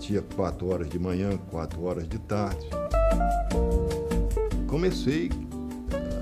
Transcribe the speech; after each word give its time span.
batia 0.00 0.22
4 0.34 0.66
horas 0.66 0.88
de 0.88 0.98
manhã, 0.98 1.36
4 1.50 1.82
horas 1.84 2.08
de 2.08 2.18
tarde. 2.20 2.66
Comecei 4.66 5.28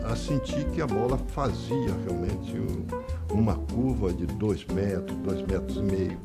a 0.04 0.16
sentir 0.16 0.68
que 0.72 0.80
a 0.80 0.86
bola 0.86 1.16
fazia 1.16 1.94
realmente 2.04 2.54
uma 3.30 3.54
curva 3.54 4.12
de 4.12 4.26
2 4.26 4.64
metros, 4.66 5.16
2 5.18 5.42
metros 5.42 5.76
e 5.76 5.82
meio. 5.82 6.20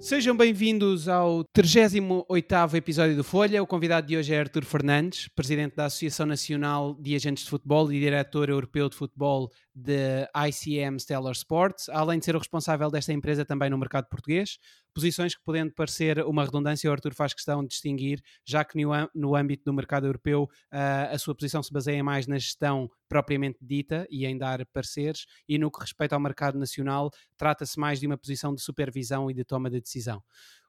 Sejam 0.00 0.36
bem-vindos 0.36 1.08
ao 1.08 1.44
38º 1.46 2.74
episódio 2.74 3.16
do 3.16 3.24
Folha. 3.24 3.60
O 3.60 3.66
convidado 3.66 4.06
de 4.06 4.16
hoje 4.16 4.32
é 4.32 4.38
Artur 4.38 4.64
Fernandes, 4.64 5.26
presidente 5.34 5.74
da 5.74 5.86
Associação 5.86 6.24
Nacional 6.24 6.94
de 7.00 7.16
Agentes 7.16 7.42
de 7.42 7.50
Futebol 7.50 7.92
e 7.92 7.98
diretor 7.98 8.48
europeu 8.48 8.88
de 8.88 8.94
futebol 8.94 9.50
de 9.74 10.24
ICM 10.48 11.00
Stellar 11.00 11.32
Sports, 11.32 11.88
além 11.88 12.20
de 12.20 12.26
ser 12.26 12.36
o 12.36 12.38
responsável 12.38 12.88
desta 12.92 13.12
empresa 13.12 13.44
também 13.44 13.68
no 13.68 13.76
mercado 13.76 14.08
português, 14.08 14.58
posições 14.94 15.34
que 15.34 15.42
podendo 15.44 15.72
parecer 15.72 16.18
uma 16.24 16.44
redundância, 16.44 16.88
o 16.88 16.92
Arthur 16.92 17.14
faz 17.14 17.32
questão 17.32 17.62
de 17.62 17.68
distinguir, 17.68 18.20
já 18.44 18.64
que 18.64 18.78
no, 19.14 19.34
âmbito 19.34 19.64
do 19.64 19.72
mercado 19.72 20.06
europeu 20.06 20.44
uh, 20.44 21.12
a 21.12 21.18
sua 21.18 21.34
posição 21.34 21.62
se 21.62 21.72
baseia 21.72 22.02
mais 22.02 22.26
na 22.26 22.38
gestão 22.38 22.90
propriamente 23.08 23.58
dita 23.60 24.06
e 24.10 24.26
em 24.26 24.36
dar 24.36 24.64
pareceres, 24.66 25.26
e 25.48 25.58
no 25.58 25.70
que 25.70 25.80
respeita 25.80 26.14
ao 26.14 26.20
mercado 26.20 26.58
nacional, 26.58 27.10
trata-se 27.36 27.78
mais 27.78 28.00
de 28.00 28.06
uma 28.06 28.18
posição 28.18 28.54
de 28.54 28.62
supervisão 28.62 29.30
e 29.30 29.34
de 29.34 29.44
toma 29.44 29.70
de 29.70 29.80
decisão. 29.80 30.22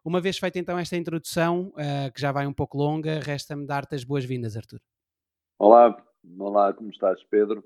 Uma 0.04 0.22
vez 0.22 0.38
feita 0.38 0.58
então 0.58 0.78
esta 0.80 0.96
introdução, 0.96 1.74
uh, 1.76 2.12
que 2.14 2.22
já 2.22 2.32
vai 2.32 2.48
um 2.48 2.54
pouco 2.54 2.78
longa, 2.78 3.20
resta-me 3.20 3.66
dar-te 3.66 3.96
as 3.96 4.04
boas-vindas, 4.04 4.56
Arthur. 4.56 4.80
Olá, 5.58 5.96
olá, 6.40 6.74
como 6.74 6.90
estás, 6.90 7.22
Pedro? 7.24 7.64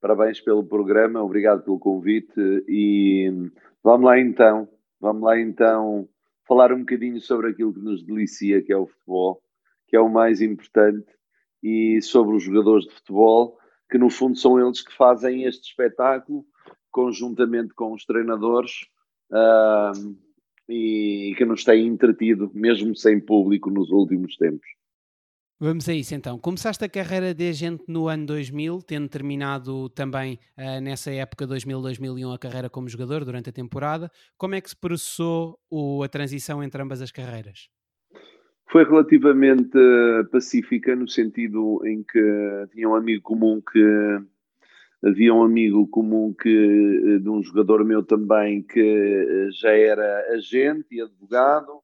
Parabéns 0.00 0.40
pelo 0.40 0.64
programa, 0.64 1.22
obrigado 1.22 1.62
pelo 1.62 1.78
convite 1.78 2.32
e 2.68 3.50
vamos 3.84 4.06
lá 4.06 4.18
então, 4.18 4.68
vamos 5.02 5.24
lá 5.24 5.38
então 5.38 6.08
falar 6.46 6.72
um 6.72 6.78
bocadinho 6.78 7.20
sobre 7.20 7.50
aquilo 7.50 7.74
que 7.74 7.80
nos 7.80 8.04
delicia, 8.04 8.62
que 8.62 8.72
é 8.72 8.76
o 8.76 8.86
futebol, 8.86 9.42
que 9.88 9.96
é 9.96 10.00
o 10.00 10.08
mais 10.08 10.40
importante, 10.40 11.06
e 11.62 12.00
sobre 12.00 12.36
os 12.36 12.42
jogadores 12.42 12.86
de 12.86 12.94
futebol, 12.94 13.58
que 13.90 13.98
no 13.98 14.08
fundo 14.08 14.38
são 14.38 14.58
eles 14.58 14.80
que 14.80 14.94
fazem 14.94 15.44
este 15.44 15.68
espetáculo, 15.68 16.44
conjuntamente 16.90 17.74
com 17.74 17.92
os 17.92 18.04
treinadores, 18.04 18.72
uh, 19.30 20.16
e 20.68 21.34
que 21.36 21.44
nos 21.44 21.64
têm 21.64 21.86
entretido, 21.86 22.50
mesmo 22.54 22.94
sem 22.94 23.20
público, 23.20 23.70
nos 23.70 23.90
últimos 23.90 24.36
tempos. 24.36 24.66
Vamos 25.60 25.88
a 25.88 25.94
isso 25.94 26.14
então. 26.14 26.38
Começaste 26.38 26.84
a 26.84 26.88
carreira 26.88 27.32
de 27.32 27.48
agente 27.48 27.84
no 27.86 28.08
ano 28.08 28.26
2000, 28.26 28.82
tendo 28.82 29.08
terminado 29.08 29.88
também 29.90 30.38
uh, 30.58 30.80
nessa 30.80 31.10
época 31.12 31.46
2000-2001 31.46 32.34
a 32.34 32.38
carreira 32.38 32.68
como 32.68 32.88
jogador 32.88 33.24
durante 33.24 33.50
a 33.50 33.52
temporada. 33.52 34.10
Como 34.36 34.56
é 34.56 34.60
que 34.60 34.70
se 34.70 34.76
processou 34.76 35.58
o, 35.70 36.02
a 36.02 36.08
transição 36.08 36.62
entre 36.62 36.82
ambas 36.82 37.00
as 37.00 37.12
carreiras? 37.12 37.68
Foi 38.72 38.84
relativamente 38.84 39.76
uh, 39.76 40.28
pacífica 40.30 40.96
no 40.96 41.08
sentido 41.08 41.80
em 41.86 42.02
que 42.02 42.66
tinha 42.72 42.88
um 42.88 42.94
amigo 42.94 43.22
comum 43.22 43.60
que 43.60 44.18
havia 45.04 45.34
um 45.34 45.42
amigo 45.42 45.86
comum 45.88 46.32
que 46.32 46.48
eh, 46.48 47.18
de 47.18 47.28
um 47.28 47.42
jogador 47.42 47.84
meu 47.84 48.04
também 48.04 48.62
que 48.62 49.48
já 49.50 49.70
era 49.70 50.32
agente 50.32 50.86
e 50.92 51.02
advogado 51.02 51.81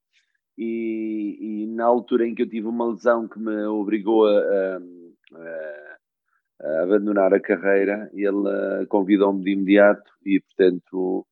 e, 0.58 1.38
e, 1.40 1.66
na 1.68 1.84
altura 1.84 2.26
em 2.26 2.34
que 2.34 2.42
eu 2.42 2.48
tive 2.48 2.66
uma 2.66 2.90
lesão 2.90 3.28
que 3.28 3.38
me 3.38 3.64
obrigou 3.66 4.26
a, 4.26 4.40
a, 4.40 4.80
a 6.60 6.82
abandonar 6.82 7.32
a 7.32 7.38
carreira, 7.38 8.10
ele 8.12 8.84
convidou-me 8.88 9.44
de 9.44 9.52
imediato 9.52 10.10
e, 10.26 10.40
portanto, 10.40 11.24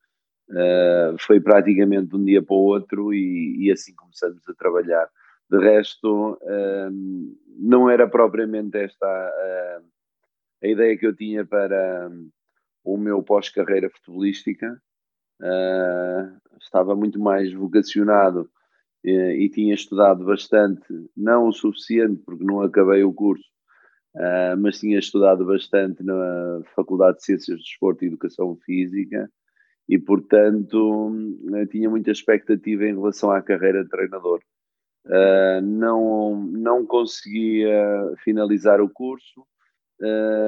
uh, 0.50 1.18
foi 1.18 1.40
praticamente 1.40 2.10
de 2.10 2.16
um 2.16 2.24
dia 2.24 2.40
para 2.40 2.54
o 2.54 2.66
outro 2.66 3.12
e, 3.12 3.66
e 3.66 3.72
assim 3.72 3.92
começamos 3.96 4.48
a 4.48 4.54
trabalhar. 4.54 5.08
De 5.50 5.58
resto, 5.58 6.38
uh, 6.40 7.36
não 7.58 7.90
era 7.90 8.06
propriamente 8.06 8.78
esta 8.78 9.06
a, 9.06 10.68
ideia 10.68 10.96
que 10.96 11.06
eu 11.06 11.16
tinha 11.16 11.44
para 11.44 12.12
o 12.84 12.96
meu 12.96 13.24
pós-carreira 13.24 13.90
futebolística. 13.90 14.80
Estava 16.60 16.94
muito 16.96 17.20
mais 17.20 17.52
vocacionado 17.52 18.48
eh, 18.48 18.55
e 19.10 19.48
tinha 19.50 19.74
estudado 19.74 20.24
bastante, 20.24 20.86
não 21.16 21.48
o 21.48 21.52
suficiente 21.52 22.22
porque 22.24 22.44
não 22.44 22.60
acabei 22.60 23.04
o 23.04 23.12
curso, 23.12 23.44
uh, 24.16 24.56
mas 24.58 24.80
tinha 24.80 24.98
estudado 24.98 25.44
bastante 25.44 26.02
na 26.02 26.60
Faculdade 26.74 27.18
de 27.18 27.24
Ciências 27.24 27.58
de 27.58 27.64
Desporto 27.64 28.04
e 28.04 28.08
Educação 28.08 28.56
Física 28.64 29.30
e, 29.88 29.98
portanto, 29.98 31.14
eh, 31.54 31.66
tinha 31.66 31.88
muita 31.88 32.10
expectativa 32.10 32.84
em 32.84 32.96
relação 32.96 33.30
à 33.30 33.40
carreira 33.40 33.84
de 33.84 33.88
treinador. 33.88 34.40
Não, 35.62 36.42
não 36.44 36.84
conseguia 36.84 38.12
finalizar 38.24 38.80
o 38.80 38.90
curso, 38.90 39.46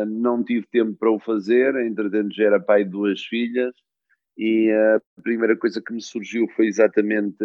não 0.08 0.42
tive 0.42 0.66
tempo 0.66 0.96
para 0.98 1.12
o 1.12 1.20
fazer, 1.20 1.76
entretanto 1.76 2.34
já 2.34 2.46
era 2.46 2.58
pai 2.58 2.82
de 2.82 2.90
duas 2.90 3.22
filhas 3.22 3.72
e 4.36 4.72
a 4.72 5.22
primeira 5.22 5.56
coisa 5.56 5.80
que 5.80 5.92
me 5.92 6.02
surgiu 6.02 6.48
foi 6.56 6.66
exatamente 6.66 7.38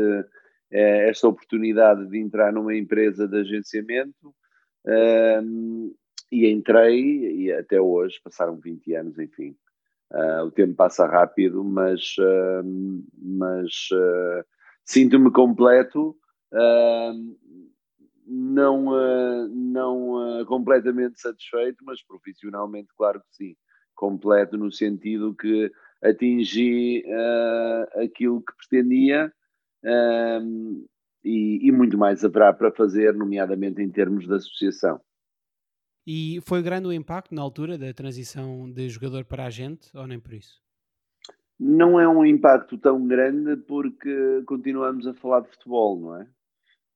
eh, 0.74 1.08
esta 1.08 1.28
oportunidade 1.28 2.08
de 2.08 2.18
entrar 2.18 2.52
numa 2.52 2.76
empresa 2.76 3.28
de 3.28 3.42
agenciamento 3.42 4.34
um, 5.44 5.94
e 6.32 6.50
entrei 6.50 7.44
e 7.44 7.54
até 7.54 7.80
hoje, 7.80 8.20
passaram 8.24 8.60
20 8.60 8.96
anos, 8.96 9.20
enfim. 9.20 9.56
Uh, 10.12 10.46
o 10.46 10.52
tempo 10.52 10.74
passa 10.74 11.06
rápido, 11.06 11.64
mas, 11.64 12.16
uh, 12.18 12.64
mas 13.22 13.70
uh, 13.94 14.44
sinto-me 14.84 15.32
completo, 15.32 16.18
não, 18.26 18.86
não 19.50 20.46
completamente 20.48 21.20
satisfeito, 21.20 21.84
mas 21.86 22.04
profissionalmente, 22.04 22.90
claro 22.98 23.20
que 23.20 23.36
sim. 23.36 23.56
Completo 23.96 24.58
no 24.58 24.72
sentido 24.72 25.36
que 25.36 25.72
atingi 26.02 27.04
aquilo 27.96 28.42
que 28.42 28.54
pretendia 28.58 29.32
um, 29.84 30.86
e, 31.24 31.68
e, 31.68 31.72
muito 31.72 31.98
mais 31.98 32.24
haverá 32.24 32.54
para 32.54 32.72
fazer, 32.72 33.14
nomeadamente 33.14 33.82
em 33.82 33.90
termos 33.90 34.28
de 34.28 34.34
associação. 34.34 35.00
E 36.06 36.42
foi 36.42 36.62
grande 36.62 36.88
o 36.88 36.94
impacto 36.94 37.34
na 37.34 37.42
altura 37.42 37.78
da 37.78 37.94
transição 37.94 38.70
de 38.70 38.90
jogador 38.90 39.24
para 39.24 39.46
agente, 39.46 39.90
ou 39.96 40.06
nem 40.06 40.20
por 40.20 40.34
isso? 40.34 40.62
Não 41.58 42.00
é 42.00 42.08
um 42.08 42.26
impacto 42.26 42.78
tão 42.78 43.08
grande 43.08 43.56
porque 43.58 44.44
continuamos 44.46 45.08
a 45.08 45.14
falar 45.14 45.42
de 45.42 45.50
futebol, 45.50 46.00
não 46.00 46.18
é? 46.18 46.28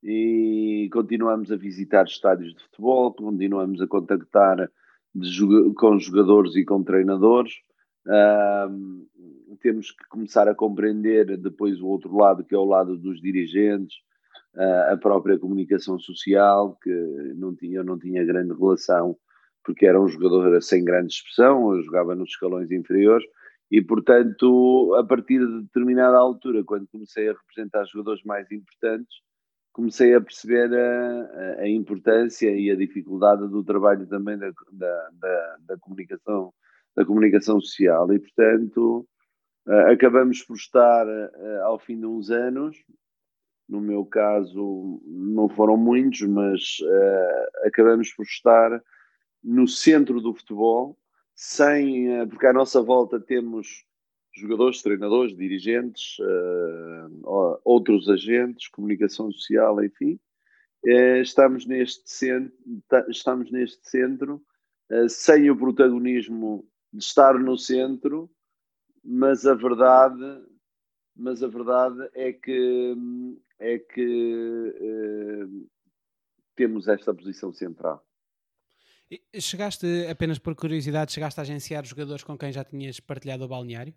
E 0.03 0.89
continuamos 0.91 1.51
a 1.51 1.55
visitar 1.55 2.05
estádios 2.05 2.53
de 2.53 2.63
futebol, 2.63 3.13
continuamos 3.13 3.81
a 3.81 3.87
contactar 3.87 4.69
com 5.77 5.99
jogadores 5.99 6.55
e 6.55 6.65
com 6.65 6.83
treinadores. 6.83 7.53
Um, 8.05 9.07
temos 9.57 9.91
que 9.91 10.07
começar 10.09 10.47
a 10.47 10.55
compreender 10.55 11.37
depois 11.37 11.79
o 11.81 11.87
outro 11.87 12.15
lado, 12.15 12.43
que 12.43 12.55
é 12.55 12.57
o 12.57 12.65
lado 12.65 12.97
dos 12.97 13.21
dirigentes, 13.21 13.95
uh, 14.55 14.93
a 14.93 14.97
própria 14.97 15.37
comunicação 15.37 15.99
social, 15.99 16.77
que 16.81 16.91
não 17.35 17.55
tinha, 17.55 17.83
não 17.83 17.97
tinha 17.97 18.25
grande 18.25 18.53
relação, 18.53 19.17
porque 19.63 19.85
era 19.85 20.01
um 20.01 20.07
jogador 20.07 20.61
sem 20.61 20.83
grande 20.83 21.13
expressão, 21.13 21.75
eu 21.75 21.81
jogava 21.83 22.15
nos 22.15 22.29
escalões 22.29 22.71
inferiores, 22.71 23.25
e 23.69 23.81
portanto, 23.81 24.95
a 24.97 25.03
partir 25.03 25.39
de 25.39 25.63
determinada 25.63 26.17
altura, 26.17 26.63
quando 26.63 26.87
comecei 26.87 27.29
a 27.29 27.33
representar 27.33 27.85
jogadores 27.85 28.23
mais 28.23 28.49
importantes, 28.51 29.17
comecei 29.73 30.15
a 30.15 30.21
perceber 30.21 30.73
a, 30.73 31.61
a 31.61 31.69
importância 31.69 32.49
e 32.49 32.71
a 32.71 32.75
dificuldade 32.75 33.47
do 33.49 33.63
trabalho 33.63 34.07
também 34.07 34.37
da, 34.37 34.51
da, 34.71 35.09
da, 35.19 35.57
da 35.67 35.77
comunicação 35.77 36.53
da 36.97 37.05
comunicação 37.05 37.61
social. 37.61 38.11
E, 38.11 38.17
portanto, 38.17 39.07
acabamos 39.91 40.41
por 40.43 40.55
estar 40.55 41.05
uh, 41.05 41.63
ao 41.63 41.77
fim 41.77 41.99
de 41.99 42.05
uns 42.05 42.29
anos, 42.29 42.77
no 43.67 43.81
meu 43.81 44.05
caso 44.05 45.01
não 45.05 45.49
foram 45.49 45.75
muitos, 45.75 46.21
mas 46.21 46.77
uh, 46.81 47.67
acabamos 47.67 48.13
por 48.13 48.23
estar 48.23 48.81
no 49.43 49.67
centro 49.67 50.21
do 50.21 50.33
futebol, 50.33 50.97
sem, 51.35 52.27
porque 52.29 52.47
à 52.47 52.53
nossa 52.53 52.81
volta 52.81 53.19
temos 53.19 53.85
jogadores, 54.35 54.81
treinadores, 54.81 55.35
dirigentes, 55.35 56.17
outros 57.63 58.09
agentes, 58.09 58.67
comunicação 58.69 59.31
social, 59.31 59.83
enfim. 59.83 60.19
estamos 61.21 61.67
neste 61.67 62.09
centro, 62.09 62.51
estamos 63.09 63.51
neste 63.51 63.87
centro 63.87 64.41
sem 65.07 65.49
o 65.51 65.55
protagonismo 65.55 66.67
de 66.91 67.03
estar 67.03 67.37
no 67.37 67.57
centro, 67.57 68.29
mas 69.09 69.45
a 69.45 69.53
verdade, 69.53 70.43
mas 71.15 71.41
a 71.41 71.47
verdade 71.47 72.09
é 72.13 72.33
que 72.33 72.93
é 73.57 73.79
que 73.79 74.73
uh, 74.75 75.69
temos 76.55 76.87
esta 76.89 77.13
posição 77.13 77.53
central. 77.53 78.05
chegaste, 79.39 79.87
apenas 80.11 80.37
por 80.37 80.53
curiosidade, 80.55 81.13
chegaste 81.13 81.39
a 81.39 81.43
agenciar 81.43 81.85
jogadores 81.85 82.23
com 82.23 82.37
quem 82.37 82.51
já 82.51 82.63
tinhas 82.63 82.99
partilhado 82.99 83.45
o 83.45 83.47
balneário? 83.47 83.93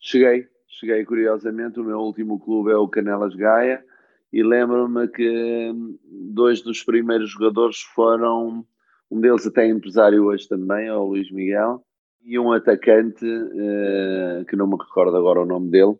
Cheguei, 0.00 0.48
cheguei 0.66 1.04
curiosamente, 1.04 1.78
o 1.78 1.84
meu 1.84 2.00
último 2.00 2.38
clube 2.40 2.72
é 2.72 2.76
o 2.76 2.88
Canelas 2.88 3.34
Gaia, 3.34 3.84
e 4.32 4.42
lembro-me 4.42 5.08
que 5.08 5.72
dois 6.04 6.60
dos 6.60 6.82
primeiros 6.82 7.30
jogadores 7.30 7.80
foram, 7.80 8.66
um 9.10 9.20
deles 9.20 9.46
até 9.46 9.64
é 9.64 9.68
empresário 9.68 10.24
hoje 10.24 10.46
também, 10.46 10.88
é 10.88 10.94
o 10.94 11.04
Luís 11.04 11.30
Miguel, 11.30 11.84
e 12.28 12.38
um 12.38 12.52
atacante, 12.52 13.24
uh, 13.24 14.44
que 14.46 14.54
não 14.54 14.66
me 14.66 14.76
recordo 14.76 15.16
agora 15.16 15.40
o 15.40 15.46
nome 15.46 15.70
dele, 15.70 15.96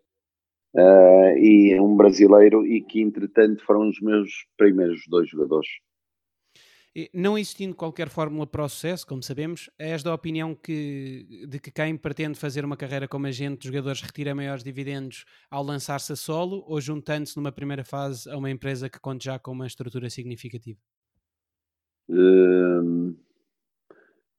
uh, 0.75 1.37
e 1.37 1.75
um 1.79 1.97
brasileiro, 1.97 2.63
e 2.67 2.81
que 2.81 3.01
entretanto 3.01 3.65
foram 3.65 3.89
os 3.89 3.99
meus 3.99 4.29
primeiros 4.55 5.01
dois 5.09 5.27
jogadores. 5.27 5.67
Não 7.13 7.35
existindo 7.35 7.75
qualquer 7.75 8.09
fórmula 8.09 8.45
para 8.45 8.63
o 8.63 8.69
sucesso, 8.69 9.07
como 9.07 9.23
sabemos, 9.23 9.71
és 9.79 10.03
da 10.03 10.13
opinião 10.13 10.53
que, 10.53 11.47
de 11.47 11.59
que 11.59 11.71
quem 11.71 11.97
pretende 11.97 12.37
fazer 12.37 12.63
uma 12.63 12.77
carreira 12.77 13.07
como 13.07 13.25
agente 13.25 13.61
de 13.61 13.67
jogadores 13.67 14.01
retira 14.01 14.35
maiores 14.35 14.63
dividendos 14.63 15.25
ao 15.49 15.63
lançar-se 15.63 16.13
a 16.13 16.15
solo 16.15 16.63
ou 16.67 16.79
juntando-se 16.79 17.37
numa 17.37 17.51
primeira 17.51 17.83
fase 17.83 18.29
a 18.29 18.37
uma 18.37 18.51
empresa 18.51 18.89
que 18.89 18.99
conte 18.99 19.25
já 19.25 19.39
com 19.39 19.51
uma 19.51 19.65
estrutura 19.65 20.09
significativa? 20.09 20.79
Hum, 22.09 23.15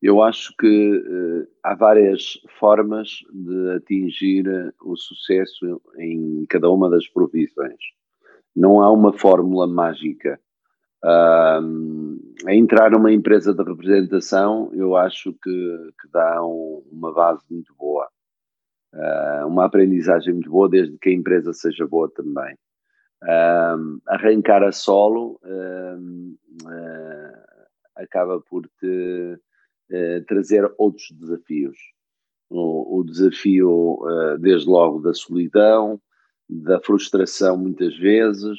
eu 0.02 0.22
acho 0.22 0.54
que 0.58 0.66
uh, 0.66 1.48
há 1.62 1.74
várias 1.74 2.38
formas 2.58 3.20
de 3.32 3.70
atingir 3.76 4.44
o 4.82 4.96
sucesso 4.96 5.80
em 5.98 6.44
cada 6.48 6.70
uma 6.70 6.88
das 6.88 7.06
profissões. 7.08 7.80
Não 8.56 8.80
há 8.82 8.90
uma 8.90 9.12
fórmula 9.12 9.66
mágica 9.66 10.40
Uh, 11.02 12.20
a 12.46 12.54
entrar 12.54 12.90
numa 12.90 13.10
empresa 13.10 13.54
de 13.54 13.62
representação, 13.62 14.70
eu 14.74 14.94
acho 14.96 15.32
que, 15.32 15.92
que 15.98 16.08
dá 16.12 16.44
um, 16.44 16.84
uma 16.92 17.10
base 17.12 17.42
muito 17.50 17.74
boa, 17.74 18.06
uh, 18.94 19.46
uma 19.46 19.64
aprendizagem 19.64 20.34
muito 20.34 20.50
boa, 20.50 20.68
desde 20.68 20.98
que 20.98 21.08
a 21.08 21.14
empresa 21.14 21.54
seja 21.54 21.86
boa 21.86 22.10
também. 22.14 22.54
Uh, 23.22 24.00
arrancar 24.08 24.62
a 24.62 24.72
solo 24.72 25.38
acaba 27.96 28.40
por 28.40 28.66
te 28.78 29.38
eh, 29.90 30.20
trazer 30.26 30.70
outros 30.78 31.10
desafios. 31.12 31.76
O, 32.48 32.98
o 32.98 33.04
desafio, 33.04 34.00
desde 34.40 34.68
logo, 34.68 35.00
da 35.00 35.14
solidão, 35.14 36.00
da 36.50 36.80
frustração, 36.80 37.56
muitas 37.56 37.96
vezes 37.96 38.58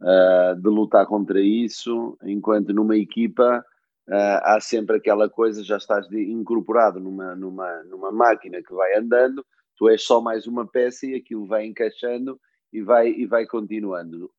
uh, 0.00 0.54
de 0.54 0.68
lutar 0.68 1.04
contra 1.06 1.40
isso, 1.40 2.16
enquanto 2.22 2.72
numa 2.72 2.96
equipa 2.96 3.64
há 4.06 4.58
sempre 4.60 4.98
aquela 4.98 5.30
coisa, 5.30 5.64
já 5.64 5.78
estás 5.78 6.06
de, 6.08 6.30
incorporado 6.30 7.00
numa, 7.00 7.34
numa, 7.34 7.82
numa 7.84 8.12
máquina 8.12 8.62
que 8.62 8.72
vai 8.74 8.94
andando, 8.96 9.44
tu 9.76 9.88
és 9.88 10.02
só 10.02 10.20
mais 10.20 10.46
uma 10.46 10.66
peça 10.66 11.06
e 11.06 11.14
aquilo 11.14 11.46
vai 11.46 11.64
encaixando 11.64 12.38
e 12.70 12.82
vai, 12.82 13.08
e 13.08 13.24
vai 13.24 13.46
continuando. 13.46 14.30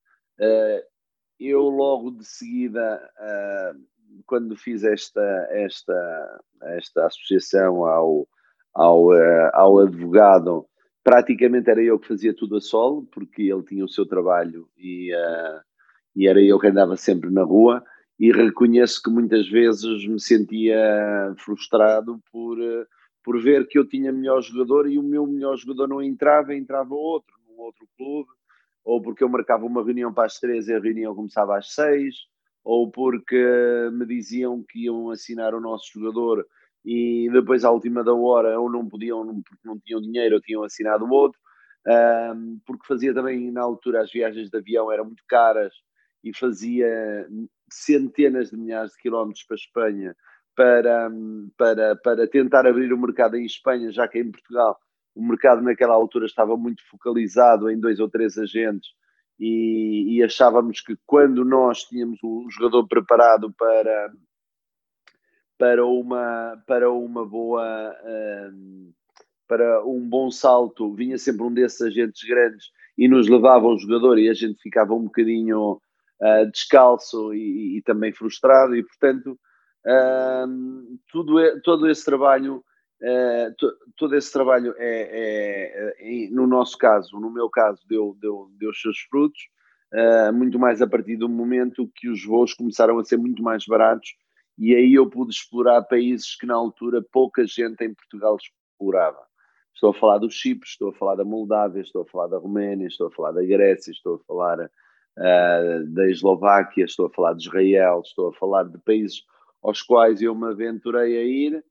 Eu 1.40 1.64
logo 1.64 2.12
de 2.12 2.24
seguida, 2.24 3.02
quando 4.26 4.56
fiz 4.56 4.84
esta, 4.84 5.48
esta, 5.52 6.42
esta 6.64 7.06
associação 7.06 7.86
ao, 7.86 8.28
ao, 8.74 9.12
ao 9.54 9.80
advogado 9.80 10.66
praticamente 11.06 11.70
era 11.70 11.84
eu 11.84 12.00
que 12.00 12.08
fazia 12.08 12.36
tudo 12.36 12.58
a 12.58 12.62
solo, 12.62 13.08
porque 13.12 13.44
ele 13.44 13.62
tinha 13.62 13.86
o 13.86 13.88
seu 13.88 14.08
trabalho 14.08 14.68
e, 14.76 15.14
uh, 15.14 15.62
e 16.16 16.28
era 16.28 16.42
eu 16.42 16.58
que 16.58 16.66
andava 16.66 16.98
sempre 16.98 17.30
na 17.30 17.44
rua. 17.44 17.84
E 18.20 18.32
reconheço 18.32 19.04
que 19.04 19.10
muitas 19.12 19.48
vezes 19.48 20.08
me 20.08 20.20
sentia 20.20 20.76
frustrado 21.38 22.20
por, 22.32 22.58
uh, 22.58 22.88
por 23.24 23.40
ver 23.40 23.68
que 23.68 23.78
eu 23.78 23.88
tinha 23.88 24.12
melhor 24.12 24.42
jogador 24.42 24.90
e 24.90 24.98
o 24.98 25.04
meu 25.04 25.28
melhor 25.28 25.56
jogador 25.58 25.88
não 25.88 26.02
entrava, 26.02 26.56
entrava 26.56 26.96
outro, 26.96 27.36
num 27.48 27.62
outro 27.62 27.88
clube, 27.96 28.30
ou 28.84 29.00
porque 29.00 29.24
eu 29.24 29.30
marcava 29.30 29.64
uma 29.64 29.84
reunião 29.84 30.12
para 30.12 30.26
as 30.26 30.40
três 30.40 30.68
e 30.68 30.74
a 30.74 30.80
reunião 30.80 31.14
começava 31.14 31.56
às 31.56 31.72
seis, 31.72 32.16
ou 32.66 32.90
porque 32.90 33.38
me 33.94 34.08
diziam 34.08 34.66
que 34.68 34.86
iam 34.86 35.12
assinar 35.12 35.54
o 35.54 35.62
nosso 35.62 35.86
jogador 35.94 36.44
e 36.84 37.30
depois 37.32 37.64
à 37.64 37.70
última 37.70 38.04
da 38.04 38.14
hora 38.14 38.60
ou 38.60 38.72
não 38.72 38.90
podiam 38.90 39.24
porque 39.44 39.68
não 39.68 39.80
tinham 39.80 40.02
dinheiro 40.02 40.36
ou 40.36 40.42
tinham 40.42 40.64
assinado 40.64 41.06
outro, 41.06 41.40
um, 41.88 42.60
porque 42.66 42.88
fazia 42.88 43.14
também 43.14 43.52
na 43.52 43.62
altura 43.62 44.02
as 44.02 44.12
viagens 44.12 44.50
de 44.50 44.58
avião 44.58 44.92
eram 44.92 45.06
muito 45.06 45.24
caras 45.28 45.74
e 46.24 46.36
fazia 46.36 46.88
centenas 47.72 48.50
de 48.50 48.58
milhares 48.58 48.94
de 48.94 48.98
quilómetros 48.98 49.46
para 49.46 49.56
a 49.56 49.60
Espanha 49.60 50.16
para, 50.56 51.12
para, 51.56 51.96
para 51.98 52.28
tentar 52.28 52.66
abrir 52.66 52.92
o 52.92 53.00
mercado 53.00 53.36
em 53.36 53.46
Espanha, 53.46 53.92
já 53.92 54.08
que 54.08 54.18
em 54.18 54.32
Portugal 54.32 54.76
o 55.14 55.24
mercado 55.24 55.62
naquela 55.62 55.94
altura 55.94 56.26
estava 56.26 56.58
muito 56.58 56.82
focalizado 56.90 57.70
em 57.70 57.80
dois 57.80 58.00
ou 58.00 58.10
três 58.10 58.38
agentes 58.40 58.90
e, 59.40 60.18
e 60.18 60.24
achávamos 60.24 60.82
que 60.82 60.98
quando 61.06 61.44
nós 61.44 61.84
tínhamos 61.84 62.20
o 62.24 62.48
jogador 62.50 62.88
preparado 62.88 63.52
para, 63.54 64.12
para 65.58 65.86
uma, 65.86 66.62
para 66.66 66.92
uma 66.92 67.26
boa. 67.26 67.96
Um, 68.04 68.92
para 69.48 69.86
um 69.86 70.02
bom 70.08 70.32
salto, 70.32 70.94
vinha 70.94 71.18
sempre 71.18 71.44
um 71.44 71.54
desses 71.54 71.80
agentes 71.80 72.28
grandes 72.28 72.72
e 72.98 73.08
nos 73.08 73.30
levava 73.30 73.68
o 73.68 73.78
jogador 73.78 74.18
e 74.18 74.30
a 74.30 74.34
gente 74.34 74.62
ficava 74.62 74.94
um 74.94 75.04
bocadinho 75.04 75.74
uh, 75.74 76.52
descalço 76.52 77.34
e, 77.34 77.78
e, 77.78 77.82
também 77.84 78.12
frustrado, 78.12 78.76
e 78.76 78.84
portanto, 78.84 79.40
uh, 79.86 80.98
tudo, 81.12 81.62
todo 81.62 81.90
esse 81.90 82.04
trabalho. 82.04 82.64
Uh, 83.06 83.54
todo 83.96 84.16
esse 84.16 84.34
trabalho 84.34 84.74
é, 84.80 85.94
é, 86.00 86.26
é, 86.26 86.30
no 86.32 86.48
nosso 86.48 86.76
caso, 86.76 87.20
no 87.20 87.30
meu 87.30 87.48
caso, 87.52 87.80
deu, 87.88 88.18
deu, 88.20 88.50
deu 88.58 88.72
os 88.72 88.82
seus 88.82 88.98
frutos, 89.02 89.40
uh, 89.94 90.34
muito 90.34 90.58
mais 90.58 90.82
a 90.82 90.88
partir 90.88 91.16
do 91.16 91.30
momento 91.30 91.92
que 91.94 92.10
os 92.10 92.26
voos 92.26 92.56
começaram 92.56 92.98
a 92.98 93.04
ser 93.04 93.18
muito 93.18 93.44
mais 93.44 93.64
baratos 93.68 94.10
e 94.58 94.74
aí 94.74 94.94
eu 94.94 95.08
pude 95.08 95.34
explorar 95.34 95.84
países 95.84 96.36
que 96.36 96.46
na 96.46 96.56
altura 96.56 97.06
pouca 97.12 97.46
gente 97.46 97.84
em 97.84 97.94
Portugal 97.94 98.38
explorava. 98.38 99.22
Estou 99.74 99.90
a 99.90 99.94
falar 99.94 100.18
do 100.18 100.32
Chipre, 100.32 100.68
estou 100.68 100.90
a 100.90 100.94
falar 100.94 101.16
da 101.16 101.26
Moldávia, 101.26 101.82
estou 101.82 102.04
a 102.04 102.06
falar 102.06 102.28
da 102.28 102.38
Roménia, 102.38 102.88
estou 102.88 103.08
a 103.08 103.12
falar 103.12 103.34
da 103.34 103.44
Grécia, 103.44 103.92
estou 103.92 104.16
a 104.16 104.20
falar 104.20 104.60
uh, 104.60 105.94
da 105.94 106.10
Eslováquia, 106.10 106.86
estou 106.86 107.08
a 107.08 107.10
falar 107.10 107.34
de 107.34 107.44
Israel, 107.44 108.02
estou 108.04 108.30
a 108.30 108.34
falar 108.34 108.64
de 108.64 108.78
países 108.80 109.24
aos 109.62 109.82
quais 109.82 110.22
eu 110.22 110.34
me 110.34 110.48
aventurei 110.48 111.18
a 111.18 111.24
ir. 111.24 111.66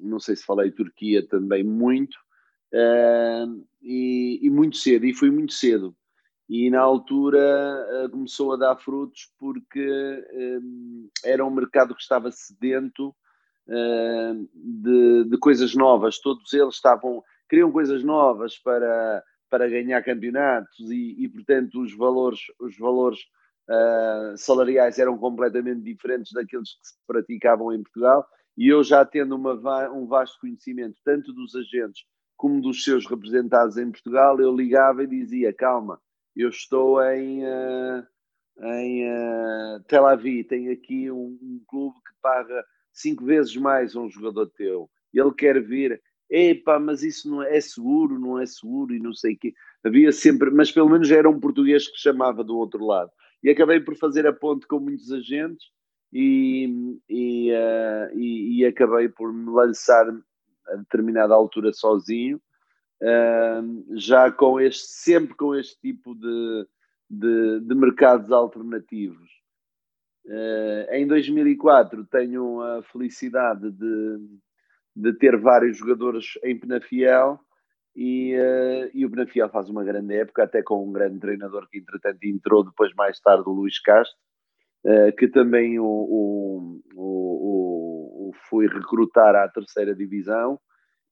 Não 0.00 0.18
sei 0.18 0.36
se 0.36 0.44
falei 0.44 0.70
Turquia 0.70 1.26
também 1.26 1.62
muito, 1.62 2.16
e, 3.82 4.40
e, 4.42 4.50
muito 4.50 4.76
cedo, 4.76 5.04
e 5.04 5.14
fui 5.14 5.30
muito 5.30 5.52
cedo 5.52 5.94
e 6.48 6.68
na 6.70 6.80
altura 6.80 8.04
uh, 8.04 8.10
começou 8.10 8.52
a 8.52 8.56
dar 8.56 8.76
frutos 8.76 9.30
porque 9.38 9.88
era 11.24 11.44
um 11.44 11.50
mercado 11.50 11.94
que 11.94 12.02
estava 12.02 12.30
sedento 12.30 13.14
de, 14.54 15.24
de, 15.24 15.38
coisas 15.38 15.74
novas. 15.74 16.18
Todos 16.18 16.52
eles 16.52 16.74
estavam 16.74 17.22
queriam 17.48 17.70
coisas 17.70 18.02
novas 18.02 18.58
para 18.58 19.22
para 19.50 19.68
ganhar 19.68 20.02
campeonatos 20.02 20.90
e, 20.90 21.22
e 21.22 21.28
portanto 21.28 21.82
os 21.82 21.94
valores 21.94 22.40
os 22.58 22.78
valores 22.78 23.18
uh, 23.68 24.34
salariais 24.34 24.98
eram 24.98 25.18
completamente 25.18 25.82
diferentes 25.82 26.32
daqueles 26.32 26.70
que 26.70 26.88
se 26.88 26.94
praticavam 27.06 27.70
em 27.70 27.82
Portugal 27.82 28.26
e 28.56 28.68
eu 28.68 28.82
já 28.82 29.04
tendo 29.04 29.34
uma, 29.36 29.90
um 29.90 30.06
vasto 30.06 30.38
conhecimento 30.40 30.98
tanto 31.04 31.32
dos 31.32 31.54
agentes 31.54 32.04
como 32.36 32.60
dos 32.60 32.82
seus 32.82 33.06
representados 33.06 33.76
em 33.76 33.90
Portugal, 33.90 34.40
eu 34.40 34.54
ligava 34.54 35.04
e 35.04 35.06
dizia 35.06 35.52
calma 35.52 36.00
eu 36.34 36.48
estou 36.48 37.02
em, 37.02 37.44
uh, 37.44 38.06
em 38.62 39.04
uh, 39.06 39.82
Tel 39.86 40.06
Aviv, 40.06 40.44
tenho 40.46 40.72
aqui 40.72 41.10
um, 41.10 41.38
um, 41.42 41.62
clube 41.66 41.96
que 41.96 42.12
paga 42.22 42.64
cinco 42.92 43.24
vezes 43.24 43.56
mais 43.56 43.94
um 43.94 44.08
jogador 44.08 44.46
teu. 44.50 44.90
Ele 45.12 45.32
quer 45.34 45.62
vir, 45.62 46.00
epá, 46.30 46.78
mas 46.78 47.02
isso 47.02 47.30
não 47.30 47.42
é, 47.42 47.56
é 47.56 47.60
seguro, 47.60 48.18
não 48.18 48.38
é 48.38 48.46
seguro 48.46 48.94
e 48.94 48.98
não 48.98 49.12
sei 49.12 49.34
o 49.34 49.38
quê. 49.38 49.54
Havia 49.84 50.12
sempre, 50.12 50.50
mas 50.50 50.72
pelo 50.72 50.88
menos 50.88 51.10
era 51.10 51.28
um 51.28 51.38
português 51.38 51.88
que 51.88 51.98
chamava 51.98 52.42
do 52.42 52.56
outro 52.56 52.84
lado. 52.84 53.10
E 53.42 53.50
acabei 53.50 53.80
por 53.80 53.96
fazer 53.96 54.26
a 54.26 54.32
ponte 54.32 54.66
com 54.66 54.78
muitos 54.78 55.10
agentes 55.12 55.66
e, 56.12 57.00
e, 57.08 57.52
uh, 57.52 58.18
e, 58.18 58.60
e 58.60 58.66
acabei 58.66 59.08
por 59.08 59.32
me 59.32 59.50
lançar 59.50 60.06
a 60.68 60.76
determinada 60.76 61.34
altura 61.34 61.72
sozinho 61.72 62.40
já 63.96 64.30
com 64.30 64.60
este, 64.60 64.86
sempre 64.86 65.34
com 65.34 65.54
este 65.54 65.76
tipo 65.80 66.14
de, 66.14 66.66
de, 67.10 67.60
de 67.60 67.74
mercados 67.74 68.30
alternativos. 68.30 69.30
Uh, 70.24 70.86
em 70.92 71.06
2004 71.06 72.06
tenho 72.06 72.60
a 72.60 72.82
felicidade 72.84 73.72
de, 73.72 74.18
de 74.94 75.12
ter 75.14 75.36
vários 75.36 75.76
jogadores 75.76 76.38
em 76.44 76.56
Penafiel 76.56 77.40
e, 77.96 78.36
uh, 78.36 78.90
e 78.94 79.04
o 79.04 79.10
Penafiel 79.10 79.48
faz 79.48 79.68
uma 79.68 79.82
grande 79.82 80.14
época, 80.14 80.44
até 80.44 80.62
com 80.62 80.88
um 80.88 80.92
grande 80.92 81.18
treinador 81.18 81.68
que 81.68 81.78
entretanto 81.78 82.22
entrou 82.22 82.64
depois 82.64 82.94
mais 82.94 83.18
tarde, 83.18 83.42
o 83.48 83.52
Luís 83.52 83.80
Castro, 83.80 84.16
uh, 84.84 85.14
que 85.16 85.28
também 85.28 85.78
o, 85.78 85.84
o, 85.84 86.80
o, 86.94 88.28
o, 88.28 88.32
fui 88.48 88.66
recrutar 88.66 89.34
à 89.34 89.48
terceira 89.48 89.94
divisão 89.94 90.58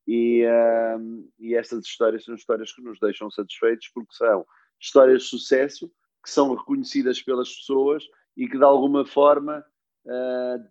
E, 0.07 0.45
uh, 0.45 1.31
e 1.39 1.55
estas 1.55 1.85
histórias 1.85 2.25
são 2.25 2.35
histórias 2.35 2.73
que 2.73 2.83
nos 2.83 2.99
deixam 2.99 3.31
satisfeitos 3.31 3.89
porque 3.95 4.15
são 4.15 4.45
histórias 4.81 5.23
de 5.23 5.29
sucesso 5.29 5.91
que 6.23 6.31
são 6.31 6.55
reconhecidas 6.55 7.23
pelas 7.23 7.49
pessoas 7.49 8.05
e 8.37 8.49
que 8.49 8.59
de 8.59 8.65
alguma 8.65 9.05
forma 9.05 9.65
uh, 10.07 10.69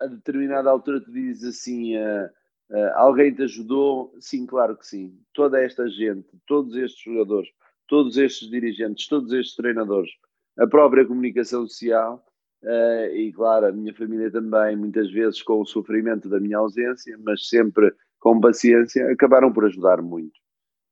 a 0.00 0.06
determinada 0.06 0.70
altura 0.70 1.00
te 1.00 1.10
diz 1.10 1.42
assim 1.44 1.96
uh, 1.96 2.26
uh, 2.70 2.92
alguém 2.94 3.34
te 3.34 3.42
ajudou? 3.42 4.14
Sim, 4.20 4.46
claro 4.46 4.76
que 4.76 4.86
sim. 4.86 5.18
Toda 5.32 5.62
esta 5.62 5.88
gente, 5.88 6.28
todos 6.46 6.76
estes 6.76 7.02
jogadores, 7.02 7.48
todos 7.86 8.16
estes 8.16 8.50
dirigentes, 8.50 9.06
todos 9.06 9.32
estes 9.32 9.56
treinadores, 9.56 10.10
a 10.58 10.66
própria 10.66 11.06
comunicação 11.06 11.66
social 11.66 12.24
Uh, 12.62 13.14
e 13.14 13.32
claro, 13.32 13.66
a 13.66 13.72
minha 13.72 13.94
família 13.94 14.30
também, 14.30 14.76
muitas 14.76 15.10
vezes 15.12 15.40
com 15.40 15.60
o 15.60 15.66
sofrimento 15.66 16.28
da 16.28 16.40
minha 16.40 16.58
ausência, 16.58 17.16
mas 17.22 17.48
sempre 17.48 17.94
com 18.18 18.40
paciência, 18.40 19.08
acabaram 19.12 19.52
por 19.52 19.66
ajudar 19.66 20.02
muito. 20.02 20.34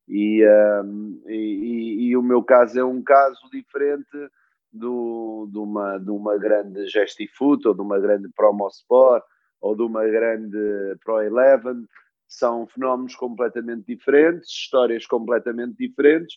E, 0.06 0.44
uh, 0.44 1.28
e, 1.28 2.10
e, 2.10 2.16
o 2.16 2.22
meu 2.22 2.44
caso 2.44 2.78
é 2.78 2.84
um 2.84 3.02
caso 3.02 3.40
diferente 3.50 4.30
do, 4.72 5.48
de, 5.50 5.58
uma, 5.58 5.98
de 5.98 6.10
uma 6.10 6.36
grande 6.38 6.86
Gestifoot, 6.86 7.66
ou 7.66 7.74
de 7.74 7.80
uma 7.80 7.98
grande 7.98 8.28
Promosport, 8.36 9.24
ou 9.60 9.74
de 9.74 9.82
uma 9.82 10.04
grande 10.04 10.96
Pro 11.02 11.22
Eleven. 11.22 11.86
São 12.28 12.66
fenómenos 12.66 13.16
completamente 13.16 13.86
diferentes, 13.86 14.48
histórias 14.48 15.06
completamente 15.06 15.76
diferentes, 15.76 16.36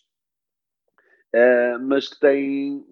uh, 1.34 1.78
mas 1.80 2.08
que 2.08 2.18
têm 2.18 2.84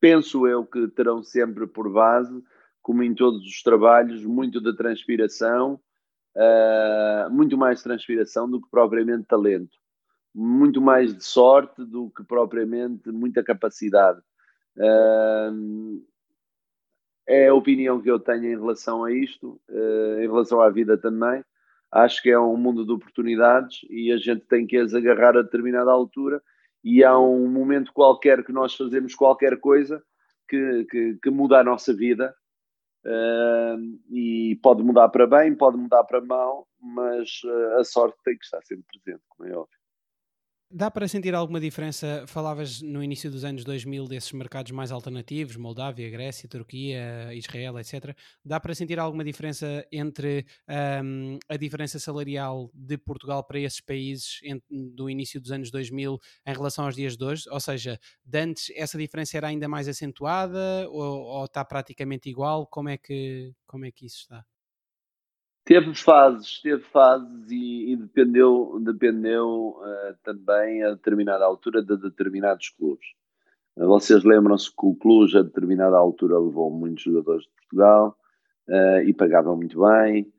penso 0.00 0.46
eu 0.46 0.64
que 0.64 0.88
terão 0.88 1.22
sempre 1.22 1.66
por 1.66 1.90
base, 1.90 2.42
como 2.82 3.02
em 3.02 3.14
todos 3.14 3.42
os 3.42 3.62
trabalhos, 3.62 4.24
muito 4.24 4.60
de 4.60 4.74
transpiração, 4.76 5.80
uh, 6.36 7.30
muito 7.30 7.56
mais 7.56 7.82
transpiração 7.82 8.48
do 8.48 8.60
que 8.60 8.68
propriamente 8.70 9.26
talento, 9.26 9.76
muito 10.34 10.80
mais 10.80 11.14
de 11.14 11.24
sorte 11.24 11.84
do 11.84 12.10
que 12.10 12.24
propriamente 12.24 13.10
muita 13.10 13.42
capacidade. 13.42 14.20
Uh, 14.76 16.04
é 17.26 17.48
a 17.48 17.54
opinião 17.54 18.00
que 18.00 18.10
eu 18.10 18.18
tenho 18.18 18.46
em 18.46 18.58
relação 18.58 19.04
a 19.04 19.12
isto, 19.12 19.60
uh, 19.68 20.20
em 20.20 20.26
relação 20.26 20.60
à 20.60 20.68
vida 20.70 20.96
também. 20.96 21.44
Acho 21.92 22.22
que 22.22 22.30
é 22.30 22.38
um 22.38 22.56
mundo 22.56 22.84
de 22.84 22.92
oportunidades 22.92 23.80
e 23.90 24.12
a 24.12 24.16
gente 24.16 24.46
tem 24.46 24.66
que 24.66 24.76
as 24.76 24.94
agarrar 24.94 25.36
a 25.36 25.42
determinada 25.42 25.90
altura 25.90 26.40
e 26.82 27.04
há 27.04 27.18
um 27.18 27.48
momento 27.48 27.92
qualquer 27.92 28.44
que 28.44 28.52
nós 28.52 28.74
fazemos 28.74 29.14
qualquer 29.14 29.58
coisa 29.60 30.02
que, 30.48 30.84
que, 30.90 31.18
que 31.22 31.30
muda 31.30 31.60
a 31.60 31.64
nossa 31.64 31.94
vida 31.94 32.34
uh, 33.04 34.10
e 34.10 34.58
pode 34.62 34.82
mudar 34.82 35.08
para 35.08 35.26
bem, 35.26 35.54
pode 35.54 35.76
mudar 35.76 36.04
para 36.04 36.20
mal, 36.20 36.66
mas 36.80 37.42
uh, 37.44 37.78
a 37.80 37.84
sorte 37.84 38.18
tem 38.24 38.36
que 38.36 38.44
estar 38.44 38.62
sempre 38.62 38.84
presente, 39.02 39.22
como 39.28 39.48
é 39.48 39.56
óbvio. 39.56 39.79
Dá 40.72 40.88
para 40.88 41.08
sentir 41.08 41.34
alguma 41.34 41.58
diferença? 41.58 42.24
Falavas 42.28 42.80
no 42.80 43.02
início 43.02 43.28
dos 43.28 43.42
anos 43.42 43.64
2000 43.64 44.06
desses 44.06 44.30
mercados 44.30 44.70
mais 44.70 44.92
alternativos, 44.92 45.56
Moldávia, 45.56 46.08
Grécia, 46.08 46.48
Turquia, 46.48 47.34
Israel, 47.34 47.76
etc. 47.80 48.16
Dá 48.44 48.60
para 48.60 48.72
sentir 48.72 48.96
alguma 49.00 49.24
diferença 49.24 49.84
entre 49.90 50.46
um, 51.02 51.40
a 51.48 51.56
diferença 51.56 51.98
salarial 51.98 52.70
de 52.72 52.96
Portugal 52.96 53.42
para 53.42 53.58
esses 53.58 53.80
países 53.80 54.38
do 54.70 55.10
início 55.10 55.40
dos 55.40 55.50
anos 55.50 55.72
2000 55.72 56.16
em 56.46 56.52
relação 56.52 56.84
aos 56.84 56.94
dias 56.94 57.16
de 57.16 57.24
hoje? 57.24 57.50
Ou 57.50 57.58
seja, 57.58 57.98
de 58.24 58.38
antes 58.38 58.70
essa 58.76 58.96
diferença 58.96 59.36
era 59.36 59.48
ainda 59.48 59.68
mais 59.68 59.88
acentuada 59.88 60.88
ou, 60.88 61.20
ou 61.20 61.44
está 61.46 61.64
praticamente 61.64 62.30
igual? 62.30 62.64
Como 62.68 62.88
é 62.88 62.96
que, 62.96 63.52
como 63.66 63.86
é 63.86 63.90
que 63.90 64.06
isso 64.06 64.18
está? 64.18 64.44
Teve 65.64 65.94
fases, 65.94 66.60
teve 66.62 66.82
fases 66.84 67.50
e, 67.50 67.92
e 67.92 67.96
dependeu, 67.96 68.80
dependeu 68.82 69.76
uh, 69.76 70.16
também 70.24 70.82
a 70.82 70.90
determinada 70.90 71.44
altura 71.44 71.82
de 71.82 71.96
determinados 71.96 72.70
clubes. 72.70 73.06
Uh, 73.76 73.86
vocês 73.86 74.24
lembram-se 74.24 74.70
que 74.70 74.86
o 74.86 74.94
Cluj 74.94 75.36
a 75.36 75.42
determinada 75.42 75.96
altura 75.96 76.38
levou 76.38 76.70
muitos 76.70 77.04
jogadores 77.04 77.44
de 77.44 77.50
Portugal 77.52 78.16
uh, 78.68 79.02
e 79.06 79.12
pagava 79.12 79.54
muito 79.54 79.80
bem. 79.80 80.32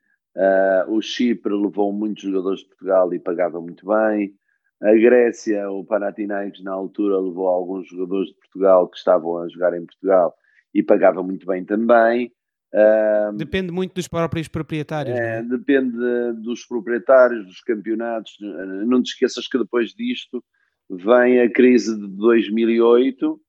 o 0.88 1.02
Chipre 1.02 1.54
levou 1.54 1.94
muitos 1.94 2.24
jogadores 2.24 2.62
de 2.62 2.68
Portugal 2.68 3.14
e 3.14 3.20
pagava 3.20 3.62
muito 3.62 3.86
bem. 3.86 4.36
A 4.82 4.94
Grécia, 4.94 5.70
o 5.70 5.86
Panathinaikos 5.86 6.64
na 6.64 6.72
altura 6.72 7.20
levou 7.20 7.48
alguns 7.48 7.88
jogadores 7.88 8.30
de 8.30 8.36
Portugal 8.36 8.90
que 8.90 8.98
estavam 8.98 9.38
a 9.38 9.48
jogar 9.48 9.78
em 9.78 9.86
Portugal 9.86 10.34
e 10.74 10.82
pagava 10.82 11.22
muito 11.22 11.46
bem 11.46 11.64
também. 11.64 12.32
Uh, 12.74 13.36
depende 13.36 13.70
muito 13.72 13.94
dos 13.94 14.08
próprios 14.08 14.48
proprietários. 14.48 15.18
É, 15.18 15.40
é? 15.40 15.44
Depende 15.44 15.98
dos 16.42 16.66
proprietários, 16.66 17.46
dos 17.46 17.60
campeonatos. 17.62 18.38
Não 18.40 19.02
te 19.02 19.12
esqueças 19.12 19.48
que 19.48 19.58
depois 19.58 19.94
disto 19.94 20.44
vem 20.90 21.42
a 21.42 21.52
crise 21.52 21.98
de 22.00 22.08
2008, 22.08 23.34
uh, 23.34 23.40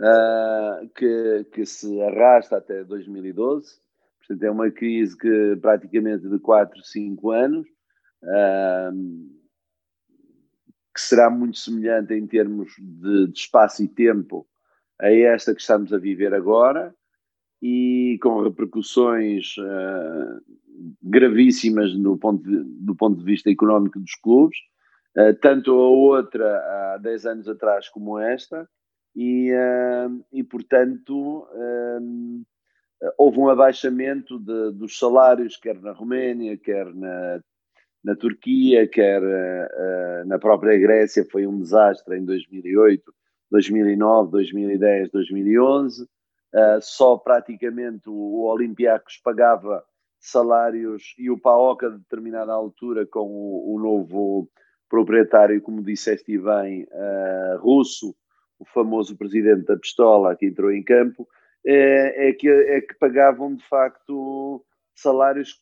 ah, 0.00 0.80
que, 0.96 1.46
que 1.52 1.66
se 1.66 2.00
arrasta 2.02 2.56
até 2.56 2.84
2012. 2.84 3.82
Portanto, 4.18 4.42
é 4.42 4.50
uma 4.50 4.70
crise 4.70 5.16
que 5.16 5.56
praticamente 5.60 6.28
de 6.28 6.38
4, 6.38 6.82
5 6.82 7.30
anos, 7.30 7.66
uh, 8.22 9.34
que 10.94 11.00
será 11.00 11.28
muito 11.28 11.58
semelhante 11.58 12.14
em 12.14 12.26
termos 12.26 12.72
de, 12.78 13.26
de 13.26 13.38
espaço 13.38 13.82
e 13.82 13.88
tempo 13.88 14.46
a 15.00 15.10
esta 15.10 15.52
que 15.54 15.60
estamos 15.60 15.92
a 15.92 15.98
viver 15.98 16.32
agora 16.32 16.94
e 17.66 18.18
com 18.22 18.42
repercussões 18.42 19.56
uh, 19.56 20.38
gravíssimas 21.02 21.96
no 21.96 22.18
ponto 22.18 22.44
de, 22.44 22.62
do 22.62 22.94
ponto 22.94 23.18
de 23.18 23.24
vista 23.24 23.50
económico 23.50 23.98
dos 23.98 24.14
clubes, 24.16 24.58
uh, 25.16 25.32
tanto 25.40 25.70
a 25.70 25.88
outra 25.88 26.44
há 26.44 26.98
10 26.98 27.24
anos 27.24 27.48
atrás 27.48 27.88
como 27.88 28.18
esta, 28.18 28.68
e, 29.16 29.50
uh, 29.50 30.24
e 30.30 30.44
portanto 30.44 31.48
houve 33.16 33.38
um 33.38 33.48
abaixamento 33.48 34.38
de, 34.38 34.72
dos 34.72 34.98
salários, 34.98 35.56
quer 35.56 35.80
na 35.80 35.92
Roménia, 35.92 36.58
quer 36.58 36.92
na, 36.94 37.40
na 38.02 38.14
Turquia, 38.14 38.86
quer 38.86 39.22
na 40.26 40.38
própria 40.38 40.78
Grécia, 40.78 41.26
foi 41.30 41.46
um 41.46 41.60
desastre 41.60 42.18
em 42.18 42.24
2008, 42.24 43.02
2009, 43.50 44.30
2010, 44.30 45.10
2011. 45.10 46.08
Uh, 46.54 46.80
só 46.80 47.18
praticamente 47.18 48.08
o, 48.08 48.44
Olympiacos 48.44 49.16
pagava 49.16 49.84
salários 50.20 51.12
e 51.18 51.28
o 51.28 51.36
PAOK 51.36 51.84
a 51.84 51.88
determinada 51.88 52.52
altura 52.52 53.04
com 53.04 53.26
o, 53.26 53.74
o 53.74 53.78
novo 53.80 54.48
proprietário, 54.88 55.60
como 55.60 55.82
disseste 55.82 56.38
bem, 56.38 56.84
uh, 56.84 57.58
russo, 57.58 58.14
o 58.56 58.64
famoso 58.64 59.16
presidente 59.16 59.64
da 59.64 59.76
pistola 59.76 60.36
que 60.36 60.46
entrou 60.46 60.70
em 60.70 60.84
campo, 60.84 61.26
é, 61.66 62.28
é, 62.28 62.32
que, 62.32 62.48
é 62.48 62.80
que 62.80 62.94
pagavam 63.00 63.56
de 63.56 63.66
facto 63.66 64.64
salários 64.94 65.54
que 65.54 65.60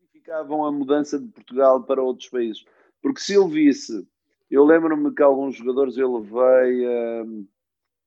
justificavam 0.00 0.64
a 0.64 0.72
mudança 0.72 1.18
de 1.18 1.28
Portugal 1.28 1.84
para 1.84 2.02
outros 2.02 2.30
países. 2.30 2.64
Porque 3.02 3.20
se 3.20 3.34
eu 3.34 3.46
visse, 3.46 4.08
eu 4.50 4.64
lembro-me 4.64 5.14
que 5.14 5.22
alguns 5.22 5.56
jogadores 5.56 5.98
eu 5.98 6.16
levei. 6.16 6.86
Uh, 6.86 7.53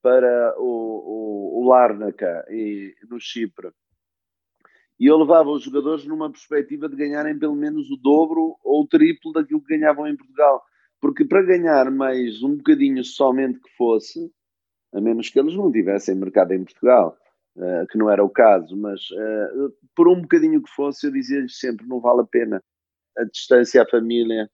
para 0.01 0.53
o, 0.57 0.63
o, 0.63 1.61
o 1.61 1.69
Larnaca 1.69 2.45
e 2.49 2.95
no 3.09 3.19
Chipre. 3.19 3.71
E 4.99 5.05
eu 5.05 5.17
levava 5.17 5.51
os 5.51 5.63
jogadores 5.63 6.05
numa 6.05 6.31
perspectiva 6.31 6.89
de 6.89 6.95
ganharem 6.95 7.37
pelo 7.37 7.55
menos 7.55 7.89
o 7.91 7.97
dobro 7.97 8.57
ou 8.63 8.81
o 8.81 8.87
triplo 8.87 9.31
daquilo 9.31 9.61
que 9.61 9.77
ganhavam 9.77 10.07
em 10.07 10.15
Portugal. 10.17 10.63
Porque 10.99 11.23
para 11.23 11.43
ganhar 11.43 11.91
mais 11.91 12.41
um 12.41 12.57
bocadinho 12.57 13.03
somente 13.03 13.59
que 13.59 13.69
fosse, 13.77 14.31
a 14.93 14.99
menos 14.99 15.29
que 15.29 15.39
eles 15.39 15.53
não 15.53 15.71
tivessem 15.71 16.15
mercado 16.15 16.53
em 16.53 16.63
Portugal, 16.63 17.15
uh, 17.55 17.85
que 17.87 17.97
não 17.97 18.09
era 18.09 18.23
o 18.23 18.29
caso, 18.29 18.75
mas 18.75 19.01
uh, 19.11 19.71
por 19.95 20.07
um 20.07 20.21
bocadinho 20.21 20.63
que 20.63 20.71
fosse, 20.71 21.05
eu 21.05 21.11
dizia-lhes 21.11 21.59
sempre: 21.59 21.85
não 21.85 21.99
vale 21.99 22.21
a 22.21 22.25
pena. 22.25 22.63
A 23.15 23.23
distância 23.23 23.83
à 23.83 23.87
família, 23.87 24.49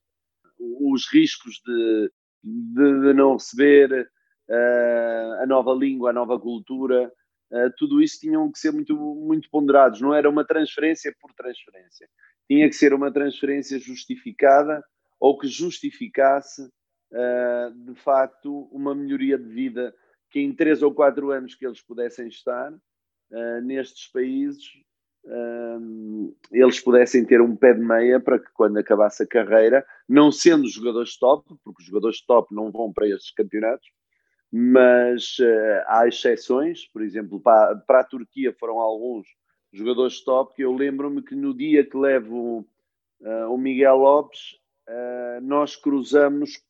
os 0.60 1.08
riscos 1.12 1.62
de, 1.66 2.12
de, 2.44 3.02
de 3.02 3.14
não 3.14 3.34
receber, 3.34 4.10
a 4.50 5.46
nova 5.46 5.74
língua, 5.74 6.10
a 6.10 6.14
nova 6.14 6.40
cultura, 6.40 7.12
uh, 7.52 7.74
tudo 7.78 8.02
isso 8.02 8.20
tinham 8.20 8.52
que 8.52 8.60
ser 8.60 8.72
muito, 8.72 8.96
muito 8.96 9.50
ponderados. 9.50 10.02
Não 10.02 10.14
era 10.14 10.30
uma 10.30 10.46
transferência 10.46 11.14
por 11.20 11.34
transferência. 11.34 12.08
Tinha 12.48 12.68
que 12.68 12.76
ser 12.76 12.94
uma 12.94 13.12
transferência 13.12 13.80
justificada 13.80 14.84
ou 15.20 15.38
que 15.38 15.48
justificasse, 15.48 16.64
uh, 16.64 17.72
de 17.86 17.96
facto, 17.96 18.68
uma 18.72 18.94
melhoria 18.94 19.38
de 19.38 19.48
vida 19.48 19.94
que 20.30 20.40
em 20.40 20.54
três 20.54 20.82
ou 20.82 20.94
quatro 20.94 21.32
anos 21.32 21.56
que 21.56 21.66
eles 21.66 21.82
pudessem 21.82 22.28
estar 22.28 22.74
nestes 23.64 24.12
países, 24.12 24.64
eles 26.52 26.80
pudessem 26.80 27.26
ter 27.26 27.40
um 27.40 27.56
pé 27.56 27.74
de 27.74 27.80
meia 27.80 28.20
para 28.20 28.40
que 28.40 28.50
quando 28.54 28.78
acabasse 28.78 29.24
a 29.24 29.28
carreira, 29.28 29.86
não 30.10 30.32
sendo 30.32 30.68
jogadores 30.68 31.18
top, 31.18 31.48
porque 31.64 31.82
os 31.82 31.88
jogadores 31.88 32.24
top 32.26 32.54
não 32.54 32.72
vão 32.72 32.92
para 32.92 33.08
estes 33.08 33.32
campeonatos, 33.32 33.88
mas 34.56 35.40
uh, 35.40 35.84
há 35.88 36.08
exceções, 36.08 36.86
por 36.86 37.02
exemplo, 37.02 37.40
para, 37.40 37.76
para, 37.76 38.02
a 38.02 38.04
Turquia 38.04 38.54
foram 38.54 38.80
alguns 38.80 39.26
jogadores 39.72 40.24
top 40.24 40.54
que 40.54 40.62
eu 40.62 40.72
lembro-me 40.72 41.24
que 41.24 41.34
no 41.34 41.56
dia 41.56 41.84
que 41.84 41.98
levo 41.98 42.60
uh, 43.22 43.52
o 43.52 43.58
Miguel 43.58 43.96
Lopes, 43.96 44.52
uh, 44.88 45.42
nós 45.42 45.76
cruzamos 45.76 46.62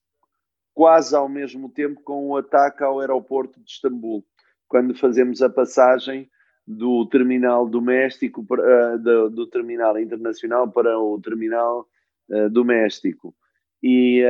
quase 0.73 1.13
ao 1.13 1.27
mesmo 1.27 1.69
tempo 1.69 2.01
com 2.03 2.29
o 2.29 2.37
ataque 2.37 2.81
ao 2.85 3.01
aeroporto 3.01 3.59
de 3.59 3.69
Istambul, 3.69 4.25
quando 4.65 4.97
fazemos 4.97 5.41
a 5.41 5.49
passagem 5.49 6.31
do 6.65 7.05
terminal 7.07 7.67
doméstico 7.67 8.47
do, 9.03 9.29
do, 9.29 9.47
terminal 9.47 9.99
internacional 9.99 10.71
para 10.71 10.97
o 10.97 11.19
terminal 11.19 11.85
doméstico. 12.49 13.35
E, 13.83 14.23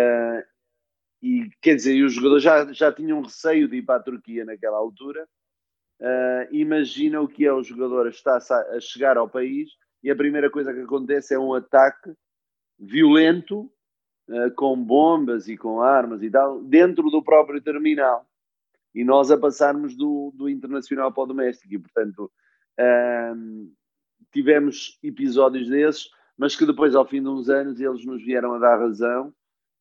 e 1.24 1.50
quer 1.62 1.76
dizer, 1.76 2.04
os 2.04 2.14
jogadores 2.14 2.44
já, 2.44 2.74
já 2.74 2.92
tinham 2.92 3.22
receio 3.22 3.68
de 3.70 3.78
ir 3.78 3.82
para 3.82 3.96
a 3.96 4.04
Turquia 4.04 4.44
naquela 4.44 4.78
altura. 4.78 5.26
imagina 6.52 7.22
o 7.22 7.28
que 7.30 7.46
é 7.46 7.54
o 7.54 7.64
jogador 7.64 8.08
estar 8.08 8.38
a 8.38 8.80
chegar 8.82 9.16
ao 9.16 9.30
país 9.30 9.70
e 10.04 10.12
a 10.12 10.16
primeira 10.16 10.50
coisa 10.50 10.74
que 10.74 10.82
acontece 10.82 11.34
é 11.34 11.40
um 11.40 11.54
ataque 11.54 12.14
violento 12.78 13.72
com 14.58 14.76
bombas 14.84 15.48
e 15.48 15.56
com 15.56 15.82
armas 15.82 16.22
e 16.22 16.30
tal 16.30 16.62
dentro 16.62 17.10
do 17.10 17.24
próprio 17.24 17.62
terminal 17.62 18.28
e 18.94 19.04
nós 19.04 19.32
a 19.32 19.38
passarmos 19.38 19.96
do, 19.96 20.32
do 20.36 20.50
internacional 20.50 21.12
para 21.12 21.24
o 21.24 21.28
doméstico. 21.28 21.74
E, 21.74 21.80
portanto, 21.80 22.32
um, 23.36 23.74
tivemos 24.32 25.00
episódios 25.02 25.68
desses, 25.70 26.10
mas 26.38 26.56
que 26.56 26.66
depois, 26.66 26.94
ao 26.96 27.08
fim 27.08 27.22
de 27.22 27.30
uns 27.30 27.50
anos, 27.50 27.80
eles 27.80 28.06
nos 28.06 28.24
vieram 28.24 28.54
a 28.54 28.60
dar 28.60 28.78
razão 28.78 29.34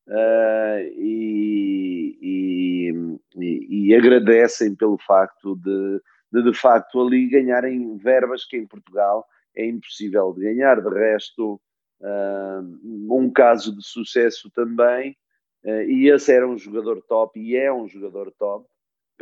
uh, 0.09 0.78
e, 0.97 2.18
e, 2.21 3.88
e, 3.88 3.94
agradecem 3.94 4.75
pelo 4.75 4.99
facto 4.99 5.56
de, 5.56 6.00
de, 6.32 6.42
de 6.50 6.54
facto, 6.59 7.00
ali 7.00 7.28
ganharem 7.28 7.97
verbas 7.97 8.44
que 8.44 8.56
em 8.56 8.66
Portugal 8.66 9.26
é 9.56 9.66
impossível 9.66 10.32
de 10.32 10.42
ganhar. 10.42 10.80
De 10.80 10.88
resto, 10.88 11.61
uh, 12.00 13.14
um 13.14 13.30
caso 13.30 13.76
de 13.76 13.85
sucesso 13.85 14.50
também. 14.50 15.16
Uh, 15.64 15.82
e 15.82 16.11
esse 16.11 16.32
era 16.32 16.49
um 16.49 16.59
jogador 16.59 17.02
top 17.02 17.38
e 17.38 17.56
é 17.56 17.73
um 17.73 17.87
jogador 17.87 18.32
top 18.32 18.66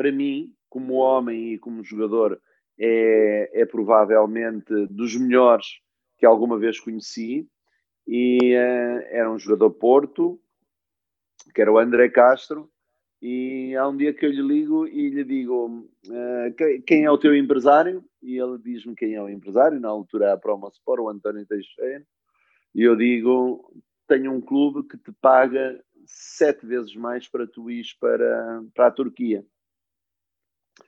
para 0.01 0.11
mim, 0.11 0.55
como 0.71 0.95
homem 0.95 1.53
e 1.53 1.59
como 1.59 1.85
jogador, 1.85 2.41
é, 2.79 3.51
é 3.53 3.67
provavelmente 3.67 4.87
dos 4.87 5.15
melhores 5.15 5.67
que 6.17 6.25
alguma 6.25 6.59
vez 6.59 6.81
conheci. 6.81 7.47
E 8.07 8.55
uh, 8.55 9.03
era 9.11 9.31
um 9.31 9.39
jogador 9.39 9.71
Porto, 9.73 10.41
que 11.53 11.61
era 11.61 11.73
o 11.73 11.79
André 11.79 12.09
Castro. 12.09 12.71
E 13.23 13.77
há 13.77 13.87
um 13.87 13.97
dia 13.97 14.15
que 14.15 14.25
eu 14.25 14.31
lhe 14.31 14.41
ligo 14.41 14.87
e 14.87 15.11
lhe 15.11 15.25
digo 15.25 15.87
uh, 16.07 16.83
quem 16.87 17.05
é 17.05 17.11
o 17.11 17.19
teu 17.19 17.37
empresário? 17.37 18.03
E 18.23 18.39
ele 18.39 18.59
diz-me 18.59 18.95
quem 18.95 19.15
é 19.15 19.23
o 19.23 19.29
empresário, 19.29 19.79
na 19.79 19.89
altura 19.89 20.33
a 20.33 20.39
Promosport, 20.39 21.01
o 21.01 21.09
António 21.09 21.47
Teixeira. 21.47 22.05
E 22.75 22.83
eu 22.83 22.97
digo: 22.97 23.71
tenho 24.09 24.33
um 24.33 24.41
clube 24.41 24.89
que 24.89 24.97
te 24.97 25.13
paga 25.21 25.83
sete 26.07 26.65
vezes 26.65 26.95
mais 26.97 27.29
para 27.29 27.47
tu 27.47 27.71
ires 27.71 27.93
para, 27.93 28.63
para 28.75 28.87
a 28.87 28.91
Turquia 28.91 29.45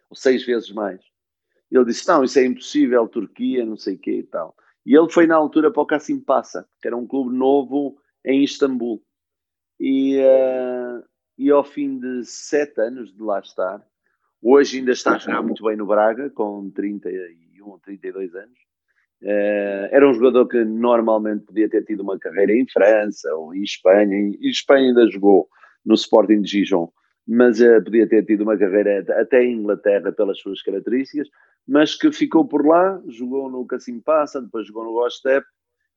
ou 0.09 0.17
seis 0.17 0.45
vezes 0.45 0.71
mais. 0.71 1.01
Ele 1.71 1.87
disse: 1.87 2.07
Não, 2.07 2.23
isso 2.23 2.39
é 2.39 2.45
impossível, 2.45 3.09
Turquia, 3.09 3.65
não 3.65 3.77
sei 3.77 3.95
o 3.95 3.99
quê 3.99 4.19
e 4.19 4.23
tal. 4.23 4.55
E 4.85 4.95
ele 4.95 5.09
foi 5.09 5.27
na 5.27 5.37
altura 5.37 5.71
para 5.71 5.83
o 5.83 5.87
Cassim 5.87 6.21
Passa, 6.21 6.69
que 6.81 6.87
era 6.87 6.97
um 6.97 7.07
clube 7.07 7.35
novo 7.35 7.99
em 8.25 8.45
Istambul. 8.45 9.03
E, 9.85 10.17
uh, 10.21 11.03
e 11.37 11.51
ao 11.51 11.65
fim 11.65 11.99
de 11.99 12.25
sete 12.25 12.81
anos 12.81 13.13
de 13.13 13.21
lá 13.21 13.41
estar, 13.41 13.85
hoje 14.41 14.79
ainda 14.79 14.93
está 14.93 15.17
a 15.17 15.19
jogar 15.19 15.43
muito 15.43 15.65
bem 15.65 15.77
no 15.77 15.87
Braga, 15.87 16.31
com 16.31 16.71
31, 16.71 17.81
32 17.81 18.33
anos. 18.37 18.59
Uh, 19.21 19.91
era 19.91 20.09
um 20.09 20.15
jogador 20.15 20.47
que 20.47 20.65
normalmente 20.65 21.47
podia 21.47 21.69
ter 21.69 21.85
tido 21.85 22.05
uma 22.05 22.17
carreira 22.17 22.53
em 22.53 22.65
França 22.69 23.35
ou 23.35 23.53
em 23.53 23.63
Espanha. 23.65 24.17
Em 24.17 24.49
Espanha 24.49 24.91
ainda 24.91 25.11
jogou 25.11 25.49
no 25.85 25.95
Sporting 25.95 26.43
de 26.43 26.51
Gijón 26.51 26.89
mas 27.27 27.61
uh, 27.61 27.83
podia 27.85 28.09
ter 28.09 28.25
tido 28.25 28.43
uma 28.43 28.59
carreira 28.59 29.05
até 29.21 29.43
em 29.43 29.55
Inglaterra 29.55 30.13
pelas 30.13 30.39
suas 30.41 30.63
características, 30.63 31.29
mas 31.67 31.95
que 31.95 32.11
ficou 32.13 32.47
por 32.47 32.67
lá, 32.67 33.01
jogou 33.09 33.51
no 33.51 33.67
Cassim 33.67 34.01
Passa, 34.01 34.41
depois 34.41 34.67
jogou 34.67 34.85
no 34.85 34.93
Gostep 34.93 35.45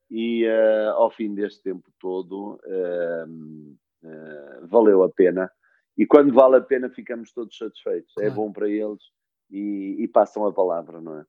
e 0.10 0.46
uh, 0.46 0.92
ao 0.94 1.10
fim 1.12 1.34
deste 1.34 1.62
tempo 1.64 1.92
todo 2.00 2.60
uh, 2.66 3.78
valeu 4.68 5.04
a 5.04 5.10
pena. 5.10 5.52
E 5.98 6.06
quando 6.06 6.34
vale 6.34 6.58
a 6.58 6.62
pena 6.62 6.90
ficamos 6.90 7.32
todos 7.32 7.58
satisfeitos. 7.58 8.12
É 8.18 8.22
claro. 8.22 8.32
É 8.32 8.36
bom 8.36 8.52
para 8.52 8.70
eles 8.70 9.02
e, 9.50 9.96
e 10.00 10.08
passam 10.08 10.46
a 10.46 10.54
palavra, 10.54 11.02
não 11.02 11.20
é? 11.20 11.26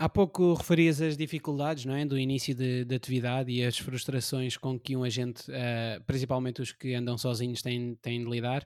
Há 0.00 0.08
pouco 0.08 0.54
referias 0.54 1.02
as 1.02 1.16
dificuldades 1.16 1.84
não 1.84 1.92
é? 1.92 2.06
do 2.06 2.16
início 2.16 2.54
de, 2.54 2.84
de 2.84 2.94
atividade 2.94 3.50
e 3.50 3.64
as 3.64 3.76
frustrações 3.76 4.56
com 4.56 4.78
que 4.78 4.96
um 4.96 5.02
agente, 5.02 5.50
uh, 5.50 6.02
principalmente 6.06 6.62
os 6.62 6.70
que 6.70 6.94
andam 6.94 7.18
sozinhos, 7.18 7.62
têm, 7.62 7.96
têm 7.96 8.22
de 8.22 8.30
lidar. 8.30 8.64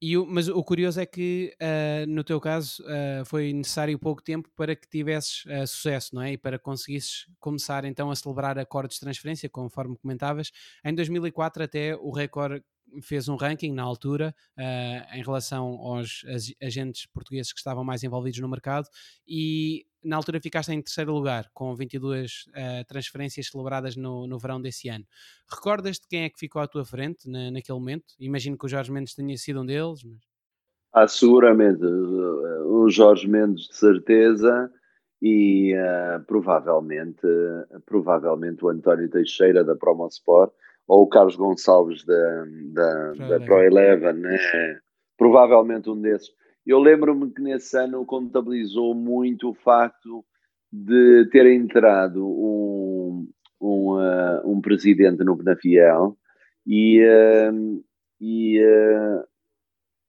E 0.00 0.16
o, 0.18 0.26
mas 0.26 0.48
o 0.48 0.62
curioso 0.62 1.00
é 1.00 1.06
que, 1.06 1.56
uh, 1.60 2.06
no 2.06 2.22
teu 2.22 2.38
caso, 2.40 2.82
uh, 2.82 3.24
foi 3.24 3.52
necessário 3.52 3.98
pouco 3.98 4.22
tempo 4.22 4.48
para 4.54 4.76
que 4.76 4.86
tivesses 4.88 5.44
sucesso, 5.66 6.14
não 6.14 6.22
é? 6.22 6.32
E 6.32 6.38
para 6.38 6.58
conseguisses 6.58 7.26
começar 7.40 7.84
então 7.84 8.10
a 8.10 8.16
celebrar 8.16 8.58
acordos 8.58 8.96
de 8.96 9.00
transferência, 9.00 9.48
conforme 9.48 9.96
comentavas. 9.96 10.50
Em 10.84 10.94
2004 10.94 11.62
até 11.62 11.96
o 11.96 12.10
recorde 12.10 12.62
fez 13.02 13.28
um 13.28 13.36
ranking 13.36 13.72
na 13.72 13.82
altura 13.82 14.34
uh, 14.56 15.16
em 15.16 15.22
relação 15.22 15.66
aos 15.66 16.24
agentes 16.62 17.06
portugueses 17.06 17.52
que 17.52 17.58
estavam 17.58 17.84
mais 17.84 18.02
envolvidos 18.02 18.38
no 18.40 18.48
mercado 18.48 18.88
e 19.26 19.86
na 20.06 20.16
altura 20.16 20.40
ficaste 20.40 20.72
em 20.72 20.80
terceiro 20.80 21.12
lugar, 21.12 21.50
com 21.52 21.74
22 21.74 22.46
uh, 22.48 22.50
eh, 22.54 22.84
transferências 22.84 23.48
celebradas 23.48 23.96
no, 23.96 24.26
no 24.26 24.38
verão 24.38 24.60
desse 24.60 24.88
ano. 24.88 25.04
Recordas-te 25.50 26.06
quem 26.06 26.22
é 26.22 26.30
que 26.30 26.38
ficou 26.38 26.62
à 26.62 26.68
tua 26.68 26.84
frente 26.84 27.28
na, 27.28 27.50
naquele 27.50 27.76
momento? 27.76 28.14
Imagino 28.20 28.56
que 28.56 28.66
o 28.66 28.68
Jorge 28.68 28.92
Mendes 28.92 29.14
tenha 29.14 29.36
sido 29.36 29.62
um 29.62 29.66
deles. 29.66 30.04
Mas... 30.04 30.20
Ah, 30.92 31.08
seguramente. 31.08 31.84
O 31.84 32.88
Jorge 32.88 33.26
Mendes, 33.26 33.66
de 33.66 33.76
certeza, 33.76 34.70
e 35.20 35.74
uh, 35.74 36.24
provavelmente, 36.24 37.26
provavelmente 37.84 38.64
o 38.64 38.68
António 38.68 39.10
Teixeira, 39.10 39.64
da 39.64 39.74
Promosport, 39.74 40.52
ou 40.86 41.02
o 41.02 41.08
Carlos 41.08 41.36
Gonçalves, 41.36 42.04
da, 42.04 42.44
da, 42.72 43.12
Pro 43.16 43.28
da 43.28 43.40
Pro 43.40 43.62
Eleven, 43.62 44.14
né? 44.14 44.38
provavelmente 45.16 45.90
um 45.90 46.00
desses 46.00 46.30
eu 46.66 46.80
lembro-me 46.80 47.30
que 47.30 47.40
nesse 47.40 47.78
ano 47.78 48.04
contabilizou 48.04 48.92
muito 48.92 49.50
o 49.50 49.54
facto 49.54 50.24
de 50.72 51.28
ter 51.30 51.46
entrado 51.46 52.26
um, 52.26 53.28
um, 53.60 53.92
uh, 53.92 54.42
um 54.44 54.60
presidente 54.60 55.22
no 55.22 55.36
Penafiel 55.36 56.16
e, 56.66 57.00
uh, 57.04 57.84
e, 58.20 58.60
uh, 58.60 59.24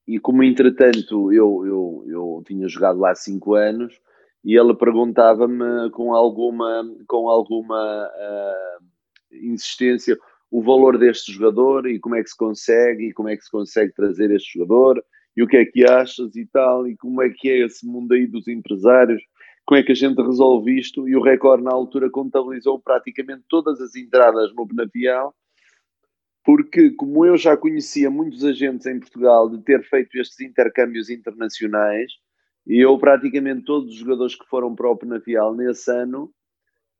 e 0.08 0.18
como 0.18 0.42
entretanto 0.42 1.32
eu, 1.32 1.64
eu, 1.64 2.04
eu 2.08 2.42
tinha 2.44 2.66
jogado 2.66 2.98
lá 2.98 3.14
cinco 3.14 3.54
anos 3.54 3.94
e 4.44 4.58
ele 4.58 4.74
perguntava-me 4.74 5.90
com 5.92 6.12
alguma, 6.12 6.82
com 7.06 7.28
alguma 7.28 8.10
insistência 9.30 10.18
o 10.50 10.62
valor 10.62 10.98
deste 10.98 11.32
jogador 11.32 11.86
e 11.86 11.98
como 11.98 12.14
é 12.14 12.22
que 12.22 12.30
se 12.30 12.36
consegue 12.36 13.08
e 13.08 13.12
como 13.12 13.28
é 13.28 13.36
que 13.36 13.44
se 13.44 13.50
consegue 13.50 13.92
trazer 13.92 14.30
este 14.30 14.58
jogador 14.58 15.02
e 15.36 15.42
o 15.42 15.46
que 15.46 15.56
é 15.56 15.64
que 15.64 15.88
achas 15.88 16.34
e 16.34 16.46
tal, 16.46 16.88
e 16.88 16.96
como 16.96 17.22
é 17.22 17.30
que 17.30 17.48
é 17.48 17.64
esse 17.64 17.86
mundo 17.86 18.12
aí 18.12 18.26
dos 18.26 18.48
empresários, 18.48 19.22
como 19.64 19.78
é 19.78 19.84
que 19.84 19.92
a 19.92 19.94
gente 19.94 20.20
resolve 20.20 20.76
isto, 20.76 21.08
e 21.08 21.14
o 21.14 21.22
Record 21.22 21.62
na 21.62 21.72
altura 21.72 22.10
contabilizou 22.10 22.80
praticamente 22.80 23.44
todas 23.48 23.80
as 23.80 23.94
entradas 23.94 24.52
no 24.54 24.66
Benavial, 24.66 25.32
porque 26.44 26.90
como 26.90 27.24
eu 27.24 27.36
já 27.36 27.56
conhecia 27.56 28.10
muitos 28.10 28.42
agentes 28.44 28.86
em 28.86 28.98
Portugal 28.98 29.48
de 29.48 29.62
ter 29.62 29.84
feito 29.84 30.18
estes 30.18 30.40
intercâmbios 30.40 31.10
internacionais, 31.10 32.10
e 32.66 32.82
eu 32.82 32.98
praticamente 32.98 33.62
todos 33.64 33.90
os 33.90 33.96
jogadores 33.96 34.34
que 34.34 34.46
foram 34.46 34.74
para 34.74 34.90
o 34.90 34.96
Penafiel 34.96 35.54
nesse 35.54 35.90
ano, 35.90 36.32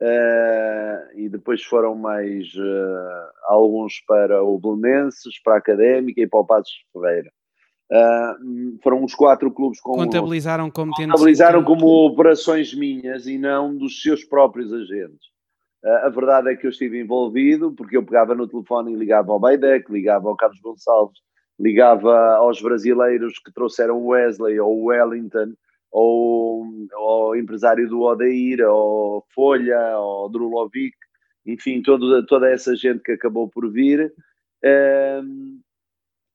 uh, 0.01 1.19
e 1.19 1.29
depois 1.29 1.63
foram 1.65 1.95
mais 1.95 2.47
uh, 2.55 3.31
alguns 3.47 4.01
para 4.07 4.43
o 4.43 4.59
Belenenses, 4.59 5.41
para 5.43 5.55
a 5.55 5.59
Académica 5.59 6.21
e 6.21 6.27
para 6.27 6.41
o 6.41 6.47
Passos 6.47 6.75
Ferreira. 6.93 7.31
Uh, 7.91 8.79
foram 8.83 9.03
os 9.03 9.15
quatro 9.15 9.51
clubes 9.51 9.81
com 9.81 9.93
contabilizaram 9.93 10.71
como 10.71 10.93
contabilizaram 10.93 11.65
como 11.65 11.87
operações 12.07 12.75
minhas 12.75 13.27
e 13.27 13.39
não 13.39 13.75
dos 13.75 14.03
seus 14.03 14.25
próprios 14.25 14.73
agentes. 14.73 15.29
A 16.05 16.09
verdade 16.09 16.51
é 16.51 16.57
que 16.57 16.67
eu 16.67 16.71
estive 16.71 17.01
envolvido 17.01 17.73
porque 17.73 17.97
eu 17.97 18.05
pegava 18.05 18.35
no 18.35 18.49
telefone 18.49 18.93
e 18.93 18.97
ligava 18.97 19.33
ao 19.33 19.39
Baidec, 19.39 19.91
ligava 19.91 20.29
ao 20.29 20.37
Carlos 20.37 20.61
Gonçalves, 20.61 21.21
ligava 21.59 22.35
aos 22.35 22.61
brasileiros 22.61 23.39
que 23.39 23.53
trouxeram 23.53 23.97
o 23.97 24.09
Wesley 24.09 24.59
ou 24.59 24.77
o 24.77 24.85
Wellington 24.87 25.55
ou 25.91 26.65
ao 26.93 27.37
empresário 27.37 27.89
do 27.89 28.03
Odeir, 28.03 28.61
ou 28.69 29.25
Folha, 29.35 29.99
ou 29.99 30.29
Drulovic, 30.29 30.97
enfim, 31.47 31.83
todo, 31.83 32.25
toda 32.27 32.51
essa 32.51 32.77
gente 32.77 33.03
que 33.03 33.13
acabou 33.13 33.49
por 33.49 33.71
vir. 33.71 34.13
Uh, 34.65 35.59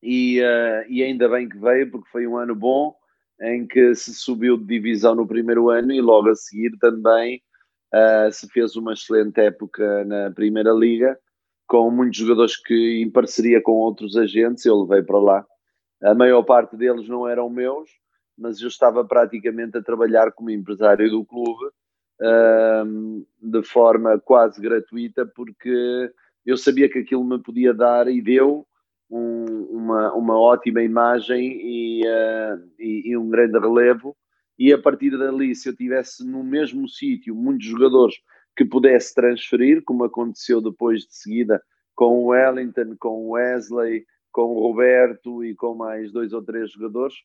e, 0.01 0.41
uh, 0.41 0.85
e 0.89 1.03
ainda 1.03 1.29
bem 1.29 1.47
que 1.47 1.57
veio, 1.57 1.91
porque 1.91 2.09
foi 2.09 2.27
um 2.27 2.37
ano 2.37 2.55
bom 2.55 2.95
em 3.41 3.67
que 3.67 3.93
se 3.95 4.13
subiu 4.13 4.57
de 4.57 4.65
divisão 4.65 5.15
no 5.15 5.27
primeiro 5.27 5.69
ano 5.69 5.91
e 5.91 6.01
logo 6.01 6.29
a 6.29 6.35
seguir 6.35 6.77
também 6.79 7.41
uh, 7.93 8.31
se 8.31 8.47
fez 8.49 8.75
uma 8.75 8.93
excelente 8.93 9.39
época 9.39 10.05
na 10.05 10.31
Primeira 10.31 10.71
Liga 10.71 11.17
com 11.67 11.89
muitos 11.89 12.19
jogadores 12.19 12.57
que, 12.57 13.01
em 13.01 13.09
parceria 13.09 13.61
com 13.61 13.71
outros 13.71 14.15
agentes, 14.15 14.65
eu 14.65 14.81
levei 14.81 15.01
para 15.01 15.19
lá. 15.19 15.45
A 16.03 16.13
maior 16.13 16.43
parte 16.43 16.75
deles 16.75 17.07
não 17.07 17.27
eram 17.27 17.49
meus, 17.49 17.89
mas 18.37 18.59
eu 18.61 18.67
estava 18.67 19.05
praticamente 19.05 19.77
a 19.77 19.83
trabalhar 19.83 20.31
como 20.31 20.49
empresário 20.49 21.09
do 21.09 21.25
clube 21.25 21.71
de 23.41 23.63
forma 23.63 24.19
quase 24.19 24.61
gratuita, 24.61 25.25
porque 25.25 26.11
eu 26.45 26.57
sabia 26.57 26.89
que 26.89 26.99
aquilo 26.99 27.23
me 27.23 27.41
podia 27.41 27.73
dar 27.73 28.07
e 28.07 28.21
deu 28.21 28.65
um, 29.09 29.45
uma, 29.69 30.13
uma 30.13 30.39
ótima 30.39 30.81
imagem 30.81 31.59
e, 31.61 32.01
uh, 32.07 32.69
e, 32.79 33.11
e, 33.11 33.17
um 33.17 33.29
grande 33.29 33.59
relevo. 33.59 34.15
E 34.57 34.71
a 34.71 34.77
partir 34.77 35.17
dali, 35.17 35.55
se 35.55 35.69
eu 35.69 35.75
tivesse 35.75 36.25
no 36.25 36.43
mesmo 36.43 36.87
sítio 36.87 37.35
muitos 37.35 37.67
jogadores 37.67 38.15
que 38.55 38.63
pudesse 38.63 39.13
transferir, 39.13 39.83
como 39.83 40.03
aconteceu 40.03 40.61
depois 40.61 41.01
de 41.01 41.15
seguida 41.15 41.61
com 41.95 42.23
o 42.23 42.25
Wellington, 42.27 42.95
com 42.99 43.25
o 43.25 43.31
Wesley, 43.31 44.05
com 44.31 44.43
o 44.43 44.59
Roberto 44.59 45.43
e 45.43 45.55
com 45.55 45.75
mais 45.75 46.11
dois 46.11 46.33
ou 46.33 46.43
três 46.43 46.71
jogadores, 46.71 47.15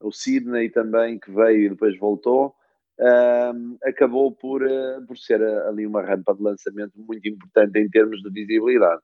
o 0.00 0.12
Sidney 0.12 0.70
também, 0.70 1.18
que 1.18 1.30
veio 1.30 1.66
e 1.66 1.68
depois 1.70 1.98
voltou, 1.98 2.54
uh, 3.00 3.78
acabou 3.84 4.32
por, 4.32 4.62
uh, 4.62 5.06
por 5.06 5.16
ser 5.16 5.42
ali 5.42 5.86
uma 5.86 6.02
rampa 6.02 6.34
de 6.34 6.42
lançamento 6.42 6.92
muito 6.96 7.28
importante 7.28 7.78
em 7.78 7.88
termos 7.88 8.20
de 8.22 8.30
visibilidade. 8.30 9.02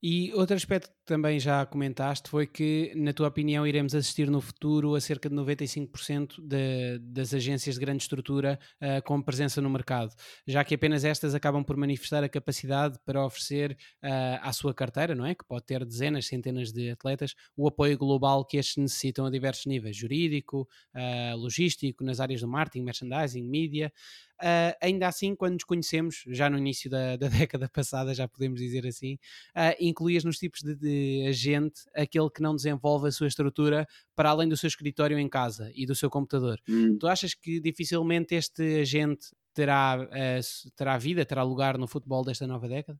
E 0.00 0.32
outro 0.34 0.54
aspecto 0.54 0.88
que 0.90 0.96
também 1.04 1.40
já 1.40 1.66
comentaste 1.66 2.30
foi 2.30 2.46
que, 2.46 2.92
na 2.94 3.12
tua 3.12 3.26
opinião, 3.26 3.66
iremos 3.66 3.96
assistir 3.96 4.30
no 4.30 4.40
futuro 4.40 4.94
a 4.94 5.00
cerca 5.00 5.28
de 5.28 5.34
95% 5.34 6.40
de, 6.40 7.00
das 7.00 7.34
agências 7.34 7.74
de 7.74 7.80
grande 7.80 8.04
estrutura 8.04 8.60
uh, 8.80 9.02
com 9.02 9.20
presença 9.20 9.60
no 9.60 9.68
mercado, 9.68 10.14
já 10.46 10.62
que 10.62 10.76
apenas 10.76 11.04
estas 11.04 11.34
acabam 11.34 11.64
por 11.64 11.76
manifestar 11.76 12.22
a 12.22 12.28
capacidade 12.28 12.96
para 13.04 13.24
oferecer 13.24 13.72
uh, 14.04 14.38
à 14.40 14.52
sua 14.52 14.72
carteira, 14.72 15.16
não 15.16 15.26
é? 15.26 15.34
Que 15.34 15.44
pode 15.44 15.66
ter 15.66 15.84
dezenas, 15.84 16.26
centenas 16.26 16.72
de 16.72 16.90
atletas, 16.90 17.34
o 17.56 17.66
apoio 17.66 17.98
global 17.98 18.44
que 18.44 18.56
estes 18.56 18.76
necessitam 18.76 19.26
a 19.26 19.30
diversos 19.30 19.66
níveis, 19.66 19.96
jurídico, 19.96 20.68
uh, 20.94 21.36
logístico, 21.36 22.04
nas 22.04 22.20
áreas 22.20 22.40
do 22.40 22.46
marketing, 22.46 22.84
merchandising, 22.84 23.42
mídia. 23.42 23.92
Uh, 24.40 24.70
ainda 24.80 25.08
assim, 25.08 25.34
quando 25.34 25.54
nos 25.54 25.64
conhecemos, 25.64 26.22
já 26.28 26.48
no 26.48 26.56
início 26.56 26.88
da, 26.88 27.16
da 27.16 27.26
década 27.28 27.68
passada, 27.68 28.14
já 28.14 28.28
podemos 28.28 28.60
dizer 28.60 28.86
assim, 28.86 29.14
uh, 29.56 29.74
incluías 29.80 30.22
nos 30.22 30.38
tipos 30.38 30.62
de, 30.62 30.76
de, 30.76 31.26
agente 31.28 31.82
aquele 31.92 32.30
que 32.30 32.40
não 32.40 32.54
desenvolve 32.54 33.08
a 33.08 33.10
sua 33.10 33.26
estrutura 33.26 33.86
para 34.14 34.30
além 34.30 34.48
do 34.48 34.56
seu 34.56 34.68
escritório 34.68 35.18
em 35.18 35.28
casa 35.28 35.72
e 35.74 35.84
do 35.84 35.94
seu 35.94 36.08
computador. 36.08 36.60
Hum. 36.68 36.96
Tu 36.98 37.08
achas 37.08 37.34
que 37.34 37.58
dificilmente 37.58 38.34
este 38.36 38.80
agente 38.80 39.26
terá, 39.52 39.98
uh, 40.00 40.70
terá 40.76 40.96
vida, 40.96 41.24
terá 41.24 41.42
lugar 41.42 41.76
no 41.76 41.88
futebol 41.88 42.24
desta 42.24 42.46
nova 42.46 42.68
década? 42.68 42.98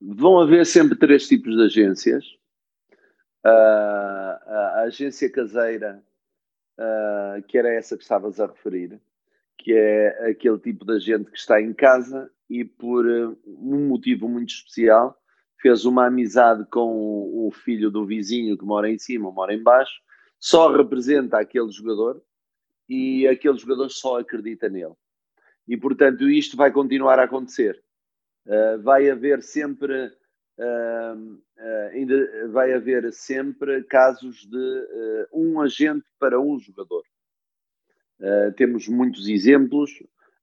Vão 0.00 0.38
haver 0.40 0.64
sempre 0.64 0.96
três 0.96 1.26
tipos 1.26 1.56
de 1.56 1.62
agências. 1.64 2.24
a 3.44 4.82
agência 4.86 5.30
caseira, 5.30 6.02
que 7.46 7.56
era 7.56 7.72
essa 7.72 7.96
que 7.96 8.02
estavas 8.02 8.40
a 8.40 8.46
referir, 8.46 9.00
que 9.62 9.72
é 9.72 10.30
aquele 10.30 10.58
tipo 10.58 10.84
de 10.84 10.98
gente 10.98 11.30
que 11.30 11.38
está 11.38 11.60
em 11.60 11.72
casa 11.72 12.28
e 12.50 12.64
por 12.64 13.08
eh, 13.08 13.28
um 13.46 13.86
motivo 13.88 14.28
muito 14.28 14.52
especial 14.52 15.16
fez 15.60 15.84
uma 15.84 16.06
amizade 16.06 16.66
com 16.66 17.46
o 17.46 17.50
filho 17.52 17.88
do 17.88 18.04
vizinho 18.04 18.58
que 18.58 18.64
mora 18.64 18.90
em 18.90 18.98
cima 18.98 19.30
mora 19.30 19.54
em 19.54 19.62
baixo, 19.62 19.94
só 20.40 20.74
representa 20.76 21.38
aquele 21.38 21.70
jogador 21.70 22.20
e 22.88 23.28
aquele 23.28 23.56
jogador 23.56 23.88
só 23.88 24.18
acredita 24.18 24.68
nele. 24.68 24.94
E 25.68 25.76
portanto 25.76 26.28
isto 26.28 26.56
vai 26.56 26.72
continuar 26.72 27.20
a 27.20 27.24
acontecer. 27.24 27.80
Uh, 28.44 28.82
vai 28.82 29.08
haver 29.08 29.40
sempre 29.40 30.06
uh, 30.58 31.16
uh, 31.16 31.88
ainda 31.92 32.48
vai 32.48 32.72
haver 32.72 33.12
sempre 33.12 33.84
casos 33.84 34.44
de 34.44 35.28
um 35.32 35.60
agente 35.60 36.04
para 36.18 36.40
um 36.40 36.58
jogador. 36.58 37.04
Uh, 38.22 38.52
temos 38.52 38.86
muitos 38.88 39.28
exemplos. 39.28 39.90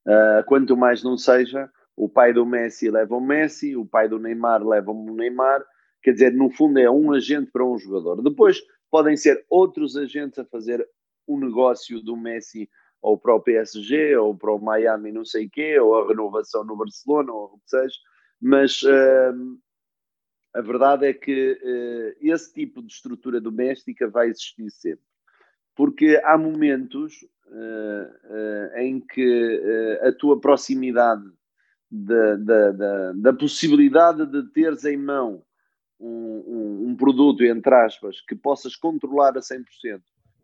Uh, 0.06 0.44
quanto 0.46 0.76
mais 0.76 1.02
não 1.02 1.16
seja, 1.16 1.70
o 1.96 2.08
pai 2.08 2.32
do 2.32 2.44
Messi 2.44 2.90
leva 2.90 3.16
o 3.16 3.20
Messi, 3.20 3.74
o 3.74 3.86
pai 3.86 4.08
do 4.08 4.18
Neymar 4.18 4.62
leva 4.62 4.90
o 4.90 5.14
Neymar. 5.14 5.64
Quer 6.02 6.12
dizer, 6.12 6.32
no 6.32 6.50
fundo 6.50 6.78
é 6.78 6.90
um 6.90 7.12
agente 7.12 7.50
para 7.50 7.64
um 7.64 7.78
jogador. 7.78 8.22
Depois 8.22 8.62
podem 8.90 9.16
ser 9.16 9.44
outros 9.48 9.96
agentes 9.96 10.38
a 10.38 10.44
fazer 10.44 10.86
o 11.26 11.36
um 11.36 11.40
negócio 11.40 12.02
do 12.02 12.16
Messi 12.16 12.68
ou 13.00 13.16
para 13.16 13.34
o 13.34 13.40
PSG 13.40 14.16
ou 14.16 14.36
para 14.36 14.52
o 14.52 14.58
Miami 14.58 15.10
não 15.10 15.24
sei 15.24 15.48
quê, 15.48 15.78
ou 15.78 16.02
a 16.02 16.08
renovação 16.08 16.64
no 16.64 16.76
Barcelona 16.76 17.32
ou 17.32 17.54
o 17.54 17.58
que 17.60 17.70
seja. 17.70 17.96
Mas 18.40 18.82
uh, 18.82 19.58
a 20.54 20.60
verdade 20.60 21.06
é 21.06 21.14
que 21.14 22.16
esse 22.20 22.52
tipo 22.52 22.82
de 22.82 22.92
estrutura 22.92 23.40
doméstica 23.40 24.08
vai 24.08 24.28
existir 24.28 24.70
sempre. 24.70 25.04
Porque 25.76 26.20
há 26.24 26.36
momentos 26.36 27.22
uh, 27.22 27.39
em 28.76 29.00
que 29.00 30.00
uh, 30.02 30.08
a 30.08 30.12
tua 30.12 30.40
proximidade 30.40 31.24
da, 31.90 32.36
da, 32.36 32.70
da, 32.70 33.12
da, 33.12 33.32
possibilidade 33.32 34.24
de 34.26 34.44
teres 34.52 34.84
em 34.84 34.96
mão 34.96 35.42
um, 35.98 36.06
um, 36.06 36.88
um, 36.88 36.96
produto, 36.96 37.42
entre 37.44 37.74
aspas, 37.74 38.20
que 38.20 38.36
possas 38.36 38.76
controlar 38.76 39.36
a 39.36 39.40
100%, 39.40 39.64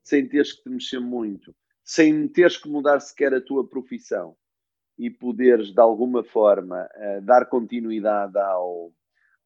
sem 0.02 0.26
teres 0.26 0.52
que 0.52 0.64
te 0.64 0.70
mexer 0.70 0.98
muito, 0.98 1.54
sem 1.84 2.26
teres 2.26 2.56
que 2.56 2.68
mudar 2.68 2.98
sequer 3.00 3.32
a 3.32 3.40
tua 3.40 3.66
profissão 3.66 4.36
e 4.98 5.08
poderes, 5.08 5.72
de 5.72 5.80
alguma 5.80 6.24
forma, 6.24 6.88
dar 7.22 7.46
continuidade 7.46 8.36
ao, 8.38 8.92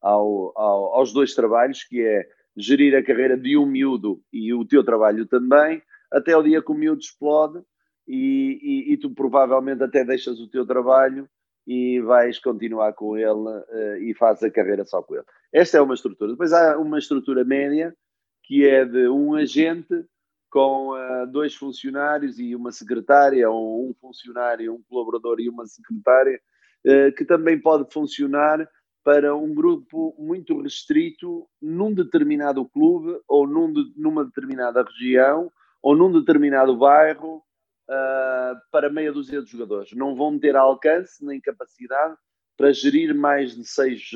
ao, 0.01 0.51
ao, 0.55 0.95
aos 0.95 1.13
dois 1.13 1.35
trabalhos, 1.35 1.83
que 1.83 2.01
é 2.01 2.27
gerir 2.57 2.95
a 2.95 3.03
carreira 3.03 3.37
de 3.37 3.57
um 3.57 3.65
miúdo 3.65 4.21
e 4.33 4.53
o 4.53 4.65
teu 4.65 4.83
trabalho 4.83 5.25
também, 5.25 5.81
até 6.11 6.35
o 6.35 6.43
dia 6.43 6.61
que 6.61 6.71
o 6.71 6.75
miúdo 6.75 7.01
explode 7.01 7.63
e, 8.07 8.59
e, 8.61 8.93
e, 8.93 8.97
tu 8.97 9.11
provavelmente 9.11 9.83
até 9.83 10.03
deixas 10.03 10.39
o 10.39 10.49
teu 10.49 10.65
trabalho 10.65 11.29
e 11.65 12.01
vais 12.01 12.39
continuar 12.39 12.93
com 12.93 13.17
ele 13.17 13.29
uh, 13.29 13.95
e 14.01 14.13
fazes 14.15 14.43
a 14.43 14.51
carreira 14.51 14.83
só 14.83 15.01
com 15.01 15.15
ele. 15.15 15.25
Esta 15.53 15.77
é 15.77 15.81
uma 15.81 15.93
estrutura. 15.93 16.31
Depois 16.31 16.51
há 16.51 16.77
uma 16.77 16.97
estrutura 16.97 17.45
média 17.45 17.95
que 18.43 18.65
é 18.65 18.83
de 18.83 19.07
um 19.07 19.35
agente 19.35 20.05
com 20.49 20.89
uh, 20.89 21.27
dois 21.31 21.55
funcionários 21.55 22.37
e 22.39 22.55
uma 22.55 22.71
secretária, 22.71 23.49
ou 23.49 23.89
um 23.89 23.93
funcionário, 23.93 24.73
um 24.73 24.81
colaborador 24.89 25.39
e 25.39 25.47
uma 25.47 25.65
secretária, 25.65 26.41
uh, 26.85 27.15
que 27.15 27.23
também 27.23 27.59
pode 27.59 27.91
funcionar 27.93 28.67
para 29.03 29.35
um 29.35 29.53
grupo 29.53 30.15
muito 30.19 30.61
restrito 30.61 31.47
num 31.61 31.93
determinado 31.93 32.65
clube 32.65 33.19
ou 33.27 33.47
num 33.47 33.71
de, 33.71 33.93
numa 33.95 34.25
determinada 34.25 34.83
região 34.83 35.51
ou 35.81 35.95
num 35.95 36.11
determinado 36.11 36.75
bairro 36.75 37.43
uh, 37.89 38.55
para 38.71 38.89
meia 38.89 39.11
dúzia 39.11 39.41
de 39.41 39.49
jogadores. 39.49 39.91
Não 39.93 40.15
vão 40.15 40.37
ter 40.37 40.55
alcance 40.55 41.25
nem 41.25 41.39
capacidade 41.39 42.15
para 42.57 42.71
gerir 42.71 43.15
mais 43.15 43.55
de 43.55 43.65
6, 43.65 44.11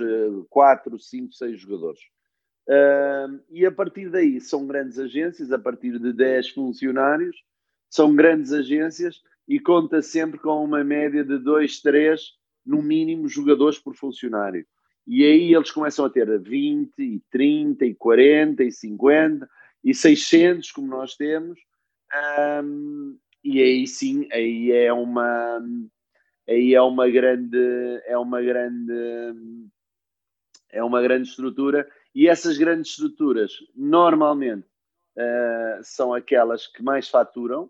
4, 0.50 1.00
5, 1.00 1.34
6 1.34 1.60
jogadores. 1.60 2.02
Uh, 2.68 3.40
e 3.52 3.66
a 3.66 3.72
partir 3.72 4.10
daí 4.10 4.42
são 4.42 4.66
grandes 4.66 5.00
agências, 5.00 5.52
a 5.52 5.60
partir 5.60 6.00
de 6.00 6.12
10 6.12 6.50
funcionários, 6.50 7.44
são 7.90 8.16
grandes 8.16 8.52
agências 8.52 9.22
e 9.48 9.60
conta 9.60 10.02
sempre 10.02 10.40
com 10.40 10.64
uma 10.64 10.84
média 10.84 11.24
de 11.24 11.38
2, 11.38 11.82
3, 11.82 12.22
no 12.66 12.82
mínimo, 12.82 13.30
jogadores 13.30 13.78
por 13.78 13.96
funcionário. 13.96 14.66
E 15.08 15.24
aí 15.24 15.54
eles 15.54 15.70
começam 15.70 16.04
a 16.04 16.10
ter 16.10 16.40
20, 16.40 17.00
e 17.00 17.22
30, 17.30 17.86
e 17.86 17.94
40, 17.94 18.64
e 18.64 18.72
50, 18.72 19.48
e 19.86 19.94
600, 19.94 20.72
como 20.72 20.88
nós 20.88 21.16
temos, 21.16 21.60
um, 22.64 23.18
e 23.44 23.62
aí 23.62 23.86
sim, 23.86 24.28
aí 24.32 24.72
é 24.72 24.92
uma 24.92 25.62
aí 26.50 26.74
é 26.74 26.82
uma 26.82 27.08
grande 27.08 28.02
é 28.06 28.18
uma 28.18 28.42
grande 28.42 29.36
é 30.72 30.84
uma 30.84 31.02
grande 31.02 31.30
estrutura 31.30 31.88
e 32.14 32.28
essas 32.28 32.58
grandes 32.58 32.92
estruturas 32.92 33.54
normalmente 33.76 34.68
uh, 35.18 35.84
são 35.84 36.14
aquelas 36.14 36.66
que 36.66 36.82
mais 36.82 37.08
faturam 37.08 37.66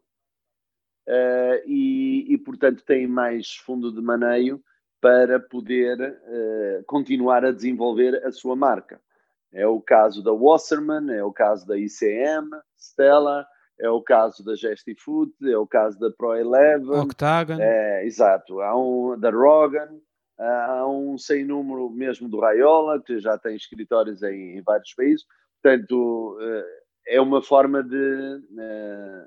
uh, 1.07 1.61
e, 1.65 2.33
e 2.33 2.37
portanto 2.37 2.83
têm 2.85 3.07
mais 3.07 3.55
fundo 3.55 3.91
de 3.91 4.01
maneio 4.01 4.63
para 5.01 5.39
poder 5.39 5.99
uh, 5.99 6.83
continuar 6.85 7.43
a 7.43 7.51
desenvolver 7.51 8.25
a 8.25 8.31
sua 8.31 8.55
marca. 8.55 9.01
É 9.55 9.65
o 9.65 9.79
caso 9.79 10.21
da 10.21 10.33
Wasserman, 10.33 11.09
é 11.13 11.23
o 11.23 11.31
caso 11.31 11.65
da 11.65 11.77
ICM, 11.77 12.49
Stella, 12.77 13.47
é 13.79 13.89
o 13.89 14.01
caso 14.01 14.43
da 14.43 14.53
Gestifoot, 14.53 15.31
é 15.49 15.57
o 15.57 15.65
caso 15.65 15.97
da 15.97 16.11
Pro 16.11 16.35
Eleven. 16.35 16.99
Octagon. 16.99 17.57
É, 17.57 18.05
exato. 18.05 18.59
Há 18.59 18.77
um 18.77 19.17
da 19.17 19.29
Rogan, 19.29 19.97
há 20.37 20.85
um 20.85 21.17
sem 21.17 21.45
número 21.45 21.89
mesmo 21.89 22.27
do 22.27 22.41
Raiola, 22.41 23.01
que 23.01 23.17
já 23.19 23.37
tem 23.37 23.55
escritórios 23.55 24.21
em, 24.23 24.57
em 24.57 24.61
vários 24.61 24.93
países. 24.93 25.25
Portanto, 25.63 26.37
eh, 26.41 27.15
é 27.15 27.21
uma 27.21 27.41
forma 27.41 27.81
de 27.81 27.95
uh, 27.95 29.25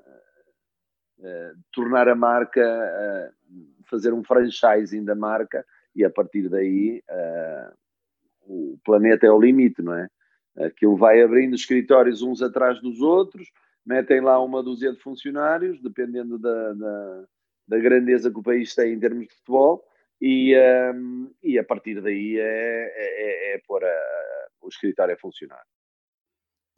uh, 1.19 1.59
tornar 1.73 2.07
a 2.07 2.15
marca, 2.15 3.33
fazer 3.89 4.13
um 4.13 4.23
franchising 4.23 5.03
da 5.03 5.15
marca 5.15 5.65
e 5.95 6.05
a 6.05 6.09
partir 6.09 6.47
daí 6.49 7.03
o 8.49 8.79
planeta 8.83 9.25
é 9.25 9.31
o 9.31 9.39
limite, 9.39 9.81
não 9.81 9.93
é? 9.93 10.07
Aquilo 10.59 10.97
vai 10.97 11.21
abrindo 11.21 11.55
escritórios 11.55 12.21
uns 12.21 12.41
atrás 12.41 12.81
dos 12.81 13.01
outros, 13.01 13.49
metem 13.85 14.21
lá 14.21 14.43
uma 14.43 14.61
dúzia 14.61 14.91
de 14.91 14.99
funcionários, 14.99 15.81
dependendo 15.81 16.37
da, 16.37 16.73
da, 16.73 17.23
da 17.67 17.79
grandeza 17.79 18.29
que 18.29 18.39
o 18.39 18.43
país 18.43 18.75
tem 18.75 18.93
em 18.93 18.99
termos 18.99 19.27
de 19.27 19.33
futebol, 19.33 19.83
e, 20.21 20.53
um, 20.93 21.31
e 21.41 21.57
a 21.57 21.63
partir 21.63 22.01
daí 22.01 22.37
é, 22.37 22.41
é, 22.41 23.53
é, 23.53 23.55
é 23.55 23.61
pôr 23.65 23.83
a, 23.83 24.47
o 24.61 24.67
escritório 24.67 25.15
a 25.15 25.17
funcionar. 25.17 25.63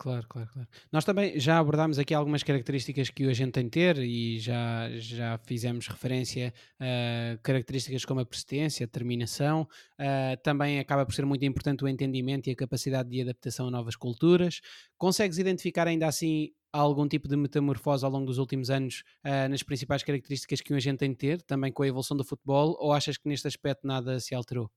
Claro, 0.02 0.26
claro, 0.28 0.50
claro. 0.52 0.68
Nós 0.92 1.06
também 1.06 1.40
já 1.40 1.60
abordámos 1.60 2.00
aqui 2.00 2.12
algumas 2.12 2.42
características 2.42 3.12
que 3.12 3.24
o 3.24 3.30
agente 3.30 3.52
tem 3.52 3.66
de 3.66 3.70
ter 3.70 4.00
e 4.00 4.40
já, 4.40 4.90
já 4.96 5.38
fizemos 5.46 5.88
referência 5.88 6.52
a 6.80 7.38
características 7.44 8.04
como 8.04 8.20
a 8.20 8.26
persistência, 8.26 8.84
a 8.84 8.88
determinação. 8.88 9.68
Uh, 10.00 10.42
também 10.42 10.80
acaba 10.80 11.06
por 11.06 11.14
ser 11.14 11.24
muito 11.24 11.46
importante 11.46 11.84
o 11.84 11.88
entendimento 11.88 12.50
e 12.50 12.52
a 12.52 12.56
capacidade 12.56 13.10
de 13.10 13.22
adaptação 13.22 13.68
a 13.68 13.70
novas 13.70 13.96
culturas. 13.96 14.60
Consegues 14.98 15.38
identificar 15.38 15.88
ainda 15.88 16.08
assim 16.08 16.50
algum 16.74 17.08
tipo 17.08 17.28
de 17.28 17.36
metamorfose 17.36 18.04
ao 18.04 18.10
longo 18.10 18.26
dos 18.26 18.40
últimos 18.40 18.72
anos 18.72 19.04
uh, 19.24 19.48
nas 19.52 19.62
principais 19.62 20.02
características 20.02 20.62
que 20.62 20.74
um 20.74 20.78
agente 20.78 20.98
tem 20.98 21.12
de 21.12 21.18
ter, 21.18 21.44
também 21.44 21.72
com 21.72 21.84
a 21.84 21.88
evolução 21.88 22.18
do 22.18 22.24
futebol, 22.24 22.76
ou 22.80 22.92
achas 22.92 23.20
que 23.20 23.30
neste 23.30 23.48
aspecto 23.48 23.86
nada 23.86 24.20
se 24.20 24.34
alterou? 24.34 24.68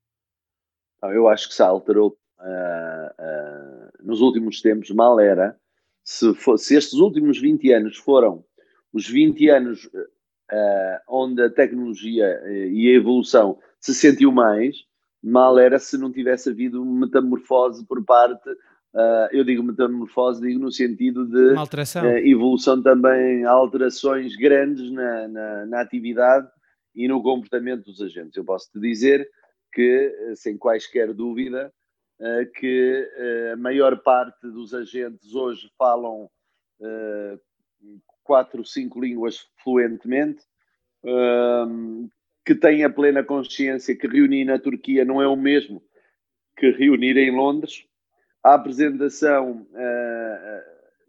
Eu 1.03 1.29
acho 1.29 1.49
que 1.49 1.55
se 1.55 1.63
alterou 1.63 2.15
uh, 2.45 3.09
uh, 3.19 4.07
nos 4.07 4.21
últimos 4.21 4.61
tempos, 4.61 4.91
mal 4.91 5.19
era, 5.19 5.57
se, 6.05 6.35
for, 6.35 6.59
se, 6.59 6.77
estes 6.77 6.99
últimos 6.99 7.41
20 7.41 7.73
anos 7.73 7.97
foram 7.97 8.45
os 8.93 9.09
20 9.09 9.49
anos 9.49 9.85
uh, 9.87 11.01
onde 11.09 11.43
a 11.43 11.51
tecnologia 11.51 12.41
e 12.71 12.89
a 12.89 12.95
evolução 12.95 13.59
se 13.81 13.95
sentiu 13.95 14.31
mais, 14.31 14.77
mal 15.23 15.59
era 15.59 15.79
se 15.79 15.97
não 15.97 16.13
tivesse 16.13 16.51
havido 16.51 16.85
metamorfose 16.85 17.85
por 17.87 18.05
parte, 18.05 18.51
eu 19.33 19.43
digo 19.43 19.61
metamorfose, 19.61 20.41
digo 20.41 20.61
no 20.61 20.71
sentido 20.71 21.27
de 21.27 21.55
evolução 22.29 22.81
também, 22.81 23.45
alterações 23.45 24.37
grandes 24.37 24.93
na, 24.93 25.27
na, 25.27 25.67
na 25.67 25.81
atividade 25.81 26.47
e 26.95 27.09
no 27.09 27.21
comportamento 27.21 27.87
dos 27.87 28.01
agentes. 28.01 28.37
Eu 28.37 28.45
posso 28.45 28.71
te 28.71 28.79
dizer 28.79 29.29
que, 29.73 30.35
sem 30.37 30.57
quaisquer 30.57 31.13
dúvida, 31.13 31.73
eh, 31.73 31.84
que 32.57 33.11
eh, 33.17 33.53
a 33.53 33.57
maior 33.57 33.99
parte 33.99 34.49
dos 34.49 34.73
agentes 34.73 35.35
hoje 35.35 35.71
falam 35.77 36.31
eh, 36.81 37.39
quatro, 38.23 38.65
cinco 38.65 38.99
línguas 39.01 39.47
fluentemente, 39.63 40.43
ehm, 41.05 42.09
que 42.45 42.55
têm 42.55 42.85
a 42.85 42.91
plena 42.91 43.23
consciência 43.23 43.95
que 43.95 44.07
reunir 44.07 44.45
na 44.47 44.59
Turquia 44.59 45.05
não 45.05 45.21
é 45.21 45.29
o 45.29 45.37
mesmo 45.37 45.83
que 46.57 46.71
reunir 46.71 47.17
em 47.19 47.31
Londres. 47.31 47.85
A 48.43 48.55
apresentação 48.55 49.67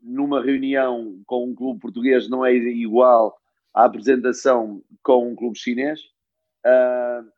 numa 0.02 0.42
reunião 0.42 1.22
com 1.26 1.50
um 1.50 1.56
clube 1.56 1.82
português 1.82 2.30
não 2.30 2.46
é 2.46 2.54
igual 2.54 3.38
à 3.74 3.86
apresentação 3.86 4.82
com 5.04 5.30
um 5.30 5.36
clube 5.36 5.58
chinês. 5.58 6.00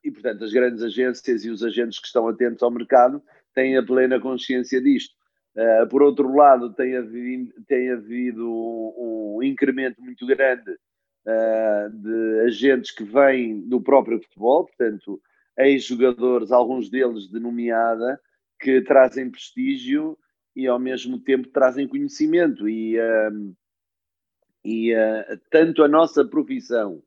e, 0.03 0.11
portanto, 0.11 0.43
as 0.43 0.53
grandes 0.53 0.83
agências 0.83 1.43
e 1.43 1.49
os 1.49 1.63
agentes 1.63 1.99
que 1.99 2.07
estão 2.07 2.27
atentos 2.27 2.61
ao 2.61 2.71
mercado 2.71 3.21
têm 3.57 3.75
a 3.75 3.81
plena 3.81 4.19
consciência 4.19 4.79
disto. 4.79 5.15
Uh, 5.55 5.89
por 5.89 6.03
outro 6.03 6.31
lado, 6.35 6.71
tem 6.73 6.95
havido, 6.95 7.51
tem 7.67 7.89
havido 7.89 8.47
um, 8.47 9.37
um 9.37 9.43
incremento 9.43 9.99
muito 9.99 10.27
grande 10.27 10.69
uh, 11.25 11.89
de 11.89 12.41
agentes 12.45 12.91
que 12.91 13.03
vêm 13.03 13.61
do 13.61 13.81
próprio 13.81 14.21
futebol, 14.21 14.67
portanto, 14.67 15.19
ex-jogadores, 15.57 16.51
alguns 16.51 16.87
deles 16.87 17.27
de 17.27 17.39
nomeada, 17.39 18.21
que 18.59 18.79
trazem 18.81 19.31
prestígio 19.31 20.15
e 20.55 20.67
ao 20.67 20.77
mesmo 20.77 21.19
tempo 21.19 21.47
trazem 21.47 21.87
conhecimento. 21.87 22.69
E, 22.69 22.99
uh, 22.99 23.55
e 24.63 24.93
tanto 25.49 25.81
a 25.81 25.87
nossa 25.87 26.25
profissão, 26.25 27.01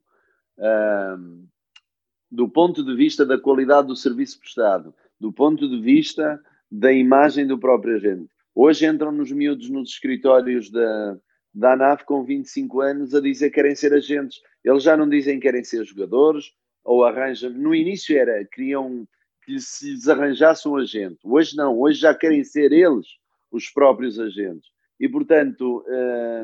do 2.30 2.48
ponto 2.48 2.82
de 2.82 2.94
vista 2.96 3.26
da 3.26 3.38
qualidade 3.38 3.86
do 3.88 3.94
serviço 3.94 4.40
prestado, 4.40 4.94
do 5.20 5.32
ponto 5.32 5.68
de 5.68 5.80
vista 5.80 6.40
da 6.70 6.92
imagem 6.92 7.46
do 7.46 7.58
próprio 7.58 7.96
agente. 7.96 8.30
Hoje 8.54 8.86
entram 8.86 9.12
nos 9.12 9.30
miúdos 9.30 9.68
nos 9.68 9.90
escritórios 9.90 10.70
da, 10.70 11.18
da 11.52 11.72
ANAF 11.74 12.04
com 12.04 12.24
25 12.24 12.80
anos 12.80 13.14
a 13.14 13.20
dizer 13.20 13.50
que 13.50 13.56
querem 13.56 13.74
ser 13.74 13.92
agentes. 13.92 14.40
Eles 14.64 14.82
já 14.82 14.96
não 14.96 15.08
dizem 15.08 15.36
que 15.36 15.42
querem 15.42 15.64
ser 15.64 15.84
jogadores 15.84 16.52
ou 16.84 17.04
arranjam. 17.04 17.50
No 17.50 17.74
início 17.74 18.16
era, 18.16 18.44
queriam 18.44 19.06
que 19.44 19.58
se 19.58 19.90
lhes 19.90 20.08
arranjasse 20.08 20.68
um 20.68 20.76
agente. 20.76 21.18
Hoje 21.24 21.56
não, 21.56 21.78
hoje 21.78 22.00
já 22.00 22.14
querem 22.14 22.44
ser 22.44 22.72
eles 22.72 23.06
os 23.50 23.68
próprios 23.68 24.18
agentes. 24.18 24.70
E, 24.98 25.08
portanto, 25.08 25.84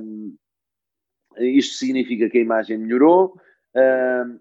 hum, 0.02 0.34
isto 1.38 1.74
significa 1.74 2.28
que 2.28 2.38
a 2.38 2.42
imagem 2.42 2.78
melhorou, 2.78 3.38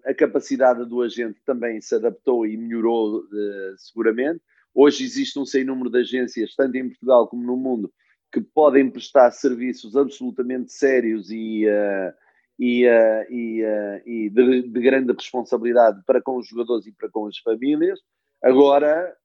a 0.04 0.14
capacidade 0.14 0.84
do 0.86 1.02
agente 1.02 1.38
também 1.44 1.80
se 1.80 1.94
adaptou 1.94 2.46
e 2.46 2.56
melhorou 2.56 3.18
uh, 3.18 3.76
seguramente. 3.76 4.40
Hoje 4.74 5.04
existe 5.04 5.38
um 5.38 5.44
sem 5.44 5.64
número 5.64 5.90
de 5.90 5.98
agências, 5.98 6.54
tanto 6.54 6.76
em 6.76 6.88
Portugal 6.88 7.28
como 7.28 7.42
no 7.42 7.56
mundo, 7.56 7.92
que 8.32 8.40
podem 8.40 8.90
prestar 8.90 9.30
serviços 9.30 9.96
absolutamente 9.96 10.72
sérios 10.72 11.30
e, 11.30 11.66
uh, 11.66 12.12
e, 12.58 12.86
uh, 12.86 13.32
e, 13.32 13.64
uh, 13.64 14.02
e 14.04 14.30
de, 14.30 14.62
de, 14.68 14.80
grande 14.80 15.12
responsabilidade 15.12 16.02
para 16.06 16.20
com 16.20 16.36
os 16.36 16.46
jogadores 16.46 16.86
e 16.86 16.92
para 16.92 17.08
com 17.08 17.26
as 17.26 17.38
famílias. 17.38 17.98
Agora, 18.42 19.16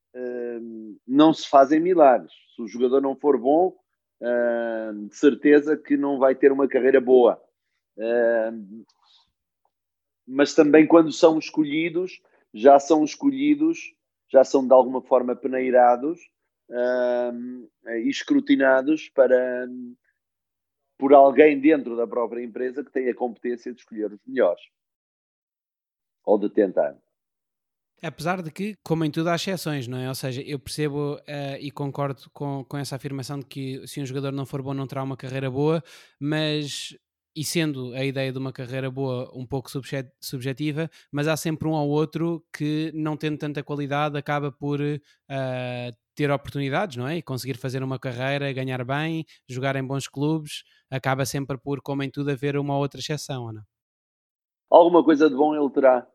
não 1.07 1.33
se 1.33 1.47
fazem 1.49 1.79
milagres. 1.79 2.31
Se 2.55 2.61
o 2.61 2.67
jogador 2.67 3.01
não 3.01 3.15
for 3.15 3.37
bom, 3.37 3.75
de 5.07 5.15
certeza 5.15 5.77
que 5.77 5.95
não 5.95 6.17
vai 6.17 6.33
ter 6.33 6.51
uma 6.51 6.67
carreira 6.67 6.99
boa. 6.99 7.39
Mas 10.27 10.53
também 10.53 10.87
quando 10.87 11.11
são 11.11 11.37
escolhidos, 11.37 12.21
já 12.53 12.79
são 12.79 13.03
escolhidos 13.03 13.93
já 14.31 14.43
são 14.43 14.65
de 14.65 14.73
alguma 14.73 15.01
forma 15.01 15.35
peneirados 15.35 16.19
e 18.05 18.09
escrutinados 18.09 19.09
para, 19.09 19.67
por 20.97 21.13
alguém 21.13 21.59
dentro 21.59 21.97
da 21.97 22.07
própria 22.07 22.43
empresa 22.43 22.83
que 22.83 22.91
tem 22.91 23.09
a 23.09 23.15
competência 23.15 23.73
de 23.73 23.81
escolher 23.81 24.11
os 24.13 24.21
melhores 24.25 24.61
ou 26.23 26.39
de 26.39 26.49
tentar. 26.49 26.97
Apesar 28.01 28.41
de 28.41 28.49
que, 28.49 28.75
como 28.83 29.05
em 29.05 29.11
tudo, 29.11 29.29
há 29.29 29.35
exceções, 29.35 29.87
não 29.87 29.97
é? 29.97 30.07
Ou 30.07 30.15
seja, 30.15 30.41
eu 30.41 30.57
percebo 30.57 31.17
uh, 31.17 31.57
e 31.59 31.69
concordo 31.69 32.31
com, 32.33 32.63
com 32.63 32.77
essa 32.77 32.95
afirmação 32.95 33.37
de 33.39 33.45
que 33.45 33.85
se 33.85 34.01
um 34.01 34.05
jogador 34.05 34.31
não 34.31 34.45
for 34.45 34.61
bom, 34.63 34.73
não 34.73 34.87
terá 34.87 35.03
uma 35.03 35.17
carreira 35.17 35.51
boa, 35.51 35.83
mas 36.19 36.97
e 37.35 37.43
sendo 37.43 37.93
a 37.93 38.03
ideia 38.03 38.31
de 38.31 38.37
uma 38.37 38.51
carreira 38.51 38.91
boa 38.91 39.31
um 39.33 39.45
pouco 39.45 39.69
subjetiva, 40.21 40.89
mas 41.11 41.27
há 41.27 41.37
sempre 41.37 41.67
um 41.67 41.71
ou 41.71 41.89
outro 41.89 42.43
que, 42.53 42.91
não 42.93 43.15
tendo 43.15 43.37
tanta 43.37 43.63
qualidade, 43.63 44.17
acaba 44.17 44.51
por 44.51 44.81
uh, 44.81 45.97
ter 46.13 46.29
oportunidades, 46.29 46.97
não 46.97 47.07
é? 47.07 47.17
E 47.17 47.21
conseguir 47.21 47.57
fazer 47.57 47.81
uma 47.83 47.97
carreira, 47.97 48.51
ganhar 48.51 48.83
bem, 48.83 49.25
jogar 49.47 49.75
em 49.75 49.83
bons 49.83 50.07
clubes, 50.07 50.63
acaba 50.89 51.25
sempre 51.25 51.57
por, 51.57 51.81
como 51.81 52.03
em 52.03 52.11
tudo, 52.11 52.31
haver 52.31 52.57
uma 52.57 52.77
outra 52.77 52.99
exceção, 52.99 53.43
ou 53.43 53.53
não? 53.53 53.63
Alguma 54.69 55.03
coisa 55.03 55.29
de 55.29 55.35
bom 55.35 55.55
ele 55.55 55.69
terá. 55.71 56.05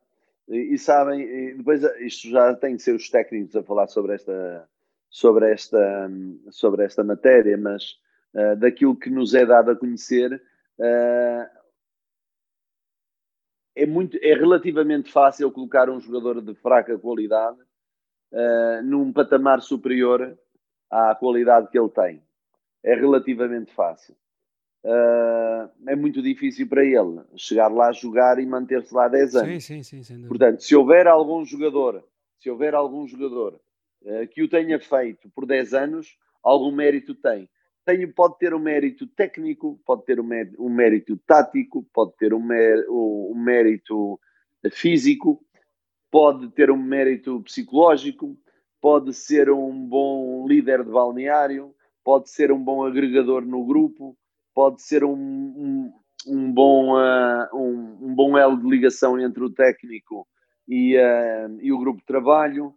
E, 0.48 0.74
e 0.74 0.78
sabem, 0.78 1.20
e 1.22 1.54
depois 1.54 1.82
isto 2.00 2.28
já 2.28 2.54
tem 2.54 2.76
que 2.76 2.82
ser 2.82 2.94
os 2.94 3.08
técnicos 3.08 3.56
a 3.56 3.62
falar 3.62 3.86
sobre 3.86 4.14
esta, 4.14 4.68
sobre 5.08 5.50
esta, 5.50 6.10
sobre 6.50 6.84
esta 6.84 7.02
matéria, 7.02 7.56
mas 7.56 7.92
uh, 8.34 8.54
daquilo 8.56 8.96
que 8.96 9.08
nos 9.08 9.34
é 9.34 9.46
dado 9.46 9.70
a 9.70 9.76
conhecer 9.76 10.42
é, 13.76 13.86
muito, 13.86 14.18
é 14.22 14.34
relativamente 14.34 15.10
fácil 15.10 15.50
colocar 15.50 15.88
um 15.90 16.00
jogador 16.00 16.40
de 16.40 16.54
fraca 16.54 16.98
qualidade 16.98 17.58
uh, 18.32 18.82
num 18.84 19.12
patamar 19.12 19.60
superior 19.60 20.36
à 20.90 21.14
qualidade 21.14 21.68
que 21.68 21.78
ele 21.78 21.90
tem. 21.90 22.22
É 22.82 22.94
relativamente 22.94 23.72
fácil. 23.72 24.16
Uh, 24.84 25.68
é 25.88 25.96
muito 25.96 26.22
difícil 26.22 26.68
para 26.68 26.84
ele 26.84 27.20
chegar 27.36 27.68
lá 27.68 27.88
a 27.88 27.92
jogar 27.92 28.38
e 28.38 28.46
manter-se 28.46 28.94
lá 28.94 29.08
10 29.08 29.36
anos. 29.36 29.64
Sim, 29.64 29.82
sim, 29.82 30.02
sim, 30.02 30.28
Portanto, 30.28 30.62
se 30.62 30.76
houver 30.76 31.06
algum 31.06 31.44
jogador, 31.44 32.04
se 32.38 32.48
houver 32.48 32.74
algum 32.74 33.06
jogador 33.06 33.60
uh, 34.02 34.28
que 34.28 34.42
o 34.42 34.48
tenha 34.48 34.78
feito 34.78 35.28
por 35.30 35.44
10 35.44 35.74
anos, 35.74 36.16
algum 36.42 36.70
mérito 36.70 37.14
tem 37.14 37.48
tem, 37.86 38.10
pode 38.10 38.36
ter 38.38 38.52
um 38.52 38.58
mérito 38.58 39.06
técnico, 39.06 39.80
pode 39.86 40.04
ter 40.04 40.18
um 40.18 40.24
mérito, 40.24 40.62
um 40.62 40.68
mérito 40.68 41.16
tático, 41.24 41.86
pode 41.94 42.16
ter 42.16 42.34
um, 42.34 42.42
um 42.42 43.34
mérito 43.36 44.18
físico, 44.72 45.40
pode 46.10 46.50
ter 46.50 46.68
um 46.68 46.76
mérito 46.76 47.40
psicológico, 47.42 48.36
pode 48.80 49.14
ser 49.14 49.50
um 49.50 49.86
bom 49.86 50.46
líder 50.48 50.84
de 50.84 50.90
balneário, 50.90 51.72
pode 52.04 52.28
ser 52.28 52.50
um 52.50 52.62
bom 52.62 52.84
agregador 52.84 53.42
no 53.42 53.64
grupo, 53.64 54.16
pode 54.52 54.82
ser 54.82 55.04
um, 55.04 55.14
um, 55.14 55.92
um 56.26 56.52
bom, 56.52 56.96
uh, 56.96 57.46
um, 57.54 57.98
um, 58.08 58.14
bom 58.16 58.36
elo 58.36 58.56
de 58.56 58.68
ligação 58.68 59.18
entre 59.20 59.44
o 59.44 59.50
técnico 59.50 60.26
e, 60.66 60.96
uh, 60.96 61.58
e 61.60 61.72
o 61.72 61.78
grupo 61.78 62.00
de 62.00 62.06
trabalho. 62.06 62.74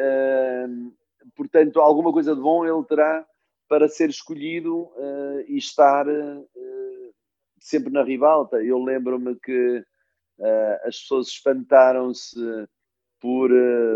Uh, 0.00 0.92
portanto, 1.34 1.80
alguma 1.80 2.12
coisa 2.12 2.32
de 2.34 2.40
bom 2.40 2.64
ele 2.64 2.84
terá 2.84 3.26
para 3.68 3.88
ser 3.88 4.10
escolhido 4.10 4.82
uh, 4.82 5.40
e 5.48 5.56
estar 5.56 6.06
uh, 6.06 7.14
sempre 7.58 7.92
na 7.92 8.02
ribalta. 8.02 8.62
Eu 8.62 8.78
lembro-me 8.78 9.34
que 9.36 9.78
uh, 10.38 10.88
as 10.88 11.00
pessoas 11.00 11.28
espantaram-se 11.28 12.36
por, 13.20 13.50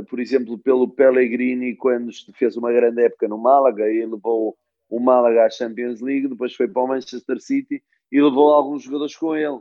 por 0.09 0.21
exemplo, 0.21 0.57
pelo 0.57 0.89
Pellegrini 0.89 1.75
quando 1.75 2.13
fez 2.35 2.57
uma 2.57 2.73
grande 2.73 3.03
época 3.03 3.27
no 3.27 3.37
Málaga 3.37 3.91
e 3.91 4.07
levou 4.07 4.57
o 4.89 5.01
Málaga 5.01 5.47
à 5.47 5.51
Champions 5.51 6.01
League, 6.01 6.29
depois 6.29 6.55
foi 6.55 6.69
para 6.69 6.83
o 6.83 6.87
Manchester 6.87 7.41
City 7.41 7.83
e 8.13 8.23
levou 8.23 8.53
alguns 8.53 8.85
jogadores 8.85 9.17
com 9.17 9.35
ele, 9.35 9.59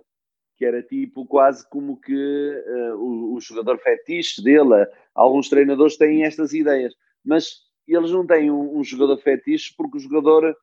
que 0.55 0.65
era 0.65 0.83
tipo 0.83 1.25
quase 1.25 1.67
como 1.67 1.99
que 1.99 2.63
o, 2.99 3.33
o 3.33 3.41
jogador 3.41 3.79
fetiche 3.79 4.43
dele. 4.43 4.87
Alguns 5.15 5.49
treinadores 5.49 5.97
têm 5.97 6.23
estas 6.23 6.53
ideias, 6.53 6.93
mas 7.23 7.65
e 7.87 7.95
eles 7.95 8.11
não 8.11 8.25
têm 8.25 8.51
um, 8.51 8.77
um 8.77 8.83
jogador 8.83 9.17
fetiche 9.17 9.73
porque 9.77 9.97
o 9.97 9.99
jogador 9.99 10.55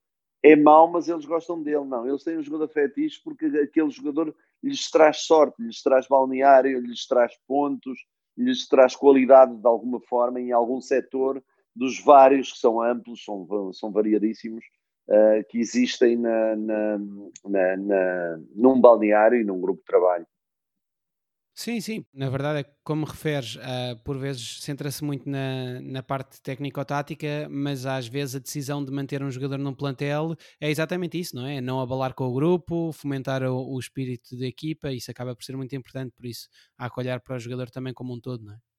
é 0.43 0.57
mau, 0.57 0.89
mas 0.89 1.09
eles 1.09 1.25
gostam 1.25 1.63
dele. 1.63 1.85
Não, 1.85 2.07
eles 2.07 2.25
têm 2.25 2.39
um 2.39 2.43
jogador 2.43 2.69
fetiche 2.69 3.21
porque 3.23 3.47
aquele 3.47 3.91
jogador 3.91 4.35
lhes 4.63 4.91
traz 4.91 5.19
sorte, 5.23 5.63
lhes 5.63 5.83
traz 5.83 6.07
balneário, 6.09 6.81
lhes 6.81 7.07
traz 7.07 7.33
pontos, 7.47 7.99
lhes 8.37 8.67
traz 8.67 8.97
qualidade 8.97 9.57
de 9.57 9.67
alguma 9.67 10.01
forma 10.01 10.41
em 10.41 10.53
algum 10.53 10.81
setor 10.81 11.43
dos 11.75 12.03
vários 12.03 12.53
que 12.53 12.59
são 12.59 12.83
amplos, 12.83 13.25
são, 13.25 13.73
são 13.73 13.91
variadíssimos, 13.91 14.65
uh, 15.09 15.45
que 15.49 15.59
existem 15.59 16.17
na, 16.17 16.57
na, 16.57 16.99
na, 17.45 17.77
na, 17.77 18.41
num 18.55 18.81
balneário 18.81 19.41
e 19.41 19.45
num 19.45 19.61
grupo 19.61 19.81
de 19.81 19.87
trabalho. 19.87 20.27
Sim, 21.55 21.81
sim. 21.83 22.05
Na 22.15 22.31
verdade, 22.31 22.61
é 22.61 22.65
como 22.83 23.05
referes, 23.05 23.57
uh, 23.57 23.97
por 24.05 24.17
vezes 24.19 24.61
centra-se 24.63 25.05
muito 25.05 25.29
na, 25.29 25.81
na 25.83 26.03
parte 26.03 26.41
técnico-tática, 26.41 27.47
mas 27.51 27.85
às 27.85 28.07
vezes 28.09 28.37
a 28.37 28.39
decisão 28.39 28.83
de 28.83 28.91
manter 28.91 29.23
um 29.23 29.31
jogador 29.31 29.59
num 29.59 29.75
plantel 29.75 30.35
é 30.59 30.71
exatamente 30.71 31.19
isso, 31.21 31.37
não 31.37 31.45
é? 31.47 31.61
Não 31.61 31.79
abalar 31.81 32.15
com 32.15 32.25
o 32.25 32.33
grupo, 32.33 32.91
fomentar 32.93 33.43
o, 33.43 33.75
o 33.75 33.79
espírito 33.79 34.37
da 34.39 34.47
equipa, 34.47 34.91
isso 34.93 35.11
acaba 35.11 35.37
por 35.37 35.45
ser 35.45 35.55
muito 35.57 35.77
importante, 35.77 36.13
por 36.17 36.25
isso 36.25 36.49
há 36.79 36.89
que 36.89 36.99
olhar 36.99 37.21
para 37.21 37.37
o 37.37 37.39
jogador 37.39 37.69
também 37.71 37.93
como 37.93 38.15
um 38.15 38.21
todo, 38.21 38.43
não 38.45 38.55
é? 38.55 38.72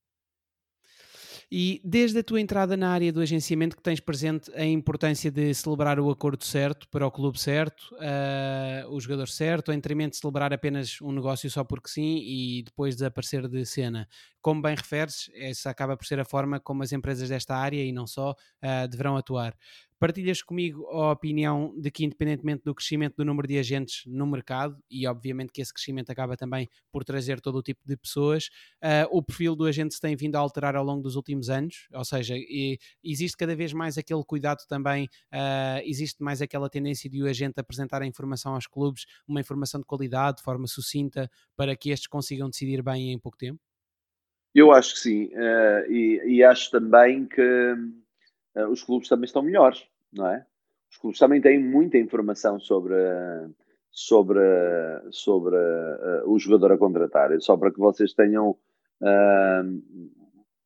E 1.55 1.79
desde 1.83 2.17
a 2.17 2.23
tua 2.23 2.41
entrada 2.41 2.75
na 2.75 2.89
área 2.89 3.13
do 3.13 3.21
agenciamento 3.21 3.77
que 3.77 3.83
tens 3.83 3.99
presente 3.99 4.51
a 4.55 4.65
importância 4.65 5.29
de 5.29 5.53
celebrar 5.53 5.99
o 5.99 6.09
acordo 6.09 6.43
certo 6.43 6.89
para 6.89 7.05
o 7.05 7.11
clube 7.11 7.39
certo, 7.39 7.93
uh, 7.93 8.89
o 8.89 8.99
jogador 8.99 9.27
certo, 9.27 9.71
em 9.71 9.75
detrimento 9.75 10.13
de 10.13 10.17
celebrar 10.17 10.51
apenas 10.51 10.99
um 10.99 11.11
negócio 11.11 11.47
só 11.51 11.63
porque 11.63 11.89
sim 11.89 12.17
e 12.25 12.63
depois 12.63 12.95
desaparecer 12.95 13.47
de 13.47 13.63
cena. 13.67 14.09
Como 14.41 14.63
bem 14.63 14.73
referes, 14.75 15.29
essa 15.35 15.69
acaba 15.69 15.95
por 15.95 16.07
ser 16.07 16.19
a 16.19 16.25
forma 16.25 16.59
como 16.59 16.81
as 16.81 16.91
empresas 16.91 17.29
desta 17.29 17.55
área 17.55 17.83
e 17.83 17.91
não 17.91 18.07
só 18.07 18.31
uh, 18.31 18.87
deverão 18.89 19.15
atuar. 19.15 19.55
Partilhas 20.03 20.41
comigo 20.41 20.85
a 20.87 21.13
opinião 21.13 21.73
de 21.77 21.89
que, 21.89 22.03
independentemente 22.03 22.65
do 22.65 22.75
crescimento 22.75 23.15
do 23.15 23.23
número 23.23 23.47
de 23.47 23.57
agentes 23.57 24.03
no 24.05 24.27
mercado, 24.27 24.77
e 24.91 25.07
obviamente 25.07 25.53
que 25.53 25.61
esse 25.61 25.73
crescimento 25.73 26.09
acaba 26.09 26.35
também 26.35 26.67
por 26.91 27.05
trazer 27.05 27.39
todo 27.39 27.57
o 27.57 27.63
tipo 27.63 27.79
de 27.85 27.95
pessoas, 27.95 28.49
uh, 28.83 29.07
o 29.09 29.23
perfil 29.23 29.55
do 29.55 29.63
agente 29.63 29.93
se 29.93 30.01
tem 30.01 30.13
vindo 30.13 30.35
a 30.35 30.39
alterar 30.39 30.75
ao 30.75 30.83
longo 30.83 31.01
dos 31.01 31.15
últimos 31.15 31.49
anos, 31.49 31.87
ou 31.93 32.03
seja, 32.03 32.35
existe 33.01 33.37
cada 33.37 33.55
vez 33.55 33.71
mais 33.71 33.97
aquele 33.97 34.25
cuidado 34.25 34.67
também, 34.67 35.05
uh, 35.33 35.79
existe 35.85 36.21
mais 36.21 36.41
aquela 36.41 36.69
tendência 36.69 37.09
de 37.09 37.23
o 37.23 37.25
agente 37.25 37.61
apresentar 37.61 38.01
a 38.01 38.05
informação 38.05 38.55
aos 38.55 38.67
clubes, 38.67 39.05
uma 39.25 39.39
informação 39.39 39.79
de 39.79 39.87
qualidade, 39.87 40.39
de 40.39 40.43
forma 40.43 40.67
sucinta, 40.67 41.31
para 41.55 41.77
que 41.77 41.91
estes 41.91 42.09
consigam 42.09 42.49
decidir 42.49 42.83
bem 42.83 43.13
em 43.13 43.17
pouco 43.17 43.37
tempo? 43.37 43.61
Eu 44.53 44.73
acho 44.73 44.95
que 44.95 44.99
sim, 44.99 45.25
uh, 45.27 45.89
e, 45.89 46.39
e, 46.39 46.43
acho 46.43 46.69
também 46.71 47.25
que 47.25 47.73
os 48.69 48.83
clubes 48.83 49.07
também 49.07 49.25
estão 49.25 49.41
melhores 49.41 49.87
não 50.15 50.27
é? 50.27 50.45
Os 50.93 50.97
clubes 50.97 51.19
também 51.19 51.41
têm 51.41 51.59
muita 51.59 51.97
informação 51.97 52.59
sobre, 52.59 52.93
sobre, 53.89 54.39
sobre 55.11 55.55
uh, 55.55 56.31
o 56.31 56.37
jogador 56.37 56.71
a 56.71 56.77
contratar. 56.77 57.29
Só 57.41 57.57
para 57.57 57.71
que 57.71 57.79
vocês 57.79 58.13
tenham 58.13 58.51
uh, 58.51 59.83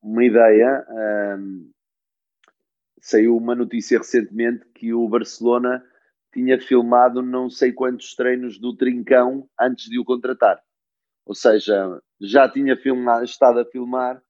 uma 0.02 0.26
ideia, 0.26 0.86
uh, 0.90 1.72
saiu 3.00 3.38
uma 3.38 3.56
notícia 3.56 3.98
recentemente 3.98 4.66
que 4.76 4.94
o 4.94 5.08
Barcelona 5.08 5.82
tinha 6.34 6.60
filmado 6.60 7.22
não 7.22 7.50
sei 7.50 7.72
quantos 7.72 8.14
treinos 8.14 8.60
do 8.60 8.76
Trincão 8.76 9.48
antes 9.60 9.90
de 9.90 9.98
o 9.98 10.04
contratar. 10.04 10.62
Ou 11.26 11.34
seja, 11.34 12.02
já 12.20 12.50
tinha 12.50 12.76
filmado, 12.76 13.24
estado 13.24 13.60
a 13.60 13.66
filmar 13.66 14.22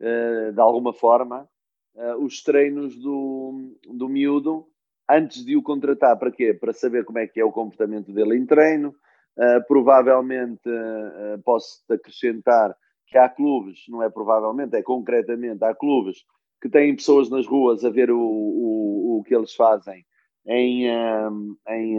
de 0.00 0.58
alguma 0.58 0.94
forma 0.94 1.46
uh, 1.94 2.24
os 2.24 2.42
treinos 2.42 2.96
do, 2.96 3.76
do 3.86 4.08
miúdo 4.08 4.66
antes 5.08 5.44
de 5.44 5.56
o 5.56 5.62
contratar. 5.62 6.18
Para 6.18 6.30
quê? 6.30 6.54
Para 6.54 6.72
saber 6.72 7.04
como 7.04 7.18
é 7.18 7.26
que 7.26 7.40
é 7.40 7.44
o 7.44 7.52
comportamento 7.52 8.12
dele 8.12 8.36
em 8.36 8.46
treino. 8.46 8.94
Uh, 9.36 9.66
provavelmente 9.66 10.68
uh, 10.68 11.40
posso 11.44 11.82
acrescentar 11.90 12.76
que 13.06 13.16
há 13.16 13.28
clubes, 13.28 13.84
não 13.88 14.02
é 14.02 14.10
provavelmente, 14.10 14.76
é 14.76 14.82
concretamente, 14.82 15.64
há 15.64 15.74
clubes 15.74 16.24
que 16.60 16.68
têm 16.68 16.94
pessoas 16.94 17.30
nas 17.30 17.46
ruas 17.46 17.84
a 17.84 17.90
ver 17.90 18.10
o, 18.10 18.20
o, 18.20 19.18
o 19.18 19.24
que 19.24 19.34
eles 19.34 19.54
fazem 19.54 20.04
em, 20.46 20.86
em, 20.86 21.98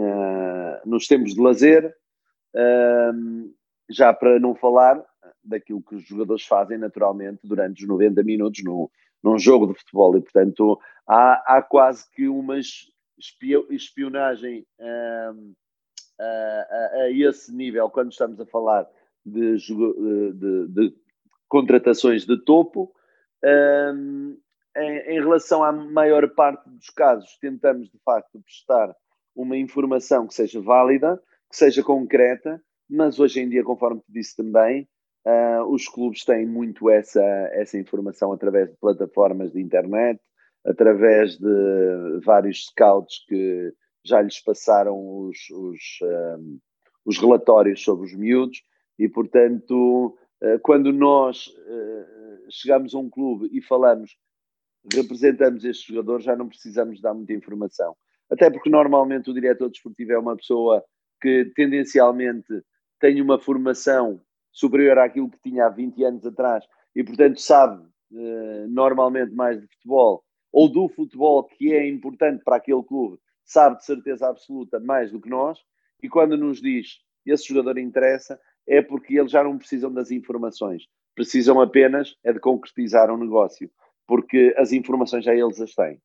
nos 0.86 1.06
tempos 1.06 1.34
de 1.34 1.40
lazer, 1.40 1.94
já 3.90 4.14
para 4.14 4.38
não 4.40 4.54
falar 4.54 5.04
daquilo 5.44 5.82
que 5.82 5.96
os 5.96 6.04
jogadores 6.04 6.44
fazem 6.46 6.78
naturalmente 6.78 7.40
durante 7.44 7.82
os 7.82 7.88
90 7.88 8.22
minutos 8.22 8.62
no, 8.64 8.90
num 9.22 9.38
jogo 9.38 9.66
de 9.66 9.78
futebol 9.78 10.16
e, 10.16 10.20
portanto, 10.20 10.78
há, 11.06 11.56
há 11.56 11.62
quase 11.62 12.10
que 12.10 12.28
uma 12.28 12.58
espionagem 13.70 14.66
um, 14.80 15.54
a, 16.18 16.24
a, 16.24 17.02
a, 17.02 17.10
esse 17.10 17.54
nível 17.54 17.88
quando 17.90 18.10
estamos 18.10 18.40
a 18.40 18.46
falar 18.46 18.86
de, 19.24 19.56
de, 19.56 20.68
de 20.68 20.94
contratações 21.48 22.24
de 22.24 22.42
topo. 22.44 22.92
Um, 23.44 24.38
em, 24.74 24.98
em, 25.16 25.20
relação 25.20 25.62
à 25.62 25.70
maior 25.70 26.28
parte 26.30 26.68
dos 26.70 26.88
casos, 26.90 27.36
tentamos 27.38 27.90
de 27.90 27.98
facto 28.04 28.40
prestar 28.40 28.94
uma 29.34 29.56
informação 29.56 30.26
que 30.26 30.34
seja 30.34 30.60
válida, 30.60 31.22
que 31.50 31.56
seja 31.56 31.82
concreta, 31.82 32.62
mas 32.88 33.18
hoje 33.18 33.40
em 33.40 33.48
dia, 33.48 33.62
conforme 33.62 34.00
te 34.00 34.10
disse 34.10 34.36
também, 34.36 34.88
Uh, 35.24 35.62
os 35.72 35.86
clubes 35.88 36.24
têm 36.24 36.46
muito 36.46 36.90
essa, 36.90 37.22
essa 37.52 37.78
informação 37.78 38.32
através 38.32 38.68
de 38.70 38.76
plataformas 38.76 39.52
de 39.52 39.60
internet, 39.60 40.20
através 40.64 41.38
de 41.38 42.20
vários 42.24 42.66
scouts 42.66 43.24
que 43.28 43.72
já 44.04 44.20
lhes 44.20 44.40
passaram 44.42 44.96
os, 44.96 45.38
os, 45.50 45.80
um, 46.02 46.58
os 47.04 47.18
relatórios 47.18 47.82
sobre 47.82 48.06
os 48.06 48.14
miúdos 48.14 48.62
e, 48.98 49.08
portanto, 49.08 50.16
uh, 50.42 50.58
quando 50.60 50.92
nós 50.92 51.46
uh, 51.46 52.50
chegamos 52.50 52.94
a 52.94 52.98
um 52.98 53.08
clube 53.08 53.48
e 53.52 53.62
falamos, 53.62 54.16
representamos 54.92 55.64
este 55.64 55.92
jogador, 55.92 56.20
já 56.20 56.34
não 56.34 56.48
precisamos 56.48 57.00
dar 57.00 57.14
muita 57.14 57.32
informação. 57.32 57.96
Até 58.28 58.50
porque 58.50 58.70
normalmente 58.70 59.30
o 59.30 59.34
diretor 59.34 59.70
desportivo 59.70 60.12
é 60.12 60.18
uma 60.18 60.36
pessoa 60.36 60.82
que 61.20 61.52
tendencialmente 61.54 62.64
tem 62.98 63.20
uma 63.20 63.38
formação 63.38 64.20
superior 64.52 64.98
àquilo 64.98 65.30
que 65.30 65.40
tinha 65.40 65.66
há 65.66 65.68
20 65.68 66.04
anos 66.04 66.26
atrás 66.26 66.64
e, 66.94 67.02
portanto, 67.02 67.40
sabe 67.40 67.82
uh, 68.12 68.68
normalmente 68.68 69.34
mais 69.34 69.60
de 69.60 69.66
futebol 69.66 70.22
ou 70.52 70.68
do 70.68 70.88
futebol 70.88 71.44
que 71.44 71.72
é 71.72 71.88
importante 71.88 72.44
para 72.44 72.56
aquele 72.56 72.82
clube, 72.82 73.18
sabe 73.44 73.78
de 73.78 73.86
certeza 73.86 74.28
absoluta 74.28 74.78
mais 74.78 75.10
do 75.10 75.20
que 75.20 75.30
nós. 75.30 75.58
E 76.02 76.08
quando 76.08 76.36
nos 76.36 76.60
diz 76.60 76.98
esse 77.24 77.48
jogador 77.48 77.78
interessa, 77.78 78.38
é 78.66 78.82
porque 78.82 79.18
eles 79.18 79.32
já 79.32 79.42
não 79.42 79.56
precisam 79.56 79.92
das 79.92 80.10
informações, 80.10 80.84
precisam 81.14 81.60
apenas 81.60 82.16
é 82.22 82.32
de 82.32 82.40
concretizar 82.40 83.10
um 83.10 83.16
negócio, 83.16 83.70
porque 84.06 84.54
as 84.58 84.72
informações 84.72 85.24
já 85.24 85.34
eles 85.34 85.60
as 85.60 85.74
têm. 85.74 85.98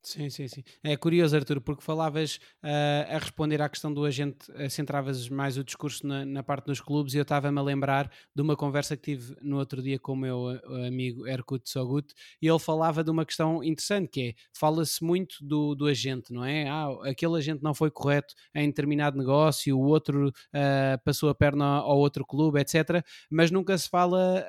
Sim, 0.00 0.30
sim, 0.30 0.46
sim. 0.46 0.62
É 0.82 0.96
curioso, 0.96 1.36
Arthur, 1.36 1.60
porque 1.60 1.82
falavas 1.82 2.36
uh, 2.62 3.14
a 3.14 3.18
responder 3.18 3.60
à 3.60 3.68
questão 3.68 3.92
do 3.92 4.04
agente, 4.04 4.50
uh, 4.52 4.70
centravas 4.70 5.28
mais 5.28 5.58
o 5.58 5.64
discurso 5.64 6.06
na, 6.06 6.24
na 6.24 6.42
parte 6.42 6.66
dos 6.66 6.80
clubes 6.80 7.14
e 7.14 7.18
eu 7.18 7.22
estava-me 7.22 7.58
a 7.58 7.62
lembrar 7.62 8.10
de 8.34 8.40
uma 8.40 8.56
conversa 8.56 8.96
que 8.96 9.02
tive 9.02 9.36
no 9.42 9.58
outro 9.58 9.82
dia 9.82 9.98
com 9.98 10.12
o 10.12 10.16
meu 10.16 10.38
uh, 10.44 10.86
amigo 10.86 11.26
Erkut 11.26 11.68
Sogut 11.68 12.14
e 12.40 12.46
ele 12.46 12.58
falava 12.60 13.02
de 13.02 13.10
uma 13.10 13.26
questão 13.26 13.62
interessante 13.62 14.08
que 14.08 14.20
é, 14.20 14.34
fala-se 14.56 15.02
muito 15.04 15.36
do, 15.42 15.74
do 15.74 15.86
agente, 15.86 16.32
não 16.32 16.44
é? 16.44 16.68
Ah, 16.68 16.88
aquele 17.04 17.36
agente 17.36 17.62
não 17.62 17.74
foi 17.74 17.90
correto 17.90 18.34
em 18.54 18.68
determinado 18.68 19.18
negócio, 19.18 19.76
o 19.76 19.82
outro 19.82 20.28
uh, 20.28 21.04
passou 21.04 21.28
a 21.28 21.34
perna 21.34 21.64
ao 21.64 21.98
outro 21.98 22.24
clube, 22.24 22.60
etc. 22.60 23.04
Mas 23.30 23.50
nunca 23.50 23.76
se 23.76 23.88
fala 23.88 24.46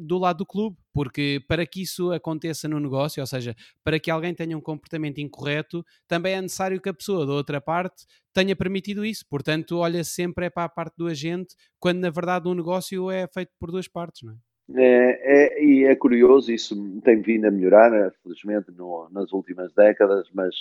do 0.00 0.18
lado 0.18 0.38
do 0.38 0.46
clube, 0.46 0.76
porque 0.98 1.40
para 1.46 1.64
que 1.64 1.82
isso 1.82 2.10
aconteça 2.10 2.66
no 2.66 2.80
negócio, 2.80 3.20
ou 3.20 3.26
seja, 3.28 3.54
para 3.84 4.00
que 4.00 4.10
alguém 4.10 4.34
tenha 4.34 4.58
um 4.58 4.60
comportamento 4.60 5.18
incorreto, 5.18 5.84
também 6.08 6.34
é 6.34 6.42
necessário 6.42 6.80
que 6.80 6.88
a 6.88 6.92
pessoa 6.92 7.24
da 7.24 7.34
outra 7.34 7.60
parte 7.60 8.04
tenha 8.34 8.56
permitido 8.56 9.04
isso. 9.04 9.24
Portanto, 9.30 9.78
olha 9.78 10.02
sempre 10.02 10.46
é 10.46 10.50
para 10.50 10.64
a 10.64 10.68
parte 10.68 10.96
do 10.96 11.06
agente, 11.06 11.54
quando 11.78 12.00
na 12.00 12.10
verdade 12.10 12.48
o 12.48 12.50
um 12.50 12.54
negócio 12.56 13.12
é 13.12 13.28
feito 13.32 13.52
por 13.60 13.70
duas 13.70 13.86
partes, 13.86 14.22
não 14.24 14.32
é? 14.32 14.36
É, 14.74 15.60
é, 15.60 15.64
e 15.64 15.84
é 15.84 15.94
curioso, 15.94 16.50
isso 16.50 16.74
tem 17.02 17.22
vindo 17.22 17.44
a 17.44 17.50
melhorar, 17.52 18.12
felizmente, 18.20 18.72
no, 18.72 19.08
nas 19.12 19.32
últimas 19.32 19.72
décadas, 19.74 20.28
mas 20.34 20.52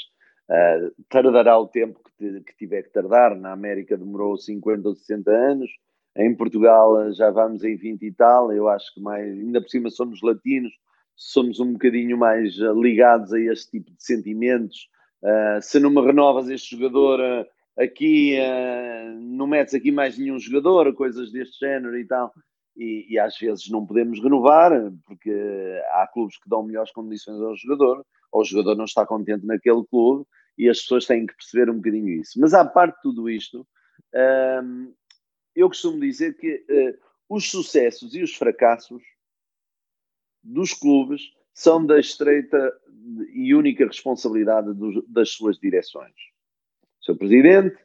uh, 0.52 1.04
tardará 1.10 1.58
o 1.58 1.68
tempo 1.68 2.00
que, 2.16 2.42
que, 2.42 2.56
tiver 2.58 2.84
que 2.84 2.92
tardar. 2.92 3.36
Na 3.36 3.54
América 3.54 3.98
demorou 3.98 4.38
50 4.38 4.88
ou 4.88 4.96
60 4.96 5.32
anos, 5.32 5.72
em 6.18 6.36
Portugal 6.36 7.12
já 7.14 7.30
vamos 7.30 7.64
em 7.64 7.76
20 7.76 8.04
e 8.04 8.12
tal. 8.12 8.52
Eu 8.52 8.68
acho 8.68 8.94
que 8.94 9.02
mais, 9.02 9.38
ainda 9.38 9.62
por 9.62 9.70
cima 9.70 9.90
somos 9.90 10.22
latinos, 10.22 10.74
somos 11.16 11.60
um 11.60 11.74
bocadinho 11.74 12.18
mais 12.18 12.56
ligados 12.76 13.34
a 13.34 13.40
este 13.40 13.72
tipo 13.72 13.92
de 13.92 14.04
sentimentos. 14.04 14.90
Uh, 15.22 15.62
se 15.62 15.80
não 15.80 15.90
me 15.90 16.02
renovas 16.02 16.50
este 16.50 16.76
jogador 16.76 17.20
uh, 17.20 17.46
aqui, 17.82 18.38
não 19.20 19.48
metes 19.48 19.74
aqui 19.74 19.92
mais 19.92 20.18
nenhum 20.18 20.40
jogador, 20.40 20.94
coisas 20.94 21.32
deste 21.32 21.60
género 21.60 21.98
e 21.98 22.06
tal 22.06 22.32
e, 22.78 23.08
e, 23.10 23.20
às 23.20 23.36
vezes 23.38 23.70
não 23.70 23.86
podemos 23.86 24.22
renovar, 24.22 24.72
porque 25.06 25.32
há 25.92 26.08
clubes 26.08 26.38
que 26.38 26.48
dão 26.48 26.64
melhores 26.64 26.92
condições 26.92 27.42
ao 27.42 27.56
jogador, 27.56 28.06
ou 28.32 28.42
o 28.42 28.46
jogador 28.46 28.76
não 28.76 28.86
está 28.86 29.06
contente 29.06 29.46
naquele 29.46 29.84
clube, 29.86 30.26
e 30.58 30.70
as 30.70 30.80
pessoas 30.82 31.06
têm 31.06 31.26
que 31.26 31.36
perceber 31.36 31.72
um 31.72 31.78
bocadinho 31.78 32.10
isso. 32.10 32.40
Mas 32.40 32.54
à 32.54 32.64
parte 32.64 32.96
de 32.98 33.02
tudo 33.02 33.30
isto, 33.30 33.68
eu 35.62 35.68
costumo 35.68 36.00
dizer 36.00 36.38
que 36.38 36.66
uh, 36.70 36.98
os 37.30 37.50
sucessos 37.50 38.14
e 38.16 38.22
os 38.22 38.36
fracassos 38.36 39.04
dos 40.44 40.74
clubes 40.74 41.34
são 41.54 41.86
da 41.86 42.00
estreita 42.00 42.74
e 43.34 43.54
única 43.54 43.86
responsabilidade 43.86 44.74
do, 44.74 45.02
das 45.08 45.32
suas 45.32 45.58
direções. 45.58 46.14
O 47.02 47.06
seu 47.06 47.18
presidente, 47.18 47.78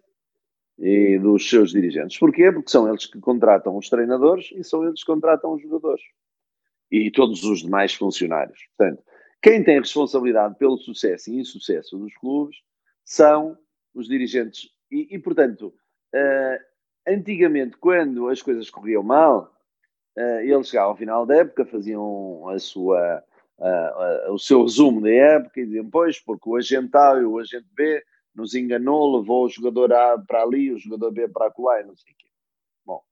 e 0.79 1.19
dos 1.19 1.49
seus 1.49 1.71
dirigentes. 1.71 2.19
Porquê? 2.19 2.51
Porque 2.51 2.71
são 2.71 2.89
eles 2.89 3.07
que 3.07 3.21
contratam 3.21 3.77
os 3.77 3.89
treinadores 3.89 4.51
e 4.53 4.65
são 4.65 4.85
eles 4.85 5.01
que 5.01 5.07
contratam 5.07 5.53
os 5.55 5.63
jogadores. 5.63 6.03
E 6.91 7.11
todos 7.11 7.45
os 7.45 7.61
demais 7.61 7.95
funcionários. 7.95 8.67
Portanto, 8.77 9.03
quem 9.41 9.63
tem 9.63 9.79
responsabilidade 9.79 10.57
pelo 10.59 10.77
sucesso 10.77 11.31
e 11.31 11.39
insucesso 11.39 11.99
dos 11.99 12.15
clubes 12.17 12.57
são 13.05 13.57
os 13.95 14.09
dirigentes. 14.09 14.71
E, 14.91 15.15
e 15.15 15.19
portanto, 15.19 15.75
uh, 16.15 16.72
antigamente, 17.07 17.77
quando 17.77 18.29
as 18.29 18.43
coisas 18.43 18.71
corriam 18.71 19.03
mal, 19.03 19.53
uh, 20.17 20.41
eles 20.41 20.69
chegavam 20.69 20.91
ao 20.91 20.97
final 20.97 21.27
da 21.27 21.37
época, 21.37 21.65
faziam 21.65 22.49
a 22.49 22.59
sua, 22.59 23.23
uh, 23.59 24.33
o 24.33 24.39
seu 24.39 24.63
resumo 24.63 25.01
da 25.01 25.11
época 25.11 25.61
e 25.61 25.67
diziam, 25.67 25.89
pois, 25.91 26.21
porque 26.21 26.49
o 26.49 26.57
agente 26.57 26.97
A 26.97 27.19
e 27.21 27.25
o 27.25 27.39
agente 27.39 27.69
B 27.75 28.03
nos 28.35 28.55
enganou, 28.55 29.19
levou 29.19 29.45
o 29.45 29.49
jogador 29.49 29.93
A 29.93 30.19
para 30.19 30.43
ali, 30.43 30.73
o 30.73 30.79
jogador 30.79 31.11
B 31.11 31.29
para 31.29 31.53
lá 31.59 31.81
e 31.81 31.85
não 31.85 31.97
sei 31.97 32.13
o 32.13 32.17
quê. 32.17 32.29
Bom, 32.85 33.03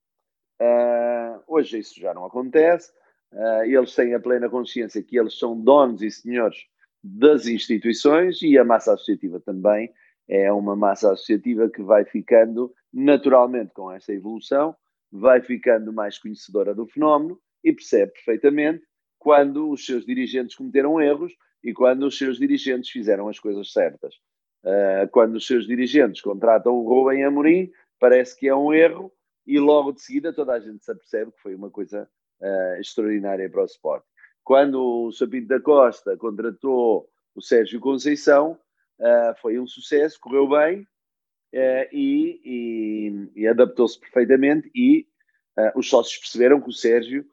uh, 0.63 1.43
hoje 1.47 1.79
isso 1.79 2.01
já 2.01 2.15
não 2.15 2.25
acontece. 2.25 2.91
Uh, 3.33 3.65
eles 3.65 3.95
têm 3.95 4.15
a 4.15 4.21
plena 4.21 4.49
consciência 4.49 5.03
que 5.03 5.19
eles 5.19 5.39
são 5.39 5.59
donos 5.61 6.03
e 6.03 6.11
senhores 6.11 6.67
das 7.03 7.47
instituições 7.47 8.43
e 8.43 8.59
a 8.59 8.65
massa 8.65 8.93
associativa 8.93 9.41
também 9.41 9.93
é 10.29 10.53
uma 10.53 10.77
massa 10.77 11.13
associativa 11.13 11.69
que 11.69 11.83
vai 11.83 12.05
ficando 12.05 12.73
naturalmente 12.93 13.73
com 13.73 13.91
essa 13.91 14.13
evolução, 14.13 14.75
vai 15.11 15.41
ficando 15.41 15.93
mais 15.93 16.19
conhecedora 16.19 16.75
do 16.75 16.87
fenómeno 16.87 17.41
e 17.65 17.73
percebe 17.73 18.13
perfeitamente 18.13 18.85
quando 19.19 19.71
os 19.71 19.85
seus 19.85 20.05
dirigentes 20.07 20.57
cometeram 20.57 21.01
erros 21.01 21.33
e 21.63 21.73
quando 21.73 22.07
os 22.07 22.17
seus 22.17 22.39
dirigentes 22.39 22.91
fizeram 22.91 23.29
as 23.29 23.39
coisas 23.39 23.73
certas. 23.73 24.15
Uh, 24.65 25.09
quando 25.11 25.37
os 25.37 25.47
seus 25.47 25.67
dirigentes 25.67 26.21
contratam 26.21 26.75
o 26.75 26.87
Rubem 26.87 27.25
Amorim, 27.25 27.71
parece 27.99 28.39
que 28.39 28.49
é 28.49 28.55
um 28.55 28.73
erro 28.73 29.13
e 29.47 29.59
logo 29.59 29.93
de 29.93 30.03
seguida 30.03 30.33
toda 30.33 30.53
a 30.53 30.61
gente 30.61 30.85
se 30.85 30.91
apercebe 30.91 31.33
que 31.33 31.41
foi 31.41 31.55
uma 31.55 31.71
coisa 31.71 32.09
uh, 32.41 32.81
extraordinária 32.81 33.49
para 33.51 33.63
o 33.63 33.67
Sport. 33.67 34.05
Quando 34.45 35.07
o 35.07 35.13
Sapinto 35.13 35.49
da 35.49 35.61
Costa 35.61 36.17
contratou 36.17 37.09
o 37.35 37.43
Sérgio 37.43 37.81
Conceição, 37.81 38.59
uh, 38.99 39.41
foi 39.41 39.59
um 39.59 39.67
sucesso, 39.67 40.19
correu 40.21 40.49
bem 40.49 40.87
e, 41.53 42.41
e, 42.45 43.31
e 43.43 43.47
adaptou-se 43.49 43.99
perfeitamente 43.99 44.71
e 44.75 45.07
os 45.75 45.89
sócios 45.89 46.19
perceberam 46.19 46.61
que 46.61 46.71
o 46.71 46.73
Sérgio 46.73 47.25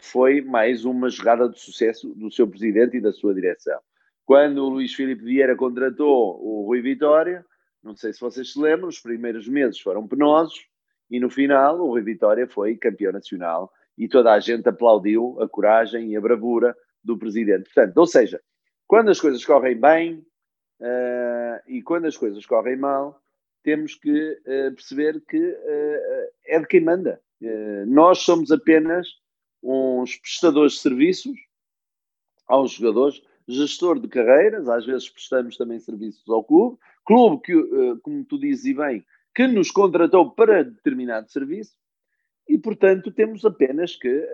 foi 0.00 0.40
mais 0.40 0.84
uma 0.84 1.08
jogada 1.08 1.48
de 1.48 1.58
sucesso 1.58 2.14
do 2.14 2.30
seu 2.30 2.46
presidente 2.46 2.96
e 2.96 3.00
da 3.00 3.12
sua 3.12 3.34
direção. 3.34 3.78
Quando 4.24 4.58
o 4.58 4.68
Luís 4.68 4.92
Filipe 4.92 5.24
Vieira 5.24 5.56
contratou 5.56 6.38
o 6.44 6.66
Rui 6.66 6.82
Vitória, 6.82 7.44
não 7.82 7.96
sei 7.96 8.12
se 8.12 8.20
vocês 8.20 8.52
se 8.52 8.60
lembram, 8.60 8.88
os 8.88 9.00
primeiros 9.00 9.48
meses 9.48 9.80
foram 9.80 10.06
penosos 10.06 10.66
e 11.10 11.18
no 11.18 11.30
final 11.30 11.80
o 11.80 11.88
Rui 11.88 12.02
Vitória 12.02 12.46
foi 12.46 12.76
campeão 12.76 13.12
nacional 13.12 13.72
e 13.96 14.06
toda 14.06 14.32
a 14.32 14.38
gente 14.38 14.68
aplaudiu 14.68 15.40
a 15.40 15.48
coragem 15.48 16.10
e 16.12 16.16
a 16.16 16.20
bravura 16.20 16.76
do 17.02 17.18
presidente. 17.18 17.64
Portanto, 17.72 17.96
ou 17.96 18.06
seja, 18.06 18.40
quando 18.86 19.10
as 19.10 19.20
coisas 19.20 19.44
correm 19.44 19.80
bem 19.80 20.22
uh, 20.80 21.60
e 21.66 21.82
quando 21.82 22.06
as 22.06 22.16
coisas 22.16 22.44
correm 22.46 22.76
mal, 22.76 23.20
temos 23.62 23.94
que 23.94 24.32
uh, 24.32 24.74
perceber 24.74 25.20
que 25.28 25.38
uh, 25.38 26.32
é 26.46 26.58
de 26.58 26.66
quem 26.66 26.80
manda. 26.80 27.20
nós 27.86 28.18
somos 28.20 28.50
apenas 28.50 29.08
uns 29.62 30.16
prestadores 30.16 30.74
de 30.74 30.80
serviços 30.80 31.38
aos 32.46 32.72
jogadores 32.72 33.22
gestor 33.46 33.98
de 33.98 34.08
carreiras, 34.08 34.68
às 34.68 34.84
vezes 34.84 35.08
prestamos 35.08 35.56
também 35.56 35.78
serviços 35.78 36.28
ao 36.28 36.44
clube, 36.44 36.78
clube 37.04 37.42
que, 37.42 37.54
como 38.02 38.24
tu 38.24 38.38
dizes 38.38 38.66
e 38.66 38.74
bem, 38.74 39.04
que 39.34 39.46
nos 39.46 39.70
contratou 39.70 40.30
para 40.32 40.64
determinado 40.64 41.30
serviço 41.30 41.72
e, 42.46 42.58
portanto, 42.58 43.10
temos 43.10 43.44
apenas 43.46 43.96
que 43.96 44.28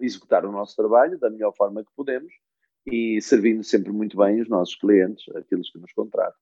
executar 0.00 0.44
o 0.44 0.52
nosso 0.52 0.76
trabalho 0.76 1.18
da 1.18 1.30
melhor 1.30 1.54
forma 1.56 1.82
que 1.82 1.90
podemos 1.96 2.32
e 2.86 3.20
servindo 3.20 3.62
sempre 3.64 3.92
muito 3.92 4.16
bem 4.16 4.40
os 4.40 4.48
nossos 4.48 4.76
clientes, 4.76 5.24
aqueles 5.34 5.70
que 5.70 5.78
nos 5.78 5.92
contratam. 5.92 6.38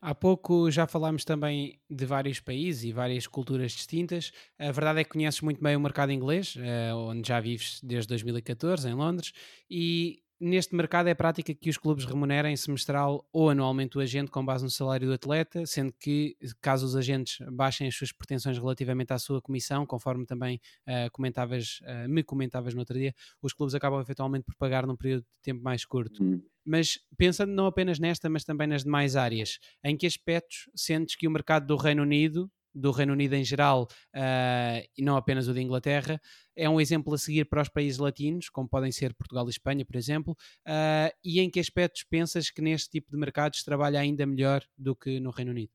Há 0.00 0.14
pouco 0.14 0.70
já 0.70 0.86
falámos 0.86 1.24
também 1.24 1.80
de 1.88 2.04
vários 2.04 2.38
países 2.38 2.84
e 2.84 2.92
várias 2.92 3.26
culturas 3.26 3.72
distintas. 3.72 4.32
A 4.58 4.70
verdade 4.70 5.00
é 5.00 5.04
que 5.04 5.08
conheces 5.08 5.40
muito 5.40 5.62
bem 5.62 5.76
o 5.76 5.80
mercado 5.80 6.12
inglês, 6.12 6.54
uh, 6.56 6.94
onde 6.94 7.26
já 7.26 7.40
vives 7.40 7.80
desde 7.82 8.08
2014 8.08 8.86
em 8.86 8.92
Londres, 8.92 9.32
e 9.70 10.22
neste 10.44 10.74
mercado 10.74 11.08
é 11.08 11.14
prática 11.14 11.54
que 11.54 11.70
os 11.70 11.78
clubes 11.78 12.04
remunerem 12.04 12.54
semestral 12.56 13.26
ou 13.32 13.48
anualmente 13.48 13.96
o 13.96 14.00
agente 14.00 14.30
com 14.30 14.44
base 14.44 14.62
no 14.62 14.70
salário 14.70 15.08
do 15.08 15.14
atleta, 15.14 15.64
sendo 15.64 15.92
que, 15.92 16.36
caso 16.60 16.84
os 16.84 16.94
agentes 16.94 17.38
baixem 17.50 17.88
as 17.88 17.94
suas 17.94 18.12
pretensões 18.12 18.58
relativamente 18.58 19.12
à 19.12 19.18
sua 19.18 19.40
comissão, 19.40 19.86
conforme 19.86 20.26
também 20.26 20.60
uh, 20.86 21.10
comentavas, 21.12 21.80
uh, 21.82 22.08
me 22.08 22.22
comentavas 22.22 22.74
no 22.74 22.80
outro 22.80 22.98
dia, 22.98 23.14
os 23.40 23.54
clubes 23.54 23.74
acabam 23.74 24.00
eventualmente 24.00 24.44
por 24.44 24.54
pagar 24.56 24.86
num 24.86 24.96
período 24.96 25.22
de 25.22 25.42
tempo 25.42 25.62
mais 25.62 25.84
curto. 25.86 26.22
Uhum. 26.22 26.42
Mas 26.64 26.98
pensando 27.16 27.52
não 27.52 27.66
apenas 27.66 27.98
nesta, 27.98 28.28
mas 28.28 28.44
também 28.44 28.66
nas 28.66 28.84
demais 28.84 29.16
áreas, 29.16 29.58
em 29.82 29.96
que 29.96 30.06
aspectos 30.06 30.68
sentes 30.74 31.16
que 31.16 31.26
o 31.26 31.30
mercado 31.30 31.66
do 31.66 31.76
Reino 31.76 32.02
Unido 32.02 32.50
do 32.74 32.90
Reino 32.90 33.12
Unido 33.12 33.34
em 33.34 33.44
geral 33.44 33.84
uh, 34.14 34.86
e 34.96 35.02
não 35.02 35.16
apenas 35.16 35.48
o 35.48 35.54
de 35.54 35.60
Inglaterra, 35.60 36.20
é 36.56 36.68
um 36.68 36.80
exemplo 36.80 37.14
a 37.14 37.18
seguir 37.18 37.44
para 37.44 37.62
os 37.62 37.68
países 37.68 37.98
latinos, 37.98 38.48
como 38.48 38.68
podem 38.68 38.90
ser 38.90 39.14
Portugal 39.14 39.46
e 39.46 39.50
Espanha, 39.50 39.84
por 39.84 39.96
exemplo, 39.96 40.32
uh, 40.66 41.14
e 41.24 41.40
em 41.40 41.50
que 41.50 41.60
aspectos 41.60 42.04
pensas 42.04 42.50
que 42.50 42.62
neste 42.62 42.90
tipo 42.90 43.10
de 43.10 43.16
mercados 43.16 43.62
trabalha 43.62 44.00
ainda 44.00 44.26
melhor 44.26 44.62
do 44.76 44.96
que 44.96 45.20
no 45.20 45.30
Reino 45.30 45.52
Unido? 45.52 45.72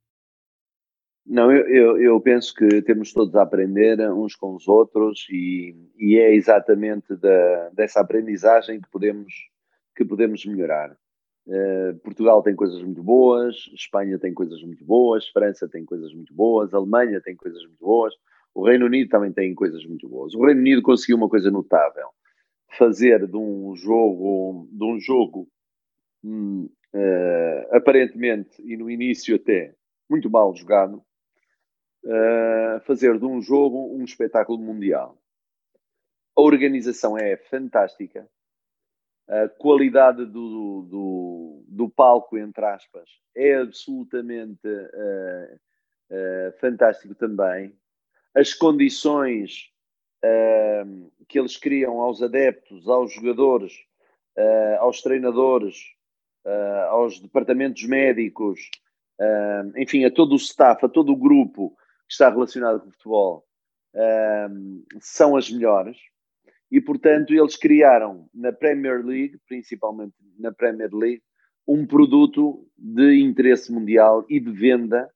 Não, 1.26 1.52
eu, 1.52 1.68
eu, 1.68 2.02
eu 2.02 2.20
penso 2.20 2.54
que 2.56 2.82
temos 2.82 3.14
todos 3.14 3.36
a 3.36 3.43
aprender 3.43 4.00
uns 4.12 4.36
com 4.36 4.56
os 4.56 4.68
outros 4.68 5.28
e, 5.30 5.76
e 5.95 6.18
é 6.18 6.34
exatamente 6.34 7.16
da, 7.16 7.70
dessa 7.70 8.02
aprendizagem 8.02 8.82
que 8.82 8.89
podemos, 8.89 9.32
que 9.95 10.04
podemos 10.04 10.43
melhorar. 10.45 10.97
Uh, 11.50 11.97
Portugal 12.04 12.43
tem 12.43 12.56
coisas 12.56 12.80
muito 12.84 13.02
boas, 13.02 13.56
Espanha 13.74 14.20
tem 14.20 14.32
coisas 14.36 14.62
muito 14.62 14.86
boas, 14.86 15.28
França 15.30 15.68
tem 15.68 15.84
coisas 15.84 16.14
muito 16.14 16.32
boas, 16.32 16.76
Alemanha 16.76 17.20
tem 17.20 17.36
coisas 17.36 17.64
muito 17.64 17.84
boas, 17.84 18.14
o 18.54 18.64
Reino 18.64 18.86
Unido 18.86 19.10
também 19.10 19.34
tem 19.34 19.56
coisas 19.56 19.84
muito 19.84 20.08
boas. 20.08 20.36
O 20.36 20.45
Reino 20.45 20.60
Unido 20.60 20.84
conseguiu 20.84 21.18
uma 21.18 21.28
coisa 21.28 21.50
notável: 21.50 22.10
fazer 22.78 23.26
de 23.26 23.36
um 23.36 23.76
jogo, 23.76 24.70
de 24.72 24.84
um 24.84 25.00
jogo 25.00 25.50
hum, 26.24 26.70
uh, 26.93 27.76
aparentemente 27.76 28.62
e 28.64 28.78
no 28.78 28.88
início 28.88 29.36
até 29.36 29.74
muito 30.08 30.30
mal 30.30 30.56
jogado, 30.56 31.04
uh, 32.06 32.80
fazer 32.86 33.18
de 33.18 33.26
um 33.26 33.41
jogo 33.41 33.91
um 33.95 34.04
espetáculo 34.04 34.60
mundial. 34.60 35.18
A 36.38 36.41
organização 36.41 37.18
é 37.18 37.36
fantástica 37.38 38.30
a 39.30 39.47
qualidade 39.47 40.25
do, 40.25 40.82
do, 40.89 41.63
do, 41.67 41.89
palco, 41.89 42.36
entre 42.36 42.65
aspas, 42.65 43.07
é 43.36 43.57
absolutamente 43.57 44.67
uh, 44.67 45.55
uh, 45.55 46.59
fantástico 46.59 47.13
também. 47.13 47.71
As 48.34 48.55
condições 48.55 49.71
uh, 50.25 51.11
que 51.27 51.38
eles 51.38 51.57
criam 51.57 52.01
aos 52.01 52.23
adeptos, 52.23 52.88
aos 52.88 53.13
jogadores, 53.13 53.73
aos 54.80 55.01
treinadores, 55.01 55.75
aos 56.91 57.19
departamentos 57.19 57.84
médicos, 57.84 58.71
enfim, 59.75 60.05
a 60.05 60.11
todo 60.11 60.32
o 60.32 60.38
staff, 60.38 60.86
a 60.86 60.88
todo 60.88 61.11
o 61.11 61.17
grupo 61.17 61.75
que 62.07 62.13
está 62.13 62.30
relacionado 62.30 62.80
com 62.80 62.88
o 62.88 62.91
futebol, 62.93 63.45
são 65.01 65.36
as 65.36 65.49
melhores 65.49 65.97
e, 66.72 66.80
portanto, 66.80 67.34
eles 67.34 67.55
criaram 67.55 68.30
na 68.34 68.51
Premier 68.51 69.03
League, 69.03 69.39
principalmente 69.47 70.13
na 70.38 70.51
Premier 70.51 70.93
League, 70.93 71.24
um 71.67 71.86
produto 71.86 72.67
de 72.78 73.20
interesse 73.20 73.72
mundial 73.72 74.26
e 74.30 74.39
de 74.39 74.51
venda, 74.51 75.09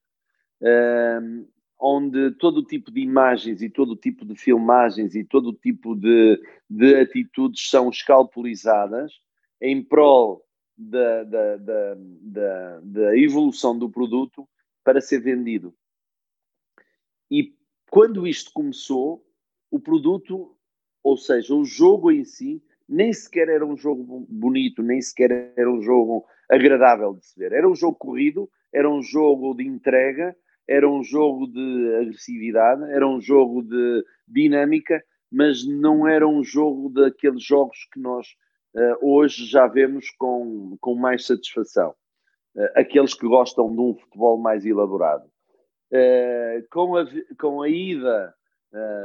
um, 0.62 1.48
onde 1.80 2.32
todo 2.36 2.60
o 2.60 2.66
tipo 2.66 2.92
de 2.92 3.02
imagens 3.02 3.62
e 3.62 3.70
todo 3.70 3.92
o 3.92 3.98
tipo 3.98 4.26
de 4.26 4.36
filmagens 4.36 5.16
e 5.16 5.24
todo 5.24 5.50
o 5.50 5.54
tipo 5.54 5.96
de, 5.96 6.42
de 6.70 6.96
atitudes 6.96 7.70
são 7.70 7.90
escalpelizadas 7.90 9.12
em 9.60 9.84
prol 9.84 10.46
da, 10.78 11.24
da, 11.24 11.58
da, 11.58 11.96
da, 11.98 12.80
da 12.82 13.18
evolução 13.18 13.78
do 13.78 13.90
produto 13.90 14.48
para 14.84 15.02
ser 15.02 15.20
vendido. 15.20 15.74
E 17.30 17.54
quando 17.90 18.28
isto 18.28 18.52
começou, 18.54 19.26
o 19.72 19.80
produto, 19.80 20.56
ou 21.04 21.18
seja, 21.18 21.54
o 21.54 21.66
jogo 21.66 22.12
em 22.12 22.24
si, 22.24 22.64
nem 22.88 23.12
sequer 23.12 23.50
era 23.50 23.66
um 23.66 23.76
jogo 23.76 24.26
bonito, 24.30 24.82
nem 24.82 25.02
sequer 25.02 25.52
era 25.56 25.70
um 25.70 25.82
jogo 25.82 26.26
agradável 26.50 27.14
de 27.14 27.26
se 27.26 27.38
ver. 27.38 27.52
Era 27.52 27.68
um 27.68 27.76
jogo 27.76 27.96
corrido, 27.98 28.50
era 28.72 28.90
um 28.90 29.02
jogo 29.02 29.54
de 29.54 29.68
entrega, 29.68 30.36
era 30.68 30.90
um 30.90 31.04
jogo 31.04 31.48
de 31.48 31.96
agressividade, 32.02 32.84
era 32.92 33.08
um 33.08 33.20
jogo 33.20 33.62
de 33.62 34.06
dinâmica, 34.28 35.04
mas 35.32 35.68
não 35.68 36.08
era 36.08 36.28
um 36.28 36.44
jogo 36.44 36.90
daqueles 36.90 37.44
jogos 37.44 37.78
que 37.92 38.00
nós 38.00 38.28
uh, 38.76 38.98
hoje 39.02 39.46
já 39.46 39.68
vemos 39.68 40.10
com, 40.12 40.78
com 40.80 40.96
mais 40.96 41.26
satisfação. 41.26 41.94
Uh, 42.56 42.70
aqueles 42.76 43.14
que 43.14 43.28
gostam 43.28 43.74
de 43.74 43.82
um 43.82 43.96
futebol 43.96 44.38
mais 44.38 44.66
elaborado. 44.66 45.26
Uh, 45.92 46.64
com, 46.72 46.96
a, 46.96 47.06
com 47.40 47.62
a 47.62 47.70
ida 47.70 48.34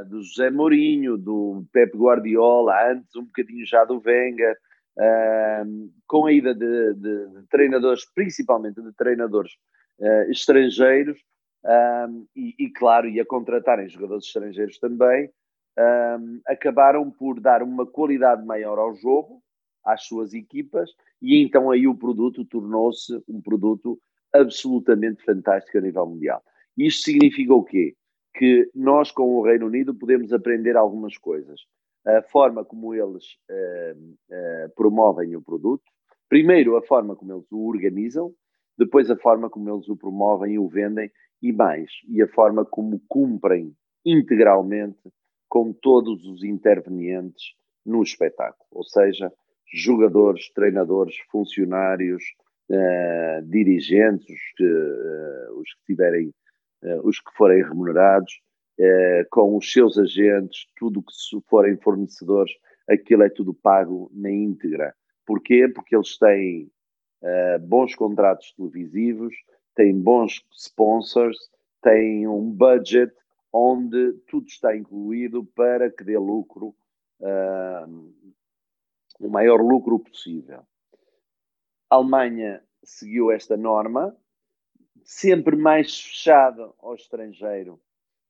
do 0.07 0.21
José 0.23 0.49
Mourinho, 0.49 1.17
do 1.17 1.63
Pep 1.71 1.95
Guardiola, 1.97 2.91
antes 2.91 3.15
um 3.15 3.25
bocadinho 3.25 3.65
já 3.65 3.85
do 3.85 4.01
Wenger, 4.03 4.57
com 6.07 6.25
a 6.25 6.33
ida 6.33 6.53
de, 6.53 6.93
de, 6.95 7.27
de, 7.27 7.47
treinadores, 7.49 8.03
principalmente 8.13 8.81
de 8.81 8.91
treinadores 8.93 9.51
estrangeiros, 10.29 11.19
e, 12.35 12.55
e, 12.57 12.69
claro, 12.71 13.07
e 13.07 13.19
a 13.19 13.25
contratarem 13.25 13.87
jogadores 13.89 14.25
estrangeiros 14.25 14.79
também, 14.79 15.29
acabaram 16.47 17.09
por 17.11 17.39
dar 17.39 17.61
uma 17.61 17.85
qualidade 17.85 18.45
maior 18.45 18.79
ao 18.79 18.95
jogo, 18.95 19.41
às 19.85 20.03
suas 20.03 20.33
equipas 20.33 20.89
e 21.21 21.41
então 21.43 21.69
aí 21.69 21.87
o 21.87 21.95
produto 21.95 22.45
tornou-se 22.45 23.21
um 23.27 23.41
produto 23.41 23.99
absolutamente 24.33 25.23
fantástico 25.23 25.77
a 25.77 25.81
nível 25.81 26.05
mundial. 26.05 26.41
Isto 26.77 27.03
significa 27.03 27.53
o 27.53 27.63
quê? 27.63 27.95
Que 28.39 28.71
nós 28.73 29.11
com 29.11 29.35
o 29.35 29.43
Reino 29.43 29.65
Unido 29.65 29.93
podemos 29.93 30.31
aprender 30.31 30.77
algumas 30.77 31.17
coisas. 31.17 31.59
A 32.07 32.21
forma 32.21 32.63
como 32.63 32.95
eles 32.95 33.25
uh, 33.51 33.99
uh, 33.99 34.73
promovem 34.77 35.35
o 35.35 35.41
produto, 35.41 35.83
primeiro 36.29 36.77
a 36.77 36.81
forma 36.81 37.17
como 37.17 37.33
eles 37.33 37.51
o 37.51 37.67
organizam, 37.67 38.33
depois 38.77 39.11
a 39.11 39.17
forma 39.17 39.49
como 39.49 39.69
eles 39.69 39.89
o 39.89 39.97
promovem 39.97 40.53
e 40.53 40.57
o 40.57 40.69
vendem 40.69 41.11
e 41.41 41.51
mais, 41.51 41.91
e 42.07 42.21
a 42.21 42.29
forma 42.29 42.63
como 42.63 43.01
cumprem 43.09 43.75
integralmente 44.05 45.11
com 45.49 45.73
todos 45.73 46.25
os 46.25 46.41
intervenientes 46.41 47.53
no 47.85 48.01
espetáculo. 48.01 48.69
Ou 48.71 48.85
seja, 48.85 49.29
jogadores, 49.73 50.49
treinadores, 50.53 51.17
funcionários, 51.29 52.23
uh, 52.71 53.45
dirigentes, 53.49 54.29
os 54.29 54.53
que, 54.55 54.63
os 55.59 55.73
que 55.73 55.83
tiverem, 55.87 56.31
os 57.03 57.19
que 57.19 57.31
forem 57.35 57.63
remunerados, 57.63 58.41
com 59.31 59.57
os 59.57 59.71
seus 59.71 59.97
agentes, 59.97 60.67
tudo 60.77 61.01
que 61.01 61.13
forem 61.47 61.77
fornecedores, 61.77 62.53
aquilo 62.87 63.23
é 63.23 63.29
tudo 63.29 63.53
pago 63.53 64.09
na 64.13 64.31
íntegra. 64.31 64.95
Porquê? 65.25 65.67
Porque 65.67 65.95
eles 65.95 66.17
têm 66.17 66.71
bons 67.61 67.93
contratos 67.95 68.53
televisivos, 68.53 69.35
têm 69.75 69.99
bons 69.99 70.41
sponsors, 70.53 71.37
têm 71.81 72.27
um 72.27 72.49
budget 72.49 73.13
onde 73.51 74.13
tudo 74.27 74.47
está 74.47 74.75
incluído 74.75 75.43
para 75.55 75.89
que 75.91 76.03
dê 76.03 76.17
lucro 76.17 76.75
o 79.19 79.29
maior 79.29 79.61
lucro 79.61 79.99
possível. 79.99 80.61
A 81.89 81.95
Alemanha 81.95 82.63
seguiu 82.83 83.31
esta 83.31 83.57
norma, 83.57 84.15
sempre 85.09 85.55
mais 85.55 85.99
fechada 85.99 86.69
ao 86.79 86.93
estrangeiro. 86.93 87.79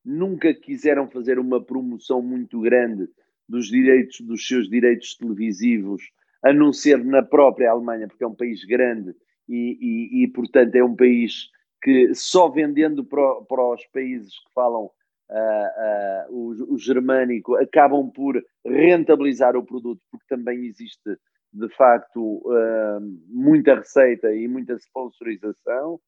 Nunca 0.03 0.53
quiseram 0.53 1.09
fazer 1.09 1.37
uma 1.37 1.61
promoção 1.61 2.21
muito 2.21 2.61
grande 2.61 3.09
dos 3.49 3.67
direitos 3.67 4.21
dos 4.21 4.47
seus 4.47 4.69
direitos 4.69 5.13
televisivos, 5.17 6.09
a 6.41 6.53
não 6.53 6.71
ser 6.71 7.03
na 7.03 7.21
própria 7.21 7.69
Alemanha, 7.69 8.07
porque 8.07 8.23
é 8.23 8.27
um 8.27 8.33
país 8.33 8.63
grande 8.63 9.13
e, 9.45 9.77
e, 9.81 10.23
e 10.23 10.27
portanto, 10.29 10.73
é 10.73 10.81
um 10.81 10.95
país 10.95 11.49
que 11.83 12.15
só 12.15 12.47
vendendo 12.47 13.03
para, 13.03 13.41
para 13.41 13.73
os 13.73 13.85
países 13.87 14.39
que 14.39 14.53
falam 14.53 14.85
uh, 14.85 16.31
uh, 16.31 16.33
o, 16.33 16.75
o, 16.75 16.77
germânico, 16.77 17.55
acabam 17.55 18.09
por 18.09 18.41
rentabilizar 18.65 19.57
o 19.57 19.65
produto, 19.65 20.01
porque 20.09 20.25
também 20.29 20.65
existe, 20.65 21.17
de 21.51 21.67
facto, 21.75 22.21
uh, 22.21 23.01
muita 23.27 23.75
receita 23.75 24.33
e 24.33 24.47
muita 24.47 24.75
sponsorização. 24.75 25.99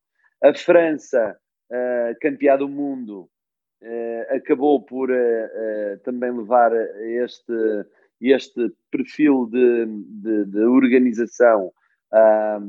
A 0.43 0.53
França, 0.53 1.37
campeã 2.21 2.57
do 2.57 2.67
mundo, 2.67 3.29
acabou 4.29 4.83
por 4.83 5.09
também 6.03 6.31
levar 6.31 6.71
este, 6.73 7.53
este 8.19 8.71
perfil 8.91 9.47
de, 9.47 9.85
de, 9.85 10.45
de 10.45 10.59
organização 10.61 11.71
a 12.11 12.59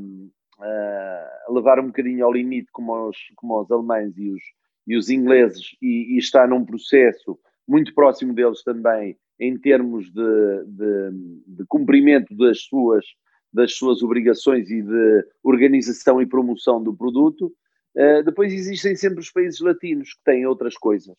levar 1.51 1.81
um 1.81 1.87
bocadinho 1.87 2.25
ao 2.25 2.33
limite, 2.33 2.71
como 2.73 3.09
os, 3.09 3.17
como 3.37 3.61
os 3.61 3.71
alemães 3.71 4.17
e 4.17 4.31
os, 4.31 4.43
e 4.87 4.97
os 4.97 5.09
ingleses, 5.11 5.77
e, 5.81 6.15
e, 6.15 6.19
está 6.19 6.47
num 6.47 6.65
processo 6.65 7.39
muito 7.67 7.95
próximo 7.95 8.35
deles 8.35 8.63
também, 8.63 9.17
em 9.39 9.59
termos 9.59 10.11
de, 10.13 10.65
de, 10.67 11.11
de 11.47 11.65
cumprimento 11.69 12.35
das 12.37 12.63
suas, 12.63 13.05
das 13.53 13.75
suas 13.75 14.03
obrigações 14.03 14.71
e 14.71 14.83
de 14.83 15.27
organização 15.43 16.21
e 16.21 16.27
promoção 16.27 16.83
do 16.83 16.95
produto. 16.95 17.53
Uh, 17.97 18.23
depois 18.25 18.53
existem 18.53 18.97
sempre 18.97 19.21
os 19.21 19.31
países 19.31 19.61
latinos 19.61 20.15
que 20.15 20.25
têm 20.25 20.47
outras 20.47 20.75
coisas. 20.75 21.17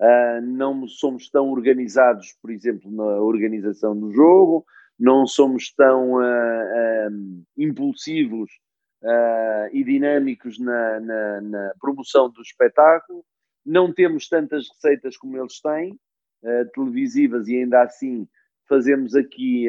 Uh, 0.00 0.40
não 0.42 0.86
somos 0.86 1.28
tão 1.28 1.50
organizados, 1.50 2.34
por 2.40 2.50
exemplo, 2.50 2.90
na 2.90 3.20
organização 3.20 3.98
do 3.98 4.10
jogo, 4.12 4.64
não 4.98 5.26
somos 5.26 5.72
tão 5.74 6.14
uh, 6.14 7.44
impulsivos 7.56 8.50
e 9.72 9.84
dinâmicos 9.84 10.58
na, 10.58 10.98
na, 10.98 11.40
na, 11.40 11.72
promoção 11.80 12.28
do 12.28 12.42
espetáculo. 12.42 13.24
Não 13.64 13.92
temos 13.92 14.28
tantas 14.28 14.68
receitas 14.68 15.16
como 15.16 15.38
eles 15.38 15.60
têm, 15.60 15.96
televisivas, 16.74 17.46
e 17.46 17.58
ainda 17.58 17.82
assim 17.82 18.26
fazemos 18.68 19.14
aqui 19.14 19.68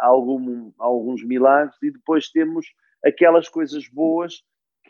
algum, 0.00 0.72
alguns 0.78 1.22
milagres, 1.22 1.76
e 1.82 1.90
depois 1.90 2.30
temos 2.30 2.66
aquelas 3.04 3.46
coisas 3.46 3.86
boas 3.88 4.42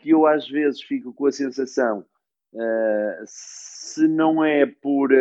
que 0.03 0.09
eu 0.09 0.27
às 0.27 0.49
vezes 0.49 0.81
fico 0.81 1.13
com 1.13 1.25
a 1.25 1.31
sensação, 1.31 2.05
se 3.25 4.05
não 4.05 4.43
é 4.43 4.65
por 4.65 5.11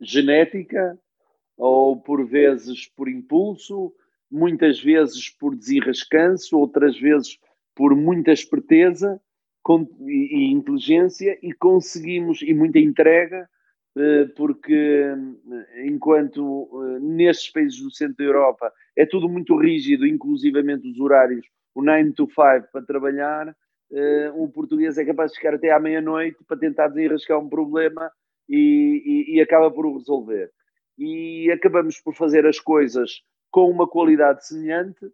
genética, 0.00 0.98
ou 1.58 2.00
por 2.00 2.26
vezes 2.26 2.86
por 2.96 3.06
impulso, 3.06 3.92
muitas 4.30 4.80
vezes 4.80 5.28
por 5.28 5.54
desenrascanço, 5.54 6.58
outras 6.58 6.98
vezes 6.98 7.38
por 7.74 7.94
muita 7.94 8.32
esperteza 8.32 9.20
e, 10.08 10.50
inteligência, 10.50 11.38
e 11.42 11.52
conseguimos, 11.52 12.40
e 12.40 12.54
muita 12.54 12.78
entrega, 12.78 13.46
eh, 13.94 14.24
porque 14.36 15.04
enquanto 15.84 16.70
nestes 17.02 17.52
países 17.52 17.78
do 17.78 17.90
centro 17.90 18.16
da 18.16 18.24
Europa 18.24 18.72
é 18.96 19.04
tudo 19.04 19.28
muito 19.28 19.54
rígido, 19.54 20.06
inclusivamente 20.06 20.88
os 20.88 20.98
horários, 20.98 21.46
o 21.74 21.82
9 21.82 22.12
to 22.12 22.26
5 22.26 22.68
para 22.72 22.82
trabalhar, 22.86 23.54
o 24.34 24.48
português 24.48 24.98
é 24.98 25.04
capaz 25.04 25.32
de 25.32 25.38
ficar 25.38 25.54
até 25.54 25.72
à 25.72 25.80
meia-noite 25.80 26.38
para 26.46 26.56
tentar 26.56 26.88
desenrascar 26.88 27.38
um 27.38 27.48
problema 27.48 28.10
e, 28.48 29.26
e, 29.28 29.36
e 29.36 29.40
acaba 29.40 29.70
por 29.70 29.86
o 29.86 29.96
resolver. 29.96 30.50
E 30.98 31.50
acabamos 31.50 32.00
por 32.00 32.14
fazer 32.14 32.46
as 32.46 32.58
coisas 32.58 33.22
com 33.50 33.70
uma 33.70 33.88
qualidade 33.88 34.46
semelhante, 34.46 35.10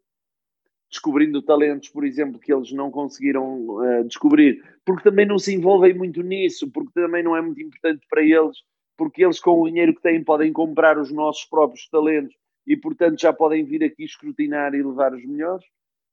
descobrindo 0.91 1.43
talentos, 1.43 1.89
por 1.89 2.05
exemplo, 2.05 2.39
que 2.39 2.53
eles 2.53 2.73
não 2.73 2.91
conseguiram 2.91 3.69
uh, 3.69 4.05
descobrir, 4.05 4.63
porque 4.85 5.03
também 5.03 5.27
não 5.27 5.39
se 5.39 5.55
envolvem 5.55 5.95
muito 5.95 6.23
nisso, 6.23 6.71
porque 6.71 6.93
também 6.95 7.23
não 7.23 7.37
é 7.37 7.43
muito 7.43 7.61
importante 7.61 8.07
para 8.09 8.23
eles, 8.23 8.59
porque 8.97 9.25
eles 9.25 9.41
com 9.41 9.61
o 9.61 9.69
dinheiro 9.69 9.95
que 9.95 10.03
têm 10.03 10.23
podem 10.25 10.53
comprar 10.53 10.99
os 10.99 11.13
nossos 11.13 11.45
próprios 11.45 11.89
talentos 11.89 12.35
e, 12.67 12.77
portanto, 12.77 13.21
já 13.21 13.33
podem 13.33 13.65
vir 13.65 13.85
aqui 13.85 14.05
escrutinar 14.05 14.75
e 14.75 14.83
levar 14.83 15.13
os 15.13 15.25
melhores. 15.25 15.65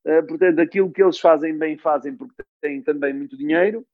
Uh, 0.05 0.25
portanto, 0.27 0.59
aquilo 0.59 0.91
que 0.91 1.01
eles 1.01 1.19
fazem 1.19 1.57
bem, 1.57 1.77
fazem 1.77 2.15
porque 2.15 2.43
têm 2.61 2.81
também 2.81 3.13
muito 3.13 3.37
dinheiro, 3.37 3.85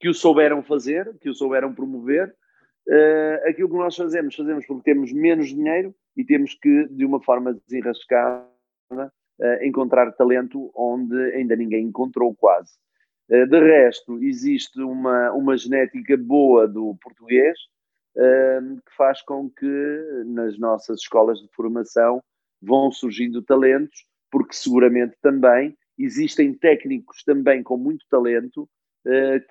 que 0.00 0.08
o 0.08 0.14
souberam 0.14 0.62
fazer, 0.62 1.14
que 1.20 1.28
o 1.28 1.34
souberam 1.34 1.74
promover. 1.74 2.34
Uh, 2.88 3.48
aquilo 3.48 3.68
que 3.68 3.76
nós 3.76 3.94
fazemos, 3.94 4.34
fazemos 4.34 4.66
porque 4.66 4.82
temos 4.82 5.12
menos 5.12 5.48
dinheiro 5.48 5.94
e 6.16 6.24
temos 6.24 6.54
que, 6.54 6.88
de 6.88 7.04
uma 7.04 7.22
forma 7.22 7.54
desenrascada, 7.54 8.46
uh, 8.92 9.62
encontrar 9.62 10.10
talento 10.12 10.72
onde 10.74 11.16
ainda 11.34 11.54
ninguém 11.54 11.86
encontrou 11.86 12.34
quase. 12.34 12.72
De 13.28 13.60
resto, 13.60 14.22
existe 14.22 14.78
uma, 14.82 15.32
uma 15.32 15.56
genética 15.56 16.18
boa 16.18 16.68
do 16.68 16.98
português 17.00 17.56
que 18.14 18.94
faz 18.94 19.22
com 19.22 19.48
que 19.48 20.24
nas 20.26 20.58
nossas 20.58 21.00
escolas 21.00 21.38
de 21.38 21.48
formação 21.54 22.22
vão 22.60 22.90
surgindo 22.90 23.40
talentos, 23.40 24.04
porque 24.32 24.54
seguramente 24.54 25.14
também 25.22 25.76
existem 25.96 26.52
técnicos 26.54 27.22
também 27.22 27.62
com 27.62 27.76
muito 27.76 28.04
talento 28.10 28.68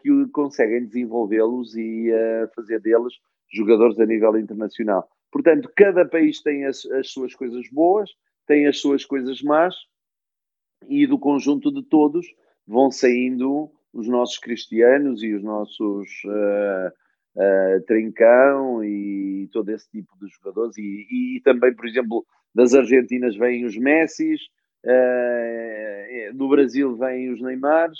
que 0.01 0.09
conseguem 0.31 0.85
desenvolvê-los 0.85 1.75
e 1.75 2.09
fazer 2.55 2.79
deles 2.79 3.13
jogadores 3.53 3.99
a 3.99 4.05
nível 4.05 4.37
internacional. 4.37 5.07
Portanto, 5.31 5.71
cada 5.75 6.05
país 6.05 6.41
tem 6.41 6.65
as, 6.65 6.85
as 6.85 7.11
suas 7.11 7.35
coisas 7.35 7.69
boas, 7.71 8.09
tem 8.47 8.65
as 8.65 8.79
suas 8.79 9.05
coisas 9.05 9.41
más, 9.41 9.75
e 10.87 11.05
do 11.05 11.19
conjunto 11.19 11.71
de 11.71 11.83
todos 11.83 12.25
vão 12.67 12.91
saindo 12.91 13.71
os 13.93 14.07
nossos 14.07 14.37
cristianos 14.37 15.21
e 15.21 15.33
os 15.33 15.43
nossos 15.43 16.09
uh, 16.25 16.87
uh, 17.35 17.85
trincão 17.85 18.83
e 18.83 19.49
todo 19.51 19.69
esse 19.69 19.89
tipo 19.89 20.17
de 20.19 20.27
jogadores. 20.29 20.77
E, 20.77 20.81
e, 20.81 21.37
e, 21.37 21.41
também, 21.41 21.73
por 21.75 21.85
exemplo, 21.85 22.25
das 22.53 22.73
Argentinas 22.73 23.35
vêm 23.35 23.65
os 23.65 23.77
Messis, 23.77 24.41
uh, 24.41 24.47
do 26.33 26.49
Brasil 26.49 26.95
vêm 26.97 27.31
os 27.31 27.41
Neymars, 27.41 27.99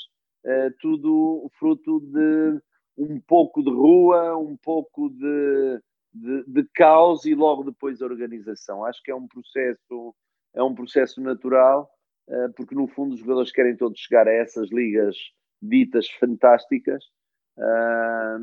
tudo 0.80 1.50
fruto 1.60 2.00
de 2.00 2.60
um 2.98 3.20
pouco 3.20 3.64
de 3.64 3.70
rua, 3.70 4.38
um 4.38 4.58
pouco 4.58 5.10
de 5.10 5.82
de, 6.14 6.44
de 6.46 6.68
caos 6.74 7.26
e 7.26 7.34
logo 7.34 7.64
depois 7.64 8.02
a 8.02 8.06
organização. 8.06 8.84
Acho 8.86 9.02
que 9.04 9.12
é 9.12 9.16
um 9.16 9.28
processo, 9.28 10.16
é 10.54 10.62
um 10.62 10.76
processo 10.76 11.22
natural, 11.22 11.90
porque 12.56 12.76
no 12.76 12.88
fundo 12.88 13.14
os 13.14 13.20
jogadores 13.20 13.52
querem 13.52 13.76
todos 13.76 14.00
chegar 14.00 14.28
a 14.28 14.34
essas 14.34 14.70
ligas 14.72 15.16
ditas 15.62 16.10
fantásticas, 16.20 17.04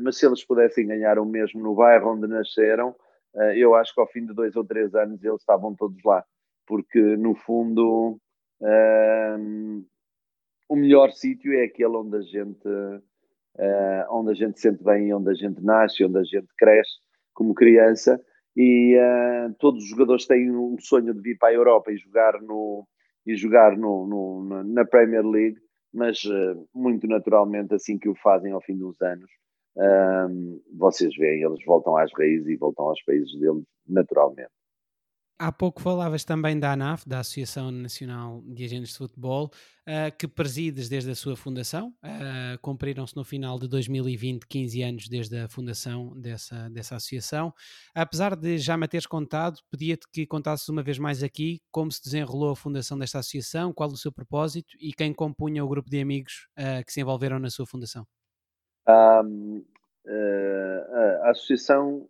mas 0.01 0.17
se 0.17 0.25
eles 0.25 0.43
pudessem 0.45 0.87
ganhar 0.87 1.19
o 1.19 1.25
mesmo 1.25 1.61
no 1.61 1.75
bairro 1.75 2.13
onde 2.13 2.27
nasceram, 2.27 2.95
eu 3.55 3.75
acho 3.75 3.93
que 3.93 4.01
ao 4.01 4.07
fim 4.07 4.25
de 4.25 4.33
dois 4.33 4.55
ou 4.55 4.65
três 4.65 4.95
anos 4.95 5.23
eles 5.23 5.39
estavam 5.39 5.75
todos 5.75 6.01
lá, 6.03 6.23
porque 6.65 6.99
no 6.99 7.35
fundo 7.35 8.19
o 10.67 10.75
melhor 10.75 11.11
sítio 11.11 11.53
é 11.53 11.63
aquele 11.63 11.95
onde 11.95 12.17
a 12.17 12.21
gente 12.21 12.69
onde 14.09 14.31
a 14.31 14.33
gente 14.33 14.59
se 14.59 14.69
sente 14.69 14.83
bem, 14.83 15.13
onde 15.13 15.29
a 15.31 15.33
gente 15.33 15.61
nasce, 15.61 16.03
onde 16.03 16.19
a 16.19 16.23
gente 16.23 16.47
cresce 16.57 16.99
como 17.33 17.53
criança 17.53 18.21
e 18.55 18.97
uh, 18.97 19.53
todos 19.59 19.83
os 19.83 19.89
jogadores 19.89 20.25
têm 20.25 20.51
um 20.51 20.75
sonho 20.79 21.13
de 21.13 21.21
vir 21.21 21.37
para 21.37 21.49
a 21.49 21.53
Europa 21.53 21.91
e 21.91 21.97
jogar 21.97 22.41
no 22.41 22.85
e 23.25 23.35
jogar 23.35 23.77
no, 23.77 24.05
no 24.05 24.63
na 24.63 24.83
Premier 24.85 25.25
League, 25.25 25.57
mas 25.93 26.23
uh, 26.25 26.67
muito 26.73 27.07
naturalmente 27.07 27.73
assim 27.73 27.97
que 27.97 28.09
o 28.09 28.15
fazem 28.15 28.51
ao 28.51 28.61
fim 28.61 28.77
dos 28.77 28.99
anos, 29.01 29.29
uh, 29.77 30.61
vocês 30.77 31.15
veem, 31.15 31.43
eles 31.43 31.63
voltam 31.65 31.95
às 31.95 32.11
raízes 32.17 32.47
e 32.47 32.57
voltam 32.57 32.89
aos 32.89 33.01
países 33.03 33.31
deles 33.39 33.63
naturalmente. 33.87 34.51
Há 35.41 35.53
pouco 35.53 35.81
falavas 35.81 36.25
também 36.25 36.59
da 36.59 36.73
ANAF, 36.73 37.07
da 37.07 37.19
Associação 37.19 37.71
Nacional 37.71 38.43
de 38.45 38.65
Agentes 38.65 38.91
de 38.91 38.97
Futebol, 38.97 39.45
uh, 39.45 40.17
que 40.17 40.27
presides 40.27 40.89
desde 40.89 41.11
a 41.11 41.15
sua 41.15 41.33
fundação. 41.37 41.93
Uh, 42.03 42.59
Cumpriram-se 42.61 43.15
no 43.15 43.23
final 43.23 43.57
de 43.57 43.65
2020 43.69 44.45
15 44.45 44.83
anos 44.83 45.07
desde 45.07 45.39
a 45.39 45.47
fundação 45.47 46.13
dessa, 46.19 46.69
dessa 46.69 46.97
associação. 46.97 47.53
Apesar 47.95 48.35
de 48.35 48.57
já 48.57 48.75
me 48.75 48.85
teres 48.85 49.05
contado, 49.05 49.61
pedia-te 49.71 50.09
que 50.11 50.27
contasses 50.27 50.67
uma 50.67 50.83
vez 50.83 50.99
mais 50.99 51.23
aqui 51.23 51.61
como 51.71 51.89
se 51.89 52.03
desenrolou 52.03 52.51
a 52.51 52.55
fundação 52.57 52.99
desta 52.99 53.19
associação, 53.19 53.71
qual 53.71 53.87
o 53.87 53.95
seu 53.95 54.11
propósito 54.11 54.75
e 54.77 54.91
quem 54.91 55.13
compunha 55.13 55.63
o 55.63 55.69
grupo 55.69 55.89
de 55.89 56.01
amigos 56.01 56.49
uh, 56.59 56.83
que 56.85 56.91
se 56.91 56.99
envolveram 56.99 57.39
na 57.39 57.49
sua 57.49 57.65
fundação. 57.65 58.05
Um, 58.89 59.63
a 61.23 61.29
associação 61.29 62.09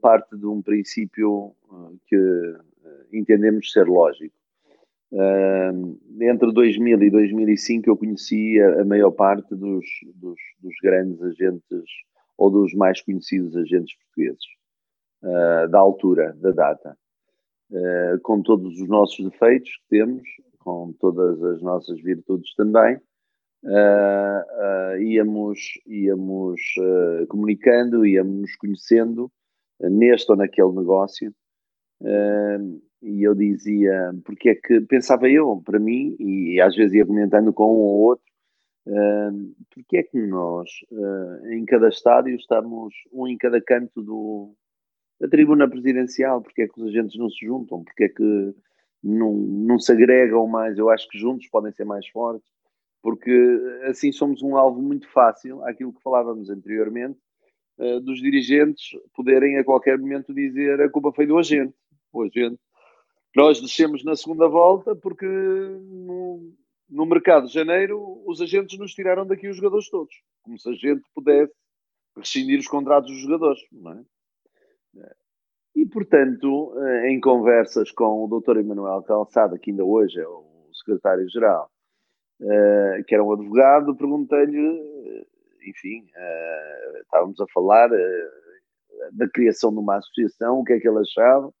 parte 0.00 0.36
de 0.36 0.46
um 0.46 0.60
princípio 0.60 1.54
que 2.06 2.16
entendemos 3.12 3.72
ser 3.72 3.86
lógico. 3.86 4.34
Uh, 5.10 5.98
entre 6.20 6.52
2000 6.52 7.02
e 7.02 7.10
2005 7.10 7.88
eu 7.88 7.96
conheci 7.96 8.60
a, 8.60 8.82
a 8.82 8.84
maior 8.84 9.10
parte 9.10 9.54
dos, 9.54 9.86
dos, 10.14 10.38
dos, 10.60 10.74
grandes 10.82 11.22
agentes 11.22 11.88
ou 12.36 12.50
dos 12.50 12.74
mais 12.74 13.00
conhecidos 13.00 13.56
agentes 13.56 13.96
portugueses 13.96 14.44
uh, 15.22 15.70
da 15.70 15.78
altura, 15.78 16.36
da 16.38 16.50
data, 16.50 16.94
uh, 17.70 18.20
com 18.22 18.42
todos 18.42 18.78
os 18.78 18.86
nossos 18.86 19.24
defeitos 19.30 19.70
que 19.70 19.96
temos, 19.96 20.28
com 20.58 20.92
todas 21.00 21.42
as 21.42 21.62
nossas 21.62 21.98
virtudes 22.02 22.54
também, 22.54 23.00
íamos, 25.00 25.58
íamos 25.86 26.60
comunicando, 27.28 28.06
íamos 28.06 28.54
conhecendo 28.56 29.32
neste 29.80 30.30
ou 30.30 30.38
naquele 30.38 30.70
negócio 30.72 31.34
e 33.02 33.22
eu 33.22 33.34
dizia, 33.34 34.12
porque 34.24 34.50
é 34.50 34.54
que 34.54 34.80
pensava 34.82 35.28
eu, 35.28 35.62
para 35.64 35.78
mim, 35.78 36.16
e 36.18 36.60
às 36.60 36.74
vezes 36.74 36.94
ia 36.94 37.06
comentando 37.06 37.52
com 37.52 37.64
um 37.64 37.78
ou 37.78 38.00
outro, 38.00 38.24
uh, 38.86 39.54
porque 39.72 39.98
é 39.98 40.02
que 40.02 40.18
nós, 40.18 40.68
uh, 40.90 41.52
em 41.52 41.64
cada 41.64 41.88
estádio, 41.88 42.34
estamos 42.34 42.94
um 43.12 43.26
em 43.26 43.36
cada 43.36 43.60
canto 43.60 44.02
do, 44.02 44.54
da 45.20 45.28
tribuna 45.28 45.68
presidencial, 45.68 46.42
porque 46.42 46.62
é 46.62 46.68
que 46.68 46.80
os 46.80 46.88
agentes 46.88 47.16
não 47.16 47.30
se 47.30 47.46
juntam, 47.46 47.84
porque 47.84 48.04
é 48.04 48.08
que 48.08 48.54
não, 49.02 49.32
não 49.32 49.78
se 49.78 49.92
agregam 49.92 50.46
mais, 50.48 50.76
eu 50.76 50.90
acho 50.90 51.08
que 51.08 51.18
juntos 51.18 51.48
podem 51.48 51.72
ser 51.72 51.84
mais 51.84 52.06
fortes, 52.08 52.50
porque 53.00 53.30
assim 53.84 54.10
somos 54.10 54.42
um 54.42 54.56
alvo 54.56 54.82
muito 54.82 55.08
fácil, 55.10 55.64
aquilo 55.64 55.92
que 55.92 56.02
falávamos 56.02 56.50
anteriormente, 56.50 57.18
uh, 57.78 58.00
dos 58.00 58.20
dirigentes 58.20 58.90
poderem 59.14 59.56
a 59.56 59.64
qualquer 59.64 59.96
momento 59.96 60.34
dizer 60.34 60.80
a 60.80 60.90
culpa 60.90 61.12
foi 61.12 61.26
do 61.26 61.38
agente, 61.38 61.74
o 62.12 62.22
agente 62.22 62.60
nós 63.36 63.60
descemos 63.60 64.04
na 64.04 64.16
segunda 64.16 64.48
volta 64.48 64.96
porque 64.96 65.26
no, 65.26 66.52
no 66.88 67.06
mercado 67.06 67.46
de 67.46 67.52
janeiro 67.52 68.22
os 68.26 68.40
agentes 68.40 68.78
nos 68.78 68.92
tiraram 68.92 69.26
daqui 69.26 69.48
os 69.48 69.56
jogadores 69.56 69.88
todos. 69.90 70.14
Como 70.42 70.58
se 70.58 70.68
a 70.68 70.72
gente 70.72 71.02
pudesse 71.14 71.52
rescindir 72.16 72.58
os 72.58 72.66
contratos 72.66 73.10
dos 73.10 73.20
jogadores. 73.20 73.60
Não 73.70 73.92
é? 73.92 74.04
E, 75.76 75.86
portanto, 75.86 76.74
eh, 76.76 77.10
em 77.10 77.20
conversas 77.20 77.92
com 77.92 78.24
o 78.24 78.40
Dr. 78.40 78.58
Emanuel 78.58 79.02
Calçada, 79.04 79.58
que 79.58 79.70
ainda 79.70 79.84
hoje 79.84 80.18
é 80.18 80.26
o 80.26 80.68
secretário-geral, 80.72 81.70
eh, 82.42 83.04
que 83.06 83.14
era 83.14 83.22
um 83.22 83.32
advogado, 83.32 83.94
perguntei-lhe, 83.94 84.58
eh, 84.58 85.26
enfim, 85.68 86.04
estávamos 87.02 87.40
a 87.40 87.46
falar 87.54 87.88
da 89.12 89.28
criação 89.32 89.70
de 89.70 89.78
uma 89.78 89.98
associação, 89.98 90.58
o 90.58 90.64
que 90.64 90.72
é 90.72 90.80
que 90.80 90.88
ele 90.88 90.98
achava, 90.98 91.52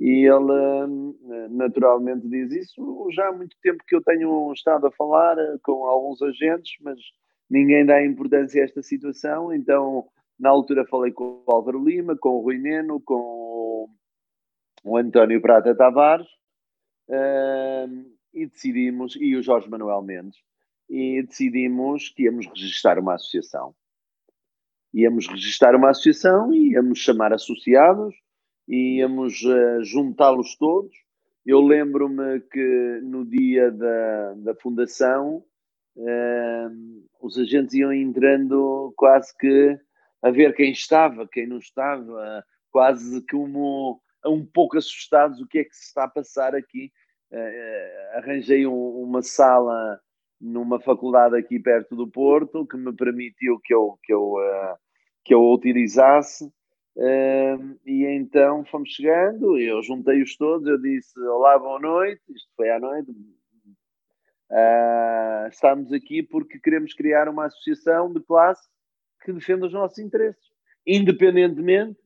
e 0.00 0.26
ele 0.26 1.50
naturalmente 1.50 2.26
diz 2.26 2.50
isso. 2.52 3.06
Já 3.12 3.28
há 3.28 3.32
muito 3.32 3.54
tempo 3.62 3.84
que 3.86 3.94
eu 3.94 4.02
tenho 4.02 4.50
estado 4.54 4.86
a 4.86 4.90
falar 4.90 5.36
eh, 5.38 5.58
com 5.62 5.84
alguns 5.84 6.22
agentes, 6.22 6.72
mas 6.80 6.98
ninguém 7.50 7.84
dá 7.84 8.02
importância 8.02 8.62
a 8.62 8.64
esta 8.64 8.82
situação. 8.82 9.52
Então, 9.52 10.08
na 10.38 10.48
altura, 10.48 10.86
falei 10.86 11.12
com 11.12 11.44
o 11.46 11.52
Álvaro 11.52 11.84
Lima, 11.84 12.16
com 12.16 12.30
o 12.30 12.40
Rui 12.40 12.56
Neno, 12.56 12.98
com 13.02 13.90
o 14.82 14.96
António 14.96 15.42
Prata 15.42 15.74
Tavares 15.74 16.28
uh, 17.10 18.10
e 18.32 18.46
decidimos, 18.46 19.16
e 19.20 19.36
o 19.36 19.42
Jorge 19.42 19.68
Manuel 19.68 20.00
Mendes, 20.00 20.38
e 20.88 21.22
decidimos 21.22 22.08
que 22.08 22.22
íamos 22.22 22.46
registrar 22.46 22.98
uma 22.98 23.16
associação. 23.16 23.74
Íamos 24.94 25.28
registrar 25.28 25.76
uma 25.76 25.90
associação 25.90 26.50
e 26.54 26.72
íamos 26.72 27.00
chamar 27.00 27.34
associados 27.34 28.14
íamos 28.68 29.42
uh, 29.42 29.82
juntá-los 29.82 30.56
todos. 30.56 30.94
Eu 31.44 31.60
lembro-me 31.60 32.40
que 32.40 33.00
no 33.02 33.24
dia 33.24 33.70
da, 33.70 34.34
da 34.34 34.54
fundação 34.54 35.44
uh, 35.96 37.04
os 37.20 37.38
agentes 37.38 37.74
iam 37.74 37.92
entrando 37.92 38.92
quase 38.96 39.36
que 39.36 39.78
a 40.22 40.30
ver 40.30 40.54
quem 40.54 40.70
estava, 40.70 41.26
quem 41.26 41.46
não 41.46 41.58
estava, 41.58 42.44
quase 42.70 43.24
como 43.26 44.00
um 44.26 44.44
pouco 44.44 44.76
assustados 44.76 45.40
o 45.40 45.46
que 45.46 45.60
é 45.60 45.64
que 45.64 45.74
se 45.74 45.86
está 45.86 46.04
a 46.04 46.08
passar 46.08 46.54
aqui. 46.54 46.92
Uh, 47.32 48.18
arranjei 48.18 48.66
um, 48.66 49.02
uma 49.02 49.22
sala 49.22 49.98
numa 50.40 50.80
faculdade 50.80 51.36
aqui 51.36 51.58
perto 51.58 51.94
do 51.94 52.08
Porto 52.08 52.66
que 52.66 52.76
me 52.76 52.94
permitiu 52.94 53.60
que 53.62 53.74
eu, 53.74 53.98
que 54.02 54.12
eu, 54.12 54.34
que 55.24 55.34
eu 55.34 55.42
utilizasse 55.52 56.50
E 56.96 58.04
então 58.06 58.64
fomos 58.64 58.90
chegando, 58.90 59.58
eu 59.58 59.82
juntei-os 59.82 60.36
todos, 60.36 60.66
eu 60.66 60.80
disse 60.80 61.18
olá, 61.20 61.58
boa 61.58 61.78
noite, 61.78 62.20
isto 62.28 62.50
foi 62.56 62.70
à 62.70 62.78
noite. 62.78 63.10
Uh, 64.50 65.46
estamos 65.48 65.92
aqui 65.92 66.24
porque 66.24 66.58
queremos 66.58 66.92
criar 66.92 67.28
uma 67.28 67.46
associação 67.46 68.12
de 68.12 68.20
classe 68.20 68.68
que 69.22 69.32
defenda 69.32 69.66
os 69.66 69.72
nossos 69.72 69.98
interesses, 69.98 70.42
independentemente 70.84 71.96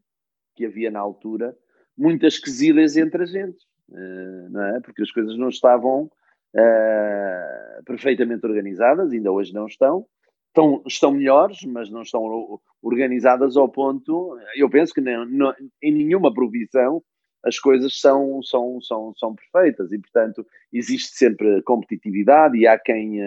que 0.54 0.66
havia 0.66 0.90
na 0.90 1.00
altura 1.00 1.56
muitas 1.96 2.38
quesilhas 2.38 2.98
entre 2.98 3.22
a 3.22 3.26
gente, 3.26 3.64
uh, 3.88 4.50
não 4.50 4.62
é? 4.62 4.80
Porque 4.80 5.02
as 5.02 5.10
coisas 5.10 5.38
não 5.38 5.48
estavam 5.48 6.02
uh, 6.02 7.84
perfeitamente 7.86 8.44
organizadas, 8.44 9.10
ainda 9.10 9.32
hoje 9.32 9.54
não 9.54 9.66
estão. 9.66 10.06
Estão, 10.54 10.82
estão 10.86 11.10
melhores, 11.10 11.64
mas 11.64 11.90
não 11.90 12.02
estão 12.02 12.60
organizadas 12.80 13.56
ao 13.56 13.68
ponto. 13.68 14.38
Eu 14.54 14.70
penso 14.70 14.94
que 14.94 15.00
não, 15.00 15.26
não, 15.26 15.52
em 15.82 15.92
nenhuma 15.92 16.32
provisão 16.32 17.02
as 17.44 17.58
coisas 17.58 18.00
são, 18.00 18.42
são, 18.42 18.80
são, 18.80 19.12
são 19.16 19.34
perfeitas 19.34 19.92
e, 19.92 19.98
portanto, 19.98 20.46
existe 20.72 21.16
sempre 21.16 21.60
competitividade 21.62 22.56
e 22.56 22.66
há 22.66 22.78
quem, 22.78 23.18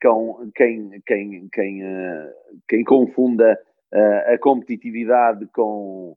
quem, 0.00 1.00
quem, 1.06 1.48
quem, 1.52 1.82
quem 2.68 2.84
confunda 2.84 3.56
a 4.26 4.36
competitividade 4.38 5.46
com. 5.52 6.16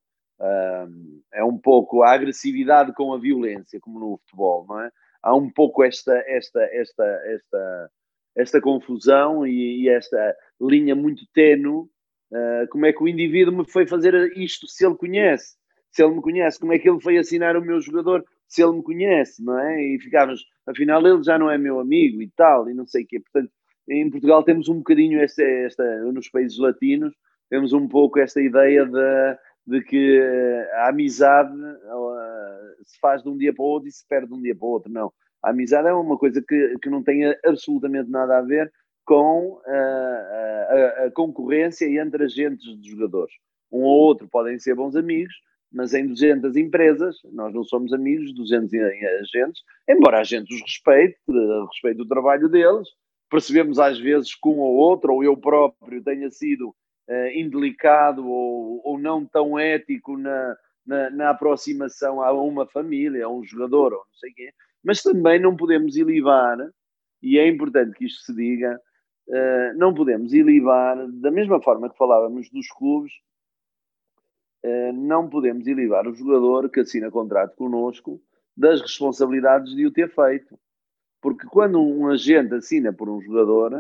é 1.33 1.43
um 1.43 1.57
pouco 1.57 2.01
a 2.01 2.13
agressividade 2.13 2.93
com 2.93 3.13
a 3.13 3.19
violência, 3.19 3.79
como 3.79 3.99
no 3.99 4.17
futebol, 4.17 4.65
não 4.67 4.81
é? 4.81 4.89
Há 5.21 5.35
um 5.35 5.49
pouco 5.51 5.83
esta, 5.83 6.13
esta, 6.27 6.61
esta, 6.71 7.03
esta, 7.25 7.91
esta 8.35 8.59
confusão 8.61 9.45
e, 9.45 9.83
e 9.83 9.89
esta 9.89 10.35
linha 10.61 10.95
muito 10.95 11.25
tenue. 11.33 11.87
Uh, 12.31 12.67
como 12.69 12.85
é 12.85 12.91
que 12.91 13.03
o 13.03 13.07
indivíduo 13.07 13.55
me 13.55 13.69
foi 13.69 13.85
fazer 13.87 14.35
isto 14.37 14.67
se 14.67 14.85
ele 14.85 14.95
conhece? 14.95 15.55
Se 15.91 16.03
ele 16.03 16.15
me 16.15 16.21
conhece, 16.21 16.59
como 16.59 16.73
é 16.73 16.79
que 16.79 16.89
ele 16.89 16.99
foi 16.99 17.17
assinar 17.17 17.55
o 17.55 17.61
meu 17.61 17.79
jogador 17.79 18.25
se 18.47 18.61
ele 18.61 18.73
me 18.73 18.83
conhece, 18.83 19.43
não 19.43 19.59
é? 19.59 19.81
E 19.81 19.99
ficávamos, 19.99 20.45
afinal, 20.67 21.05
ele 21.05 21.23
já 21.23 21.37
não 21.37 21.49
é 21.49 21.57
meu 21.57 21.79
amigo 21.79 22.21
e 22.21 22.29
tal, 22.35 22.69
e 22.69 22.73
não 22.73 22.85
sei 22.85 23.03
o 23.03 23.07
quê. 23.07 23.19
Portanto, 23.19 23.51
em 23.89 24.09
Portugal 24.09 24.43
temos 24.43 24.67
um 24.67 24.77
bocadinho 24.77 25.19
esta, 25.21 25.43
esta 25.43 25.83
nos 26.11 26.29
países 26.29 26.57
latinos, 26.57 27.13
temos 27.49 27.73
um 27.73 27.87
pouco 27.87 28.19
esta 28.19 28.41
ideia 28.41 28.85
de, 28.85 29.37
de 29.67 29.81
que 29.83 30.19
a 30.73 30.89
amizade 30.89 31.55
uh, 31.55 32.83
se 32.83 32.99
faz 32.99 33.23
de 33.23 33.29
um 33.29 33.37
dia 33.37 33.53
para 33.53 33.63
o 33.63 33.67
outro 33.67 33.87
e 33.87 33.91
se 33.91 34.07
perde 34.07 34.27
de 34.27 34.33
um 34.33 34.41
dia 34.41 34.55
para 34.55 34.65
o 34.65 34.71
outro. 34.71 34.91
Não. 34.91 35.11
A 35.45 35.51
amizade 35.51 35.87
é 35.87 35.93
uma 35.93 36.17
coisa 36.17 36.41
que, 36.41 36.75
que 36.81 36.89
não 36.89 37.03
tem 37.03 37.23
absolutamente 37.45 38.09
nada 38.09 38.39
a 38.39 38.41
ver 38.41 38.73
com 39.05 39.61
uh, 39.63 39.63
a, 39.67 41.05
a, 41.05 41.11
concorrência 41.11 41.85
entre 42.01 42.23
agentes 42.23 42.65
de 42.81 42.89
jogadores. 42.89 43.31
Um 43.71 43.83
ou 43.83 43.95
outro 44.07 44.27
podem 44.27 44.57
ser 44.57 44.73
bons 44.73 44.95
amigos, 44.95 45.35
mas 45.71 45.93
em 45.93 46.07
200 46.07 46.55
empresas, 46.55 47.17
nós 47.31 47.53
não 47.53 47.63
somos 47.63 47.93
amigos 47.93 48.29
de 48.29 48.33
200 48.33 48.73
agentes, 48.73 49.61
embora 49.87 50.19
a 50.19 50.23
gente 50.23 50.51
os 50.51 50.61
respeite, 50.61 51.19
respeite 51.71 52.01
o 52.01 52.07
trabalho 52.07 52.49
deles, 52.49 52.87
percebemos 53.29 53.77
às 53.77 53.99
vezes 53.99 54.33
que 54.33 54.49
um 54.49 54.57
ou 54.57 54.73
outro, 54.73 55.13
ou 55.13 55.23
eu 55.23 55.37
próprio, 55.37 56.03
tenha 56.03 56.31
sido 56.31 56.69
uh, 56.69 57.27
indelicado 57.35 58.27
ou, 58.27 58.81
ou 58.83 58.97
não 58.97 59.23
tão 59.23 59.59
ético 59.59 60.17
na, 60.17 60.57
na, 60.83 61.09
na, 61.11 61.29
aproximação 61.29 62.19
a 62.19 62.33
uma 62.33 62.65
família, 62.65 63.25
a 63.25 63.29
um 63.29 63.43
jogador, 63.43 63.93
ou 63.93 63.99
não 63.99 64.15
sei 64.15 64.31
quem, 64.33 64.51
mas 64.85 65.01
também 65.01 65.39
não 65.39 65.55
podemos 65.55 65.97
ilivar, 65.97 66.57
e 67.21 67.39
é 67.39 67.47
importante 67.47 67.97
que 67.97 68.05
isto 68.05 68.21
se 68.21 68.35
diga, 68.35 68.79
uh, 69.27 69.77
não 69.77 69.95
podemos 69.95 70.31
ilivar, 70.31 70.95
da 71.07 71.31
mesma 71.31 71.59
forma 71.59 71.89
que 71.89 71.97
falávamos 71.97 72.51
dos 72.51 72.67
clubes, 72.69 73.11
uh, 74.63 74.93
não 74.93 75.27
podemos 75.27 75.65
ilivar 75.65 76.07
o 76.07 76.13
jogador 76.13 76.69
que 76.69 76.81
assina 76.81 77.09
contrato 77.09 77.55
connosco 77.55 78.21
das 78.55 78.79
responsabilidades 78.79 79.75
de 79.75 79.87
o 79.87 79.91
ter 79.91 80.13
feito. 80.13 80.57
Porque 81.19 81.47
quando 81.47 81.81
um 81.81 82.07
agente 82.07 82.53
assina 82.53 82.93
por 82.93 83.09
um 83.09 83.19
jogador, 83.19 83.73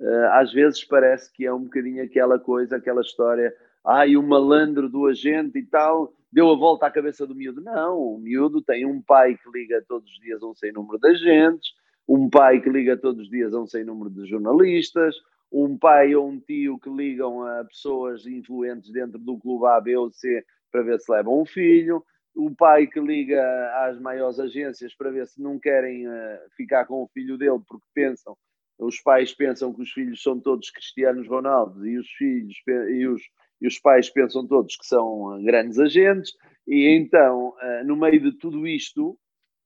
uh, 0.00 0.26
às 0.30 0.52
vezes 0.52 0.84
parece 0.84 1.32
que 1.32 1.44
é 1.44 1.52
um 1.52 1.64
bocadinho 1.64 2.04
aquela 2.04 2.38
coisa, 2.38 2.76
aquela 2.76 3.00
história, 3.00 3.52
ai, 3.84 4.16
o 4.16 4.22
malandro 4.22 4.88
do 4.88 5.06
agente 5.06 5.58
e 5.58 5.66
tal, 5.66 6.14
deu 6.32 6.50
a 6.50 6.56
volta 6.56 6.86
à 6.86 6.90
cabeça 6.90 7.26
do 7.26 7.34
miúdo. 7.34 7.60
Não, 7.60 7.98
o 7.98 8.18
miúdo 8.18 8.62
tem 8.62 8.86
um 8.86 9.00
pai 9.02 9.36
que 9.36 9.50
liga 9.50 9.84
todos 9.86 10.10
os 10.10 10.18
dias 10.18 10.42
a 10.42 10.46
um 10.46 10.54
sem 10.54 10.72
número 10.72 10.98
de 10.98 11.08
agentes, 11.08 11.72
um 12.08 12.28
pai 12.28 12.60
que 12.60 12.68
liga 12.68 12.96
todos 12.96 13.22
os 13.22 13.30
dias 13.30 13.54
a 13.54 13.60
um 13.60 13.66
sem 13.66 13.84
número 13.84 14.10
de 14.10 14.26
jornalistas, 14.26 15.14
um 15.52 15.76
pai 15.76 16.14
ou 16.14 16.28
um 16.28 16.38
tio 16.38 16.78
que 16.78 16.90
ligam 16.90 17.42
a 17.44 17.64
pessoas 17.64 18.26
influentes 18.26 18.90
dentro 18.92 19.18
do 19.18 19.38
clube 19.38 19.66
A, 19.66 19.80
B 19.80 19.96
ou 19.96 20.10
C 20.10 20.44
para 20.70 20.82
ver 20.82 21.00
se 21.00 21.10
levam 21.10 21.40
um 21.40 21.44
filho, 21.44 22.04
o 22.34 22.54
pai 22.54 22.86
que 22.86 23.00
liga 23.00 23.42
às 23.84 23.98
maiores 24.00 24.38
agências 24.38 24.94
para 24.94 25.10
ver 25.10 25.26
se 25.26 25.42
não 25.42 25.58
querem 25.58 26.06
uh, 26.06 26.38
ficar 26.56 26.84
com 26.86 27.02
o 27.02 27.08
filho 27.08 27.36
dele 27.36 27.60
porque 27.66 27.86
pensam 27.92 28.36
os 28.80 29.00
pais 29.00 29.34
pensam 29.34 29.72
que 29.74 29.82
os 29.82 29.90
filhos 29.90 30.22
são 30.22 30.40
todos 30.40 30.70
Cristianos 30.70 31.28
Ronaldo 31.28 31.86
e 31.86 31.98
os 31.98 32.08
filhos 32.12 32.56
e 32.66 33.06
os, 33.06 33.22
e 33.60 33.66
os 33.66 33.78
pais 33.78 34.08
pensam 34.08 34.46
todos 34.46 34.76
que 34.76 34.86
são 34.86 35.42
grandes 35.44 35.78
agentes, 35.78 36.32
e 36.66 36.88
então, 36.96 37.54
eh, 37.60 37.84
no 37.84 37.96
meio 37.96 38.20
de 38.20 38.32
tudo 38.38 38.66
isto, 38.66 39.18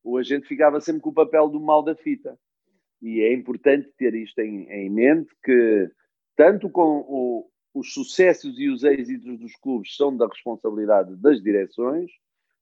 o 0.02 0.18
agente 0.18 0.46
ficava 0.46 0.80
sempre 0.80 1.00
com 1.02 1.10
o 1.10 1.14
papel 1.14 1.48
do 1.48 1.60
mal 1.60 1.82
da 1.82 1.94
fita. 1.94 2.38
E 3.00 3.20
é 3.20 3.32
importante 3.32 3.90
ter 3.96 4.14
isto 4.14 4.38
em, 4.40 4.68
em 4.70 4.90
mente, 4.90 5.30
que 5.42 5.90
tanto 6.36 6.68
com 6.70 7.04
o, 7.06 7.50
os 7.74 7.92
sucessos 7.92 8.58
e 8.58 8.68
os 8.68 8.84
êxitos 8.84 9.38
dos 9.38 9.54
clubes 9.56 9.96
são 9.96 10.16
da 10.16 10.26
responsabilidade 10.26 11.16
das 11.16 11.42
direções, 11.42 12.10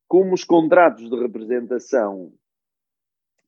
como 0.08 0.34
os 0.34 0.44
contratos 0.44 1.08
de 1.08 1.16
representação, 1.16 2.32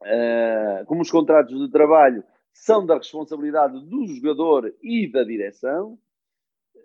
uh, 0.03 0.87
como 0.87 1.03
os 1.03 1.11
contratos 1.11 1.59
de 1.59 1.71
trabalho 1.71 2.25
são 2.53 2.87
da 2.87 2.97
responsabilidade 2.97 3.85
do 3.87 4.07
jogador 4.07 4.73
e 4.83 5.11
da 5.11 5.25
direção, 5.25 5.99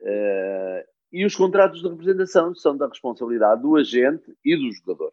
uh, 0.01 0.87
e 1.11 1.25
os 1.25 1.35
contratos 1.35 1.81
de 1.81 1.89
representação 1.89 2.53
são 2.53 2.77
da 2.77 2.87
responsabilidade 2.87 3.61
do 3.61 3.75
agente 3.75 4.35
e 4.45 4.55
do 4.55 4.71
jogador. 4.71 5.11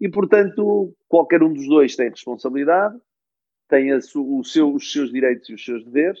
E, 0.00 0.08
portanto, 0.08 0.94
qualquer 1.08 1.42
um 1.42 1.52
dos 1.52 1.66
dois 1.66 1.96
tem 1.96 2.08
responsabilidade, 2.08 2.98
tem 3.68 3.92
o 3.92 4.00
seu, 4.44 4.74
os 4.74 4.92
seus 4.92 5.12
direitos 5.12 5.48
e 5.48 5.54
os 5.54 5.64
seus 5.64 5.84
deveres, 5.84 6.20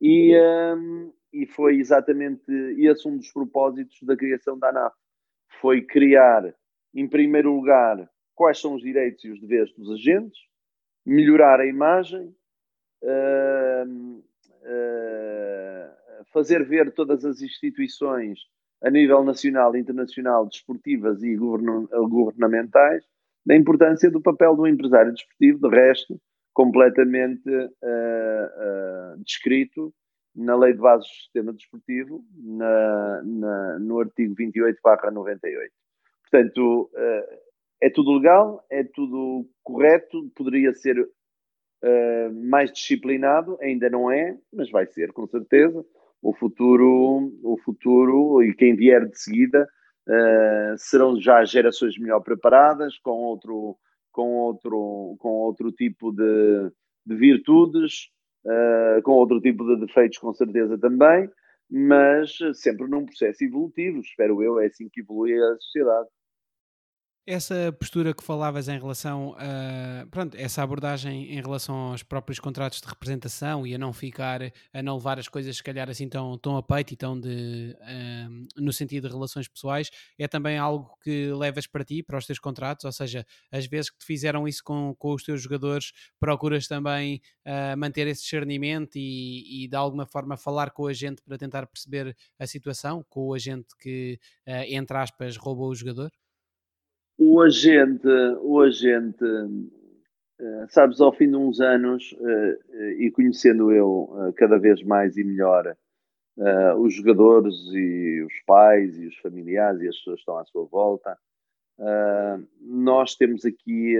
e, 0.00 0.34
um, 0.34 0.36
ehm, 0.36 1.12
e 1.32 1.46
foi 1.46 1.76
exatamente 1.76 2.50
esse 2.78 3.06
um 3.06 3.16
dos 3.16 3.30
propósitos 3.32 4.02
da 4.02 4.16
criação 4.16 4.58
da 4.58 4.70
ANAF. 4.70 4.96
Foi 5.60 5.82
criar, 5.82 6.54
em 6.94 7.08
primeiro 7.08 7.54
lugar, 7.54 8.08
quais 8.34 8.60
são 8.60 8.74
os 8.74 8.82
direitos 8.82 9.24
e 9.24 9.30
os 9.30 9.40
deveres 9.40 9.72
dos 9.74 9.90
agentes, 9.92 10.38
melhorar 11.04 11.60
a 11.60 11.66
imagem, 11.66 12.34
uh, 13.02 14.22
uh, 14.62 16.01
fazer 16.32 16.66
ver 16.66 16.92
todas 16.92 17.24
as 17.24 17.40
instituições 17.40 18.40
a 18.82 18.90
nível 18.90 19.22
nacional 19.22 19.76
internacional, 19.76 20.46
desportivas 20.46 21.22
e 21.22 21.36
governamentais, 21.36 23.04
da 23.46 23.56
importância 23.56 24.10
do 24.10 24.20
papel 24.20 24.56
do 24.56 24.66
empresário 24.66 25.12
desportivo, 25.12 25.68
de 25.68 25.68
resto, 25.68 26.20
completamente 26.52 27.48
uh, 27.48 29.22
descrito 29.24 29.92
na 30.34 30.56
Lei 30.56 30.72
de 30.72 30.80
Bases 30.80 31.06
do 31.06 31.14
Sistema 31.14 31.52
Desportivo, 31.52 32.24
na, 32.34 33.22
na, 33.22 33.78
no 33.78 34.00
artigo 34.00 34.34
28 34.34 34.78
98. 35.12 35.72
Portanto, 36.22 36.90
é 37.82 37.90
tudo 37.90 38.16
legal, 38.16 38.64
é 38.70 38.84
tudo 38.84 39.46
correto, 39.62 40.30
poderia 40.36 40.72
ser 40.72 40.98
uh, 41.00 42.32
mais 42.48 42.72
disciplinado, 42.72 43.58
ainda 43.60 43.90
não 43.90 44.10
é, 44.10 44.38
mas 44.52 44.70
vai 44.70 44.86
ser, 44.86 45.12
com 45.12 45.26
certeza. 45.26 45.84
O 46.22 46.32
futuro, 46.32 47.32
o 47.42 47.58
futuro 47.64 48.42
e 48.42 48.54
quem 48.54 48.76
vier 48.76 49.06
de 49.08 49.18
seguida 49.18 49.68
uh, 50.08 50.78
serão 50.78 51.20
já 51.20 51.44
gerações 51.44 51.98
melhor 51.98 52.20
preparadas, 52.20 52.96
com 52.98 53.10
outro, 53.10 53.76
com 54.12 54.36
outro, 54.36 55.16
com 55.18 55.28
outro 55.28 55.72
tipo 55.72 56.12
de, 56.12 56.70
de 57.04 57.16
virtudes, 57.16 58.08
uh, 58.46 59.02
com 59.02 59.12
outro 59.12 59.40
tipo 59.40 59.64
de 59.66 59.84
defeitos, 59.84 60.18
com 60.18 60.32
certeza 60.32 60.78
também, 60.78 61.28
mas 61.68 62.38
sempre 62.54 62.86
num 62.86 63.04
processo 63.04 63.42
evolutivo, 63.42 63.98
espero 63.98 64.42
eu, 64.42 64.60
é 64.60 64.66
assim 64.66 64.88
que 64.88 65.00
evolui 65.00 65.34
a 65.34 65.56
sociedade. 65.58 66.08
Essa 67.24 67.72
postura 67.78 68.12
que 68.12 68.24
falavas 68.24 68.66
em 68.66 68.76
relação 68.76 69.36
a, 69.38 70.04
pronto, 70.10 70.36
essa 70.36 70.60
abordagem 70.60 71.32
em 71.32 71.40
relação 71.40 71.92
aos 71.92 72.02
próprios 72.02 72.40
contratos 72.40 72.80
de 72.80 72.88
representação 72.88 73.64
e 73.64 73.72
a 73.76 73.78
não 73.78 73.92
ficar, 73.92 74.40
a 74.72 74.82
não 74.82 74.96
levar 74.96 75.20
as 75.20 75.28
coisas 75.28 75.56
se 75.56 75.62
calhar 75.62 75.88
assim 75.88 76.08
tão, 76.08 76.36
tão 76.36 76.56
a 76.56 76.62
peito 76.64 76.94
e 76.94 76.96
tão 76.96 77.18
de, 77.20 77.76
um, 78.28 78.48
no 78.56 78.72
sentido 78.72 79.06
de 79.06 79.14
relações 79.14 79.46
pessoais, 79.46 79.88
é 80.18 80.26
também 80.26 80.58
algo 80.58 80.98
que 81.00 81.32
levas 81.32 81.64
para 81.68 81.84
ti, 81.84 82.02
para 82.02 82.18
os 82.18 82.26
teus 82.26 82.40
contratos, 82.40 82.84
ou 82.86 82.90
seja, 82.90 83.24
as 83.52 83.66
vezes 83.66 83.88
que 83.88 83.98
te 83.98 84.04
fizeram 84.04 84.48
isso 84.48 84.64
com, 84.64 84.92
com 84.98 85.14
os 85.14 85.22
teus 85.22 85.40
jogadores, 85.40 85.92
procuras 86.18 86.66
também 86.66 87.22
uh, 87.46 87.78
manter 87.78 88.08
esse 88.08 88.22
discernimento 88.22 88.96
e, 88.96 89.64
e 89.64 89.68
de 89.68 89.76
alguma 89.76 90.06
forma 90.06 90.36
falar 90.36 90.72
com 90.72 90.88
a 90.88 90.92
gente 90.92 91.22
para 91.22 91.38
tentar 91.38 91.68
perceber 91.68 92.16
a 92.36 92.48
situação, 92.48 93.04
com 93.08 93.28
o 93.28 93.34
agente 93.34 93.76
que, 93.78 94.18
uh, 94.48 94.64
entre 94.66 94.96
aspas, 94.96 95.36
roubou 95.36 95.70
o 95.70 95.74
jogador? 95.76 96.10
O 97.22 97.40
agente, 97.40 98.08
o 98.40 98.60
agente, 98.60 99.24
uh, 99.24 100.66
sabes, 100.68 101.00
ao 101.00 101.12
fim 101.12 101.28
de 101.28 101.36
uns 101.36 101.60
anos, 101.60 102.12
uh, 102.12 102.74
e 102.98 103.10
conhecendo 103.12 103.70
eu 103.70 104.10
uh, 104.10 104.32
cada 104.34 104.58
vez 104.58 104.82
mais 104.82 105.16
e 105.16 105.24
melhor 105.24 105.76
os 106.78 106.94
jogadores 106.94 107.54
e 107.74 108.22
os 108.22 108.32
pais 108.46 108.98
e 108.98 109.06
os 109.06 109.14
familiares 109.18 109.82
e 109.82 109.88
as 109.88 109.98
pessoas 109.98 110.14
que 110.14 110.20
estão 110.20 110.38
à 110.38 110.44
sua 110.46 110.64
volta, 110.64 111.18
nós 112.58 113.14
temos 113.14 113.44
aqui 113.44 113.98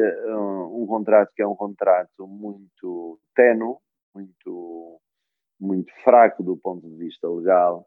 um 0.70 0.86
contrato 0.86 1.30
que 1.36 1.42
é 1.42 1.46
um 1.46 1.54
contrato 1.54 2.26
muito 2.26 3.20
tenue, 3.36 3.76
muito, 4.14 4.98
muito 5.60 5.92
fraco 6.02 6.42
do 6.42 6.56
ponto 6.56 6.88
de 6.88 6.96
vista 6.96 7.28
legal. 7.28 7.86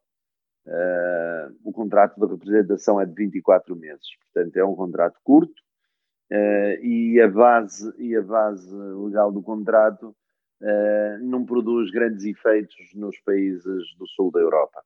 Uh, 0.67 1.55
o 1.63 1.71
contrato 1.71 2.19
de 2.19 2.25
representação 2.25 2.99
é 2.99 3.05
de 3.05 3.13
24 3.13 3.75
meses, 3.75 4.07
portanto 4.23 4.57
é 4.57 4.65
um 4.65 4.75
contrato 4.75 5.19
curto 5.23 5.53
e, 6.81 7.21
a 7.21 7.27
base, 7.27 7.93
e 7.99 8.15
a 8.15 8.21
base 8.21 8.75
legal 8.75 9.31
do 9.31 9.43
contrato 9.43 10.15
não 11.21 11.45
produz 11.45 11.91
grandes 11.91 12.25
efeitos 12.25 12.75
nos 12.95 13.19
países 13.19 13.95
do 13.99 14.07
sul 14.07 14.31
da 14.31 14.39
Europa. 14.39 14.81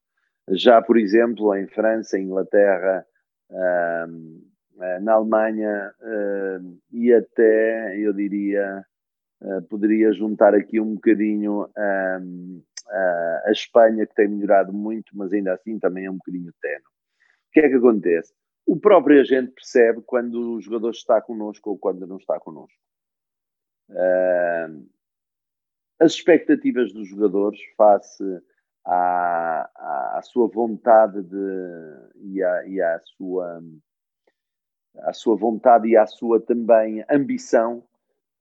Já, 0.50 0.82
por 0.82 0.98
exemplo, 0.98 1.56
em 1.56 1.68
França, 1.68 2.20
Inglaterra, 2.20 3.06
eh, 3.52 5.00
na 5.02 5.14
Alemanha 5.14 5.92
e 6.92 7.14
até, 7.14 7.98
eu 8.00 8.14
diria, 8.14 8.84
poderia 9.70 10.12
juntar 10.14 10.56
aqui 10.56 10.80
um 10.80 10.96
bocadinho 10.96 11.68
a 13.46 13.52
Espanha, 13.52 14.06
que 14.06 14.16
tem 14.16 14.28
melhorado 14.28 14.74
muito, 14.74 15.16
mas 15.16 15.32
ainda 15.32 15.54
assim 15.54 15.80
também 15.80 16.06
é 16.06 16.12
um 16.12 16.18
bocadinho 16.18 16.52
tenue. 16.62 16.78
O 16.78 17.52
que 17.52 17.60
é 17.62 17.70
que 17.70 17.76
acontece? 17.76 18.34
O 18.66 18.80
próprio 18.80 19.20
agente 19.20 19.52
percebe 19.52 20.02
quando 20.06 20.54
o 20.54 20.62
jogador 20.62 20.92
está 20.92 21.22
connosco 21.22 21.72
ou 21.72 21.78
quando 21.78 22.06
não 22.06 22.18
está 22.18 22.40
connosco. 22.40 22.78
as 26.00 26.14
expectativas 26.14 26.94
dos 26.94 27.08
jogadores 27.08 27.60
face 27.76 28.24
à, 28.86 30.18
à, 30.18 30.22
sua 30.22 30.48
vontade 30.48 31.22
de, 31.24 32.10
e, 32.16 32.44
à, 32.44 32.68
e 32.68 32.82
à 32.82 33.00
sua 33.00 33.62
à 35.00 35.14
sua 35.14 35.36
vontade 35.36 35.88
e 35.88 35.96
à 35.96 36.06
sua 36.06 36.42
também 36.42 37.04
ambição 37.10 37.84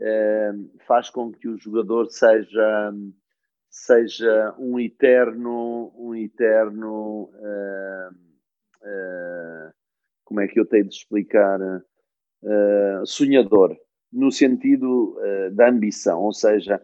eh, 0.01 0.53
faz 0.87 1.11
com 1.11 1.33
que 1.33 1.49
o 1.49 1.59
jogador 1.59 2.11
seja 2.11 2.93
seja 3.71 4.55
um 4.59 4.79
eterno 4.79 5.93
um 5.97 6.15
eterno 6.15 7.31
eh, 7.35 8.09
eh, 8.85 9.71
como 10.25 10.41
é 10.41 10.49
que 10.49 10.59
eu 10.59 10.67
tenho 10.67 10.89
de 10.89 10.95
explicar 10.95 11.59
sonhador 13.05 13.77
no 14.13 14.31
sentido 14.31 15.17
da 15.53 15.69
ambição 15.69 16.21
ou 16.23 16.33
seja 16.33 16.81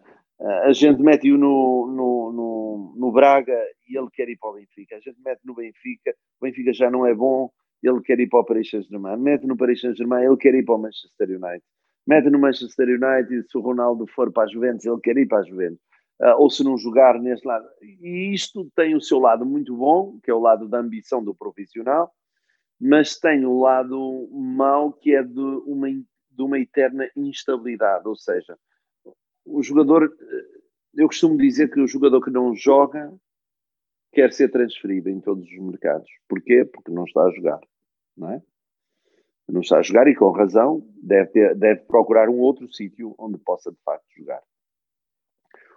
a 0.63 0.73
gente 0.73 1.01
mete-o 1.01 1.37
no, 1.37 1.87
no, 1.87 2.31
no, 2.33 2.95
no 2.97 3.11
Braga 3.11 3.57
e 3.87 3.97
ele 3.97 4.09
quer 4.11 4.27
ir 4.27 4.37
para 4.37 4.49
o 4.49 4.53
Benfica 4.53 4.97
a 4.97 4.99
gente 4.99 5.17
mete 5.23 5.39
no 5.45 5.55
Benfica 5.55 6.13
o 6.41 6.45
Benfica 6.45 6.73
já 6.73 6.91
não 6.91 7.05
é 7.05 7.13
bom 7.13 7.49
ele 7.87 8.01
quer 8.01 8.19
ir 8.19 8.27
para 8.27 8.39
o 8.39 8.43
Paris 8.43 8.69
Saint-Germain. 8.69 9.17
Mete 9.17 9.45
no 9.45 9.57
Paris 9.57 9.81
Saint-Germain, 9.81 10.25
ele 10.25 10.37
quer 10.37 10.55
ir 10.55 10.65
para 10.65 10.75
o 10.75 10.77
Manchester 10.79 11.29
United. 11.29 11.63
Mete 12.07 12.29
no 12.29 12.39
Manchester 12.39 12.87
United, 12.87 13.49
se 13.49 13.57
o 13.57 13.61
Ronaldo 13.61 14.05
for 14.07 14.31
para 14.31 14.43
a 14.43 14.47
Juventus, 14.47 14.85
ele 14.85 14.99
quer 15.01 15.17
ir 15.17 15.27
para 15.27 15.39
a 15.39 15.43
Juventus. 15.43 15.79
Uh, 16.21 16.35
ou 16.37 16.49
se 16.49 16.63
não 16.63 16.77
jogar 16.77 17.19
neste 17.19 17.45
lado. 17.45 17.67
E 17.81 18.33
isto 18.33 18.69
tem 18.75 18.95
o 18.95 19.01
seu 19.01 19.19
lado 19.19 19.45
muito 19.45 19.75
bom, 19.75 20.17
que 20.23 20.31
é 20.31 20.33
o 20.33 20.39
lado 20.39 20.67
da 20.67 20.79
ambição 20.79 21.23
do 21.23 21.35
profissional, 21.35 22.09
mas 22.79 23.19
tem 23.19 23.45
o 23.45 23.59
lado 23.59 24.29
mau, 24.31 24.93
que 24.93 25.13
é 25.13 25.21
de 25.21 25.39
uma, 25.39 25.89
de 25.89 26.41
uma 26.41 26.59
eterna 26.59 27.09
instabilidade. 27.17 28.07
Ou 28.07 28.15
seja, 28.15 28.57
o 29.45 29.61
jogador, 29.61 30.05
eh, 30.05 30.59
eu 30.95 31.07
costumo 31.07 31.37
dizer 31.37 31.69
que 31.69 31.81
o 31.81 31.87
jogador 31.87 32.21
que 32.21 32.31
não 32.31 32.55
joga 32.55 33.13
quer 34.13 34.31
ser 34.31 34.49
transferido 34.49 35.09
em 35.09 35.19
todos 35.19 35.43
os 35.43 35.59
mercados. 35.59 36.09
Porquê? 36.29 36.63
Porque 36.63 36.91
não 36.91 37.03
está 37.03 37.23
a 37.23 37.31
jogar 37.31 37.59
não 38.15 38.31
é? 38.31 38.41
Não 39.47 39.61
está 39.61 39.77
a 39.77 39.81
jogar 39.81 40.07
e 40.07 40.15
com 40.15 40.31
razão 40.31 40.87
deve, 41.01 41.31
ter, 41.31 41.55
deve 41.55 41.81
procurar 41.81 42.29
um 42.29 42.39
outro 42.39 42.71
sítio 42.73 43.13
onde 43.17 43.37
possa 43.37 43.71
de 43.71 43.77
facto 43.83 44.05
jogar. 44.17 44.41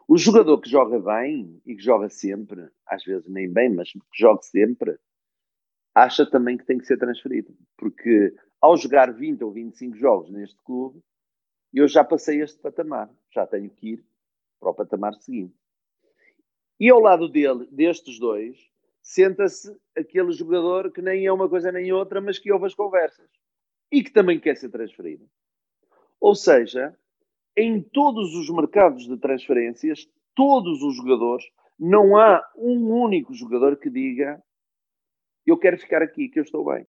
O 0.09 0.17
jogador 0.17 0.59
que 0.59 0.71
joga 0.71 0.99
bem 0.99 1.61
e 1.67 1.77
que 1.77 1.83
joga 1.83 2.09
sempre, 2.09 2.71
às 2.87 3.05
vezes 3.05 3.29
nem 3.29 3.53
bem, 3.53 3.69
mas 3.69 3.93
que 3.93 4.01
joga 4.15 4.41
sempre, 4.41 4.99
acha 5.95 6.25
também 6.25 6.57
que 6.57 6.65
tem 6.65 6.79
que 6.79 6.87
ser 6.87 6.97
transferido. 6.97 7.55
Porque 7.77 8.35
ao 8.59 8.75
jogar 8.75 9.13
20 9.13 9.45
ou 9.45 9.53
25 9.53 9.95
jogos 9.99 10.31
neste 10.31 10.57
clube, 10.65 11.03
eu 11.75 11.87
já 11.87 12.03
passei 12.03 12.41
este 12.41 12.59
patamar, 12.59 13.11
já 13.31 13.47
tenho 13.47 13.69
que 13.69 13.91
ir 13.91 14.05
para 14.59 14.71
o 14.71 14.75
patamar 14.75 15.13
seguinte. 15.15 15.55
E 16.81 16.89
ao 16.89 17.01
lado 17.01 17.29
dele, 17.29 17.69
destes 17.71 18.19
dois, 18.19 18.57
senta-se 19.03 19.79
aquele 19.95 20.33
jogador 20.33 20.91
que 20.91 21.03
nem 21.03 21.27
é 21.27 21.33
uma 21.33 21.51
coisa 21.51 21.71
nem 21.71 21.93
outra, 21.93 22.19
mas 22.19 22.39
que 22.39 22.51
ouve 22.51 22.65
as 22.65 22.75
conversas 22.75 23.29
e 23.93 24.03
que 24.03 24.11
também 24.11 24.41
quer 24.41 24.57
ser 24.57 24.71
transferido. 24.71 25.29
Ou 26.19 26.35
seja, 26.35 26.99
em 27.59 27.83
todos 27.83 28.35
os 28.35 28.49
mercados 28.49 29.07
de 29.07 29.17
transferências, 29.17 30.09
todos 30.35 30.83
os 30.83 30.97
jogadores, 30.97 31.45
não 31.79 32.17
há 32.17 32.43
um 32.57 32.91
único 32.91 33.35
jogador 33.35 33.77
que 33.77 33.91
diga 33.91 34.41
eu 35.47 35.57
quero 35.57 35.79
ficar 35.79 36.03
aqui, 36.03 36.29
que 36.29 36.39
eu 36.39 36.43
estou 36.43 36.65
bem. 36.65 36.87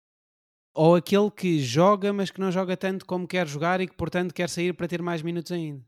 Ou 0.74 0.94
aquele 0.94 1.30
que 1.30 1.58
joga, 1.58 2.12
mas 2.12 2.30
que 2.30 2.40
não 2.40 2.50
joga 2.50 2.76
tanto 2.76 3.04
como 3.04 3.26
quer 3.26 3.46
jogar 3.46 3.80
e 3.80 3.86
que, 3.86 3.96
portanto, 3.96 4.32
quer 4.32 4.48
sair 4.48 4.72
para 4.72 4.88
ter 4.88 5.02
mais 5.02 5.22
minutos 5.22 5.52
ainda. 5.52 5.82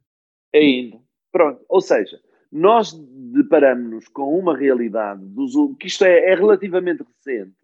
Ainda. 0.55 1.01
Pronto. 1.33 1.65
Ou 1.69 1.81
seja, 1.81 2.21
nós 2.51 2.93
deparamos-nos 3.33 4.09
com 4.09 4.37
uma 4.39 4.57
realidade 4.57 5.25
dos, 5.27 5.55
que 5.79 5.87
isto 5.87 6.05
é, 6.05 6.31
é, 6.31 6.35
relativamente 6.35 7.05
recente 7.05 7.57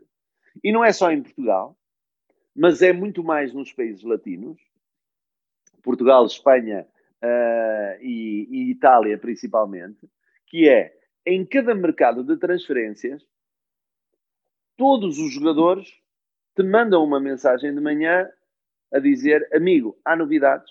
e 0.62 0.72
não 0.72 0.84
é 0.84 0.92
só 0.92 1.10
em 1.10 1.22
Portugal, 1.22 1.76
mas 2.54 2.82
é 2.82 2.92
muito 2.92 3.24
mais 3.24 3.52
nos 3.52 3.72
países 3.72 4.02
latinos, 4.02 4.60
Portugal, 5.82 6.26
Espanha 6.26 6.86
uh, 7.22 8.00
e, 8.00 8.48
e 8.50 8.70
Itália 8.70 9.18
principalmente, 9.18 10.08
que 10.46 10.68
é 10.68 10.92
em 11.24 11.46
cada 11.46 11.74
mercado 11.74 12.24
de 12.24 12.36
transferências, 12.36 13.24
todos 14.76 15.18
os 15.18 15.32
jogadores 15.32 15.88
te 16.56 16.62
mandam 16.62 17.04
uma 17.04 17.20
mensagem 17.20 17.74
de 17.74 17.80
manhã 17.80 18.28
a 18.92 18.98
dizer: 18.98 19.48
amigo, 19.54 19.98
há 20.04 20.16
novidades, 20.16 20.70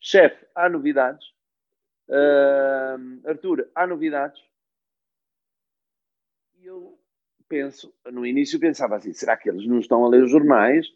chefe, 0.00 0.46
há 0.54 0.68
novidades, 0.68 1.26
Uh, 2.10 3.20
Arthur, 3.24 3.70
há 3.72 3.86
novidades? 3.86 4.42
E 6.58 6.66
eu 6.66 6.98
penso, 7.48 7.94
no 8.10 8.26
início 8.26 8.58
pensava 8.58 8.96
assim, 8.96 9.12
será 9.12 9.36
que 9.36 9.48
eles 9.48 9.64
não 9.66 9.78
estão 9.78 10.04
a 10.04 10.08
ler 10.08 10.24
os 10.24 10.30
jornais? 10.30 10.88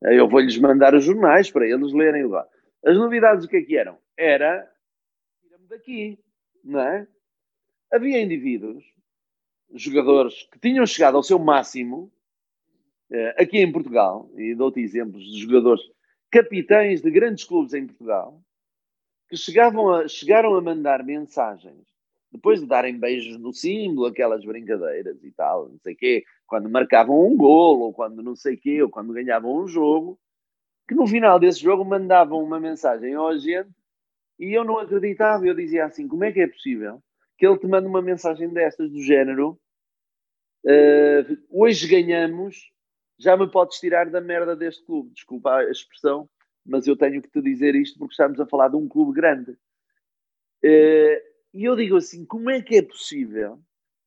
Eu 0.00 0.26
vou-lhes 0.26 0.58
mandar 0.58 0.94
os 0.94 1.04
jornais 1.04 1.50
para 1.50 1.68
eles 1.68 1.92
lerem 1.92 2.26
lá. 2.26 2.48
As 2.84 2.96
novidades 2.98 3.46
o 3.46 3.48
que 3.48 3.56
é 3.56 3.62
que 3.62 3.76
eram? 3.76 3.98
Era, 4.14 4.70
tira-me 5.40 5.66
daqui, 5.68 6.18
não 6.62 6.80
é? 6.80 7.08
Havia 7.90 8.20
indivíduos, 8.20 8.84
jogadores 9.72 10.42
que 10.52 10.58
tinham 10.58 10.84
chegado 10.86 11.16
ao 11.16 11.22
seu 11.22 11.38
máximo, 11.38 12.12
uh, 13.10 13.40
aqui 13.42 13.58
em 13.58 13.72
Portugal, 13.72 14.30
e 14.36 14.54
dou-te 14.54 14.80
exemplos 14.80 15.24
de 15.24 15.38
jogadores 15.38 15.82
capitães 16.30 17.00
de 17.00 17.10
grandes 17.10 17.44
clubes 17.44 17.72
em 17.72 17.86
Portugal, 17.86 18.42
que 19.30 19.36
chegavam 19.36 19.90
a, 19.90 20.06
chegaram 20.06 20.54
a 20.54 20.60
mandar 20.60 21.02
mensagens, 21.02 21.86
depois 22.30 22.60
de 22.60 22.66
darem 22.66 22.98
beijos 22.98 23.38
no 23.38 23.52
símbolo, 23.52 24.08
aquelas 24.08 24.44
brincadeiras 24.44 25.24
e 25.24 25.30
tal, 25.30 25.70
não 25.70 25.78
sei 25.78 25.94
quê, 25.94 26.24
quando 26.46 26.68
marcavam 26.68 27.26
um 27.26 27.34
golo, 27.34 27.84
ou 27.84 27.94
quando 27.94 28.22
não 28.22 28.36
sei 28.36 28.58
quê, 28.58 28.82
ou 28.82 28.90
quando 28.90 29.14
ganhavam 29.14 29.56
um 29.56 29.66
jogo, 29.66 30.18
que 30.86 30.94
no 30.94 31.06
final 31.06 31.38
desse 31.38 31.60
jogo 31.60 31.84
mandavam 31.84 32.42
uma 32.42 32.60
mensagem 32.60 33.14
ao 33.14 33.28
agente 33.28 33.70
e 34.38 34.52
eu 34.52 34.64
não 34.64 34.78
acreditava, 34.78 35.46
eu 35.46 35.54
dizia 35.54 35.84
assim, 35.84 36.08
como 36.08 36.24
é 36.24 36.32
que 36.32 36.40
é 36.40 36.46
possível 36.46 37.02
que 37.36 37.46
ele 37.46 37.58
te 37.58 37.66
mande 37.66 37.86
uma 37.86 38.02
mensagem 38.02 38.48
destas 38.48 38.90
do 38.90 39.02
género? 39.02 39.58
Uh, 40.64 41.36
hoje 41.50 41.86
ganhamos, 41.88 42.70
já 43.18 43.36
me 43.36 43.50
podes 43.50 43.78
tirar 43.78 44.08
da 44.08 44.20
merda 44.20 44.56
deste 44.56 44.84
clube, 44.84 45.12
desculpa 45.12 45.56
a 45.56 45.70
expressão, 45.70 46.28
mas 46.64 46.86
eu 46.86 46.96
tenho 46.96 47.20
que 47.20 47.28
te 47.28 47.42
dizer 47.42 47.74
isto 47.74 47.98
porque 47.98 48.12
estamos 48.12 48.40
a 48.40 48.46
falar 48.46 48.68
de 48.68 48.76
um 48.76 48.88
clube 48.88 49.12
grande. 49.12 49.56
Eh, 50.62 51.22
e 51.52 51.64
eu 51.64 51.76
digo 51.76 51.96
assim: 51.96 52.24
como 52.24 52.50
é 52.50 52.62
que 52.62 52.76
é 52.76 52.82
possível 52.82 53.60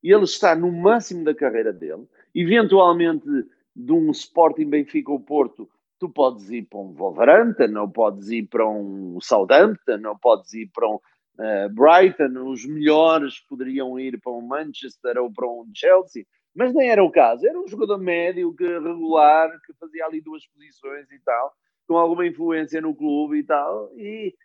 ele 0.04 0.24
estar 0.24 0.56
no 0.58 0.72
máximo 0.72 1.24
da 1.24 1.36
carreira 1.36 1.72
dele, 1.72 2.08
eventualmente 2.34 3.28
de 3.76 3.92
um 3.92 4.10
Sporting 4.12 4.70
Benfica 4.70 5.12
ou 5.12 5.20
Porto, 5.20 5.70
tu 6.00 6.10
podes 6.10 6.50
ir 6.50 6.64
para 6.64 6.80
um 6.80 6.94
Wolverhampton, 6.94 7.80
ou 7.80 7.90
podes 7.90 8.30
ir 8.30 8.48
para 8.48 8.68
um 8.68 9.20
Southampton, 9.22 10.08
ou 10.08 10.18
podes 10.20 10.54
ir 10.54 10.70
para 10.74 10.88
um 10.88 10.96
uh, 10.96 11.70
Brighton, 11.74 12.50
os 12.50 12.66
melhores 12.66 13.40
poderiam 13.42 14.00
ir 14.00 14.20
para 14.20 14.32
um 14.32 14.42
Manchester 14.42 15.18
ou 15.18 15.32
para 15.32 15.48
um 15.48 15.66
Chelsea, 15.74 16.26
mas 16.56 16.74
nem 16.74 16.90
era 16.90 17.04
o 17.04 17.12
caso. 17.12 17.48
Era 17.48 17.60
um 17.60 17.68
jogador 17.68 17.98
médio, 17.98 18.54
que 18.54 18.66
regular, 18.66 19.50
que 19.66 19.74
fazia 19.74 20.06
ali 20.06 20.22
duas 20.22 20.46
posições 20.48 21.10
e 21.12 21.20
tal 21.24 21.54
com 21.88 21.98
alguma 21.98 22.28
influência 22.28 22.82
no 22.82 22.94
clube 22.94 23.40
e 23.40 23.44
tal, 23.44 23.92
e 23.98 24.36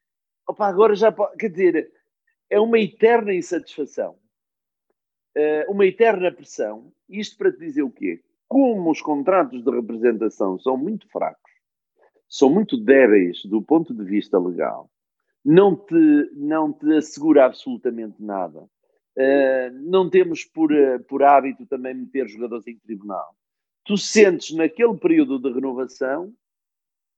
opa, 0.49 0.69
agora 0.69 0.95
já 0.95 1.11
pode, 1.11 1.37
quer 1.37 1.49
dizer, 1.49 1.93
é 2.49 2.61
uma 2.61 2.79
eterna 2.79 3.35
insatisfação, 3.35 4.17
uh, 5.37 5.71
uma 5.71 5.85
eterna 5.85 6.31
pressão. 6.31 6.93
Isto 7.09 7.37
para 7.37 7.53
te 7.53 7.59
dizer 7.59 7.83
o 7.83 7.91
quê? 7.91 8.23
Como 8.53 8.91
os 8.91 9.01
contratos 9.01 9.65
de 9.65 9.71
representação 9.71 10.59
são 10.59 10.77
muito 10.77 11.09
fracos, 11.09 11.51
são 12.29 12.51
muito 12.53 12.77
débeis 12.77 13.43
do 13.47 13.63
ponto 13.63 13.95
de 13.95 14.05
vista 14.05 14.39
legal, 14.39 14.91
não 15.43 15.75
te, 15.75 16.31
não 16.35 16.71
te 16.71 16.93
assegura 16.93 17.47
absolutamente 17.47 18.23
nada. 18.23 18.61
Uh, 19.17 19.73
não 19.91 20.11
temos 20.11 20.45
por, 20.45 20.71
por 21.09 21.23
hábito 21.23 21.65
também 21.65 21.95
meter 21.95 22.29
jogadores 22.29 22.67
em 22.67 22.79
tribunal. 22.79 23.35
Tu 23.87 23.97
sentes 23.97 24.55
naquele 24.55 24.99
período 24.99 25.39
de 25.39 25.51
renovação 25.51 26.31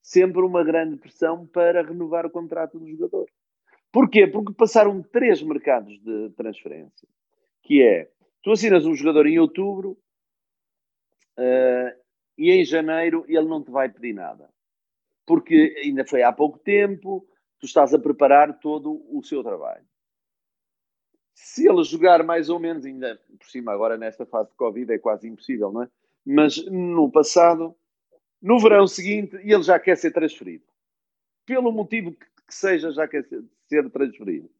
sempre 0.01 0.41
uma 0.41 0.63
grande 0.63 0.97
pressão 0.99 1.49
para 1.49 1.83
renovar 1.83 2.25
o 2.27 2.31
contrato 2.31 2.79
do 2.79 2.89
jogador. 2.89 3.27
Porquê? 3.91 4.29
Porque 4.29 4.53
passaram 4.53 5.03
três 5.03 5.43
mercados 5.43 5.99
de 6.01 6.31
transferência, 6.37 7.09
que 7.65 7.83
é, 7.83 8.09
tu 8.41 8.53
assinas 8.53 8.87
um 8.87 8.95
jogador 8.95 9.27
em 9.27 9.41
outubro 9.41 9.99
uh, 11.39 12.05
e 12.37 12.51
em 12.51 12.65
janeiro 12.65 13.25
ele 13.29 13.47
não 13.47 13.63
te 13.63 13.71
vai 13.71 13.89
pedir 13.89 14.13
nada. 14.13 14.49
Porque 15.27 15.75
ainda 15.83 16.05
foi 16.05 16.23
há 16.23 16.33
pouco 16.33 16.59
tempo, 16.59 17.27
tu 17.59 17.67
estás 17.67 17.95
a 17.95 17.99
preparar 17.99 18.59
todo 18.61 19.05
o 19.11 19.23
seu 19.23 19.43
trabalho. 19.43 19.85
Se 21.35 21.69
ele 21.69 21.83
jogar 21.83 22.23
mais 22.23 22.49
ou 22.49 22.59
menos, 22.59 22.85
ainda 22.85 23.21
por 23.39 23.49
cima 23.49 23.73
agora 23.73 23.97
nesta 23.97 24.25
fase 24.25 24.51
de 24.51 24.57
Covid 24.57 24.93
é 24.93 24.99
quase 24.99 25.29
impossível, 25.29 25.73
não 25.73 25.83
é? 25.83 25.89
Mas 26.25 26.65
no 26.67 27.11
passado, 27.11 27.75
no 28.41 28.59
verão 28.59 28.87
seguinte, 28.87 29.37
ele 29.37 29.63
já 29.63 29.79
quer 29.79 29.97
ser 29.97 30.13
transferido. 30.13 30.65
Pelo 31.45 31.73
motivo 31.73 32.13
que 32.13 32.27
seja 32.49 32.91
já 32.93 33.09
quer 33.09 33.25
ser, 33.25 33.91
transferido. 33.91 34.51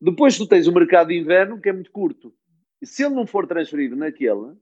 Depois 0.00 0.36
tu 0.36 0.46
tens 0.46 0.66
o 0.66 0.72
mercado 0.72 1.08
de 1.08 1.18
inverno, 1.18 1.60
que 1.60 1.68
é 1.68 1.72
muito 1.72 1.90
curto. 1.90 2.34
Se 2.82 3.04
ele 3.04 3.14
não 3.14 3.26
for 3.26 3.46
transferido 3.46 3.96
naquele, 3.96 4.56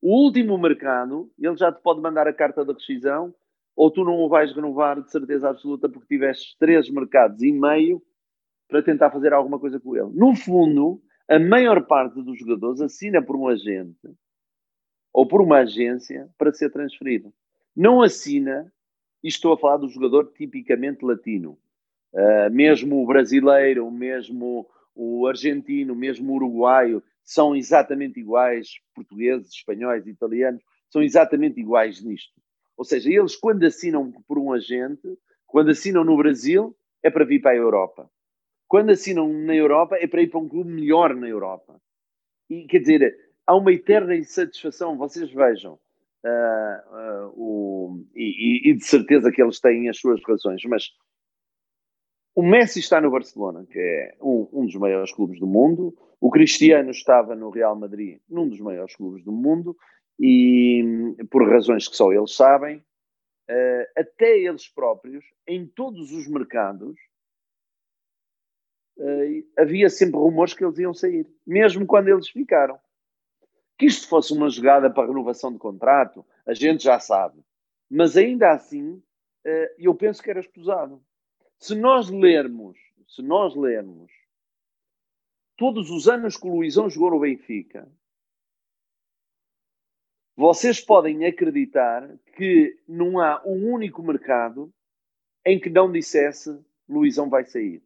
o 0.00 0.24
último 0.24 0.56
mercado, 0.58 1.30
ele 1.38 1.56
já 1.56 1.72
te 1.72 1.82
pode 1.82 2.00
mandar 2.00 2.26
a 2.28 2.32
carta 2.32 2.64
de 2.64 2.72
rescisão, 2.72 3.34
ou 3.74 3.90
tu 3.90 4.04
não 4.04 4.14
o 4.20 4.28
vais 4.28 4.52
renovar 4.52 5.00
de 5.00 5.10
certeza 5.10 5.48
absoluta 5.48 5.88
porque 5.88 6.16
tiveste 6.16 6.56
três 6.58 6.90
mercados 6.90 7.42
e 7.42 7.52
meio 7.52 8.02
para 8.68 8.82
tentar 8.82 9.10
fazer 9.10 9.32
alguma 9.32 9.58
coisa 9.58 9.78
com 9.80 9.96
ele. 9.96 10.10
No 10.12 10.34
fundo, 10.34 11.00
a 11.28 11.38
maior 11.38 11.86
parte 11.86 12.22
dos 12.22 12.38
jogadores 12.38 12.80
assina 12.80 13.22
por 13.22 13.36
um 13.36 13.48
agente 13.48 14.08
ou 15.12 15.26
por 15.26 15.40
uma 15.40 15.58
agência 15.58 16.28
para 16.36 16.52
ser 16.52 16.70
transferido. 16.70 17.32
Não 17.74 18.02
assina 18.02 18.72
e 19.22 19.28
estou 19.28 19.52
a 19.52 19.58
falar 19.58 19.78
do 19.78 19.88
jogador 19.88 20.32
tipicamente 20.32 21.04
latino. 21.04 21.58
Uh, 22.12 22.50
mesmo 22.50 23.02
o 23.02 23.06
brasileiro, 23.06 23.90
mesmo 23.90 24.68
o 24.94 25.26
argentino, 25.26 25.94
mesmo 25.94 26.32
o 26.32 26.36
uruguaio, 26.36 27.02
são 27.28 27.54
exatamente 27.54 28.18
iguais, 28.18 28.70
portugueses, 28.94 29.52
espanhóis, 29.52 30.06
italianos, 30.06 30.62
são 30.88 31.02
exatamente 31.02 31.60
iguais 31.60 32.02
nisto. 32.02 32.32
Ou 32.74 32.86
seja, 32.86 33.12
eles 33.12 33.36
quando 33.36 33.64
assinam 33.64 34.10
por 34.26 34.38
um 34.38 34.50
agente, 34.50 35.06
quando 35.46 35.70
assinam 35.70 36.04
no 36.04 36.16
Brasil, 36.16 36.74
é 37.02 37.10
para 37.10 37.26
vir 37.26 37.42
para 37.42 37.50
a 37.50 37.56
Europa. 37.56 38.10
Quando 38.66 38.92
assinam 38.92 39.30
na 39.30 39.54
Europa, 39.54 39.96
é 40.00 40.06
para 40.06 40.22
ir 40.22 40.30
para 40.30 40.40
um 40.40 40.48
clube 40.48 40.70
melhor 40.70 41.14
na 41.14 41.28
Europa. 41.28 41.78
E 42.48 42.66
quer 42.66 42.78
dizer, 42.78 43.14
há 43.46 43.54
uma 43.54 43.74
eterna 43.74 44.16
insatisfação. 44.16 44.96
Vocês 44.96 45.30
vejam, 45.30 45.78
Uh, 46.24 47.28
uh, 47.28 47.32
o, 47.36 48.04
e, 48.12 48.70
e, 48.70 48.74
de 48.74 48.84
certeza 48.84 49.30
que 49.30 49.40
eles 49.40 49.60
têm 49.60 49.88
as 49.88 50.00
suas 50.00 50.20
razões, 50.26 50.60
mas 50.64 50.88
o 52.34 52.42
Messi 52.42 52.80
está 52.80 53.00
no 53.00 53.08
Barcelona, 53.08 53.64
que 53.70 53.78
é 53.78 54.16
um, 54.20 54.48
um, 54.52 54.66
dos 54.66 54.74
maiores 54.74 55.12
clubes 55.12 55.38
do 55.38 55.46
mundo, 55.46 55.96
o 56.20 56.30
Cristiano 56.30 56.90
estava 56.90 57.34
no 57.34 57.50
Real 57.50 57.76
Madrid, 57.76 58.20
num 58.28 58.48
dos 58.48 58.60
maiores 58.60 58.94
clubes 58.96 59.24
do 59.24 59.32
mundo, 59.32 59.76
e 60.18 61.14
por 61.30 61.48
razões 61.48 61.86
que 61.86 61.96
só 61.96 62.12
eles 62.12 62.34
sabem, 62.34 62.78
uh, 62.78 63.86
até 63.96 64.36
eles 64.38 64.68
próprios, 64.68 65.24
em 65.46 65.66
todos 65.66 66.12
os 66.12 66.26
mercados, 66.26 66.96
havia 69.56 69.88
sempre 69.88 70.18
rumores 70.18 70.54
que 70.54 70.64
eles 70.64 70.78
iam 70.78 70.92
sair, 70.92 71.26
mesmo 71.46 71.86
quando 71.86 72.08
eles 72.08 72.28
ficaram. 72.28 72.78
Que 73.78 73.86
isto 73.86 74.08
fosse 74.08 74.32
uma 74.32 74.50
jogada 74.50 74.90
para 74.90 75.06
renovação 75.06 75.52
de 75.52 75.58
contrato, 75.58 76.26
a 76.44 76.52
gente 76.52 76.82
já 76.82 76.98
sabe. 76.98 77.40
Mas 77.88 78.16
ainda 78.16 78.50
assim, 78.50 79.00
eh, 79.44 79.74
eu 79.78 79.94
penso 79.94 80.22
que 80.22 80.30
era 80.30 80.40
escusado. 80.40 81.00
Se 81.58 81.76
nós 81.76 82.10
lermos, 82.10 82.76
se 83.06 83.22
nós 83.22 83.54
lermos 83.54 84.10
todos 85.58 85.90
os 85.90 86.08
anos 86.08 86.36
que 86.36 86.46
o 86.46 86.54
Luizão 86.54 86.88
jogou 86.88 87.10
no 87.10 87.20
Benfica, 87.20 87.86
vocês 90.36 90.80
podem 90.80 91.26
acreditar 91.26 92.08
que 92.36 92.78
não 92.86 93.18
há 93.18 93.42
um 93.44 93.70
único 93.70 94.00
mercado 94.00 94.72
em 95.44 95.58
que 95.58 95.68
não 95.68 95.90
dissesse 95.90 96.56
Luizão 96.88 97.28
vai 97.28 97.44
sair. 97.44 97.82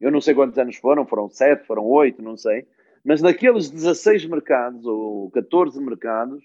Eu 0.00 0.12
não 0.12 0.20
sei 0.20 0.34
quantos 0.34 0.56
anos 0.56 0.76
foram, 0.76 1.04
foram 1.04 1.28
sete, 1.28 1.66
foram 1.66 1.84
oito, 1.84 2.22
não 2.22 2.36
sei. 2.36 2.68
Mas 3.04 3.20
naqueles 3.20 3.68
16 3.68 4.24
mercados 4.26 4.86
ou 4.86 5.28
14 5.32 5.80
mercados, 5.82 6.44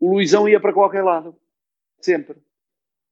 o 0.00 0.10
Luizão 0.10 0.48
ia 0.48 0.60
para 0.60 0.72
qualquer 0.72 1.04
lado. 1.04 1.38
Sempre. 2.00 2.36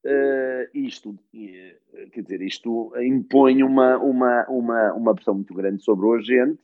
Uh, 0.06 0.70
isto, 0.72 1.10
uh, 1.10 2.10
quer 2.12 2.22
dizer, 2.22 2.40
isto 2.40 2.92
impõe 3.02 3.64
uma, 3.64 3.98
uma, 3.98 4.46
uma, 4.48 4.92
uma 4.92 5.14
pressão 5.16 5.34
muito 5.34 5.52
grande 5.52 5.82
sobre 5.82 6.06
o 6.06 6.12
agente, 6.12 6.62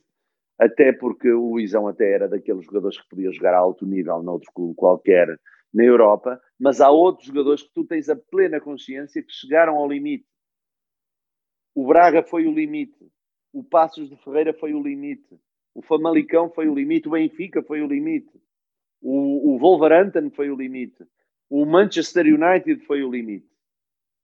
até 0.57 0.93
porque 0.93 1.29
o 1.29 1.51
Luizão 1.51 1.85
até 1.85 2.09
era 2.09 2.29
daqueles 2.29 2.63
jogadores 2.63 3.01
que 3.01 3.09
podia 3.09 3.31
jogar 3.33 3.53
a 3.53 3.57
alto 3.57 3.85
nível 3.85 4.23
noutro 4.23 4.49
clube 4.53 4.75
qualquer 4.75 5.37
na 5.73 5.83
Europa, 5.83 6.39
mas 6.57 6.79
há 6.79 6.89
outros 6.89 7.27
jogadores 7.27 7.63
que 7.63 7.73
tu 7.73 7.83
tens 7.83 8.07
a 8.07 8.15
plena 8.15 8.61
consciência 8.61 9.21
que 9.21 9.33
chegaram 9.33 9.75
ao 9.75 9.89
limite. 9.89 10.25
O 11.75 11.85
Braga 11.85 12.23
foi 12.23 12.47
o 12.47 12.53
limite, 12.53 13.11
o 13.51 13.61
Passos 13.61 14.09
de 14.09 14.15
Ferreira 14.23 14.53
foi 14.53 14.73
o 14.73 14.81
limite, 14.81 15.37
o 15.75 15.81
Famalicão 15.81 16.49
foi 16.49 16.69
o 16.69 16.75
limite, 16.75 17.09
o 17.09 17.11
Benfica 17.11 17.61
foi 17.61 17.81
o 17.81 17.87
limite, 17.87 18.31
o, 19.01 19.53
o 19.53 19.57
Wolverhampton 19.57 20.29
foi 20.29 20.49
o 20.49 20.55
limite, 20.55 21.03
o 21.49 21.65
Manchester 21.65 22.25
United 22.25 22.85
foi 22.85 23.03
o 23.03 23.11
limite, 23.11 23.47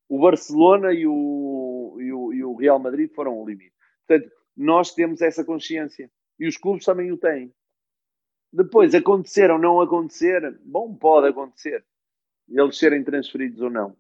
o 0.08 0.20
Barcelona 0.20 0.94
e 0.94 1.06
o, 1.06 1.98
e 2.00 2.12
o, 2.12 2.34
e 2.34 2.44
o 2.44 2.56
Real 2.56 2.80
Madrid 2.80 3.12
foram 3.14 3.40
o 3.40 3.48
limite. 3.48 3.74
Portanto, 4.08 4.32
nós 4.58 4.94
temos 4.94 5.22
essa 5.22 5.44
consciência 5.44 6.10
e 6.40 6.48
os 6.48 6.58
clubes 6.58 6.86
também 6.86 7.12
o 7.12 7.18
têm. 7.18 7.54
Depois, 8.52 8.96
acontecer 8.96 9.52
ou 9.52 9.60
não 9.60 9.80
acontecer, 9.80 10.60
bom, 10.66 10.96
pode 10.96 11.28
acontecer, 11.28 11.86
eles 12.50 12.78
serem 12.78 13.04
transferidos 13.04 13.62
ou 13.62 13.70
não, 13.70 13.96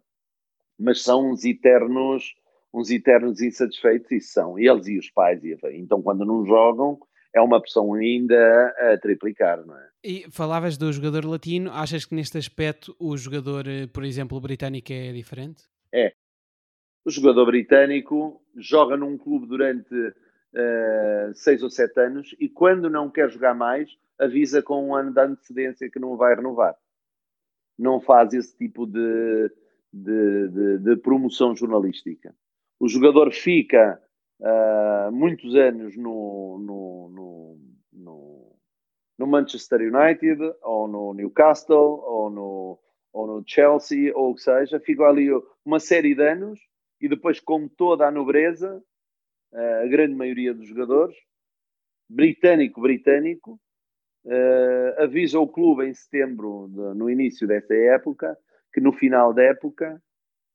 mas 0.77 1.03
são 1.03 1.29
uns 1.29 1.45
eternos, 1.45 2.33
uns 2.73 2.89
eternos 2.89 3.41
insatisfeitos, 3.41 4.11
e 4.11 4.19
são 4.19 4.57
eles 4.57 4.87
e 4.87 4.97
os 4.97 5.09
pais. 5.11 5.41
Então, 5.73 6.01
quando 6.01 6.25
não 6.25 6.43
jogam, 6.45 6.99
é 7.33 7.41
uma 7.41 7.61
pressão 7.61 7.93
ainda 7.93 8.75
a 8.79 8.97
triplicar, 8.97 9.65
não 9.65 9.75
é? 9.77 9.89
E 10.03 10.25
falavas 10.31 10.77
do 10.77 10.91
jogador 10.91 11.25
latino, 11.25 11.71
achas 11.71 12.05
que 12.05 12.15
neste 12.15 12.37
aspecto 12.37 12.95
o 12.99 13.15
jogador, 13.17 13.67
eh, 13.67 13.87
por 13.87 14.03
exemplo, 14.03 14.39
britânico 14.39 14.91
é 14.91 15.11
diferente? 15.11 15.63
É. 15.93 16.13
O 17.05 17.11
jogador 17.11 17.45
britânico 17.47 18.41
joga 18.55 18.95
num 18.95 19.17
clube 19.17 19.47
durante 19.47 19.93
uh, 19.93 21.33
seis 21.33 21.63
ou 21.63 21.69
sete 21.69 21.99
anos 21.99 22.35
e 22.39 22.49
quando 22.49 22.89
não 22.89 23.09
quer 23.09 23.29
jogar 23.29 23.53
mais, 23.53 23.89
avisa 24.17 24.61
com 24.61 24.87
um 24.87 24.95
ano 24.95 25.13
de 25.13 25.21
antecedência 25.21 25.89
que 25.89 25.99
não 25.99 26.17
vai 26.17 26.35
renovar. 26.35 26.75
Não 27.77 28.01
faz 28.01 28.33
esse 28.33 28.55
tipo 28.57 28.85
de, 28.85 29.51
de, 29.91 30.47
de, 30.49 30.77
de 30.79 30.95
promoção 30.97 31.55
jornalística. 31.55 32.35
O 32.79 32.87
jogador 32.87 33.31
fica 33.31 34.01
uh, 34.39 35.11
muitos 35.11 35.55
anos 35.55 35.95
no, 35.95 36.57
no, 36.59 37.09
no, 37.09 37.59
no, 37.93 38.55
no 39.17 39.27
Manchester 39.27 39.81
United, 39.81 40.41
ou 40.61 40.87
no 40.87 41.13
Newcastle, 41.13 41.75
ou 41.77 42.29
no, 42.29 42.79
ou 43.13 43.27
no 43.27 43.43
Chelsea, 43.45 44.11
ou 44.15 44.31
o 44.31 44.35
que 44.35 44.41
seja, 44.41 44.79
ficou 44.79 45.05
ali 45.05 45.29
uma 45.65 45.79
série 45.79 46.15
de 46.15 46.21
anos 46.21 46.59
e 47.01 47.07
depois, 47.07 47.39
com 47.39 47.67
toda 47.67 48.07
a 48.07 48.11
nobreza, 48.11 48.83
a 49.53 49.87
grande 49.87 50.13
maioria 50.13 50.53
dos 50.53 50.67
jogadores, 50.67 51.15
britânico-britânico, 52.09 53.59
uh, 54.25 55.01
avisa 55.03 55.39
o 55.39 55.47
clube 55.47 55.85
em 55.85 55.93
setembro, 55.93 56.67
de, 56.69 56.97
no 56.97 57.09
início 57.09 57.47
dessa 57.47 57.73
época, 57.73 58.37
que 58.73 58.81
no 58.81 58.91
final 58.91 59.33
da 59.33 59.43
época 59.43 60.01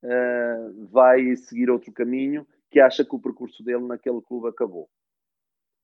uh, 0.03 0.87
vai 0.87 1.37
seguir 1.37 1.71
outro 1.71 1.93
caminho 1.93 2.47
que 2.75 2.81
acha 2.81 3.05
que 3.05 3.15
o 3.15 3.21
percurso 3.21 3.63
dele 3.63 3.87
naquele 3.87 4.21
clube 4.21 4.49
acabou. 4.49 4.89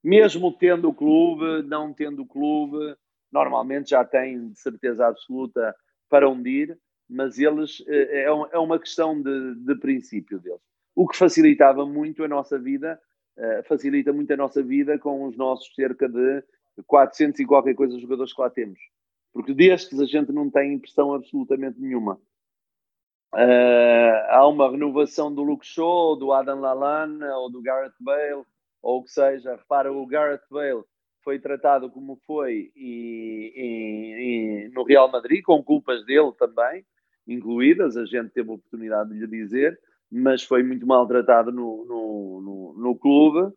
Mesmo 0.03 0.53
tendo 0.53 0.89
o 0.89 0.95
clube, 0.95 1.63
não 1.69 1.95
tendo 1.95 2.23
o 2.23 2.27
clube, 2.27 2.97
normalmente 3.31 3.91
já 3.91 4.05
tem 4.05 4.53
certeza 4.57 5.07
absoluta 5.07 5.73
para 6.09 6.29
onde 6.29 6.51
ir, 6.51 6.79
mas 7.09 7.39
eles 7.39 7.81
eh, 7.87 8.23
é, 8.23 8.25
é 8.25 8.59
uma 8.59 8.77
questão 8.77 9.23
de, 9.23 9.55
de 9.55 9.77
princípio 9.77 10.41
deles. 10.41 10.59
O 10.97 11.07
que 11.07 11.17
facilitava 11.17 11.87
muito 11.87 12.25
a 12.25 12.29
nossa 12.29 12.59
vida, 12.59 13.01
eh, 13.37 13.63
facilita 13.69 14.13
muito 14.13 14.33
a 14.33 14.37
nossa 14.37 14.61
vida 14.61 14.99
com 14.99 15.27
os 15.27 15.37
nossos 15.37 15.73
cerca 15.77 16.09
de 16.09 16.43
400 16.89 17.39
e 17.39 17.47
qualquer 17.47 17.75
coisa 17.77 18.01
jogadores 18.01 18.33
que 18.33 18.41
lá 18.41 18.51
temos. 18.51 18.81
Porque 19.33 19.55
destes 19.55 20.01
a 20.01 20.07
gente 20.07 20.33
não 20.33 20.51
tem 20.51 20.75
impressão 20.75 21.15
absolutamente 21.15 21.81
nenhuma. 21.81 22.21
Uh, 23.33 24.27
há 24.29 24.49
uma 24.49 24.69
renovação 24.71 25.33
do 25.33 25.43
Luke 25.43 25.65
Shaw, 25.65 26.17
do 26.17 26.33
Adam 26.33 26.61
Lallana 26.61 27.37
ou 27.37 27.51
do 27.51 27.63
Gareth 27.63 27.95
Bale, 28.01 28.45
ou 28.83 28.99
o 28.99 29.05
que 29.05 29.11
seja. 29.11 29.55
Repara, 29.55 29.93
o 29.93 30.05
Gareth 30.07 30.43
Bale 30.51 30.83
foi 31.23 31.39
tratado 31.39 31.91
como 31.91 32.19
foi 32.27 32.73
e, 32.75 33.53
e, 33.55 34.67
e 34.67 34.69
no 34.75 34.83
Real 34.83 35.11
Madrid, 35.11 35.43
com 35.45 35.63
culpas 35.63 36.05
dele 36.05 36.33
também, 36.39 36.85
incluídas, 37.27 37.97
a 37.97 38.05
gente 38.05 38.31
teve 38.31 38.51
a 38.51 38.55
oportunidade 38.55 39.11
de 39.11 39.21
lhe 39.21 39.27
dizer, 39.27 39.79
mas 40.11 40.43
foi 40.43 40.63
muito 40.63 40.87
maltratado 40.87 41.53
no, 41.53 41.85
no, 41.85 42.41
no, 42.41 42.83
no 42.83 42.99
clube 42.99 43.55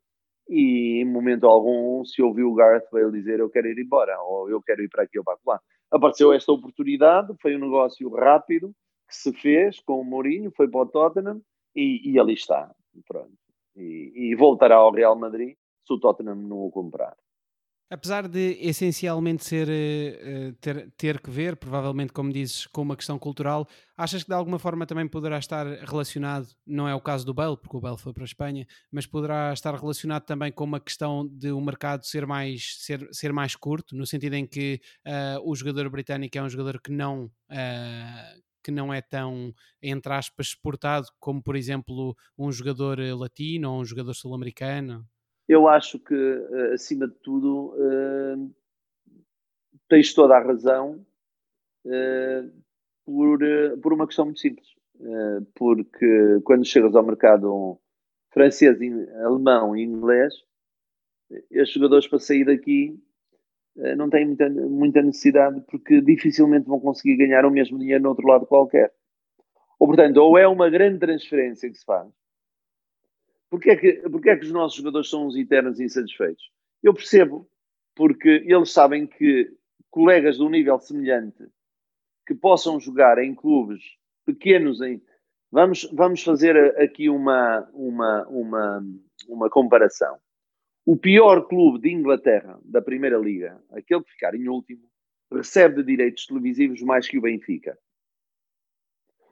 e 0.47 1.01
em 1.01 1.05
momento 1.05 1.47
algum 1.47 2.03
se 2.05 2.21
ouviu 2.21 2.49
o 2.49 2.55
Gareth 2.55 2.87
Bale 2.91 3.11
dizer 3.11 3.39
eu 3.39 3.49
quero 3.49 3.67
ir 3.67 3.79
embora, 3.79 4.19
ou 4.21 4.49
eu 4.49 4.61
quero 4.61 4.83
ir 4.83 4.89
para 4.89 5.03
aqui 5.03 5.17
ou 5.17 5.25
para 5.25 5.37
lá. 5.47 5.59
Apareceu 5.89 6.31
esta 6.31 6.51
oportunidade, 6.51 7.33
foi 7.41 7.55
um 7.55 7.59
negócio 7.59 8.07
rápido 8.09 8.71
que 9.07 9.15
se 9.15 9.33
fez 9.33 9.79
com 9.79 9.99
o 9.99 10.05
Mourinho, 10.05 10.51
foi 10.51 10.67
para 10.67 10.81
o 10.81 10.85
Tottenham 10.85 11.41
e, 11.75 12.11
e 12.11 12.19
ali 12.19 12.33
está. 12.33 12.73
Pronto. 13.07 13.31
E, 13.75 14.11
e 14.15 14.35
voltará 14.35 14.75
ao 14.75 14.91
Real 14.91 15.15
Madrid 15.15 15.55
se 15.85 15.93
o 15.93 15.99
Tottenham 15.99 16.35
não 16.35 16.65
o 16.65 16.71
comprar. 16.71 17.15
Apesar 17.93 18.27
de 18.27 18.57
essencialmente 18.59 19.45
ser, 19.45 19.67
uh, 19.69 20.53
ter, 20.59 20.89
ter 20.97 21.21
que 21.21 21.29
ver, 21.29 21.55
provavelmente, 21.55 22.11
como 22.11 22.33
dizes, 22.33 22.65
com 22.65 22.81
uma 22.81 22.95
questão 22.95 23.19
cultural, 23.19 23.67
achas 23.95 24.23
que 24.23 24.29
de 24.29 24.35
alguma 24.35 24.57
forma 24.57 24.87
também 24.87 25.07
poderá 25.07 25.37
estar 25.37 25.67
relacionado, 25.67 26.47
não 26.65 26.87
é 26.87 26.95
o 26.95 26.99
caso 26.99 27.23
do 27.23 27.35
Bale, 27.35 27.55
porque 27.55 27.77
o 27.77 27.79
Bale 27.79 27.99
foi 27.99 28.11
para 28.11 28.23
a 28.23 28.25
Espanha, 28.25 28.65
mas 28.91 29.05
poderá 29.05 29.53
estar 29.53 29.75
relacionado 29.75 30.23
também 30.23 30.51
com 30.51 30.63
uma 30.63 30.79
questão 30.79 31.27
de 31.27 31.51
o 31.51 31.59
um 31.59 31.61
mercado 31.63 32.03
ser 32.03 32.25
mais, 32.25 32.77
ser, 32.79 33.07
ser 33.11 33.31
mais 33.31 33.55
curto, 33.55 33.95
no 33.95 34.07
sentido 34.07 34.33
em 34.33 34.47
que 34.47 34.81
uh, 35.05 35.47
o 35.47 35.55
jogador 35.55 35.87
britânico 35.91 36.35
é 36.35 36.41
um 36.41 36.49
jogador 36.49 36.81
que 36.81 36.91
não. 36.91 37.25
Uh, 37.51 38.43
que 38.63 38.71
não 38.71 38.93
é 38.93 39.01
tão, 39.01 39.53
entre 39.81 40.13
aspas, 40.13 40.47
exportado 40.47 41.07
como, 41.19 41.41
por 41.41 41.55
exemplo, 41.55 42.15
um 42.37 42.51
jogador 42.51 42.97
latino 43.17 43.71
ou 43.71 43.81
um 43.81 43.85
jogador 43.85 44.13
sul-americano? 44.13 45.05
Eu 45.47 45.67
acho 45.67 45.99
que, 45.99 46.15
eh, 46.15 46.73
acima 46.73 47.07
de 47.07 47.15
tudo, 47.15 47.75
uh, 47.75 48.55
tens 49.89 50.13
toda 50.13 50.35
a 50.37 50.43
razão 50.43 51.05
por, 53.05 53.39
por 53.81 53.91
uma 53.91 54.07
questão 54.07 54.23
muito 54.25 54.39
simples. 54.39 54.69
porque 55.55 56.39
quando 56.45 56.63
chegas 56.65 56.95
ao 56.95 57.05
mercado 57.05 57.77
francês, 58.31 58.77
alemão 59.25 59.75
e 59.75 59.83
inglês, 59.83 60.33
estes 61.51 61.73
jogadores 61.73 62.07
para 62.07 62.19
sair 62.19 62.45
daqui 62.45 62.97
não 63.75 64.09
têm 64.09 64.27
muita, 64.27 64.49
muita 64.49 65.01
necessidade 65.01 65.61
porque 65.69 66.01
dificilmente 66.01 66.67
vão 66.67 66.79
conseguir 66.79 67.17
ganhar 67.17 67.45
o 67.45 67.51
mesmo 67.51 67.79
dinheiro 67.79 68.03
no 68.03 68.09
outro 68.09 68.27
lado 68.27 68.45
qualquer. 68.45 68.93
Ou, 69.79 69.87
portanto, 69.87 70.17
ou 70.17 70.37
é 70.37 70.47
uma 70.47 70.69
grande 70.69 70.99
transferência 70.99 71.69
que 71.69 71.77
se 71.77 71.85
faz, 71.85 72.07
Porquê 73.53 73.69
é 73.69 73.75
que, 73.75 73.93
porquê 74.09 74.31
é 74.31 74.35
que 74.35 74.45
os 74.45 74.51
nossos 74.51 74.75
jogadores 74.77 75.07
são 75.07 75.27
os 75.27 75.37
eternos 75.37 75.79
insatisfeitos? 75.79 76.51
Eu 76.81 76.91
percebo, 76.91 77.47
porque 77.93 78.43
eles 78.47 78.71
sabem 78.71 79.05
que 79.05 79.55
colegas 79.91 80.37
de 80.37 80.41
um 80.41 80.49
nível 80.49 80.79
semelhante 80.79 81.47
que 82.25 82.33
possam 82.33 82.79
jogar 82.79 83.19
em 83.19 83.35
clubes 83.35 83.83
pequenos 84.25 84.81
em 84.81 84.99
vamos 85.51 85.87
vamos 85.93 86.23
fazer 86.23 86.57
aqui 86.81 87.11
uma 87.11 87.69
uma 87.73 88.25
uma 88.27 88.85
uma 89.27 89.49
comparação 89.51 90.17
o 90.85 90.97
pior 90.97 91.47
clube 91.47 91.79
de 91.79 91.91
Inglaterra 91.91 92.59
da 92.63 92.81
primeira 92.81 93.17
liga 93.17 93.61
aquele 93.71 94.03
que 94.03 94.11
ficar 94.11 94.35
em 94.35 94.47
último 94.47 94.83
recebe 95.31 95.77
de 95.77 95.83
direitos 95.83 96.25
televisivos 96.25 96.81
mais 96.81 97.07
que 97.07 97.17
o 97.17 97.21
Benfica. 97.21 97.77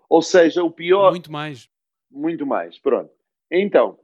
Ou 0.10 0.22
seja 0.22 0.64
o 0.64 0.72
pior 0.72 1.12
muito 1.12 1.32
mais. 1.32 1.70
Muito 2.10 2.46
mais 2.46 2.78
pronto. 2.80 3.14
Então 3.50 4.00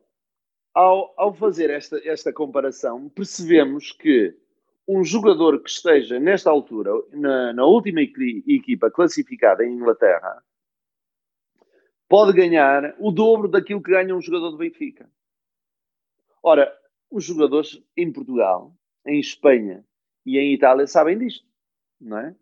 ao, 0.78 1.12
ao 1.18 1.34
fazer 1.34 1.72
esta, 1.72 2.00
esta 2.08 2.32
comparação, 2.32 3.10
percebemos 3.10 3.92
que 3.92 4.38
um 4.88 5.04
jogador 5.04 5.60
que 5.64 5.70
esteja 5.72 6.20
nesta 6.20 6.52
altura, 6.52 6.92
na, 7.12 7.52
na 7.52 7.66
última 7.66 8.00
equipa 8.00 8.92
classificada 8.92 9.66
em 9.66 9.74
Inglaterra, 9.74 10.40
pode 12.08 12.32
ganhar 12.32 12.96
o 13.00 13.12
dobro 13.12 13.48
daquilo 13.48 13.82
que 13.82 13.90
ganha 13.90 14.16
um 14.16 14.22
jogador 14.22 14.52
do 14.52 14.58
Benfica. 14.58 15.10
Ora, 16.44 16.72
os 17.10 17.24
jogadores 17.24 17.82
em 17.96 18.12
Portugal, 18.12 18.74
em 19.06 19.20
Espanha 19.20 19.84
e 20.26 20.38
em 20.38 20.54
Itália 20.54 20.88
sabem 20.88 21.18
disto, 21.18 21.46
não 22.00 22.18
é? 22.18 22.36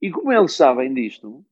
E 0.00 0.10
como 0.10 0.32
eles 0.32 0.52
sabem 0.52 0.92
disto, 0.92 1.44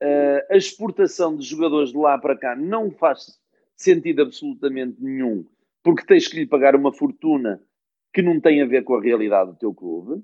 eh, 0.00 0.46
a 0.50 0.56
exportação 0.56 1.36
de 1.36 1.44
jogadores 1.44 1.90
de 1.90 1.96
lá 1.96 2.18
para 2.18 2.36
cá 2.36 2.54
não 2.54 2.90
faz 2.90 3.40
sentido 3.74 4.22
absolutamente 4.22 5.02
nenhum, 5.02 5.46
porque 5.82 6.04
tens 6.04 6.28
que 6.28 6.36
lhe 6.36 6.46
pagar 6.46 6.76
uma 6.76 6.92
fortuna 6.92 7.62
que 8.12 8.22
não 8.22 8.40
tem 8.40 8.62
a 8.62 8.66
ver 8.66 8.84
com 8.84 8.94
a 8.94 9.02
realidade 9.02 9.52
do 9.52 9.56
teu 9.56 9.74
clube, 9.74 10.22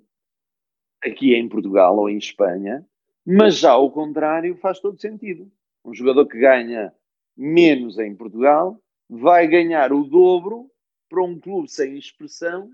aqui 1.02 1.34
em 1.34 1.48
Portugal 1.48 1.96
ou 1.96 2.08
em 2.08 2.18
Espanha, 2.18 2.86
mas 3.24 3.58
já 3.58 3.72
ao 3.72 3.90
contrário 3.90 4.56
faz 4.56 4.80
todo 4.80 5.00
sentido. 5.00 5.50
Um 5.84 5.94
jogador 5.94 6.26
que 6.26 6.38
ganha 6.38 6.92
menos 7.36 7.98
em 7.98 8.14
Portugal 8.14 8.80
vai 9.08 9.46
ganhar 9.46 9.92
o 9.92 10.04
dobro 10.04 10.70
para 11.08 11.22
um 11.22 11.38
clube 11.38 11.70
sem 11.70 11.96
expressão 11.96 12.70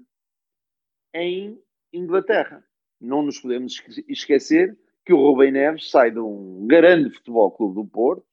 em 1.15 1.61
Inglaterra. 1.93 2.65
Não 3.01 3.23
nos 3.23 3.41
podemos 3.41 3.83
esquecer 4.07 4.79
que 5.05 5.13
o 5.13 5.17
Rubem 5.17 5.53
Neves 5.53 5.91
sai 5.91 6.11
de 6.11 6.19
um 6.19 6.67
grande 6.67 7.11
futebol 7.11 7.51
clube 7.51 7.75
do 7.75 7.87
Porto, 7.87 8.27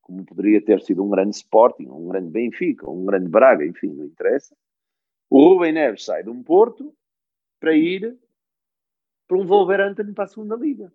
como 0.00 0.24
poderia 0.24 0.64
ter 0.64 0.80
sido 0.82 1.04
um 1.04 1.10
grande 1.10 1.36
Sporting, 1.36 1.86
um 1.86 2.08
grande 2.08 2.30
Benfica, 2.30 2.90
um 2.90 3.04
grande 3.04 3.28
Braga, 3.28 3.64
enfim, 3.64 3.88
não 3.88 4.04
interessa. 4.04 4.56
O 5.28 5.52
Rubem 5.52 5.72
Neves 5.72 6.04
sai 6.04 6.24
de 6.24 6.30
um 6.30 6.42
Porto 6.42 6.92
para 7.60 7.74
ir 7.76 8.18
para 9.28 9.38
um 9.38 9.46
Wolverhampton 9.46 10.12
para 10.12 10.24
a 10.24 10.26
segunda 10.26 10.56
liga. 10.56 10.92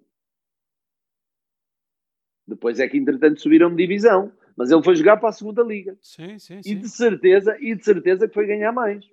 Depois 2.45 2.79
é 2.79 2.87
que, 2.87 2.97
entretanto, 2.97 3.39
subiram 3.39 3.69
de 3.69 3.77
divisão. 3.77 4.31
Mas 4.55 4.71
ele 4.71 4.83
foi 4.83 4.95
jogar 4.95 5.17
para 5.17 5.29
a 5.29 5.33
segunda 5.33 5.61
liga. 5.61 5.97
Sim, 6.01 6.39
sim, 6.39 6.61
sim. 6.61 6.71
E 6.71 6.75
de 6.75 6.89
certeza, 6.89 7.57
e 7.59 7.75
de 7.75 7.83
certeza 7.83 8.27
que 8.27 8.33
foi 8.33 8.47
ganhar 8.47 8.71
mais. 8.71 9.05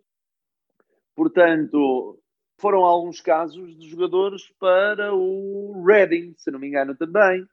Portanto, 1.15 2.19
foram 2.59 2.85
alguns 2.85 3.21
casos 3.21 3.77
de 3.77 3.89
jogadores 3.89 4.43
para 4.59 5.15
o 5.15 5.83
Reading, 5.85 6.35
se 6.37 6.51
não 6.51 6.59
me 6.59 6.69
engano 6.69 6.95
também 6.95 7.47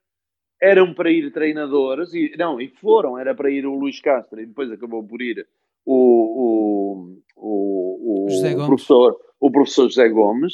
eram 0.61 0.93
para 0.93 1.09
ir 1.09 1.31
treinadores, 1.31 2.13
e, 2.13 2.35
não, 2.37 2.59
e 2.59 2.67
foram, 2.67 3.17
era 3.17 3.33
para 3.33 3.49
ir 3.49 3.65
o 3.65 3.75
Luís 3.75 4.01
Castro, 4.01 4.41
e 4.41 4.45
depois 4.45 4.71
acabou 4.71 5.03
por 5.03 5.21
ir 5.21 5.47
o, 5.85 7.15
o, 7.35 7.37
o, 7.37 8.27
o 8.27 8.65
professor, 8.65 9.17
o 9.39 9.51
professor 9.51 9.87
José 9.87 10.09
Gomes, 10.09 10.53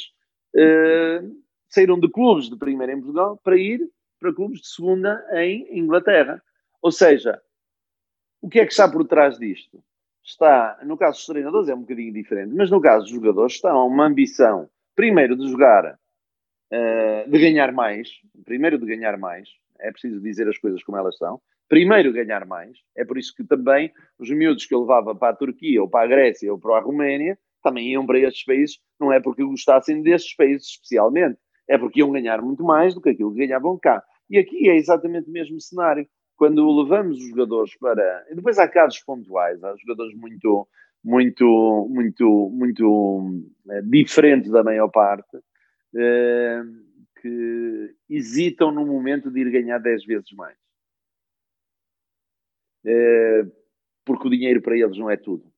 uh, 0.54 1.36
saíram 1.68 1.98
de 1.98 2.08
clubes 2.08 2.48
de 2.48 2.56
primeira 2.56 2.92
em 2.92 3.00
Portugal 3.00 3.38
para 3.42 3.56
ir 3.56 3.80
para 4.20 4.32
clubes 4.32 4.60
de 4.60 4.68
segunda 4.68 5.22
em 5.32 5.78
Inglaterra. 5.78 6.40
Ou 6.86 6.92
seja, 6.92 7.42
o 8.40 8.48
que 8.48 8.60
é 8.60 8.64
que 8.64 8.70
está 8.70 8.88
por 8.88 9.04
trás 9.08 9.36
disto? 9.40 9.82
Está, 10.22 10.78
no 10.84 10.96
caso 10.96 11.18
dos 11.18 11.26
treinadores 11.26 11.68
é 11.68 11.74
um 11.74 11.80
bocadinho 11.80 12.12
diferente, 12.12 12.54
mas 12.54 12.70
no 12.70 12.80
caso 12.80 13.06
dos 13.06 13.12
jogadores 13.12 13.54
está 13.54 13.74
uma 13.82 14.06
ambição, 14.06 14.70
primeiro 14.94 15.34
de 15.36 15.48
jogar, 15.48 15.94
uh, 15.94 17.28
de 17.28 17.38
ganhar 17.40 17.72
mais, 17.72 18.08
primeiro 18.44 18.78
de 18.78 18.86
ganhar 18.86 19.18
mais, 19.18 19.48
é 19.80 19.90
preciso 19.90 20.20
dizer 20.20 20.48
as 20.48 20.58
coisas 20.58 20.80
como 20.84 20.96
elas 20.96 21.18
são. 21.18 21.40
Primeiro, 21.68 22.12
ganhar 22.12 22.46
mais. 22.46 22.78
É 22.96 23.04
por 23.04 23.18
isso 23.18 23.34
que 23.34 23.42
também 23.42 23.92
os 24.16 24.30
miúdos 24.30 24.64
que 24.64 24.72
eu 24.72 24.82
levava 24.82 25.12
para 25.12 25.30
a 25.30 25.36
Turquia, 25.36 25.82
ou 25.82 25.90
para 25.90 26.04
a 26.04 26.06
Grécia, 26.06 26.52
ou 26.52 26.56
para 26.60 26.76
a 26.76 26.80
Roménia, 26.80 27.36
também 27.64 27.88
iam 27.88 28.06
para 28.06 28.20
estes 28.20 28.44
países, 28.44 28.78
não 29.00 29.12
é 29.12 29.18
porque 29.18 29.42
gostassem 29.42 30.02
destes 30.02 30.36
países 30.36 30.68
especialmente, 30.68 31.36
é 31.68 31.76
porque 31.76 31.98
iam 31.98 32.12
ganhar 32.12 32.40
muito 32.40 32.62
mais 32.62 32.94
do 32.94 33.00
que 33.00 33.08
aquilo 33.08 33.32
que 33.32 33.44
ganhavam 33.44 33.76
cá. 33.76 34.04
E 34.30 34.38
aqui 34.38 34.68
é 34.68 34.76
exatamente 34.76 35.28
o 35.28 35.32
mesmo 35.32 35.60
cenário. 35.60 36.06
Quando 36.36 36.82
levamos 36.82 37.18
os 37.18 37.28
jogadores 37.28 37.76
para. 37.78 38.26
Depois 38.32 38.58
há 38.58 38.68
casos 38.68 39.00
pontuais, 39.00 39.62
há 39.64 39.74
jogadores 39.76 40.14
muito, 40.16 40.68
muito, 41.02 41.88
muito, 41.90 42.50
muito 42.52 43.42
é, 43.70 43.80
diferentes 43.82 44.50
da 44.50 44.62
maior 44.62 44.88
parte. 44.88 45.38
É, 45.94 46.62
que 47.20 47.94
hesitam 48.10 48.70
no 48.70 48.84
momento 48.84 49.30
de 49.30 49.40
ir 49.40 49.50
ganhar 49.50 49.78
10 49.78 50.04
vezes 50.04 50.30
mais. 50.32 50.56
É, 52.84 53.44
porque 54.04 54.28
o 54.28 54.30
dinheiro 54.30 54.62
para 54.62 54.76
eles 54.76 54.96
não 54.98 55.10
é 55.10 55.16
tudo. 55.16 55.50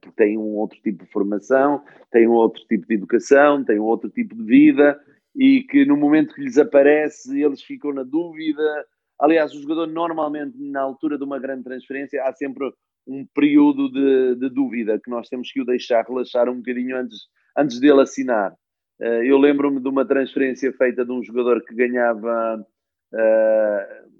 Porque 0.00 0.16
têm 0.16 0.36
um 0.36 0.56
outro 0.56 0.80
tipo 0.80 1.04
de 1.04 1.10
formação, 1.10 1.84
têm 2.10 2.28
um 2.28 2.32
outro 2.32 2.62
tipo 2.66 2.86
de 2.86 2.94
educação, 2.94 3.64
têm 3.64 3.78
um 3.78 3.84
outro 3.84 4.10
tipo 4.10 4.34
de 4.34 4.44
vida 4.44 5.00
e 5.34 5.62
que 5.64 5.84
no 5.84 5.96
momento 5.96 6.34
que 6.34 6.42
lhes 6.42 6.58
aparece 6.58 7.42
eles 7.42 7.62
ficam 7.62 7.92
na 7.92 8.02
dúvida. 8.02 8.86
Aliás, 9.18 9.54
o 9.54 9.60
jogador 9.60 9.86
normalmente 9.86 10.56
na 10.58 10.80
altura 10.80 11.16
de 11.16 11.24
uma 11.24 11.38
grande 11.38 11.64
transferência 11.64 12.22
há 12.24 12.32
sempre 12.32 12.72
um 13.06 13.26
período 13.34 13.90
de, 13.90 14.34
de 14.36 14.48
dúvida 14.48 14.98
que 14.98 15.10
nós 15.10 15.28
temos 15.28 15.52
que 15.52 15.60
o 15.60 15.64
deixar 15.64 16.04
relaxar 16.04 16.48
um 16.48 16.56
bocadinho 16.56 16.96
antes, 16.96 17.18
antes 17.56 17.78
dele 17.78 18.00
assinar 18.00 18.54
eu 18.98 19.38
lembro-me 19.38 19.80
de 19.80 19.88
uma 19.88 20.06
transferência 20.06 20.72
feita 20.72 21.04
de 21.04 21.10
um 21.10 21.22
jogador 21.22 21.64
que 21.64 21.74
ganhava 21.74 22.64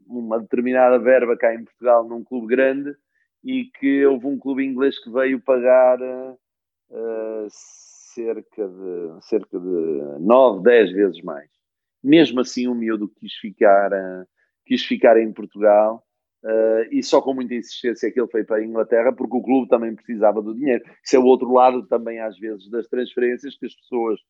uma 0.06 0.40
determinada 0.40 0.98
verba 0.98 1.36
cá 1.36 1.54
em 1.54 1.64
Portugal 1.64 2.06
num 2.08 2.22
clube 2.22 2.48
grande 2.48 2.94
e 3.42 3.64
que 3.78 4.04
houve 4.06 4.26
um 4.26 4.38
clube 4.38 4.64
inglês 4.64 4.98
que 5.02 5.10
veio 5.10 5.40
pagar 5.40 6.00
uh, 6.00 7.46
cerca 7.50 8.68
de 8.68 9.24
cerca 9.26 9.58
de 9.58 10.18
9, 10.20 10.62
10 10.62 10.92
vezes 10.92 11.22
mais. 11.22 11.50
Mesmo 12.02 12.40
assim 12.40 12.68
o 12.68 12.74
miúdo 12.74 13.08
quis 13.18 13.34
ficar, 13.34 13.92
uh, 13.92 14.26
quis 14.66 14.84
ficar 14.84 15.18
em 15.20 15.32
Portugal 15.32 16.02
uh, 16.44 16.88
e 16.90 17.02
só 17.02 17.20
com 17.20 17.34
muita 17.34 17.54
insistência 17.54 18.10
que 18.10 18.20
ele 18.20 18.30
foi 18.30 18.44
para 18.44 18.56
a 18.56 18.64
Inglaterra 18.64 19.12
porque 19.12 19.36
o 19.36 19.42
clube 19.42 19.68
também 19.68 19.94
precisava 19.94 20.42
do 20.42 20.54
dinheiro. 20.54 20.84
Isso 21.02 21.16
é 21.16 21.18
o 21.18 21.24
outro 21.24 21.52
lado 21.52 21.86
também 21.86 22.20
às 22.20 22.38
vezes 22.38 22.70
das 22.70 22.86
transferências 22.88 23.56
que 23.56 23.66
as 23.66 23.74
pessoas 23.74 24.20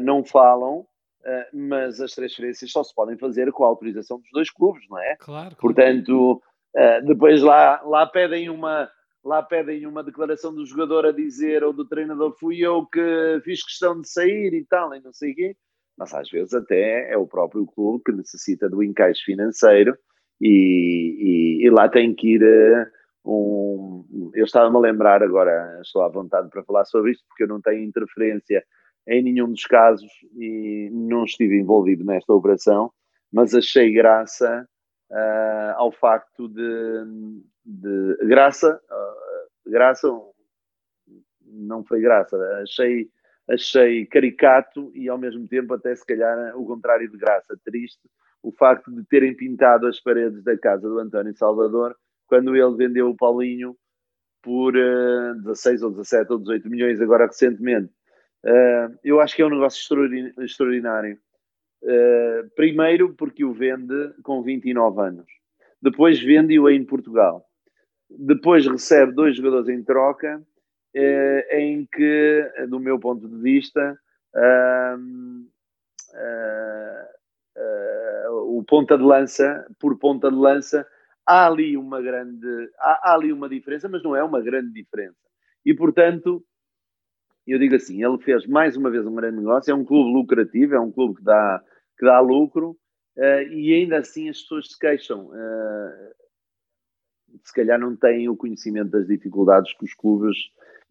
não 0.00 0.24
falam 0.24 0.86
Uh, 1.22 1.56
mas 1.56 2.00
as 2.00 2.14
transferências 2.14 2.72
só 2.72 2.82
se 2.82 2.92
podem 2.92 3.16
fazer 3.16 3.52
com 3.52 3.64
a 3.64 3.68
autorização 3.68 4.18
dos 4.18 4.28
dois 4.32 4.50
clubes, 4.50 4.82
não 4.90 4.98
é? 4.98 5.14
Claro. 5.16 5.54
claro. 5.54 5.56
Portanto, 5.56 6.42
uh, 6.74 7.06
depois 7.06 7.40
lá, 7.42 7.80
lá 7.82 8.04
pedem 8.06 8.50
uma 8.50 8.90
lá 9.24 9.40
pedem 9.40 9.86
uma 9.86 10.02
declaração 10.02 10.52
do 10.52 10.66
jogador 10.66 11.06
a 11.06 11.12
dizer 11.12 11.62
ou 11.62 11.72
do 11.72 11.86
treinador 11.86 12.36
fui 12.40 12.58
eu 12.58 12.84
que 12.86 13.40
fiz 13.44 13.64
questão 13.64 14.00
de 14.00 14.08
sair 14.08 14.52
e 14.52 14.64
tal, 14.64 14.92
e 14.96 15.00
não 15.00 15.12
sei 15.12 15.30
o 15.30 15.34
quê. 15.36 15.56
Mas 15.96 16.14
às 16.14 16.28
vezes 16.30 16.54
até 16.54 17.12
é 17.12 17.16
o 17.16 17.26
próprio 17.26 17.66
clube 17.66 18.02
que 18.04 18.12
necessita 18.12 18.68
do 18.68 18.82
encaixe 18.82 19.22
financeiro 19.24 19.96
e, 20.40 21.60
e, 21.60 21.66
e 21.66 21.70
lá 21.70 21.88
tem 21.88 22.14
que 22.14 22.34
ir 22.34 22.42
uh, 22.42 22.86
um. 23.24 24.30
Eu 24.34 24.44
estava-me 24.44 24.76
a 24.76 24.80
lembrar 24.80 25.22
agora, 25.22 25.80
estou 25.82 26.02
à 26.02 26.08
vontade 26.08 26.48
para 26.48 26.64
falar 26.64 26.84
sobre 26.86 27.12
isto, 27.12 27.24
porque 27.28 27.44
eu 27.44 27.48
não 27.48 27.60
tenho 27.60 27.84
interferência 27.84 28.64
em 29.06 29.22
nenhum 29.22 29.50
dos 29.50 29.64
casos 29.64 30.10
e 30.36 30.88
não 30.92 31.24
estive 31.24 31.58
envolvido 31.58 32.04
nesta 32.04 32.32
operação, 32.32 32.90
mas 33.32 33.54
achei 33.54 33.92
graça 33.92 34.66
uh, 35.10 35.74
ao 35.76 35.92
facto 35.92 36.48
de, 36.48 37.04
de 37.64 38.16
graça, 38.26 38.80
uh, 38.90 39.70
graça 39.70 40.08
não 41.44 41.84
foi 41.84 42.00
graça, 42.00 42.36
achei, 42.62 43.08
achei 43.48 44.06
caricato 44.06 44.90
e 44.94 45.08
ao 45.08 45.18
mesmo 45.18 45.46
tempo 45.48 45.74
até 45.74 45.94
se 45.94 46.06
calhar 46.06 46.56
o 46.56 46.64
contrário 46.64 47.10
de 47.10 47.16
graça, 47.16 47.58
triste, 47.64 48.00
o 48.42 48.52
facto 48.52 48.90
de 48.90 49.04
terem 49.04 49.34
pintado 49.34 49.86
as 49.86 50.00
paredes 50.00 50.42
da 50.42 50.56
casa 50.56 50.88
do 50.88 50.98
António 50.98 51.34
Salvador 51.36 51.96
quando 52.26 52.56
ele 52.56 52.76
vendeu 52.76 53.08
o 53.08 53.16
Paulinho 53.16 53.76
por 54.42 54.74
uh, 54.76 55.34
16 55.42 55.82
ou 55.82 55.90
17 55.90 56.32
ou 56.32 56.38
18 56.38 56.68
milhões 56.68 57.00
agora 57.00 57.26
recentemente 57.26 57.92
Uh, 58.44 58.98
eu 59.04 59.20
acho 59.20 59.36
que 59.36 59.42
é 59.42 59.46
um 59.46 59.50
negócio 59.50 59.80
extraordinário. 60.40 61.18
Uh, 61.82 62.48
primeiro, 62.54 63.14
porque 63.14 63.44
o 63.44 63.52
vende 63.52 64.12
com 64.22 64.42
29 64.42 65.00
anos. 65.00 65.26
Depois 65.80 66.20
vende-o 66.20 66.68
em 66.68 66.84
Portugal. 66.84 67.44
Depois 68.10 68.66
recebe 68.66 69.12
dois 69.12 69.36
jogadores 69.36 69.68
em 69.68 69.82
troca, 69.82 70.42
uh, 70.96 71.54
em 71.56 71.86
que, 71.86 72.52
do 72.68 72.78
meu 72.80 72.98
ponto 72.98 73.28
de 73.28 73.36
vista, 73.42 73.98
o 78.62 78.64
ponta 78.64 78.96
de 78.96 79.04
lança, 79.04 79.66
por 79.78 79.98
ponta 79.98 80.30
de 80.30 80.36
lança, 80.36 80.86
há 81.26 81.46
ali 81.46 81.76
uma 81.76 82.00
grande, 82.00 82.70
há, 82.78 83.10
há 83.10 83.14
ali 83.14 83.32
uma 83.32 83.48
diferença, 83.48 83.88
mas 83.88 84.02
não 84.02 84.14
é 84.14 84.22
uma 84.22 84.40
grande 84.40 84.72
diferença. 84.72 85.16
E, 85.64 85.74
portanto, 85.74 86.44
eu 87.46 87.58
digo 87.58 87.74
assim, 87.74 88.04
ele 88.04 88.18
fez 88.18 88.46
mais 88.46 88.76
uma 88.76 88.90
vez 88.90 89.06
um 89.06 89.14
grande 89.14 89.38
negócio, 89.38 89.70
é 89.70 89.74
um 89.74 89.84
clube 89.84 90.12
lucrativo, 90.12 90.74
é 90.74 90.80
um 90.80 90.92
clube 90.92 91.16
que 91.16 91.24
dá, 91.24 91.62
que 91.98 92.04
dá 92.04 92.20
lucro, 92.20 92.76
uh, 93.16 93.42
e 93.50 93.74
ainda 93.74 93.98
assim 93.98 94.28
as 94.28 94.40
pessoas 94.42 94.68
se 94.68 94.78
queixam. 94.78 95.26
Uh, 95.26 96.12
se 97.44 97.52
calhar 97.52 97.78
não 97.78 97.96
têm 97.96 98.28
o 98.28 98.36
conhecimento 98.36 98.90
das 98.90 99.06
dificuldades 99.06 99.72
que 99.76 99.84
os 99.84 99.94
clubes 99.94 100.36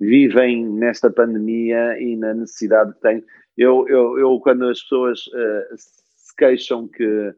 vivem 0.01 0.67
nesta 0.67 1.11
pandemia 1.11 1.99
e 2.01 2.15
na 2.17 2.33
necessidade 2.33 2.93
que 2.93 3.01
têm. 3.01 3.23
Eu, 3.55 3.87
eu, 3.87 4.17
eu 4.17 4.39
quando 4.39 4.67
as 4.67 4.81
pessoas 4.81 5.27
uh, 5.27 5.75
se 5.77 6.35
queixam 6.35 6.87
que, 6.87 7.35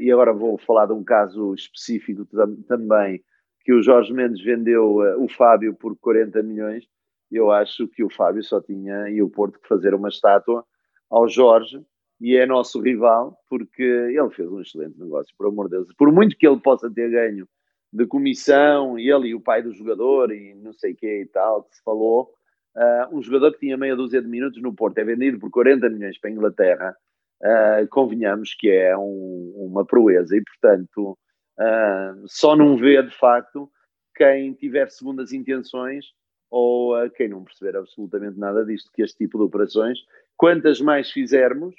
e 0.00 0.10
agora 0.10 0.32
vou 0.32 0.56
falar 0.56 0.86
de 0.86 0.94
um 0.94 1.04
caso 1.04 1.52
específico 1.54 2.26
também, 2.66 3.22
que 3.62 3.74
o 3.74 3.82
Jorge 3.82 4.12
Mendes 4.12 4.42
vendeu 4.42 4.98
o 5.18 5.28
Fábio 5.28 5.74
por 5.74 5.96
40 5.98 6.42
milhões, 6.42 6.84
eu 7.30 7.50
acho 7.50 7.88
que 7.88 8.04
o 8.04 8.10
Fábio 8.10 8.42
só 8.42 8.60
tinha 8.60 9.10
e 9.10 9.20
o 9.20 9.28
Porto 9.28 9.60
que 9.60 9.68
fazer 9.68 9.94
uma 9.94 10.08
estátua 10.08 10.64
ao 11.10 11.28
Jorge 11.28 11.84
e 12.20 12.36
é 12.36 12.46
nosso 12.46 12.80
rival 12.80 13.38
porque 13.48 13.82
ele 13.82 14.30
fez 14.30 14.48
um 14.50 14.60
excelente 14.60 14.98
negócio, 14.98 15.34
por 15.36 15.48
amor 15.48 15.68
de 15.68 15.76
Deus. 15.76 15.92
Por 15.94 16.10
muito 16.12 16.36
que 16.36 16.46
ele 16.46 16.60
possa 16.60 16.90
ter 16.90 17.10
ganho 17.10 17.46
de 17.92 18.06
comissão, 18.06 18.98
ele 18.98 19.28
e 19.28 19.34
o 19.34 19.40
pai 19.40 19.62
do 19.62 19.72
jogador 19.72 20.32
e 20.32 20.54
não 20.54 20.72
sei 20.72 20.92
o 20.92 20.96
que 20.96 21.22
e 21.22 21.26
tal, 21.26 21.64
que 21.64 21.76
se 21.76 21.82
falou, 21.82 22.34
uh, 22.76 23.16
um 23.16 23.22
jogador 23.22 23.52
que 23.52 23.60
tinha 23.60 23.76
meia 23.76 23.96
dúzia 23.96 24.20
de 24.20 24.28
minutos 24.28 24.60
no 24.60 24.74
Porto 24.74 24.98
é 24.98 25.04
vendido 25.04 25.38
por 25.38 25.50
40 25.50 25.88
milhões 25.90 26.18
para 26.18 26.30
a 26.30 26.32
Inglaterra, 26.32 26.96
uh, 27.42 27.88
convenhamos 27.88 28.54
que 28.54 28.70
é 28.70 28.96
um, 28.96 29.52
uma 29.56 29.84
proeza. 29.84 30.36
E, 30.36 30.42
portanto, 30.42 31.18
uh, 31.58 32.24
só 32.26 32.56
não 32.56 32.76
vê 32.76 33.02
de 33.02 33.16
facto 33.16 33.70
quem 34.14 34.52
tiver 34.54 34.90
segundas 34.90 35.32
intenções 35.32 36.06
ou 36.50 36.94
quem 37.10 37.28
não 37.28 37.44
perceber 37.44 37.76
absolutamente 37.76 38.38
nada 38.38 38.64
disto, 38.64 38.90
que 38.94 39.02
este 39.02 39.18
tipo 39.18 39.36
de 39.36 39.44
operações, 39.44 39.98
quantas 40.36 40.80
mais 40.80 41.10
fizermos, 41.10 41.74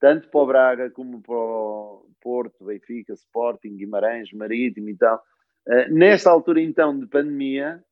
tanto 0.00 0.28
para 0.28 0.40
o 0.40 0.46
Braga 0.46 0.90
como 0.90 1.20
para 1.20 1.34
o 1.34 2.10
Porto, 2.20 2.64
Benfica, 2.64 3.12
Sporting, 3.12 3.76
Guimarães, 3.76 4.32
Marítimo 4.32 4.88
e 4.88 4.96
tal, 4.96 5.22
uh, 5.68 5.92
nesta 5.94 6.30
altura 6.30 6.60
então 6.60 6.98
de 6.98 7.06
pandemia, 7.06 7.84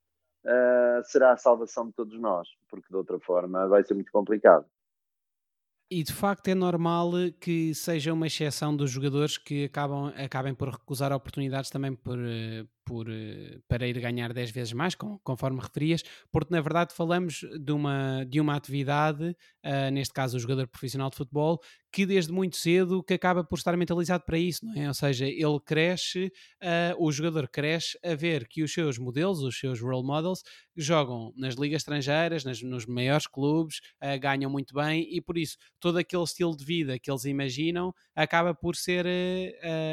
uh, 0.45 1.05
será 1.05 1.33
a 1.33 1.37
salvação 1.37 1.87
de 1.87 1.93
todos 1.93 2.19
nós, 2.19 2.49
porque 2.69 2.89
de 2.89 2.97
outra 2.97 3.19
forma 3.21 3.69
vai 3.69 3.85
ser 3.85 3.95
muito 3.95 4.11
complicado. 4.11 4.67
E 5.89 6.03
de 6.03 6.13
facto 6.13 6.49
é 6.49 6.55
normal 6.55 7.13
que 7.41 7.73
seja 7.73 8.13
uma 8.13 8.27
exceção 8.27 8.77
dos 8.77 8.91
jogadores 8.91 9.39
que 9.39 9.67
acabam, 9.67 10.13
acabem 10.17 10.53
por 10.53 10.69
recusar 10.69 11.13
oportunidades 11.13 11.71
também 11.71 11.95
por, 11.95 12.19
eh, 12.19 12.67
por, 12.87 13.11
eh, 13.11 13.59
para 13.69 13.87
ir 13.87 14.01
ganhar 14.01 14.33
10 14.33 14.53
vezes 14.53 14.73
mais, 14.73 14.95
conforme 14.95 15.61
referias, 15.61 16.03
porque 16.31 16.55
na 16.55 16.61
verdade 16.61 16.95
falamos 16.95 17.45
de 17.61 17.73
uma, 17.73 18.25
de 18.25 18.41
uma 18.41 18.55
atividade, 18.55 19.37
uh, 19.65 19.91
neste 19.93 20.15
caso 20.15 20.37
o 20.37 20.41
jogador 20.41 20.69
profissional 20.69 21.11
de 21.11 21.17
futebol, 21.17 21.61
que 21.93 22.07
desde 22.07 22.33
muito 22.33 22.57
cedo 22.57 23.03
que 23.03 23.15
acaba 23.15 23.43
por 23.43 23.57
estar 23.57 23.77
mentalizado 23.77 24.23
para 24.25 24.39
isso, 24.39 24.65
não 24.65 24.75
é? 24.75 24.87
Ou 24.87 24.95
seja, 24.95 25.27
ele 25.27 25.59
cresce, 25.65 26.31
uh, 26.63 27.05
o 27.05 27.11
jogador 27.11 27.49
cresce 27.49 27.99
a 28.05 28.15
ver 28.15 28.47
que 28.47 28.63
os 28.63 28.73
seus 28.73 28.99
modelos, 28.99 29.41
os 29.41 29.59
seus 29.59 29.81
role 29.81 30.07
models, 30.07 30.43
jogam 30.77 31.33
nas 31.37 31.55
ligas 31.55 31.81
estrangeiras, 31.81 32.45
nas, 32.45 32.63
nos 32.63 32.87
maiores 32.87 33.27
clubes, 33.27 33.79
uh, 34.03 34.21
ganham 34.21 34.51
muito 34.51 34.75
bem 34.75 35.09
e 35.11 35.21
por 35.21 35.37
isso 35.37 35.57
todo 35.81 35.99
aquele 35.99 36.23
estilo 36.23 36.57
de 36.57 36.65
vida 36.65 36.99
que 36.99 37.11
eles 37.11 37.25
imaginam 37.25 37.93
acaba 38.15 38.55
por 38.55 38.77
ser 38.77 39.07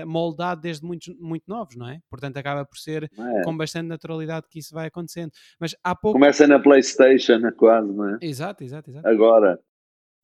moldado 0.06 0.62
desde 0.62 0.86
muito, 0.86 1.16
muito 1.20 1.46
novos, 1.48 1.76
não 1.76 1.88
é? 1.88 2.00
Portanto, 2.10 2.38
acaba 2.38 2.66
por 2.66 2.78
ser 2.84 3.04
é. 3.04 3.42
com 3.44 3.56
bastante 3.56 3.88
naturalidade 3.88 4.48
que 4.50 4.60
isso 4.60 4.74
vai 4.74 4.88
acontecendo. 4.88 5.32
Mas 5.60 5.76
há 5.84 5.96
pouco. 5.96 6.20
Começa 6.20 6.46
na 6.48 6.60
PlayStation, 6.60 7.40
quase, 7.58 7.92
não 7.92 8.10
é? 8.10 8.18
Exato, 8.22 8.64
exato, 8.64 8.90
exato. 8.90 9.08
Agora. 9.08 9.60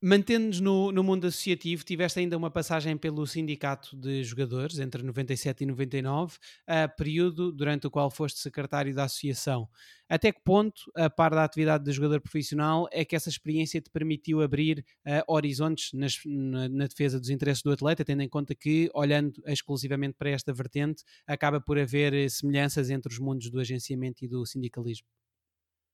Mantendo-nos 0.02 0.60
no, 0.60 0.90
no 0.90 1.04
mundo 1.04 1.26
associativo, 1.26 1.84
tiveste 1.84 2.20
ainda 2.20 2.34
uma 2.34 2.50
passagem 2.50 2.96
pelo 2.96 3.26
Sindicato 3.26 3.94
de 3.94 4.24
Jogadores 4.24 4.78
entre 4.78 5.02
97 5.02 5.62
e 5.62 5.66
99, 5.66 6.38
a 6.66 6.88
período 6.88 7.52
durante 7.52 7.86
o 7.86 7.90
qual 7.90 8.10
foste 8.10 8.40
secretário 8.40 8.94
da 8.94 9.04
associação. 9.04 9.68
Até 10.08 10.32
que 10.32 10.40
ponto, 10.42 10.90
a 10.96 11.10
par 11.10 11.32
da 11.32 11.44
atividade 11.44 11.84
de 11.84 11.92
jogador 11.92 12.18
profissional, 12.22 12.88
é 12.90 13.04
que 13.04 13.14
essa 13.14 13.28
experiência 13.28 13.78
te 13.78 13.90
permitiu 13.90 14.40
abrir 14.40 14.82
uh, 15.06 15.22
horizontes 15.28 15.92
nas, 15.92 16.18
na, 16.24 16.66
na, 16.66 16.86
defesa 16.86 17.20
dos 17.20 17.28
interesses 17.28 17.62
do 17.62 17.70
atleta, 17.70 18.02
tendo 18.02 18.22
em 18.22 18.28
conta 18.28 18.54
que, 18.54 18.90
olhando 18.94 19.42
exclusivamente 19.44 20.14
para 20.18 20.30
esta 20.30 20.50
vertente, 20.50 21.04
acaba 21.26 21.60
por 21.60 21.78
haver 21.78 22.14
eh, 22.14 22.26
semelhanças 22.26 22.88
entre 22.88 23.12
os 23.12 23.18
mundos 23.18 23.50
do 23.50 23.60
agenciamento 23.60 24.24
e 24.24 24.28
do 24.28 24.46
sindicalismo? 24.46 25.06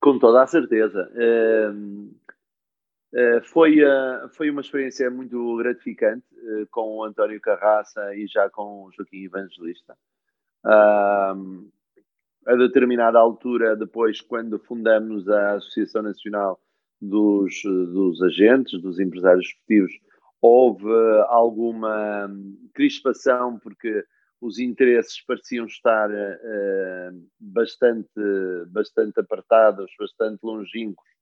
Com 0.01 0.17
toda 0.17 0.45
a 0.45 0.47
certeza. 0.47 1.11
Uh 1.13 2.07
eh, 2.07 2.36
foi, 3.45 3.83
uh, 3.83 4.29
foi 4.35 4.51
uma 4.51 4.61
experiência 4.61 5.11
muito 5.11 5.57
gratificante 5.57 6.27
uh, 6.35 6.67
com 6.71 6.99
o 6.99 7.05
António 7.05 7.41
Carraça 7.41 8.15
e 8.15 8.27
já 8.27 8.51
com 8.51 8.85
o 8.85 8.93
Joaquim 8.93 9.25
Evangelista. 9.25 9.97
a 10.63 11.35
determinada 12.59 13.19
altura, 13.19 13.75
depois, 13.75 14.21
quando 14.21 14.59
fundamos 14.59 15.29
a 15.29 15.55
Associação 15.55 16.03
Nacional 16.03 16.61
dos, 17.01 17.63
dos 17.65 18.23
Agentes, 18.23 18.81
dos 18.83 19.01
Empresários 19.01 19.47
Esportivos, 19.47 19.93
houve 20.41 20.93
alguma 21.29 22.31
crispação 22.75 23.59
porque 23.59 24.05
os 24.41 24.59
interesses 24.59 25.23
pareciam 25.25 25.65
estar 25.67 26.11
bastante, 27.41 28.09
bastante 28.69 29.19
apartados, 29.21 29.91
bastante 29.99 30.41
longínquos 30.43 31.16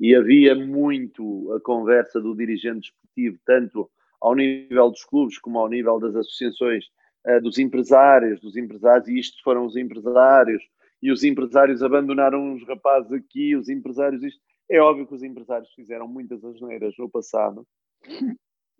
e 0.00 0.14
havia 0.14 0.54
muito 0.54 1.52
a 1.52 1.60
conversa 1.60 2.20
do 2.20 2.34
dirigente 2.34 2.90
desportivo, 2.90 3.38
tanto 3.44 3.90
ao 4.20 4.34
nível 4.34 4.90
dos 4.90 5.04
clubes 5.04 5.38
como 5.38 5.58
ao 5.58 5.68
nível 5.68 6.00
das 6.00 6.16
associações 6.16 6.86
uh, 7.26 7.40
dos 7.42 7.58
empresários, 7.58 8.40
dos 8.40 8.56
empresários, 8.56 9.08
e 9.08 9.18
isto 9.18 9.42
foram 9.42 9.66
os 9.66 9.76
empresários, 9.76 10.62
e 11.02 11.12
os 11.12 11.22
empresários 11.22 11.82
abandonaram 11.82 12.54
os 12.54 12.66
rapazes 12.66 13.12
aqui, 13.12 13.54
os 13.54 13.68
empresários 13.68 14.22
isto. 14.22 14.40
É 14.70 14.80
óbvio 14.80 15.06
que 15.06 15.14
os 15.14 15.22
empresários 15.22 15.70
fizeram 15.74 16.08
muitas 16.08 16.44
asneiras 16.44 16.94
no 16.98 17.10
passado. 17.10 17.66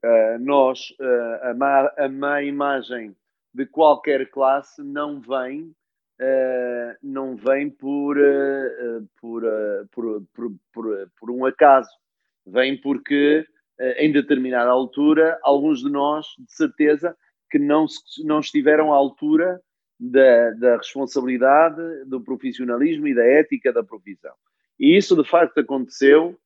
Uh, 0.02 0.38
nós, 0.40 0.90
uh, 1.00 1.48
a, 1.48 1.54
má, 1.54 1.92
a 1.98 2.08
má 2.08 2.42
imagem 2.42 3.14
de 3.52 3.66
qualquer 3.66 4.30
classe 4.30 4.82
não 4.82 5.20
vem 5.20 5.74
Uh, 6.20 6.92
não 7.02 7.34
vem 7.34 7.70
por, 7.70 8.18
uh, 8.18 9.08
por, 9.18 9.42
uh, 9.42 9.88
por, 9.90 10.22
por, 10.34 10.52
por, 10.70 11.10
por, 11.18 11.30
um 11.30 11.46
acaso, 11.46 11.88
vem 12.46 12.78
porque 12.78 13.46
em 13.96 14.12
determinada 14.12 14.70
altura, 14.70 15.38
alguns 15.42 15.80
de 15.80 15.88
nós, 15.88 16.26
de 16.38 16.52
certeza, 16.52 17.16
que 17.50 17.58
não, 17.58 17.86
não 18.26 18.40
estiveram 18.40 18.92
à 18.92 18.96
altura 18.96 19.58
da, 19.98 20.50
da 20.50 20.76
responsabilidade, 20.76 21.80
do 22.04 22.20
profissionalismo 22.20 23.08
e 23.08 23.14
da 23.14 23.24
ética 23.24 23.72
da 23.72 23.82
profissão. 23.82 24.34
E 24.78 24.94
isso 24.94 25.16
de 25.16 25.26
facto 25.26 25.56
aconteceu, 25.60 26.38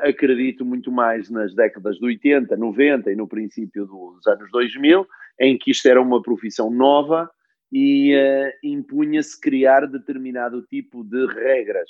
acredito 0.00 0.64
muito 0.64 0.90
mais 0.90 1.28
nas 1.28 1.54
décadas 1.54 1.96
de 1.96 2.06
80, 2.06 2.56
90 2.56 3.12
e 3.12 3.16
no 3.16 3.28
princípio 3.28 3.84
dos 3.84 4.26
anos 4.26 4.50
2000, 4.50 5.06
em 5.38 5.58
que 5.58 5.72
isto 5.72 5.86
era 5.86 6.00
uma 6.00 6.22
profissão 6.22 6.70
nova 6.70 7.30
e 7.72 8.14
uh, 8.14 8.52
impunha-se 8.62 9.40
criar 9.40 9.86
determinado 9.86 10.62
tipo 10.62 11.04
de 11.04 11.26
regras. 11.26 11.88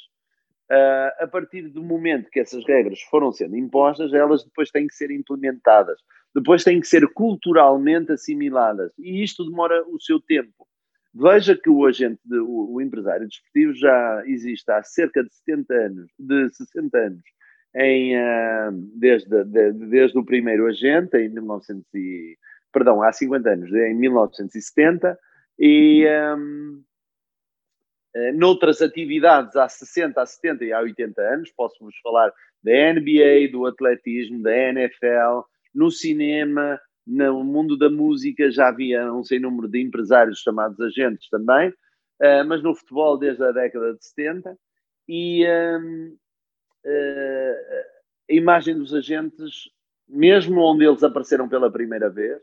Uh, 0.71 1.25
a 1.25 1.27
partir 1.27 1.69
do 1.69 1.83
momento 1.83 2.31
que 2.31 2.39
essas 2.39 2.65
regras 2.65 3.01
foram 3.11 3.33
sendo 3.33 3.57
impostas, 3.57 4.13
elas 4.13 4.45
depois 4.45 4.71
têm 4.71 4.87
que 4.87 4.95
ser 4.95 5.11
implementadas, 5.11 5.99
depois 6.35 6.63
têm 6.63 6.81
que 6.81 6.87
ser 6.87 7.09
culturalmente 7.09 8.13
assimiladas, 8.13 8.93
e 8.99 9.23
isto 9.23 9.45
demora 9.45 9.83
o 9.89 10.01
seu 10.01 10.21
tempo. 10.21 10.69
Veja 11.13 11.57
que 11.57 11.69
o 11.69 11.85
agente, 11.85 12.21
de, 12.25 12.39
o, 12.39 12.75
o, 12.75 12.81
empresário 12.81 13.27
desportivo 13.27 13.75
já 13.75 14.23
existe 14.27 14.71
há 14.71 14.81
cerca 14.85 15.25
de 15.25 15.35
70 15.35 15.75
anos, 15.75 16.11
de 16.17 16.49
60 16.51 16.99
anos, 16.99 17.23
em, 17.75 18.17
uh, 18.17 18.71
desde, 18.95 19.45
de, 19.45 19.73
desde 19.73 20.17
o 20.17 20.25
primeiro 20.25 20.67
agente, 20.67 21.17
em 21.17 21.29
1900 21.31 21.85
e, 21.95 22.39
perdão, 22.73 23.03
há 23.03 23.13
50 23.13 23.51
anos, 23.51 23.73
em 23.73 23.95
1970, 23.95 25.19
e 25.61 26.07
um, 26.37 26.83
eh, 28.15 28.33
noutras 28.33 28.81
atividades 28.81 29.55
há 29.57 29.69
60, 29.69 30.23
há 30.23 30.25
70 30.25 30.65
e 30.65 30.73
há 30.73 30.81
80 30.81 31.21
anos, 31.21 31.53
posso-vos 31.53 31.95
falar 32.03 32.33
da 32.65 32.73
NBA, 32.95 33.53
do 33.53 33.67
atletismo, 33.67 34.43
da 34.43 34.57
NFL, 34.57 35.43
no 35.75 35.91
cinema, 35.91 36.81
no 37.07 37.45
mundo 37.45 37.77
da 37.77 37.91
música 37.91 38.51
já 38.51 38.69
havia 38.69 39.13
um 39.13 39.23
sem 39.23 39.39
número 39.39 39.69
de 39.69 39.83
empresários 39.83 40.41
chamados 40.41 40.81
agentes 40.81 41.29
também, 41.29 41.69
uh, 41.69 42.45
mas 42.47 42.63
no 42.63 42.75
futebol 42.75 43.19
desde 43.19 43.45
a 43.45 43.53
década 43.53 43.95
de 43.95 44.05
70 44.05 44.57
e 45.07 45.47
um, 45.47 46.17
uh, 46.87 47.55
a 48.31 48.33
imagem 48.33 48.79
dos 48.79 48.95
agentes, 48.95 49.71
mesmo 50.09 50.61
onde 50.63 50.85
eles 50.87 51.03
apareceram 51.03 51.49
pela 51.49 51.71
primeira 51.71 52.09
vez, 52.09 52.41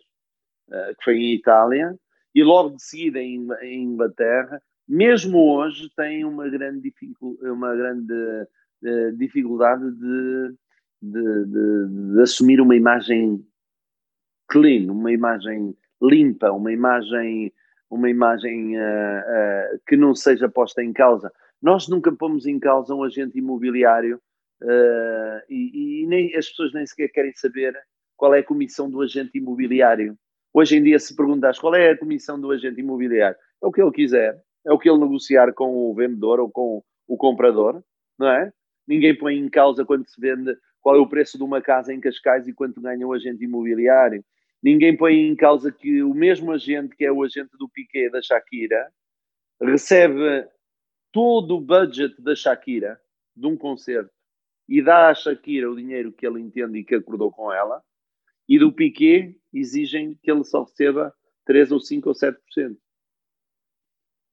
uh, 0.69 0.95
que 0.97 1.03
foi 1.03 1.17
em 1.17 1.33
Itália, 1.33 1.97
e 2.37 2.43
logo 2.43 2.75
de 2.75 2.83
seguida 2.83 3.19
em, 3.19 3.47
em 3.63 3.81
Inglaterra, 3.81 4.61
mesmo 4.87 5.39
hoje 5.39 5.89
tem 5.97 6.23
uma 6.23 6.47
grande, 6.47 6.81
dificul, 6.81 7.35
uma 7.41 7.75
grande 7.75 8.13
uh, 8.13 9.11
dificuldade 9.17 9.89
de, 9.89 10.53
de, 11.01 11.45
de, 11.45 12.13
de, 12.13 12.21
assumir 12.21 12.61
uma 12.61 12.75
imagem 12.75 13.43
clean, 14.47 14.91
uma 14.91 15.11
imagem 15.11 15.75
limpa, 15.99 16.51
uma 16.51 16.71
imagem, 16.71 17.51
uma 17.89 18.07
imagem 18.07 18.77
uh, 18.77 18.81
uh, 18.81 19.79
que 19.87 19.97
não 19.97 20.13
seja 20.13 20.47
posta 20.47 20.83
em 20.83 20.93
causa. 20.93 21.33
Nós 21.59 21.87
nunca 21.87 22.11
pomos 22.11 22.45
em 22.45 22.59
causa 22.59 22.93
um 22.93 23.01
agente 23.03 23.39
imobiliário 23.39 24.21
e, 25.49 26.03
e 26.03 26.07
nem, 26.07 26.35
as 26.35 26.49
pessoas 26.49 26.71
nem 26.71 26.85
sequer 26.85 27.07
querem 27.07 27.33
saber 27.33 27.75
qual 28.15 28.35
é 28.35 28.39
a 28.39 28.43
comissão 28.43 28.91
do 28.91 29.01
agente 29.01 29.39
imobiliário. 29.39 30.15
Hoje 30.53 30.77
em 30.77 30.83
dia, 30.83 30.99
se 30.99 31.15
perguntas 31.15 31.59
qual 31.59 31.75
é 31.75 31.91
a 31.91 31.97
comissão 31.97 32.39
do 32.39 32.51
agente 32.51 32.79
imobiliário, 32.79 33.37
é 33.61 33.67
o 33.67 33.71
que 33.71 33.81
ele 33.81 33.91
quiser, 33.91 34.41
é 34.65 34.71
o 34.71 34.77
que 34.77 34.89
ele 34.89 34.99
negociar 34.99 35.53
com 35.53 35.75
o 35.75 35.93
vendedor 35.93 36.39
ou 36.39 36.49
com 36.49 36.83
o 37.07 37.17
comprador, 37.17 37.83
não 38.17 38.29
é? 38.29 38.51
Ninguém 38.87 39.17
põe 39.17 39.37
em 39.37 39.49
causa 39.49 39.85
quando 39.85 40.07
se 40.07 40.19
vende 40.19 40.55
qual 40.81 40.95
é 40.95 40.99
o 40.99 41.07
preço 41.07 41.37
de 41.37 41.43
uma 41.43 41.61
casa 41.61 41.93
em 41.93 41.99
Cascais 41.99 42.47
e 42.47 42.53
quanto 42.53 42.81
ganha 42.81 43.05
o 43.05 43.13
agente 43.13 43.43
imobiliário. 43.43 44.23
Ninguém 44.63 44.95
põe 44.95 45.27
em 45.27 45.35
causa 45.35 45.71
que 45.71 46.01
o 46.01 46.13
mesmo 46.13 46.51
agente, 46.51 46.95
que 46.95 47.05
é 47.05 47.11
o 47.11 47.23
agente 47.23 47.51
do 47.57 47.69
Piquet 47.69 48.09
da 48.09 48.21
Shakira, 48.21 48.89
recebe 49.61 50.47
todo 51.11 51.57
o 51.57 51.61
budget 51.61 52.19
da 52.21 52.35
Shakira 52.35 52.99
de 53.35 53.47
um 53.47 53.57
concerto 53.57 54.11
e 54.67 54.81
dá 54.81 55.09
à 55.09 55.13
Shakira 55.13 55.69
o 55.69 55.75
dinheiro 55.75 56.11
que 56.11 56.25
ele 56.25 56.41
entende 56.41 56.79
e 56.79 56.83
que 56.83 56.95
acordou 56.95 57.31
com 57.31 57.51
ela, 57.51 57.81
e 58.47 58.57
do 58.57 58.71
Piquet 58.71 59.35
exigem 59.53 60.17
que 60.21 60.31
ele 60.31 60.43
só 60.43 60.63
receba 60.63 61.13
3 61.45 61.71
ou 61.71 61.79
5 61.79 62.09
ou 62.09 62.15
7%. 62.15 62.77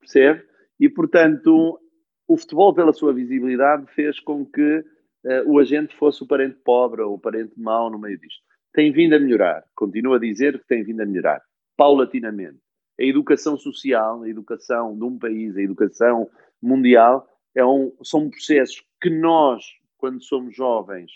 Percebe? 0.01 0.45
E, 0.79 0.89
portanto, 0.89 1.81
o 2.27 2.37
futebol, 2.37 2.75
pela 2.75 2.93
sua 2.93 3.13
visibilidade, 3.13 3.87
fez 3.95 4.21
com 4.21 4.45
que 4.45 4.79
uh, 4.79 5.51
o 5.51 5.59
agente 5.59 5.97
fosse 5.97 6.23
o 6.23 6.27
parente 6.27 6.57
pobre 6.65 7.03
ou 7.03 7.15
o 7.15 7.19
parente 7.19 7.59
mau 7.59 7.91
no 7.91 7.99
meio 7.99 8.19
disto. 8.19 8.43
Tem 8.73 8.93
vindo 8.93 9.15
a 9.15 9.21
melhorar. 9.21 9.65
Continuo 9.75 10.15
a 10.15 10.19
dizer 10.19 10.59
que 10.59 10.67
tem 10.67 10.83
vindo 10.83 11.01
a 11.01 11.07
melhorar. 11.07 11.41
Paulatinamente. 11.77 12.59
A 12.99 13.05
educação 13.05 13.57
social, 13.57 14.23
a 14.23 14.29
educação 14.29 14.97
de 14.97 15.05
um 15.05 15.19
país, 15.19 15.57
a 15.57 15.63
educação 15.63 16.29
mundial, 16.63 17.29
é 17.55 17.65
um, 17.65 17.93
são 18.03 18.29
processos 18.29 18.83
que 19.01 19.11
nós, 19.11 19.65
quando 19.97 20.23
somos 20.23 20.55
jovens, 20.55 21.11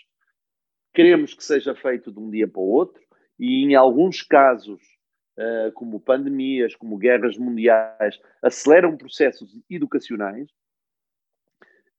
queremos 0.99 1.33
que 1.33 1.45
seja 1.45 1.73
feito 1.73 2.11
de 2.11 2.19
um 2.19 2.29
dia 2.29 2.45
para 2.45 2.59
o 2.59 2.69
outro 2.69 3.01
e, 3.39 3.63
em 3.63 3.73
alguns 3.73 4.21
casos, 4.21 4.81
uh, 5.37 5.71
como 5.71 5.97
pandemias, 5.97 6.75
como 6.75 6.97
guerras 6.97 7.37
mundiais, 7.37 8.19
aceleram 8.41 8.97
processos 8.97 9.49
educacionais 9.69 10.49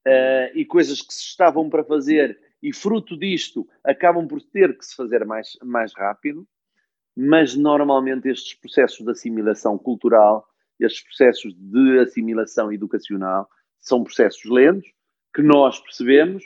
uh, 0.06 0.52
e 0.54 0.66
coisas 0.66 1.00
que 1.00 1.14
se 1.14 1.22
estavam 1.22 1.70
para 1.70 1.82
fazer 1.82 2.38
e, 2.62 2.74
fruto 2.74 3.16
disto, 3.16 3.66
acabam 3.82 4.28
por 4.28 4.42
ter 4.42 4.76
que 4.76 4.84
se 4.84 4.94
fazer 4.94 5.24
mais, 5.24 5.56
mais 5.62 5.94
rápido, 5.94 6.46
mas 7.16 7.56
normalmente 7.56 8.28
estes 8.28 8.52
processos 8.52 9.02
de 9.02 9.10
assimilação 9.12 9.78
cultural, 9.78 10.46
estes 10.78 11.02
processos 11.04 11.54
de 11.56 12.00
assimilação 12.00 12.70
educacional, 12.70 13.48
são 13.78 14.04
processos 14.04 14.44
lentos 14.44 14.92
que 15.34 15.40
nós 15.40 15.80
percebemos 15.80 16.44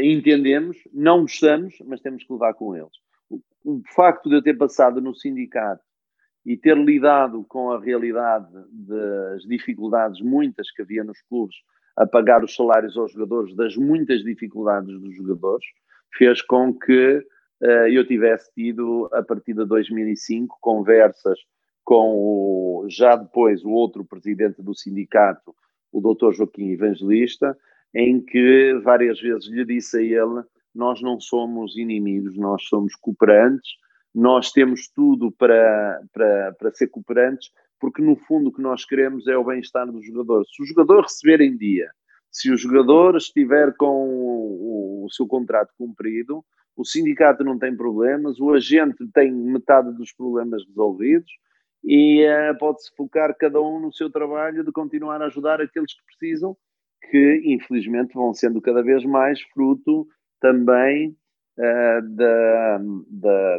entendemos, 0.00 0.76
não 0.92 1.22
gostamos, 1.22 1.76
mas 1.84 2.00
temos 2.00 2.24
que 2.24 2.32
levar 2.32 2.54
com 2.54 2.74
eles. 2.74 2.92
O, 3.28 3.40
o 3.64 3.82
facto 3.94 4.28
de 4.28 4.36
eu 4.36 4.42
ter 4.42 4.56
passado 4.56 5.00
no 5.00 5.14
sindicato 5.14 5.82
e 6.44 6.56
ter 6.56 6.76
lidado 6.76 7.44
com 7.44 7.70
a 7.70 7.80
realidade 7.80 8.48
das 8.70 9.42
dificuldades 9.42 10.20
muitas 10.20 10.70
que 10.70 10.82
havia 10.82 11.04
nos 11.04 11.20
clubes 11.22 11.56
a 11.96 12.06
pagar 12.06 12.44
os 12.44 12.54
salários 12.54 12.96
aos 12.96 13.12
jogadores, 13.12 13.54
das 13.56 13.76
muitas 13.76 14.22
dificuldades 14.22 14.98
dos 15.00 15.14
jogadores, 15.16 15.64
fez 16.16 16.40
com 16.42 16.72
que 16.72 17.18
uh, 17.60 17.88
eu 17.90 18.06
tivesse 18.06 18.52
tido, 18.54 19.10
a 19.12 19.22
partir 19.22 19.52
de 19.52 19.64
2005, 19.66 20.56
conversas 20.60 21.38
com 21.84 22.14
o, 22.16 22.86
já 22.88 23.16
depois 23.16 23.64
o 23.64 23.70
outro 23.70 24.04
presidente 24.04 24.62
do 24.62 24.74
sindicato, 24.74 25.54
o 25.92 26.00
Dr. 26.00 26.32
Joaquim 26.32 26.70
Evangelista, 26.70 27.56
em 27.94 28.20
que 28.20 28.74
várias 28.84 29.20
vezes 29.20 29.48
lhe 29.48 29.64
disse 29.64 29.98
a 29.98 30.02
ele: 30.02 30.42
Nós 30.74 31.00
não 31.02 31.20
somos 31.20 31.76
inimigos, 31.76 32.36
nós 32.36 32.62
somos 32.64 32.94
cooperantes, 32.96 33.70
nós 34.14 34.52
temos 34.52 34.88
tudo 34.88 35.32
para, 35.32 36.00
para, 36.12 36.52
para 36.58 36.72
ser 36.72 36.88
cooperantes, 36.88 37.50
porque 37.80 38.02
no 38.02 38.16
fundo 38.16 38.48
o 38.48 38.52
que 38.52 38.62
nós 38.62 38.84
queremos 38.84 39.26
é 39.26 39.36
o 39.36 39.44
bem-estar 39.44 39.90
do 39.90 40.02
jogador. 40.02 40.44
Se 40.46 40.62
o 40.62 40.66
jogador 40.66 41.02
receber 41.02 41.40
em 41.40 41.56
dia, 41.56 41.88
se 42.30 42.50
o 42.50 42.56
jogador 42.56 43.16
estiver 43.16 43.74
com 43.76 44.08
o, 44.08 45.04
o 45.06 45.10
seu 45.10 45.26
contrato 45.26 45.72
cumprido, 45.78 46.44
o 46.76 46.84
sindicato 46.84 47.42
não 47.42 47.58
tem 47.58 47.76
problemas, 47.76 48.38
o 48.38 48.52
agente 48.52 49.04
tem 49.12 49.32
metade 49.32 49.92
dos 49.94 50.12
problemas 50.12 50.64
resolvidos 50.66 51.30
e 51.82 52.24
uh, 52.24 52.56
pode-se 52.58 52.94
focar 52.96 53.34
cada 53.36 53.60
um 53.60 53.80
no 53.80 53.92
seu 53.92 54.10
trabalho 54.10 54.64
de 54.64 54.70
continuar 54.70 55.20
a 55.22 55.26
ajudar 55.26 55.60
aqueles 55.60 55.92
que 55.94 56.04
precisam 56.04 56.56
que 57.10 57.42
infelizmente 57.44 58.14
vão 58.14 58.32
sendo 58.34 58.60
cada 58.60 58.82
vez 58.82 59.04
mais 59.04 59.40
fruto 59.54 60.06
também 60.40 61.16
uh, 61.58 62.16
da, 62.16 62.80
da, 63.10 63.58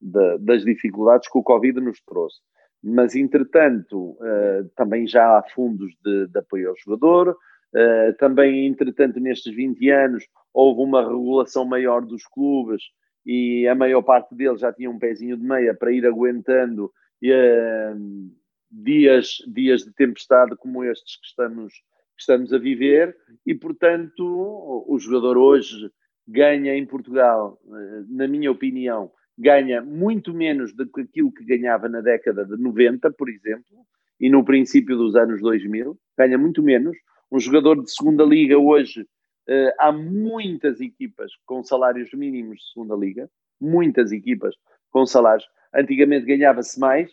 da, 0.00 0.36
das 0.38 0.64
dificuldades 0.64 1.30
que 1.30 1.38
o 1.38 1.42
Covid 1.42 1.80
nos 1.80 2.00
trouxe. 2.02 2.40
Mas, 2.82 3.14
entretanto, 3.14 4.12
uh, 4.12 4.68
também 4.74 5.06
já 5.06 5.38
há 5.38 5.42
fundos 5.54 5.92
de, 6.04 6.28
de 6.28 6.38
apoio 6.38 6.70
ao 6.70 6.76
jogador, 6.76 7.36
Uh, 7.72 8.12
também, 8.18 8.66
entretanto, 8.66 9.20
nestes 9.20 9.54
20 9.54 9.90
anos, 9.90 10.24
houve 10.52 10.80
uma 10.82 11.02
regulação 11.02 11.64
maior 11.64 12.04
dos 12.04 12.26
clubes 12.26 12.82
e 13.24 13.66
a 13.68 13.74
maior 13.76 14.02
parte 14.02 14.34
deles 14.34 14.60
já 14.60 14.72
tinha 14.72 14.90
um 14.90 14.98
pezinho 14.98 15.36
de 15.36 15.44
meia 15.44 15.72
para 15.72 15.92
ir 15.92 16.04
aguentando 16.04 16.90
dias, 18.70 19.36
dias 19.46 19.82
de 19.82 19.92
tempestade 19.92 20.56
como 20.56 20.82
estes 20.82 21.16
que 21.20 21.26
estamos, 21.26 21.72
que 22.20 22.22
estamos 22.22 22.52
a 22.52 22.58
viver 22.58 23.16
e, 23.46 23.54
portanto, 23.54 24.22
o, 24.86 24.98
jogador 24.98 25.38
hoje 25.38 25.90
ganha 26.28 26.76
em 26.76 26.84
Portugal, 26.86 27.58
uh, 27.64 28.14
na 28.14 28.28
minha 28.28 28.50
opinião, 28.50 29.10
ganha 29.38 29.80
muito 29.80 30.34
menos 30.34 30.74
do 30.74 30.86
que 30.86 31.00
aquilo 31.00 31.32
que 31.32 31.44
ganhava 31.44 31.88
na 31.88 32.02
década 32.02 32.44
de 32.44 32.62
90, 32.62 33.10
por 33.12 33.30
exemplo, 33.30 33.86
e 34.20 34.28
no 34.28 34.44
princípio 34.44 34.98
dos 34.98 35.16
anos 35.16 35.40
2000, 35.40 35.98
ganha 36.16 36.36
muito 36.36 36.62
menos. 36.62 36.94
Um 37.32 37.40
jogador 37.40 37.82
de 37.82 37.90
segunda 37.90 38.22
liga 38.22 38.58
hoje, 38.58 39.00
uh, 39.00 39.72
há 39.78 39.90
muitas 39.90 40.78
equipas 40.78 41.32
com 41.46 41.64
salários 41.64 42.12
mínimos 42.12 42.58
de 42.58 42.72
segunda 42.74 42.94
liga, 42.94 43.30
muitas 43.58 44.12
equipas 44.12 44.54
com 44.90 45.06
salários. 45.06 45.48
Antigamente 45.74 46.26
ganhava-se 46.26 46.78
mais, 46.78 47.10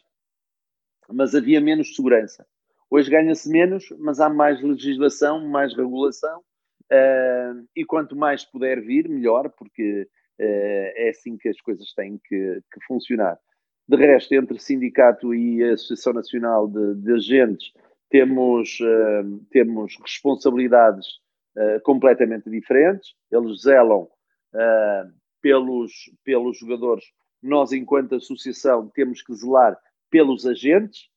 mas 1.09 1.33
havia 1.33 1.61
menos 1.61 1.95
segurança. 1.95 2.45
Hoje 2.89 3.09
ganha-se 3.09 3.49
menos, 3.49 3.93
mas 3.99 4.19
há 4.19 4.29
mais 4.29 4.61
legislação, 4.61 5.45
mais 5.45 5.75
regulação, 5.75 6.39
uh, 6.39 7.67
e 7.75 7.83
quanto 7.83 8.15
mais 8.15 8.45
puder 8.45 8.81
vir, 8.81 9.09
melhor, 9.09 9.49
porque 9.49 10.03
uh, 10.03 10.91
é 10.95 11.09
assim 11.09 11.37
que 11.37 11.49
as 11.49 11.59
coisas 11.59 11.93
têm 11.93 12.17
que, 12.17 12.61
que 12.71 12.85
funcionar. 12.87 13.37
De 13.87 13.97
resto, 13.97 14.33
entre 14.33 14.59
sindicato 14.59 15.33
e 15.33 15.63
Associação 15.63 16.13
Nacional 16.13 16.67
de, 16.67 16.95
de 16.95 17.13
Agentes, 17.13 17.73
temos, 18.09 18.79
uh, 18.79 19.45
temos 19.51 19.95
responsabilidades 20.01 21.05
completamente 21.81 22.51
diferentes. 22.51 23.15
Eles 23.31 23.63
zelam 23.63 24.07
pelos, 25.41 25.91
pelos 26.23 26.59
jogadores. 26.59 27.03
Nós, 27.41 27.71
enquanto 27.71 28.13
associação, 28.13 28.91
temos 28.93 29.23
que 29.23 29.33
zelar 29.33 29.75
pelos 30.11 30.45
agentes, 30.45 31.09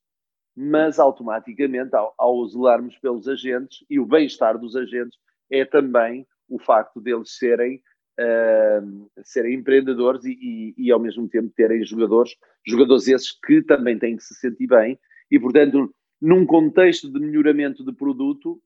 mas 0.63 0.99
automaticamente, 0.99 1.97
ao, 1.97 2.13
ao 2.19 2.47
zelarmos 2.47 2.95
pelos 2.99 3.27
agentes 3.27 3.83
e 3.89 3.99
o 3.99 4.05
bem-estar 4.05 4.59
dos 4.59 4.77
agentes, 4.77 5.19
é 5.51 5.65
também 5.65 6.27
o 6.51 6.59
facto 6.59 7.01
deles 7.01 7.39
serem 7.39 7.81
uh, 8.21 9.11
serem 9.25 9.55
empreendedores 9.55 10.23
e, 10.27 10.37
e, 10.39 10.75
e, 10.77 10.93
ao 10.93 11.01
mesmo 11.01 11.27
tempo 11.31 11.51
terem 11.57 11.83
jogadores, 11.83 12.37
jogadores 12.67 13.09
esses 13.09 13.33
que 13.41 13.63
também 13.63 13.99
têm 13.99 14.19
que 14.19 14.23
se 14.23 14.35
sentir 14.35 14.67
bem 14.67 14.99
e, 15.31 15.41
portanto, 15.41 15.95
num 16.21 16.45
contexto 16.45 17.11
de 17.11 17.19
melhoramento 17.19 17.83
de 17.83 17.93
produto 17.95 18.61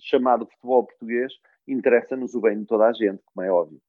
chamado 0.00 0.46
futebol 0.46 0.84
português, 0.84 1.32
interessa-nos 1.66 2.34
o 2.34 2.42
bem 2.42 2.58
de 2.58 2.66
toda 2.66 2.88
a 2.88 2.92
gente, 2.92 3.22
como 3.24 3.46
é 3.46 3.50
óbvio. 3.50 3.80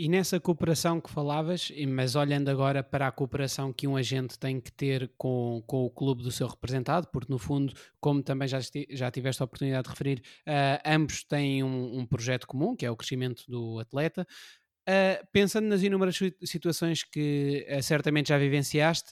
E 0.00 0.08
nessa 0.08 0.38
cooperação 0.38 1.00
que 1.00 1.10
falavas, 1.10 1.72
mas 1.88 2.14
olhando 2.14 2.48
agora 2.48 2.84
para 2.84 3.08
a 3.08 3.10
cooperação 3.10 3.72
que 3.72 3.84
um 3.84 3.96
agente 3.96 4.38
tem 4.38 4.60
que 4.60 4.70
ter 4.70 5.10
com, 5.18 5.60
com 5.66 5.84
o 5.86 5.90
clube 5.90 6.22
do 6.22 6.30
seu 6.30 6.46
representado, 6.46 7.08
porque 7.08 7.32
no 7.32 7.36
fundo, 7.36 7.74
como 8.00 8.22
também 8.22 8.46
já, 8.46 8.60
já 8.90 9.10
tiveste 9.10 9.42
a 9.42 9.44
oportunidade 9.44 9.82
de 9.82 9.90
referir, 9.90 10.22
uh, 10.46 10.80
ambos 10.86 11.24
têm 11.24 11.64
um, 11.64 11.98
um, 11.98 12.06
projeto 12.06 12.46
comum, 12.46 12.76
que 12.76 12.86
é 12.86 12.90
o 12.92 12.94
crescimento 12.94 13.42
do 13.48 13.80
atleta. 13.80 14.24
Uh, 14.88 15.26
pensando 15.32 15.66
nas 15.66 15.82
inúmeras 15.82 16.16
situações 16.44 17.02
que 17.02 17.66
uh, 17.68 17.82
certamente 17.82 18.28
já 18.28 18.38
vivenciaste, 18.38 19.10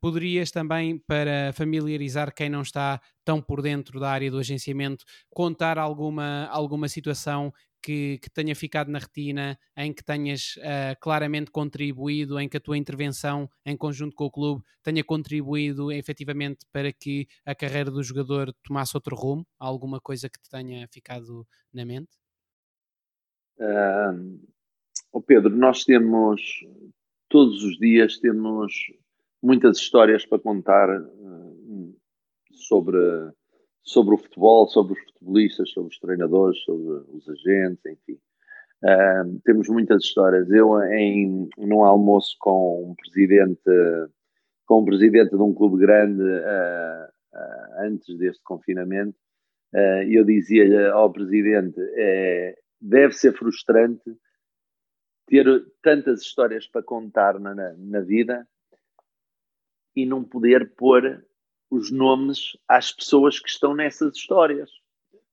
poderias 0.00 0.52
também, 0.52 0.98
para 0.98 1.52
familiarizar 1.52 2.32
quem 2.32 2.48
não 2.48 2.62
está 2.62 3.00
tão 3.24 3.42
por 3.42 3.60
dentro 3.60 3.98
da 3.98 4.08
área 4.08 4.30
do 4.30 4.38
agenciamento, 4.38 5.04
contar 5.30 5.78
alguma, 5.78 6.46
alguma 6.46 6.88
situação 6.88 7.52
que, 7.82 8.18
que, 8.18 8.30
tenha 8.30 8.54
ficado 8.54 8.90
na 8.90 8.98
retina, 8.98 9.58
em 9.76 9.92
que 9.92 10.04
tenhas 10.04 10.56
uh, 10.58 10.98
claramente 11.00 11.50
contribuído, 11.50 12.38
em 12.38 12.48
que 12.48 12.56
a 12.56 12.60
tua 12.60 12.76
intervenção 12.76 13.48
em 13.64 13.76
conjunto 13.76 14.14
com 14.14 14.24
o 14.24 14.30
clube 14.30 14.62
tenha 14.82 15.02
contribuído 15.04 15.90
efetivamente 15.92 16.66
para 16.72 16.92
que 16.92 17.26
a 17.44 17.54
carreira 17.54 17.90
do 17.90 18.02
jogador 18.02 18.52
tomasse 18.62 18.96
outro 18.96 19.16
rumo? 19.16 19.46
Alguma 19.58 20.00
coisa 20.00 20.28
que 20.28 20.40
te 20.40 20.48
tenha 20.48 20.86
ficado 20.88 21.46
na 21.72 21.84
mente? 21.84 22.10
Uh, 23.58 24.40
oh 25.12 25.20
Pedro, 25.20 25.54
nós 25.56 25.84
temos 25.84 26.40
todos 27.28 27.62
os 27.62 27.76
dias 27.78 28.18
temos 28.18 28.72
muitas 29.42 29.78
histórias 29.78 30.24
para 30.24 30.38
contar 30.38 30.88
uh, 30.88 31.96
sobre 32.52 32.98
sobre 33.82 34.14
o 34.14 34.18
futebol, 34.18 34.68
sobre 34.68 34.92
os 34.92 34.98
futebolistas, 35.04 35.70
sobre 35.70 35.90
os 35.90 35.98
treinadores, 35.98 36.58
sobre 36.64 37.04
os 37.12 37.28
agentes, 37.28 37.84
enfim. 37.86 38.18
Uh, 38.82 39.40
temos 39.44 39.68
muitas 39.68 40.04
histórias. 40.04 40.50
Eu, 40.50 40.80
em, 40.84 41.48
num 41.58 41.82
almoço 41.82 42.36
com 42.38 42.90
um 42.90 42.94
presidente, 42.94 43.60
com 44.66 44.82
um 44.82 44.84
presidente 44.84 45.30
de 45.30 45.42
um 45.42 45.54
clube 45.54 45.78
grande 45.78 46.22
uh, 46.22 47.08
uh, 47.34 47.82
antes 47.86 48.16
deste 48.18 48.42
confinamento, 48.42 49.16
eu 50.08 50.24
dizia-lhe 50.24 50.86
ao 50.86 51.12
presidente: 51.12 51.78
é, 51.94 52.56
deve 52.80 53.12
ser 53.12 53.36
frustrante 53.36 54.16
ter 55.26 55.44
tantas 55.82 56.22
histórias 56.22 56.66
para 56.66 56.82
contar 56.82 57.38
na, 57.38 57.54
na 57.76 58.00
vida 58.00 58.48
e 59.94 60.06
não 60.06 60.24
poder 60.24 60.74
pôr 60.74 61.22
os 61.70 61.90
nomes 61.90 62.56
às 62.66 62.92
pessoas 62.92 63.38
que 63.38 63.48
estão 63.48 63.74
nessas 63.74 64.16
histórias, 64.16 64.70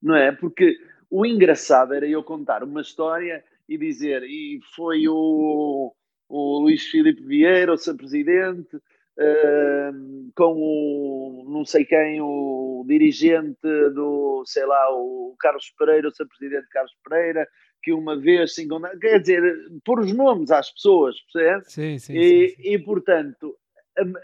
não 0.01 0.15
é? 0.15 0.31
Porque 0.31 0.77
o 1.09 1.25
engraçado 1.25 1.93
era 1.93 2.07
eu 2.07 2.23
contar 2.23 2.63
uma 2.63 2.81
história 2.81 3.43
e 3.67 3.77
dizer, 3.77 4.23
e 4.23 4.59
foi 4.75 5.07
o, 5.07 5.93
o 6.29 6.59
Luís 6.59 6.83
Filipe 6.87 7.23
Vieira, 7.23 7.73
o 7.73 7.77
seu 7.77 7.95
presidente, 7.95 8.75
uh, 8.75 10.31
com 10.35 10.53
o 10.53 11.45
não 11.47 11.65
sei 11.65 11.85
quem, 11.85 12.19
o 12.21 12.83
dirigente 12.87 13.59
do, 13.93 14.43
sei 14.45 14.65
lá, 14.65 14.89
o 14.91 15.35
Carlos 15.39 15.73
Pereira, 15.77 16.07
o 16.07 16.15
seu 16.15 16.27
presidente 16.27 16.67
Carlos 16.69 16.93
Pereira, 17.07 17.47
que 17.81 17.93
uma 17.93 18.19
vez 18.19 18.55
se 18.55 18.63
encontraram, 18.63 18.99
quer 18.99 19.19
dizer, 19.19 19.41
pôr 19.83 19.99
os 19.99 20.11
nomes 20.11 20.51
às 20.51 20.71
pessoas, 20.71 21.15
percebe? 21.31 21.63
Sim, 21.65 21.97
sim, 21.97 22.17
e, 22.17 22.49
sim, 22.49 22.55
sim. 22.55 22.73
e 22.73 22.79
portanto, 22.79 23.55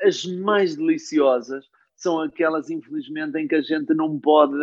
as 0.04 0.26
mais 0.26 0.76
deliciosas 0.76 1.66
são 2.02 2.20
aquelas, 2.20 2.70
infelizmente, 2.70 3.38
em 3.38 3.48
que 3.48 3.56
a 3.56 3.62
gente 3.62 3.94
não 3.94 4.20
pode 4.20 4.58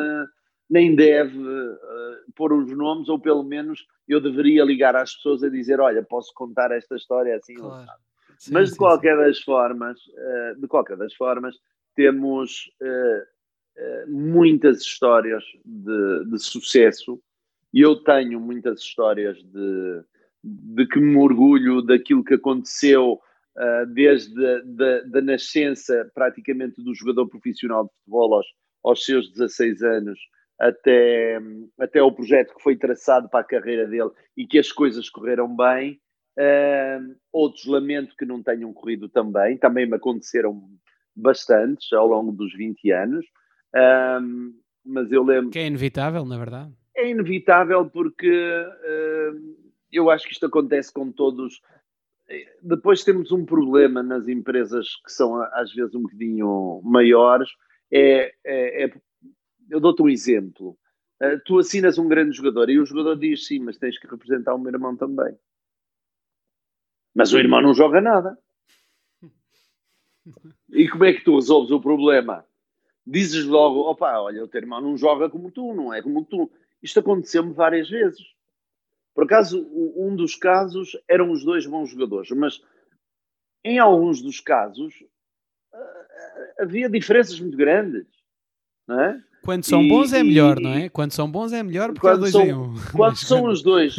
nem 0.68 0.94
deve 0.94 1.38
uh, 1.38 2.32
pôr 2.36 2.52
os 2.52 2.70
nomes, 2.76 3.08
ou 3.08 3.18
pelo 3.18 3.42
menos 3.42 3.86
eu 4.06 4.20
deveria 4.20 4.64
ligar 4.64 4.94
às 4.94 5.14
pessoas 5.14 5.42
a 5.42 5.48
dizer: 5.48 5.80
Olha, 5.80 6.02
posso 6.02 6.32
contar 6.34 6.70
esta 6.72 6.96
história 6.96 7.36
assim 7.36 7.54
claro. 7.54 7.88
sim, 8.38 8.52
Mas 8.52 8.68
de 8.68 8.72
sim, 8.72 8.78
qualquer 8.78 9.16
sim. 9.16 9.22
das 9.22 9.40
formas, 9.40 9.98
uh, 9.98 10.60
de 10.60 10.66
qualquer 10.66 10.96
das 10.96 11.14
formas, 11.14 11.56
temos 11.94 12.70
uh, 12.82 14.10
muitas 14.10 14.82
histórias 14.82 15.42
de, 15.64 16.24
de, 16.26 16.38
sucesso 16.38 17.20
e 17.72 17.80
eu 17.80 17.96
tenho 17.96 18.40
muitas 18.40 18.80
histórias 18.80 19.38
de, 19.42 20.02
de 20.42 20.86
que 20.86 21.00
me 21.00 21.16
orgulho 21.16 21.80
daquilo 21.80 22.24
que 22.24 22.34
aconteceu 22.34 23.20
uh, 23.58 23.86
desde 23.86 24.32
da 25.10 25.20
nascença 25.20 26.10
praticamente 26.14 26.82
do 26.82 26.94
jogador 26.94 27.28
profissional 27.28 27.84
de 27.84 27.90
futebol 27.98 28.34
aos, 28.34 28.46
aos 28.82 29.04
seus 29.04 29.30
16 29.32 29.82
anos 29.82 30.18
até, 30.58 31.38
até 31.78 32.02
o 32.02 32.12
projeto 32.12 32.54
que 32.54 32.62
foi 32.62 32.76
traçado 32.76 33.28
para 33.28 33.40
a 33.40 33.44
carreira 33.44 33.86
dele 33.86 34.10
e 34.36 34.46
que 34.46 34.58
as 34.58 34.72
coisas 34.72 35.08
correram 35.08 35.54
bem. 35.54 36.00
Uh, 36.36 37.16
outros 37.32 37.66
lamento 37.66 38.14
que 38.16 38.24
não 38.24 38.40
tenham 38.40 38.72
corrido 38.72 39.08
tão 39.08 39.30
bem, 39.30 39.56
também 39.56 39.86
me 39.86 39.96
aconteceram 39.96 40.62
bastantes 41.14 41.92
ao 41.92 42.06
longo 42.06 42.30
dos 42.30 42.54
20 42.54 42.92
anos, 42.92 43.26
uh, 43.74 44.54
mas 44.84 45.10
eu 45.10 45.24
lembro. 45.24 45.50
Que 45.50 45.58
é 45.58 45.66
inevitável, 45.66 46.24
na 46.24 46.38
verdade. 46.38 46.72
É 46.96 47.10
inevitável 47.10 47.90
porque 47.90 48.30
uh, 48.30 49.56
eu 49.90 50.10
acho 50.10 50.26
que 50.26 50.32
isto 50.32 50.46
acontece 50.46 50.92
com 50.92 51.10
todos, 51.10 51.60
depois 52.62 53.04
temos 53.04 53.32
um 53.32 53.44
problema 53.44 54.02
nas 54.02 54.28
empresas 54.28 54.96
que 55.04 55.10
são 55.10 55.40
às 55.54 55.72
vezes 55.72 55.94
um 55.94 56.02
bocadinho 56.02 56.80
maiores. 56.84 57.48
É, 57.90 58.34
é, 58.44 58.84
é 58.84 58.92
eu 59.70 59.80
dou-te 59.80 60.02
um 60.02 60.08
exemplo. 60.08 60.78
Uh, 61.22 61.40
tu 61.44 61.58
assinas 61.58 61.98
um 61.98 62.08
grande 62.08 62.36
jogador 62.36 62.70
e 62.70 62.78
o 62.78 62.86
jogador 62.86 63.16
diz 63.16 63.46
sim, 63.46 63.58
mas 63.58 63.76
tens 63.76 63.98
que 63.98 64.06
representar 64.06 64.54
o 64.54 64.58
meu 64.58 64.72
irmão 64.72 64.96
também. 64.96 65.36
Mas 67.14 67.32
o 67.32 67.38
irmão 67.38 67.60
não 67.60 67.74
joga 67.74 68.00
nada. 68.00 68.38
E 70.70 70.88
como 70.88 71.04
é 71.04 71.12
que 71.12 71.24
tu 71.24 71.36
resolves 71.36 71.70
o 71.70 71.80
problema? 71.80 72.44
Dizes 73.06 73.46
logo, 73.46 73.80
opa, 73.90 74.20
olha, 74.20 74.44
o 74.44 74.48
teu 74.48 74.60
irmão 74.60 74.80
não 74.80 74.96
joga 74.96 75.30
como 75.30 75.50
tu, 75.50 75.74
não 75.74 75.92
é 75.92 76.02
como 76.02 76.24
tu. 76.24 76.50
Isto 76.82 77.00
aconteceu-me 77.00 77.52
várias 77.54 77.88
vezes. 77.88 78.20
Por 79.18 79.24
acaso, 79.24 79.68
um 79.96 80.14
dos 80.14 80.36
casos 80.36 80.96
eram 81.08 81.32
os 81.32 81.44
dois 81.44 81.66
bons 81.66 81.90
jogadores, 81.90 82.30
mas 82.30 82.62
em 83.64 83.76
alguns 83.76 84.22
dos 84.22 84.38
casos 84.38 84.94
eh, 85.74 86.54
havia 86.60 86.88
diferenças 86.88 87.40
muito 87.40 87.56
grandes. 87.56 88.06
Não 88.86 89.00
é? 89.00 89.20
Quando 89.42 89.64
são 89.64 89.82
e, 89.82 89.88
bons 89.88 90.12
é 90.12 90.22
melhor, 90.22 90.60
e, 90.60 90.62
não 90.62 90.70
é? 90.70 90.88
Quando 90.88 91.10
são 91.10 91.28
bons 91.28 91.52
é 91.52 91.64
melhor 91.64 91.88
porque 91.88 92.02
quando 92.02 92.18
é 92.18 92.30
dois 92.30 92.32
são, 92.32 92.44
em 92.44 92.54
um. 92.54 92.74
Quando 92.94 93.16
são 93.16 93.46
os 93.46 93.60
dois, 93.60 93.96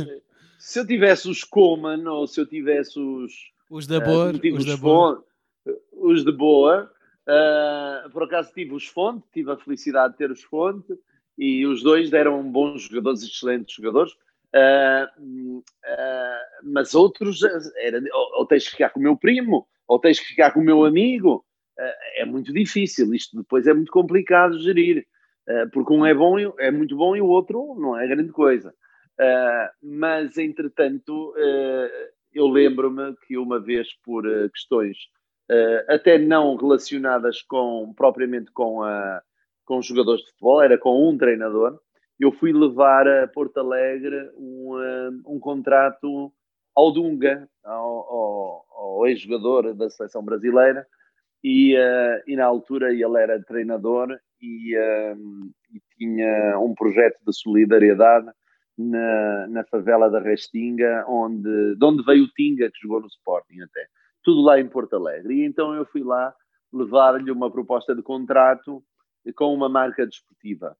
se 0.58 0.80
eu 0.80 0.88
tivesse 0.88 1.30
os 1.30 1.44
Coman 1.44 2.10
ou 2.10 2.26
se 2.26 2.40
eu 2.40 2.46
tivesse 2.46 2.98
os. 2.98 3.34
Os 3.70 3.86
da 3.88 4.00
Boa, 4.00 4.32
uh, 4.32 4.38
os, 4.38 4.60
os, 4.60 4.66
da 4.66 4.78
boa. 4.78 5.26
os 5.91 6.24
de 6.24 6.32
Boa, 6.32 6.90
uh, 7.28 8.10
por 8.12 8.24
acaso 8.24 8.54
tive 8.54 8.74
os 8.74 8.88
Fonte, 8.88 9.28
tive 9.34 9.52
a 9.52 9.58
felicidade 9.58 10.14
de 10.14 10.18
ter 10.18 10.32
os 10.32 10.44
Fonte 10.44 10.98
e 11.38 11.66
os 11.66 11.84
dois 11.84 12.10
deram 12.10 12.41
bons 12.50 12.84
jogadores, 12.84 13.22
excelentes 13.22 13.76
jogadores. 13.76 14.14
Uh, 14.56 15.64
mas 16.64 16.96
outros, 16.96 17.42
era, 17.78 18.02
ou, 18.14 18.40
ou 18.40 18.46
tens 18.46 18.66
que 18.66 18.72
ficar 18.72 18.90
com 18.90 19.00
o 19.00 19.04
meu 19.04 19.18
primo, 19.18 19.68
ou 19.88 20.00
tens 20.00 20.20
que 20.20 20.28
ficar 20.28 20.52
com 20.52 20.60
o 20.60 20.64
meu 20.64 20.86
amigo. 20.86 21.46
é 22.18 22.26
muito 22.26 22.52
difícil, 22.52 23.14
isto 23.14 23.38
depois 23.38 23.68
é 23.68 23.74
muito 23.74 23.92
complicado 23.92 24.60
gerir, 24.60 25.06
porque 25.72 25.94
um 25.94 26.06
é 26.06 26.14
bom, 26.14 26.38
é 26.60 26.70
muito 26.70 26.96
bom 26.96 27.16
e 27.16 27.22
o 27.22 27.28
outro 27.28 27.76
não 27.80 27.98
é 27.98 28.08
grande 28.08 28.32
coisa. 28.32 28.74
Uh, 29.20 29.68
mas, 29.84 30.38
entretanto, 30.38 31.32
uh, 31.32 32.10
eu 32.34 32.48
lembro-me 32.48 33.14
que 33.28 33.38
uma 33.38 33.60
vez 33.60 33.90
por 34.02 34.26
uh, 34.26 34.50
questões 34.50 34.98
até 35.88 36.20
não 36.20 36.56
relacionadas 36.56 37.42
com 37.42 37.92
propriamente 37.98 38.52
com, 38.52 38.84
a, 38.84 39.20
com 39.66 39.80
os 39.80 39.88
jogadores 39.88 40.22
de 40.22 40.30
futebol, 40.30 40.62
era 40.62 40.78
com 40.78 41.10
um 41.10 41.18
treinador, 41.18 41.80
eu 42.20 42.32
fui 42.34 42.52
levar 42.52 43.08
a 43.08 43.28
Porto 43.28 43.60
Alegre 43.60 44.30
um, 44.38 45.22
um 45.26 45.40
contrato 45.40 46.32
ao 46.76 46.91
Dunga, 46.91 47.48
ao, 47.64 47.76
ao, 47.78 48.66
ao 48.72 49.08
ex-jogador 49.08 49.74
da 49.74 49.90
seleção 49.90 50.24
brasileira, 50.24 50.86
e, 51.44 51.74
e, 52.28 52.36
na 52.36 52.46
altura 52.46 52.91
ele 52.91 53.18
era 53.18 53.41
treinador 53.44 54.18
e, 54.41 54.76
e 54.76 55.82
tinha 55.98 56.60
um 56.60 56.74
projeto 56.76 57.18
de 57.26 57.34
solidariedade 57.34 58.30
na, 58.78 59.48
na 59.48 59.64
favela 59.66 60.10
da 60.10 60.20
Restinga, 60.20 61.06
onde, 61.08 61.76
de 61.76 61.86
onde 61.86 62.04
veio 62.04 62.24
o 62.24 62.30
Tinga, 62.30 62.70
que 62.72 62.80
jogou 62.82 63.02
no 63.02 63.08
Sporting 63.08 63.62
até. 63.62 63.88
Tudo 64.24 64.41
lá 64.41 64.60
em 64.60 64.68
Porto 64.68 64.96
Alegre. 64.96 65.36
E 65.36 65.46
então 65.46 65.74
eu 65.74 65.86
fui 65.86 66.04
lá 66.04 66.34
levar-lhe 66.72 67.32
uma 67.32 67.52
proposta 67.52 67.94
de 67.94 68.02
contrato 68.02 68.84
com 69.36 69.54
uma 69.54 69.68
marca 69.68 70.06
desportiva. 70.06 70.78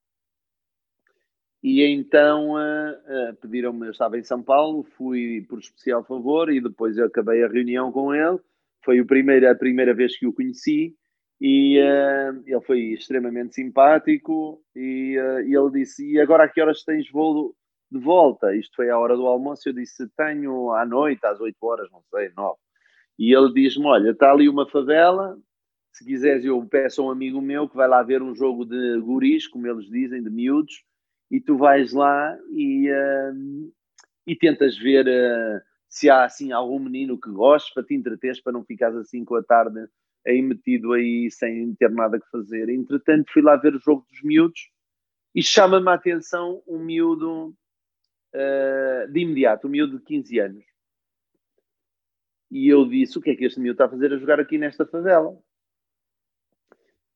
E 1.62 1.84
então 1.84 2.52
uh, 2.52 2.92
uh, 2.92 3.36
pediram-me, 3.42 3.88
eu 3.88 3.92
estava 3.92 4.18
em 4.18 4.24
São 4.24 4.42
Paulo, 4.42 4.86
fui 4.98 5.46
por 5.50 5.60
especial 5.60 6.04
favor 6.06 6.52
e 6.52 6.62
depois 6.62 6.98
eu 6.98 7.06
acabei 7.06 7.44
a 7.44 7.50
reunião 7.50 7.92
com 7.92 8.14
ele. 8.14 8.40
Foi 8.84 9.02
o 9.02 9.06
primeiro, 9.06 9.50
a 9.50 9.56
primeira 9.56 9.94
vez 9.94 10.18
que 10.18 10.26
o 10.26 10.34
conheci 10.34 10.96
e 11.42 11.80
uh, 11.80 12.42
ele 12.46 12.62
foi 12.62 12.80
extremamente 12.94 13.56
simpático 13.56 14.62
e, 14.76 15.16
e, 15.46 15.56
ele 15.56 15.72
disse, 15.72 16.10
e 16.14 16.20
agora 16.20 16.46
a 16.46 16.50
que 16.50 16.62
horas 16.62 16.84
tens 16.84 17.10
voo 17.12 17.54
de 17.92 18.00
volta, 18.00 18.56
isto 18.56 18.76
foi 18.76 18.90
à 18.90 18.98
hora 18.98 19.16
do 19.16 19.26
almoço, 19.26 19.68
eu 19.68 19.74
disse, 19.74 20.08
tenho 20.16 20.72
à 20.72 20.86
noite, 20.86 21.26
às 21.26 21.40
8 21.40 21.56
horas, 21.62 21.90
não 21.92 22.02
sei, 22.12 22.32
9. 22.36 22.56
E 23.18 23.36
ele 23.36 23.52
diz-me, 23.52 23.86
olha, 23.86 24.12
está 24.12 24.32
ali 24.32 24.48
uma 24.48 24.70
favela, 24.70 25.36
se 25.92 26.06
quiseres 26.06 26.46
eu 26.46 26.64
peço 26.66 27.02
a 27.02 27.06
um 27.06 27.12
amigo 27.12 27.42
meu 27.42 27.68
que 27.68 27.76
vai 27.76 27.88
lá 27.88 28.04
ver 28.04 28.22
um 28.22 28.36
jogo 28.36 28.64
de 28.64 29.00
guris, 29.02 29.48
como 29.48 29.68
eles 29.68 29.90
dizem, 29.90 30.22
de 30.22 30.30
miúdos, 30.30 30.84
e 31.30 31.40
tu 31.40 31.58
vais 31.58 31.94
lá 31.94 32.38
e, 32.52 32.90
uh, 32.90 33.74
e 34.26 34.36
tentas 34.36 34.78
ver 34.78 35.08
uh, 35.08 35.62
se 35.88 36.10
há 36.10 36.24
assim 36.24 36.52
algum 36.52 36.80
menino 36.80 37.20
que 37.20 37.30
goste 37.30 37.74
para 37.74 37.84
te 37.84 37.96
entreteres, 37.96 38.42
para 38.42 38.54
não 38.54 38.64
ficares 38.64 38.98
assim 38.98 39.24
com 39.24 39.36
a 39.36 39.44
tarde 39.44 39.88
aí 40.26 40.42
metido 40.42 40.94
aí 40.94 41.30
sem 41.32 41.74
ter 41.76 41.90
nada 41.92 42.20
que 42.20 42.30
fazer. 42.30 42.70
Entretanto, 42.70 43.32
fui 43.32 43.42
lá 43.42 43.56
ver 43.56 43.76
o 43.76 43.80
jogo 43.80 44.06
dos 44.10 44.22
miúdos 44.24 44.70
e 45.34 45.42
chama-me 45.42 45.90
a 45.90 45.94
atenção 45.94 46.62
um 46.68 46.80
miúdo 46.80 47.56
uh, 48.34 49.12
de 49.12 49.20
imediato, 49.20 49.68
um 49.68 49.72
miúdo 49.72 49.98
de 49.98 50.06
15 50.06 50.40
anos. 50.40 50.66
E 52.52 52.68
eu 52.68 52.88
disse: 52.88 53.18
O 53.18 53.22
que 53.22 53.32
é 53.32 53.36
que 53.36 53.46
este 53.46 53.60
miúdo 53.60 53.76
está 53.76 53.86
a 53.86 53.90
fazer 53.90 54.14
a 54.14 54.18
jogar 54.18 54.40
aqui 54.40 54.58
nesta 54.58 54.86
favela? 54.86 55.38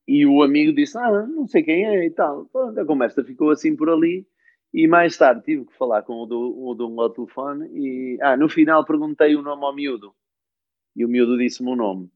E 0.08 0.26
o 0.26 0.44
amigo 0.44 0.74
disse: 0.74 0.98
Ah, 0.98 1.26
não 1.26 1.48
sei 1.48 1.64
quem 1.64 1.86
é 1.86 2.06
e 2.06 2.12
tal. 2.12 2.46
Pronto, 2.46 2.80
a 2.80 2.86
conversa 2.86 3.24
ficou 3.24 3.52
assim 3.52 3.76
por 3.76 3.90
ali. 3.90 4.28
E 4.74 4.88
mais 4.88 5.16
tarde 5.18 5.44
tive 5.44 5.66
que 5.66 5.78
falar 5.78 6.02
com 6.02 6.14
o 6.14 6.26
do, 6.26 6.68
o 6.68 6.74
do 6.74 7.00
ao 7.00 7.10
telefone. 7.10 7.70
E 7.74 8.18
ah, 8.22 8.36
no 8.36 8.50
final 8.50 8.86
perguntei 8.86 9.36
o 9.36 9.42
nome 9.42 9.64
ao 9.64 9.76
miúdo. 9.76 10.14
E 10.96 11.06
o 11.06 11.08
miúdo 11.08 11.38
disse-me 11.38 11.70
o 11.70 11.76
nome. 11.76 12.10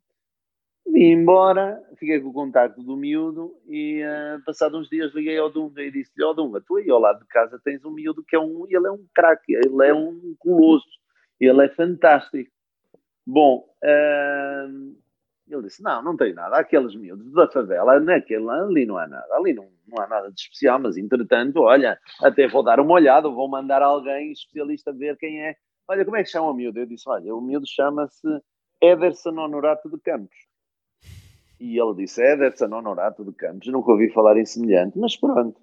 Vim 0.90 1.12
embora, 1.12 1.82
fiquei 1.98 2.20
com 2.20 2.30
o 2.30 2.34
contacto 2.34 2.82
do 2.82 2.96
miúdo 2.96 3.54
e 3.68 4.02
uh, 4.04 4.44
passado 4.46 4.78
uns 4.78 4.88
dias 4.90 5.14
liguei 5.14 5.38
ao 5.38 5.52
Dunga 5.52 5.82
e 5.84 5.92
disse-lhe, 5.92 6.24
ó 6.24 6.32
oh, 6.32 6.34
Dunga, 6.34 6.62
tu 6.66 6.78
aí 6.78 6.90
ao 6.90 7.00
lado 7.00 7.20
de 7.20 7.28
casa 7.28 7.60
tens 7.62 7.84
um 7.84 7.92
miúdo 7.92 8.24
que 8.24 8.38
é 8.38 8.40
um, 8.40 8.66
ele 8.70 8.88
é 8.88 8.92
um 8.92 9.06
craque, 9.14 9.54
ele 9.54 9.86
é 9.86 9.94
um 9.94 10.34
colosso, 10.40 10.88
ele 11.40 11.66
é 11.66 11.70
fantástico. 11.70 12.50
Bom, 13.26 13.66
uh, 13.84 14.98
ele 15.50 15.64
disse, 15.64 15.82
não, 15.82 16.04
não 16.04 16.18
tem 16.18 16.34
nada, 16.34 16.58
aqueles 16.58 16.96
miúdos 16.96 17.32
da 17.34 17.48
favela, 17.48 18.00
naquele, 18.00 18.50
ali 18.50 18.86
não 18.86 18.98
há 18.98 19.08
nada, 19.08 19.28
ali 19.34 19.54
não, 19.54 19.68
não 19.88 20.04
há 20.04 20.08
nada 20.08 20.32
de 20.32 20.40
especial, 20.40 20.80
mas 20.80 20.98
entretanto, 20.98 21.62
olha, 21.62 21.98
até 22.22 22.48
vou 22.48 22.64
dar 22.64 22.80
uma 22.80 22.94
olhada, 22.94 23.30
vou 23.30 23.48
mandar 23.48 23.82
alguém 23.82 24.32
especialista 24.32 24.92
ver 24.92 25.18
quem 25.18 25.42
é. 25.42 25.56
Olha, 25.88 26.04
como 26.04 26.18
é 26.18 26.24
que 26.24 26.30
chama 26.30 26.50
o 26.50 26.54
miúdo? 26.54 26.80
Eu 26.80 26.86
disse, 26.86 27.08
olha, 27.08 27.34
o 27.34 27.42
miúdo 27.42 27.66
chama-se 27.68 28.28
Ederson 28.82 29.38
Honorato 29.40 29.90
de 29.90 29.98
Campos. 30.00 30.38
E 31.60 31.80
ele 31.80 31.96
disse: 31.96 32.22
Ederson 32.22 32.74
Honorato 32.74 33.26
de 33.26 33.34
Campos. 33.34 33.68
Nunca 33.68 33.92
ouvi 33.92 34.10
falar 34.12 34.38
em 34.38 34.46
semelhante, 34.46 34.98
mas 34.98 35.16
pronto. 35.16 35.60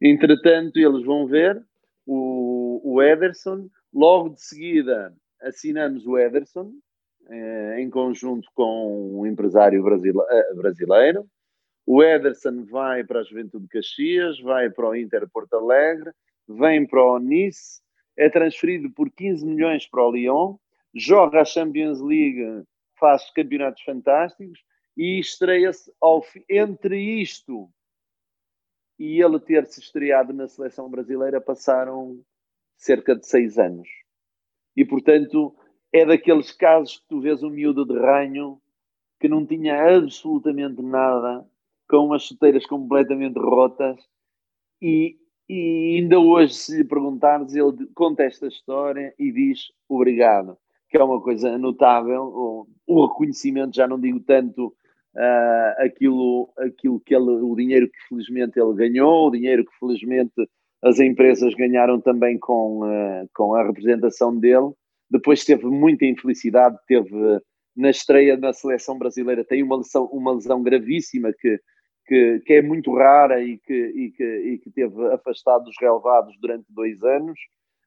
Entretanto, 0.00 0.78
eles 0.78 1.04
vão 1.04 1.26
ver 1.26 1.62
o, 2.06 2.80
o 2.84 3.02
Ederson. 3.02 3.68
Logo 3.92 4.30
de 4.30 4.42
seguida, 4.42 5.14
assinamos 5.40 6.06
o 6.06 6.18
Ederson, 6.18 6.72
em 7.78 7.90
conjunto 7.90 8.48
com 8.54 9.20
um 9.20 9.26
empresário 9.26 9.84
eh, 9.88 10.54
brasileiro. 10.54 11.26
O 11.86 12.02
Ederson 12.02 12.64
vai 12.64 13.04
para 13.04 13.20
a 13.20 13.22
Juventude 13.22 13.64
de 13.64 13.70
Caxias, 13.70 14.40
vai 14.40 14.70
para 14.70 14.88
o 14.88 14.96
Inter 14.96 15.28
Porto 15.28 15.54
Alegre, 15.54 16.10
vem 16.48 16.86
para 16.86 17.02
o 17.02 17.18
Nice, 17.18 17.80
é 18.16 18.28
transferido 18.28 18.90
por 18.90 19.10
15 19.10 19.46
milhões 19.46 19.86
para 19.88 20.04
o 20.04 20.10
Lyon, 20.10 20.56
joga 20.94 21.40
a 21.40 21.44
Champions 21.44 22.00
League, 22.00 22.64
faz 22.98 23.30
campeonatos 23.30 23.82
fantásticos 23.82 24.64
e 24.96 25.20
estreia-se 25.20 25.92
entre 26.48 27.20
isto 27.20 27.68
e 28.98 29.22
ele 29.22 29.38
ter 29.38 29.66
se 29.66 29.80
estreado 29.80 30.32
na 30.32 30.48
seleção 30.48 30.88
brasileira 30.90 31.40
passaram 31.40 32.20
cerca 32.76 33.14
de 33.14 33.26
seis 33.26 33.58
anos. 33.58 33.88
E 34.74 34.84
portanto 34.84 35.54
é 35.98 36.06
daqueles 36.06 36.52
casos 36.52 36.98
que 36.98 37.08
tu 37.08 37.20
vês 37.20 37.42
um 37.42 37.50
miúdo 37.50 37.84
de 37.84 37.98
ranho 37.98 38.60
que 39.18 39.28
não 39.28 39.46
tinha 39.46 39.96
absolutamente 39.96 40.82
nada, 40.82 41.44
com 41.88 41.98
umas 41.98 42.22
chuteiras 42.22 42.66
completamente 42.66 43.38
rotas 43.38 43.96
e, 44.80 45.16
e 45.48 45.98
ainda 45.98 46.18
hoje 46.18 46.54
se 46.54 46.76
lhe 46.78 46.84
perguntares 46.84 47.54
ele 47.54 47.86
conta 47.94 48.24
esta 48.24 48.46
história 48.46 49.14
e 49.18 49.32
diz 49.32 49.72
obrigado, 49.88 50.58
que 50.90 50.98
é 50.98 51.02
uma 51.02 51.20
coisa 51.20 51.56
notável, 51.56 52.66
o, 52.86 53.06
reconhecimento 53.06 53.74
já 53.74 53.86
não 53.86 53.98
digo 53.98 54.20
tanto 54.20 54.66
uh, 54.66 55.82
aquilo, 55.82 56.50
aquilo 56.58 57.00
que 57.00 57.14
ele, 57.14 57.30
o 57.30 57.54
dinheiro 57.54 57.88
que 57.88 58.08
felizmente 58.08 58.60
ele 58.60 58.74
ganhou, 58.74 59.28
o 59.28 59.30
dinheiro 59.30 59.64
que 59.64 59.78
felizmente 59.78 60.48
as 60.82 61.00
empresas 61.00 61.54
ganharam 61.54 62.00
também 62.00 62.38
com, 62.38 62.80
uh, 62.80 63.28
com 63.34 63.54
a 63.54 63.64
representação 63.64 64.36
dele. 64.36 64.72
Depois 65.10 65.44
teve 65.44 65.66
muita 65.66 66.04
infelicidade, 66.04 66.76
teve 66.86 67.40
na 67.76 67.90
estreia 67.90 68.36
da 68.36 68.52
seleção 68.52 68.98
brasileira, 68.98 69.44
tem 69.44 69.62
uma 69.62 69.76
lesão, 69.76 70.06
uma 70.06 70.32
lesão 70.32 70.62
gravíssima 70.62 71.32
que, 71.38 71.60
que, 72.06 72.40
que 72.40 72.52
é 72.54 72.62
muito 72.62 72.94
rara 72.94 73.42
e 73.42 73.58
que, 73.58 73.74
e, 73.74 74.10
que, 74.12 74.24
e 74.24 74.58
que 74.58 74.70
teve 74.70 75.06
afastado 75.12 75.64
dos 75.64 75.76
relevados 75.78 76.34
durante 76.40 76.64
dois 76.70 77.02
anos. 77.02 77.38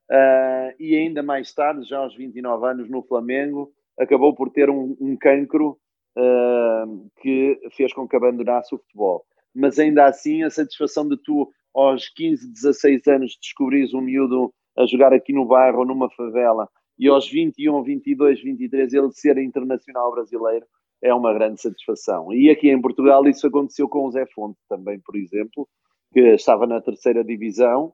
Uh, 0.09 0.73
e 0.79 0.95
ainda 0.95 1.21
mais 1.21 1.53
tarde, 1.53 1.87
já 1.87 1.99
aos 1.99 2.15
29 2.15 2.65
anos 2.67 2.89
no 2.89 3.03
Flamengo, 3.03 3.71
acabou 3.97 4.33
por 4.33 4.49
ter 4.49 4.69
um, 4.69 4.95
um 4.99 5.15
cancro 5.17 5.77
uh, 6.17 7.09
que 7.21 7.59
fez 7.75 7.93
com 7.93 8.07
que 8.07 8.15
abandonasse 8.15 8.73
o 8.73 8.77
futebol. 8.77 9.23
Mas 9.53 9.77
ainda 9.77 10.05
assim, 10.05 10.43
a 10.43 10.49
satisfação 10.49 11.07
de 11.07 11.17
tu, 11.17 11.51
aos 11.73 12.07
15, 12.09 12.51
16 12.53 13.07
anos, 13.07 13.37
descobrires 13.41 13.93
um 13.93 14.01
miúdo 14.01 14.53
a 14.77 14.85
jogar 14.85 15.13
aqui 15.13 15.33
no 15.33 15.45
bairro 15.45 15.79
ou 15.79 15.85
numa 15.85 16.09
favela 16.11 16.67
e 16.99 17.07
aos 17.07 17.30
21, 17.30 17.81
22, 17.81 18.43
23 18.43 18.93
ele 18.93 19.11
ser 19.11 19.38
internacional 19.38 20.11
brasileiro 20.11 20.65
é 21.01 21.13
uma 21.13 21.34
grande 21.34 21.61
satisfação. 21.61 22.34
E 22.34 22.49
aqui 22.49 22.69
em 22.69 22.81
Portugal 22.81 23.26
isso 23.26 23.47
aconteceu 23.47 23.88
com 23.88 24.05
o 24.05 24.11
Zé 24.11 24.26
Fonte 24.26 24.59
também, 24.67 24.99
por 24.99 25.15
exemplo, 25.15 25.67
que 26.11 26.19
estava 26.19 26.67
na 26.67 26.81
terceira 26.81 27.23
divisão 27.23 27.93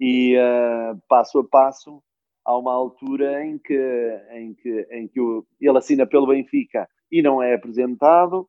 e 0.00 0.36
uh, 0.36 0.98
passo 1.06 1.38
a 1.38 1.44
passo 1.44 2.02
há 2.44 2.56
uma 2.56 2.72
altura 2.72 3.44
em 3.44 3.58
que, 3.58 4.20
em 4.32 4.54
que, 4.54 4.86
em 4.90 5.08
que 5.08 5.20
o, 5.20 5.44
ele 5.60 5.76
assina 5.76 6.06
pelo 6.06 6.28
Benfica 6.28 6.88
e 7.12 7.20
não 7.20 7.42
é 7.42 7.54
apresentado. 7.54 8.48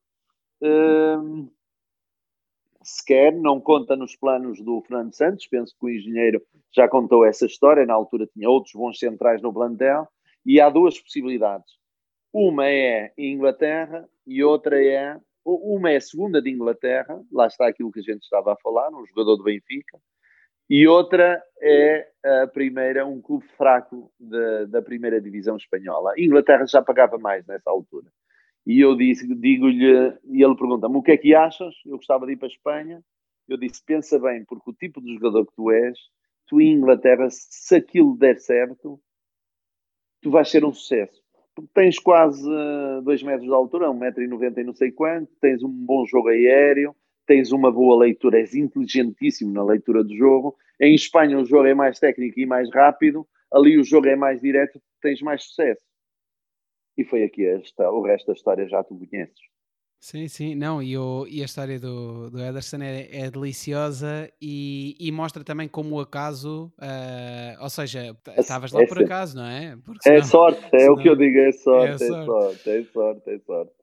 Uh, 0.61 1.51
sequer, 2.87 3.33
não 3.33 3.59
conta 3.59 3.95
nos 3.95 4.15
planos 4.15 4.61
do 4.61 4.81
Fernando 4.81 5.13
Santos. 5.13 5.45
Penso 5.47 5.75
que 5.77 5.85
o 5.85 5.89
engenheiro 5.89 6.41
já 6.73 6.87
contou 6.87 7.25
essa 7.25 7.45
história. 7.45 7.85
Na 7.85 7.93
altura 7.93 8.27
tinha 8.27 8.49
outros 8.49 8.73
bons 8.73 8.97
centrais 8.97 9.41
no 9.41 9.53
plantel. 9.53 10.07
E 10.45 10.61
há 10.61 10.69
duas 10.69 10.99
possibilidades. 10.99 11.69
Uma 12.33 12.67
é 12.67 13.11
Inglaterra 13.17 14.07
e 14.25 14.43
outra 14.43 14.81
é. 14.81 15.19
Uma 15.43 15.91
é 15.91 15.97
a 15.97 16.01
segunda 16.01 16.41
de 16.41 16.49
Inglaterra, 16.49 17.21
lá 17.31 17.47
está 17.47 17.67
aquilo 17.67 17.91
que 17.91 18.01
a 18.01 18.03
gente 18.03 18.21
estava 18.21 18.51
a 18.51 18.57
falar, 18.57 18.89
um 18.89 19.05
jogador 19.05 19.37
do 19.37 19.45
Benfica, 19.45 19.97
e 20.69 20.85
outra 20.85 21.41
é 21.61 22.05
a 22.43 22.47
primeira, 22.47 23.05
um 23.05 23.21
clube 23.21 23.45
fraco 23.57 24.11
de, 24.19 24.65
da 24.65 24.81
primeira 24.81 25.21
divisão 25.21 25.55
espanhola. 25.55 26.13
Inglaterra 26.17 26.65
já 26.67 26.81
pagava 26.81 27.17
mais 27.17 27.45
nessa 27.47 27.69
altura. 27.69 28.07
E 28.67 28.81
eu 28.81 28.97
digo-lhe, 28.97 30.13
e 30.25 30.43
ele 30.43 30.55
pergunta-me 30.57 30.97
o 30.97 31.01
que 31.01 31.11
é 31.11 31.17
que 31.17 31.33
achas? 31.33 31.73
Eu 31.85 31.95
gostava 31.95 32.25
de 32.25 32.33
ir 32.33 32.35
para 32.35 32.49
a 32.49 32.51
Espanha. 32.51 33.01
Eu 33.47 33.55
disse: 33.55 33.81
pensa 33.81 34.19
bem, 34.19 34.43
porque 34.43 34.69
o 34.69 34.73
tipo 34.73 35.01
de 35.01 35.13
jogador 35.13 35.45
que 35.45 35.55
tu 35.55 35.71
és, 35.71 35.97
tu 36.45 36.59
em 36.59 36.73
Inglaterra, 36.73 37.29
se 37.29 37.75
aquilo 37.75 38.17
der 38.17 38.37
certo, 38.37 38.99
tu 40.21 40.29
vais 40.29 40.49
ser 40.49 40.65
um 40.65 40.73
sucesso. 40.73 41.23
Porque 41.55 41.71
tens 41.73 41.97
quase 41.97 42.43
2 43.03 43.21
uh, 43.21 43.25
metros 43.25 43.47
de 43.47 43.53
altura, 43.53 43.87
1,90m 43.87 44.57
e 44.57 44.63
não 44.65 44.73
sei 44.73 44.91
quanto, 44.91 45.31
tens 45.39 45.63
um 45.63 45.69
bom 45.69 46.05
jogo 46.05 46.27
aéreo, 46.27 46.93
tens 47.25 47.53
uma 47.53 47.71
boa 47.71 47.97
leitura, 47.97 48.37
és 48.37 48.53
inteligentíssimo 48.53 49.53
na 49.53 49.63
leitura 49.63 50.03
do 50.03 50.13
jogo. 50.13 50.57
Em 50.77 50.93
Espanha 50.93 51.39
o 51.39 51.45
jogo 51.45 51.67
é 51.67 51.73
mais 51.73 51.99
técnico 51.99 52.37
e 52.37 52.45
mais 52.45 52.69
rápido, 52.69 53.25
ali 53.49 53.79
o 53.79 53.83
jogo 53.85 54.07
é 54.07 54.15
mais 54.17 54.41
direto, 54.41 54.81
tens 55.01 55.21
mais 55.21 55.43
sucesso. 55.43 55.86
E 56.97 57.03
foi 57.03 57.23
aqui 57.23 57.45
esta, 57.45 57.89
o 57.91 58.01
resto 58.01 58.27
da 58.27 58.33
história 58.33 58.67
já 58.67 58.83
tu 58.83 58.97
conheces. 58.97 59.39
Sim, 59.99 60.27
sim, 60.27 60.55
não, 60.55 60.81
e, 60.81 60.95
o, 60.95 61.25
e 61.27 61.41
a 61.41 61.45
história 61.45 61.79
do, 61.79 62.29
do 62.29 62.39
Ederson 62.39 62.77
é, 62.83 63.07
é 63.11 63.31
deliciosa 63.31 64.31
e, 64.39 64.95
e, 64.99 65.11
mostra 65.11 65.43
também 65.43 65.67
como 65.67 65.95
o 65.95 65.99
acaso, 65.99 66.71
uh, 66.77 67.63
ou 67.63 67.69
seja, 67.69 68.15
estavas 68.37 68.71
lá 68.71 68.83
é, 68.83 68.85
por 68.85 69.01
acaso, 69.01 69.35
não 69.35 69.45
é? 69.45 69.75
Porque 69.83 70.03
senão, 70.03 70.17
é 70.17 70.23
sorte, 70.23 70.63
é 70.71 70.79
senão, 70.79 70.93
o 70.93 70.97
que 70.97 71.09
eu 71.09 71.15
digo, 71.15 71.39
é 71.39 71.51
sorte, 71.51 72.03
é 72.03 72.07
sorte, 72.07 72.19
é 72.19 72.23
sorte, 72.23 72.69
é 72.69 72.83
sorte. 72.83 73.29
É 73.31 73.39
sorte. 73.39 73.76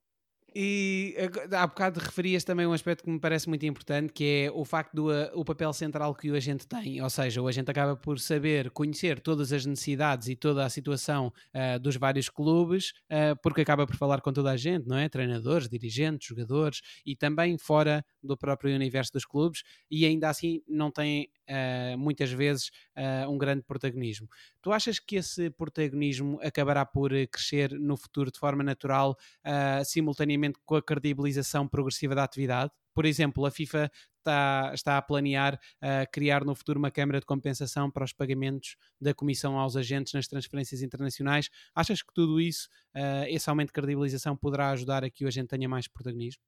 E 0.56 1.16
há 1.50 1.66
bocado 1.66 1.98
referias 1.98 2.44
também 2.44 2.64
um 2.64 2.72
aspecto 2.72 3.02
que 3.02 3.10
me 3.10 3.18
parece 3.18 3.48
muito 3.48 3.66
importante, 3.66 4.12
que 4.12 4.44
é 4.46 4.50
o 4.52 4.64
facto 4.64 4.94
do 4.94 5.08
o 5.34 5.44
papel 5.44 5.72
central 5.72 6.14
que 6.14 6.30
o 6.30 6.36
agente 6.36 6.64
tem. 6.64 7.02
Ou 7.02 7.10
seja, 7.10 7.42
o 7.42 7.48
agente 7.48 7.72
acaba 7.72 7.96
por 7.96 8.20
saber 8.20 8.70
conhecer 8.70 9.18
todas 9.18 9.52
as 9.52 9.66
necessidades 9.66 10.28
e 10.28 10.36
toda 10.36 10.64
a 10.64 10.70
situação 10.70 11.32
uh, 11.52 11.80
dos 11.80 11.96
vários 11.96 12.28
clubes, 12.28 12.90
uh, 13.10 13.36
porque 13.42 13.62
acaba 13.62 13.84
por 13.84 13.96
falar 13.96 14.20
com 14.20 14.32
toda 14.32 14.52
a 14.52 14.56
gente, 14.56 14.86
não 14.86 14.96
é? 14.96 15.08
Treinadores, 15.08 15.68
dirigentes, 15.68 16.28
jogadores 16.28 16.82
e 17.04 17.16
também 17.16 17.58
fora 17.58 18.04
do 18.22 18.36
próprio 18.36 18.74
universo 18.76 19.12
dos 19.12 19.24
clubes, 19.24 19.64
e 19.90 20.06
ainda 20.06 20.28
assim 20.28 20.62
não 20.68 20.88
tem 20.88 21.28
uh, 21.48 21.98
muitas 21.98 22.30
vezes 22.30 22.70
uh, 22.96 23.30
um 23.30 23.38
grande 23.38 23.62
protagonismo. 23.62 24.28
Tu 24.62 24.72
achas 24.72 24.98
que 24.98 25.16
esse 25.16 25.50
protagonismo 25.50 26.40
acabará 26.42 26.86
por 26.86 27.12
eh, 27.12 27.26
crescer 27.26 27.72
no 27.72 27.96
futuro 27.96 28.30
de 28.30 28.38
forma 28.38 28.62
natural, 28.62 29.16
uh, 29.44 29.84
simultaneamente 29.84 30.43
com 30.64 30.76
a 30.76 30.82
credibilização 30.82 31.66
progressiva 31.68 32.14
da 32.14 32.24
atividade? 32.24 32.70
Por 32.94 33.04
exemplo, 33.04 33.44
a 33.44 33.50
FIFA 33.50 33.90
está, 34.18 34.70
está 34.72 34.98
a 34.98 35.02
planear 35.02 35.54
uh, 35.54 36.10
criar 36.12 36.44
no 36.44 36.54
futuro 36.54 36.78
uma 36.78 36.90
câmara 36.90 37.20
de 37.20 37.26
compensação 37.26 37.90
para 37.90 38.04
os 38.04 38.12
pagamentos 38.12 38.76
da 39.00 39.12
comissão 39.12 39.58
aos 39.58 39.76
agentes 39.76 40.12
nas 40.14 40.28
transferências 40.28 40.82
internacionais. 40.82 41.50
Achas 41.74 42.02
que 42.02 42.12
tudo 42.14 42.40
isso, 42.40 42.68
uh, 42.96 43.26
esse 43.28 43.50
aumento 43.50 43.68
de 43.68 43.74
credibilização, 43.74 44.36
poderá 44.36 44.70
ajudar 44.70 45.04
a 45.04 45.10
que 45.10 45.24
o 45.24 45.28
agente 45.28 45.48
tenha 45.48 45.68
mais 45.68 45.88
protagonismo? 45.88 46.42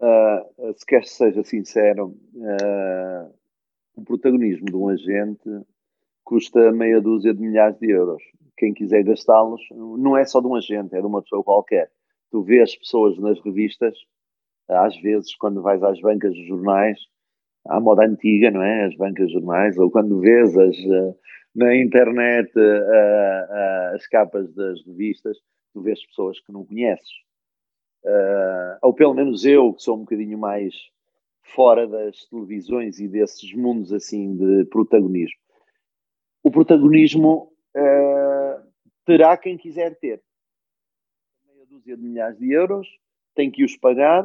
Uh, 0.00 0.74
se 0.76 0.84
queres 0.84 1.10
que 1.10 1.16
seja 1.16 1.44
sincero, 1.44 2.16
o 3.94 4.02
protagonismo 4.02 4.66
de 4.66 4.76
um 4.76 4.88
agente 4.88 5.48
custa 6.24 6.72
meia 6.72 7.00
dúzia 7.00 7.32
de 7.32 7.40
milhares 7.40 7.78
de 7.78 7.90
euros. 7.90 8.22
Quem 8.56 8.72
quiser 8.72 9.04
gastá-los, 9.04 9.60
não 9.70 10.16
é 10.16 10.24
só 10.24 10.40
de 10.40 10.46
um 10.46 10.54
agente, 10.54 10.94
é 10.94 11.00
de 11.00 11.06
uma 11.06 11.22
pessoa 11.22 11.44
qualquer. 11.44 11.90
Tu 12.34 12.42
vês 12.42 12.74
pessoas 12.74 13.16
nas 13.16 13.40
revistas, 13.44 13.96
às 14.68 15.00
vezes, 15.00 15.36
quando 15.36 15.62
vais 15.62 15.80
às 15.84 16.00
bancas 16.00 16.34
de 16.34 16.44
jornais, 16.48 16.98
à 17.64 17.78
moda 17.78 18.04
antiga, 18.04 18.50
não 18.50 18.60
é? 18.60 18.86
As 18.86 18.96
bancas 18.96 19.28
de 19.28 19.34
jornais, 19.34 19.78
ou 19.78 19.88
quando 19.88 20.18
vês 20.18 20.58
as, 20.58 20.76
eh, 20.76 21.14
na 21.54 21.76
internet 21.76 22.50
eh, 22.56 23.46
eh, 23.50 23.92
as 23.94 24.04
capas 24.08 24.52
das 24.52 24.84
revistas, 24.84 25.38
tu 25.72 25.80
vês 25.82 26.04
pessoas 26.08 26.40
que 26.40 26.52
não 26.52 26.66
conheces. 26.66 27.08
ou 28.82 28.92
pelo 28.92 29.14
menos 29.14 29.44
eu, 29.44 29.72
que 29.72 29.82
sou 29.84 29.94
um 29.96 30.00
bocadinho 30.00 30.36
mais 30.36 30.74
fora 31.40 31.86
das 31.86 32.16
televisões 32.28 32.98
e 32.98 33.06
desses 33.06 33.54
mundos 33.54 33.92
assim 33.92 34.36
de 34.36 34.64
protagonismo. 34.64 35.38
O 36.42 36.50
protagonismo 36.50 37.52
terá 39.06 39.36
quem 39.36 39.56
quiser 39.56 39.96
ter. 40.00 40.20
Dúzia 41.84 41.96
de 41.98 42.02
milhares 42.02 42.38
de 42.38 42.50
euros, 42.50 42.88
tem 43.34 43.50
que 43.50 43.62
os 43.62 43.76
pagar 43.76 44.24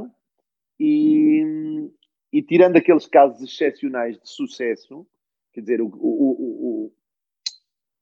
e, 0.79 1.91
e 2.31 2.41
tirando 2.41 2.77
aqueles 2.77 3.05
casos 3.05 3.41
excepcionais 3.41 4.17
de 4.17 4.29
sucesso, 4.29 5.05
quer 5.51 5.59
dizer, 5.59 5.81
o, 5.81 5.87
o, 5.87 6.87
o, 6.87 6.93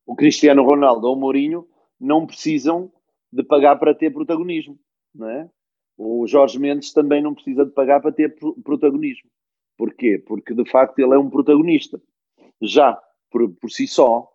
o 0.05 0.15
Cristiano 0.15 0.63
Ronaldo 0.63 1.07
ou 1.07 1.15
o 1.15 1.19
Mourinho 1.19 1.67
não 1.99 2.27
precisam 2.27 2.91
de 3.33 3.43
pagar 3.43 3.77
para 3.77 3.95
ter 3.95 4.13
protagonismo, 4.13 4.79
não 5.13 5.27
é? 5.27 5.49
O 5.97 6.27
Jorge 6.27 6.59
Mendes 6.59 6.93
também 6.93 7.23
não 7.23 7.33
precisa 7.33 7.65
de 7.65 7.71
pagar 7.71 7.99
para 7.99 8.11
ter 8.11 8.37
protagonismo. 8.63 9.27
Porquê? 9.75 10.19
Porque 10.19 10.53
de 10.53 10.69
facto 10.69 10.99
ele 10.99 11.15
é 11.15 11.17
um 11.17 11.31
protagonista, 11.31 11.99
já 12.61 13.01
por, 13.31 13.49
por 13.55 13.71
si 13.71 13.87
só. 13.87 14.31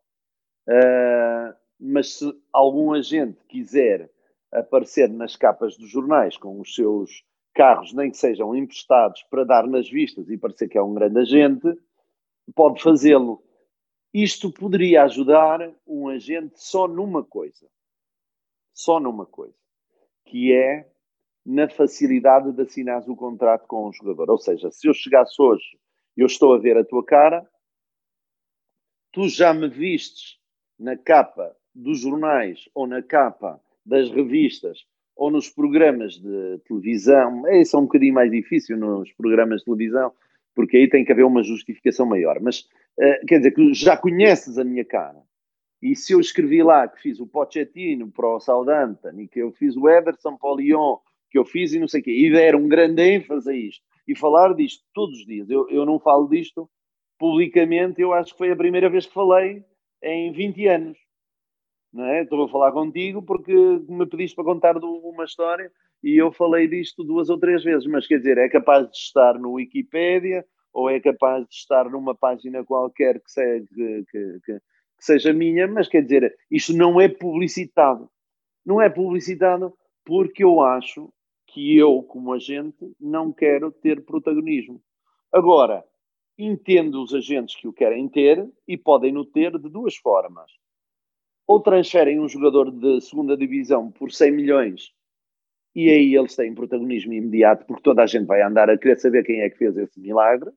Uh, 0.68 1.54
mas 1.78 2.14
se 2.14 2.34
algum 2.52 2.92
agente 2.92 3.38
quiser 3.46 4.10
aparecer 4.52 5.08
nas 5.08 5.36
capas 5.36 5.76
dos 5.76 5.90
jornais 5.90 6.36
com 6.36 6.60
os 6.60 6.74
seus 6.74 7.24
carros, 7.54 7.92
nem 7.92 8.10
que 8.10 8.16
sejam 8.16 8.54
emprestados 8.54 9.22
para 9.24 9.44
dar 9.44 9.66
nas 9.66 9.88
vistas 9.88 10.28
e 10.28 10.38
parecer 10.38 10.68
que 10.68 10.78
é 10.78 10.82
um 10.82 10.94
grande 10.94 11.18
agente, 11.18 11.66
pode 12.54 12.82
fazê-lo. 12.82 13.42
Isto 14.12 14.52
poderia 14.52 15.04
ajudar 15.04 15.72
um 15.86 16.08
agente 16.08 16.54
só 16.56 16.86
numa 16.86 17.24
coisa. 17.24 17.66
Só 18.74 19.00
numa 19.00 19.24
coisa. 19.24 19.56
Que 20.26 20.52
é 20.52 20.90
na 21.44 21.68
facilidade 21.68 22.52
de 22.52 22.62
assinares 22.62 23.08
o 23.08 23.16
contrato 23.16 23.66
com 23.66 23.88
o 23.88 23.92
jogador. 23.92 24.30
Ou 24.30 24.38
seja, 24.38 24.70
se 24.70 24.86
eu 24.86 24.94
chegasse 24.94 25.40
hoje 25.40 25.78
eu 26.16 26.26
estou 26.26 26.54
a 26.54 26.58
ver 26.58 26.76
a 26.76 26.84
tua 26.84 27.04
cara, 27.04 27.48
tu 29.12 29.28
já 29.28 29.52
me 29.54 29.68
vistes 29.68 30.38
na 30.78 30.96
capa 30.96 31.56
dos 31.74 32.00
jornais 32.00 32.68
ou 32.74 32.86
na 32.86 33.02
capa 33.02 33.62
das 33.84 34.10
revistas 34.10 34.78
ou 35.16 35.30
nos 35.30 35.48
programas 35.48 36.14
de 36.14 36.58
televisão, 36.66 37.46
isso 37.60 37.76
é 37.76 37.78
um 37.78 37.84
bocadinho 37.84 38.14
mais 38.14 38.30
difícil 38.30 38.76
nos 38.76 39.12
programas 39.12 39.60
de 39.60 39.66
televisão, 39.66 40.12
porque 40.54 40.76
aí 40.76 40.88
tem 40.88 41.04
que 41.04 41.12
haver 41.12 41.24
uma 41.24 41.42
justificação 41.42 42.06
maior. 42.06 42.40
Mas 42.40 42.60
uh, 42.98 43.26
quer 43.26 43.38
dizer 43.38 43.52
que 43.52 43.74
já 43.74 43.96
conheces 43.96 44.58
a 44.58 44.64
minha 44.64 44.84
cara. 44.84 45.20
E 45.82 45.96
se 45.96 46.12
eu 46.12 46.20
escrevi 46.20 46.62
lá 46.62 46.86
que 46.88 47.00
fiz 47.00 47.20
o 47.20 47.26
Pochettino 47.26 48.10
para 48.10 48.26
o 48.26 48.40
Southampton 48.40 49.20
e 49.20 49.28
que 49.28 49.40
eu 49.40 49.52
fiz 49.52 49.76
o 49.76 49.88
Ederson 49.88 50.36
para 50.36 50.50
o 50.50 50.56
Lyon 50.56 50.96
que 51.32 51.38
eu 51.38 51.44
fiz 51.46 51.72
e 51.72 51.80
não 51.80 51.88
sei 51.88 52.02
o 52.02 52.04
quê. 52.04 52.12
E 52.12 52.30
deram 52.30 52.60
um 52.60 52.68
grande 52.68 53.02
ênfase 53.02 53.50
a 53.50 53.56
isto. 53.56 53.82
E 54.06 54.14
falar 54.14 54.54
disto 54.54 54.84
todos 54.92 55.18
os 55.18 55.26
dias. 55.26 55.48
Eu, 55.48 55.68
eu 55.70 55.86
não 55.86 55.98
falo 55.98 56.28
disto 56.28 56.70
publicamente, 57.18 58.02
eu 58.02 58.12
acho 58.12 58.32
que 58.32 58.38
foi 58.38 58.50
a 58.50 58.56
primeira 58.56 58.90
vez 58.90 59.06
que 59.06 59.14
falei 59.14 59.64
em 60.02 60.32
20 60.32 60.66
anos. 60.66 60.98
Não 61.92 62.04
é? 62.06 62.22
Estou 62.22 62.44
a 62.44 62.48
falar 62.48 62.72
contigo 62.72 63.22
porque 63.22 63.52
me 63.88 64.06
pediste 64.06 64.34
para 64.34 64.44
contar 64.44 64.76
uma 64.78 65.24
história 65.24 65.70
e 66.02 66.20
eu 66.20 66.32
falei 66.32 66.66
disto 66.66 67.04
duas 67.04 67.28
ou 67.28 67.38
três 67.38 67.62
vezes. 67.62 67.86
Mas 67.86 68.06
quer 68.06 68.18
dizer, 68.18 68.38
é 68.38 68.48
capaz 68.48 68.88
de 68.90 68.96
estar 68.96 69.38
no 69.38 69.52
Wikipédia 69.52 70.44
ou 70.72 70.88
é 70.88 70.98
capaz 70.98 71.46
de 71.46 71.54
estar 71.54 71.90
numa 71.90 72.14
página 72.14 72.64
qualquer 72.64 73.20
que, 73.20 73.30
seja, 73.30 73.66
que, 73.74 74.04
que, 74.10 74.40
que 74.44 74.60
seja 74.98 75.32
minha, 75.32 75.68
mas 75.68 75.88
quer 75.88 76.02
dizer, 76.02 76.34
isto 76.50 76.72
não 76.74 76.98
é 77.00 77.08
publicitado. 77.08 78.08
Não 78.64 78.80
é 78.80 78.88
publicitado 78.88 79.74
porque 80.04 80.42
eu 80.42 80.60
acho 80.60 81.12
que 81.46 81.76
eu, 81.76 82.02
como 82.02 82.32
agente, 82.32 82.90
não 82.98 83.30
quero 83.30 83.70
ter 83.70 84.02
protagonismo. 84.04 84.80
Agora, 85.30 85.84
entendo 86.38 87.02
os 87.02 87.12
agentes 87.12 87.54
que 87.54 87.68
o 87.68 87.72
querem 87.72 88.08
ter 88.08 88.48
e 88.66 88.78
podem 88.78 89.12
no 89.12 89.24
ter 89.24 89.58
de 89.58 89.68
duas 89.68 89.94
formas. 89.96 90.50
Ou 91.46 91.60
transferem 91.60 92.20
um 92.20 92.28
jogador 92.28 92.70
de 92.70 93.00
segunda 93.00 93.36
divisão 93.36 93.90
por 93.90 94.12
100 94.12 94.32
milhões 94.32 94.92
e 95.74 95.90
aí 95.90 96.14
eles 96.14 96.36
têm 96.36 96.54
protagonismo 96.54 97.12
imediato 97.12 97.64
porque 97.66 97.82
toda 97.82 98.02
a 98.02 98.06
gente 98.06 98.26
vai 98.26 98.42
andar 98.42 98.68
a 98.68 98.76
querer 98.76 98.98
saber 98.98 99.24
quem 99.24 99.40
é 99.40 99.48
que 99.48 99.56
fez 99.56 99.76
esse 99.76 99.98
milagre. 99.98 100.50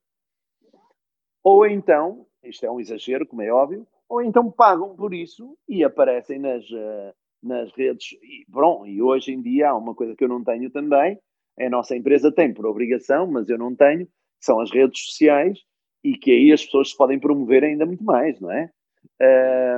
Ou 1.43 1.65
então, 1.65 2.25
isto 2.43 2.65
é 2.65 2.71
um 2.71 2.79
exagero, 2.79 3.25
como 3.25 3.41
é 3.41 3.51
óbvio, 3.51 3.87
ou 4.09 4.21
então 4.21 4.51
pagam 4.51 4.95
por 4.95 5.13
isso 5.13 5.57
e 5.69 5.83
aparecem 5.83 6.39
nas, 6.39 6.69
uh, 6.69 7.13
nas 7.41 7.71
redes. 7.73 8.13
E, 8.13 8.45
bom, 8.49 8.85
e 8.85 9.01
hoje 9.01 9.31
em 9.31 9.41
dia 9.41 9.69
há 9.69 9.77
uma 9.77 9.95
coisa 9.95 10.15
que 10.15 10.23
eu 10.23 10.29
não 10.29 10.43
tenho 10.43 10.69
também, 10.69 11.17
a 11.57 11.69
nossa 11.69 11.95
empresa 11.95 12.31
tem 12.31 12.53
por 12.53 12.65
obrigação, 12.65 13.25
mas 13.25 13.47
eu 13.47 13.57
não 13.57 13.73
tenho, 13.73 14.07
são 14.41 14.59
as 14.59 14.69
redes 14.71 15.05
sociais, 15.05 15.59
e 16.03 16.17
que 16.17 16.31
aí 16.31 16.51
as 16.51 16.65
pessoas 16.65 16.89
se 16.89 16.97
podem 16.97 17.19
promover 17.19 17.63
ainda 17.63 17.85
muito 17.85 18.03
mais, 18.03 18.39
não 18.39 18.51
é? 18.51 18.69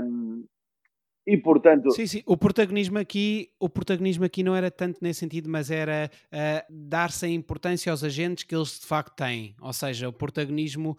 Um, 0.03 0.45
e 1.27 1.35
portanto. 1.35 1.91
Sim, 1.91 2.07
sim. 2.07 2.23
O 2.25 2.37
protagonismo 2.37 2.97
aqui, 2.97 3.49
o 3.59 3.67
protagonismo 3.67 4.23
aqui 4.23 4.43
não 4.43 4.55
era 4.55 4.71
tanto 4.71 4.99
nesse 5.01 5.19
sentido, 5.19 5.49
mas 5.49 5.69
era 5.69 6.09
uh, 6.27 6.65
dar-se 6.69 7.25
a 7.25 7.29
importância 7.29 7.91
aos 7.91 8.01
agentes 8.01 8.45
que 8.45 8.55
eles 8.55 8.79
de 8.79 8.85
facto 8.85 9.13
têm. 9.13 9.53
Ou 9.61 9.73
seja, 9.73 10.07
o 10.07 10.13
protagonismo 10.13 10.95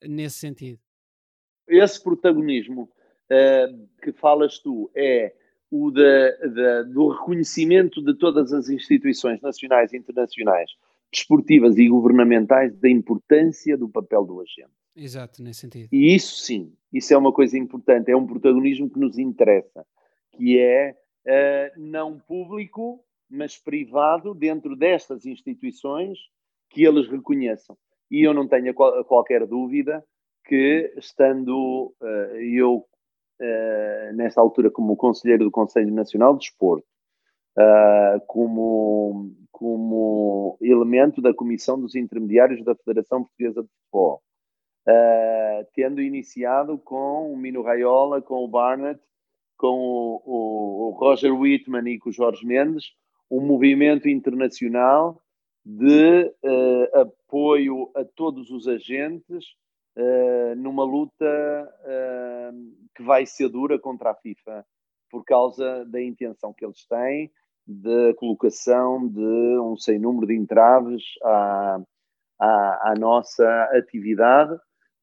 nesse 0.00 0.38
sentido. 0.38 0.78
Esse 1.66 2.00
protagonismo 2.00 2.82
uh, 2.82 3.88
que 4.00 4.12
falas 4.12 4.60
tu 4.60 4.88
é 4.94 5.34
o 5.68 5.90
do 5.90 7.08
reconhecimento 7.08 8.00
de 8.00 8.14
todas 8.16 8.52
as 8.52 8.68
instituições 8.68 9.40
nacionais 9.40 9.92
e 9.92 9.96
internacionais, 9.96 10.70
desportivas 11.12 11.76
e 11.76 11.88
governamentais, 11.88 12.78
da 12.78 12.88
importância 12.88 13.76
do 13.76 13.88
papel 13.88 14.24
do 14.24 14.40
agente. 14.40 14.83
Exato, 14.96 15.42
nesse 15.42 15.60
sentido. 15.60 15.88
E 15.92 16.14
isso 16.14 16.36
sim, 16.36 16.72
isso 16.92 17.12
é 17.12 17.16
uma 17.16 17.32
coisa 17.32 17.58
importante, 17.58 18.10
é 18.10 18.16
um 18.16 18.26
protagonismo 18.26 18.88
que 18.88 18.98
nos 18.98 19.18
interessa, 19.18 19.84
que 20.32 20.58
é 20.58 20.94
uh, 21.26 21.80
não 21.80 22.18
público, 22.18 23.04
mas 23.28 23.58
privado 23.58 24.34
dentro 24.34 24.76
destas 24.76 25.26
instituições 25.26 26.18
que 26.70 26.84
eles 26.84 27.08
reconheçam. 27.08 27.76
E 28.10 28.22
eu 28.22 28.32
não 28.32 28.46
tenho 28.46 28.72
qual, 28.72 29.04
qualquer 29.04 29.44
dúvida 29.46 30.04
que, 30.44 30.92
estando 30.96 31.92
uh, 32.00 32.36
eu 32.36 32.86
uh, 33.40 34.14
nesta 34.14 34.40
altura 34.40 34.70
como 34.70 34.96
conselheiro 34.96 35.44
do 35.44 35.50
Conselho 35.50 35.92
Nacional 35.92 36.34
de 36.34 36.40
Desporto, 36.40 36.86
como, 38.26 39.32
como 39.52 40.58
elemento 40.60 41.22
da 41.22 41.32
Comissão 41.32 41.80
dos 41.80 41.94
Intermediários 41.94 42.64
da 42.64 42.74
Federação 42.74 43.22
Portuguesa 43.22 43.62
de 43.62 43.68
Futebol, 43.68 44.20
uh, 44.88 45.66
tendo 45.74 46.00
iniciado 46.00 46.78
com 46.78 47.32
o 47.32 47.36
Mino 47.36 47.62
Raiola, 47.62 48.20
com 48.22 48.44
o 48.44 48.48
Barnett, 48.48 49.00
com 49.56 49.78
o, 49.78 50.22
o, 50.24 50.88
o, 50.88 50.90
Roger 50.90 51.32
Whitman 51.32 51.88
e 51.88 51.98
com 51.98 52.10
o 52.10 52.12
Jorge 52.12 52.46
Mendes, 52.46 52.92
um 53.30 53.40
movimento 53.40 54.08
internacional 54.08 55.20
de 55.64 56.30
uh, 56.44 57.00
apoio 57.00 57.90
a 57.96 58.04
todos 58.04 58.50
os 58.50 58.68
agentes 58.68 59.44
uh, 59.96 60.54
numa 60.56 60.84
luta 60.84 61.24
que 62.94 63.02
vai 63.02 63.26
ser 63.26 63.48
dura 63.48 63.78
contra 63.78 64.10
a 64.10 64.14
FIFA 64.14 64.64
por 65.10 65.24
causa 65.24 65.84
da 65.86 66.00
intenção 66.00 66.52
que 66.52 66.64
eles 66.64 66.86
têm 66.86 67.30
de 67.66 68.14
colocação 68.14 69.08
de 69.08 69.58
um 69.58 69.76
sem 69.76 69.98
número 69.98 70.26
de 70.26 70.36
entraves 70.36 71.02
à, 71.22 71.80
à, 72.38 72.90
à 72.90 72.94
nossa 72.98 73.64
atividade 73.72 74.56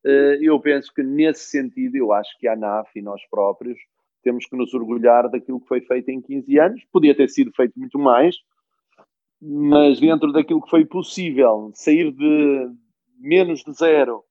eu 0.04 0.60
penso 0.60 0.92
que 0.94 1.04
nesse 1.04 1.46
sentido, 1.46 1.96
eu 1.96 2.12
acho 2.12 2.38
que 2.40 2.48
a 2.48 2.54
ANAF 2.54 2.92
e 2.98 3.02
nós 3.02 3.22
próprios 3.30 3.78
temos 4.24 4.46
que 4.46 4.56
nos 4.56 4.74
orgulhar 4.74 5.30
daquilo 5.30 5.60
que 5.60 5.68
foi 5.68 5.82
feito 5.82 6.10
em 6.10 6.22
15 6.22 6.60
anos. 6.60 6.84
Podia 6.92 7.16
ter 7.16 7.30
sido 7.30 7.52
feito 7.54 7.78
muito 7.78 7.98
mais, 7.98 8.38
mas 9.42 10.00
dentro 10.00 10.32
daquilo 10.32 10.62
que 10.62 10.70
foi 10.70 10.86
possível, 10.86 11.72
sair 11.74 12.12
de 12.12 12.70
menos 13.20 13.64
de 13.64 13.74
zero 13.74 14.24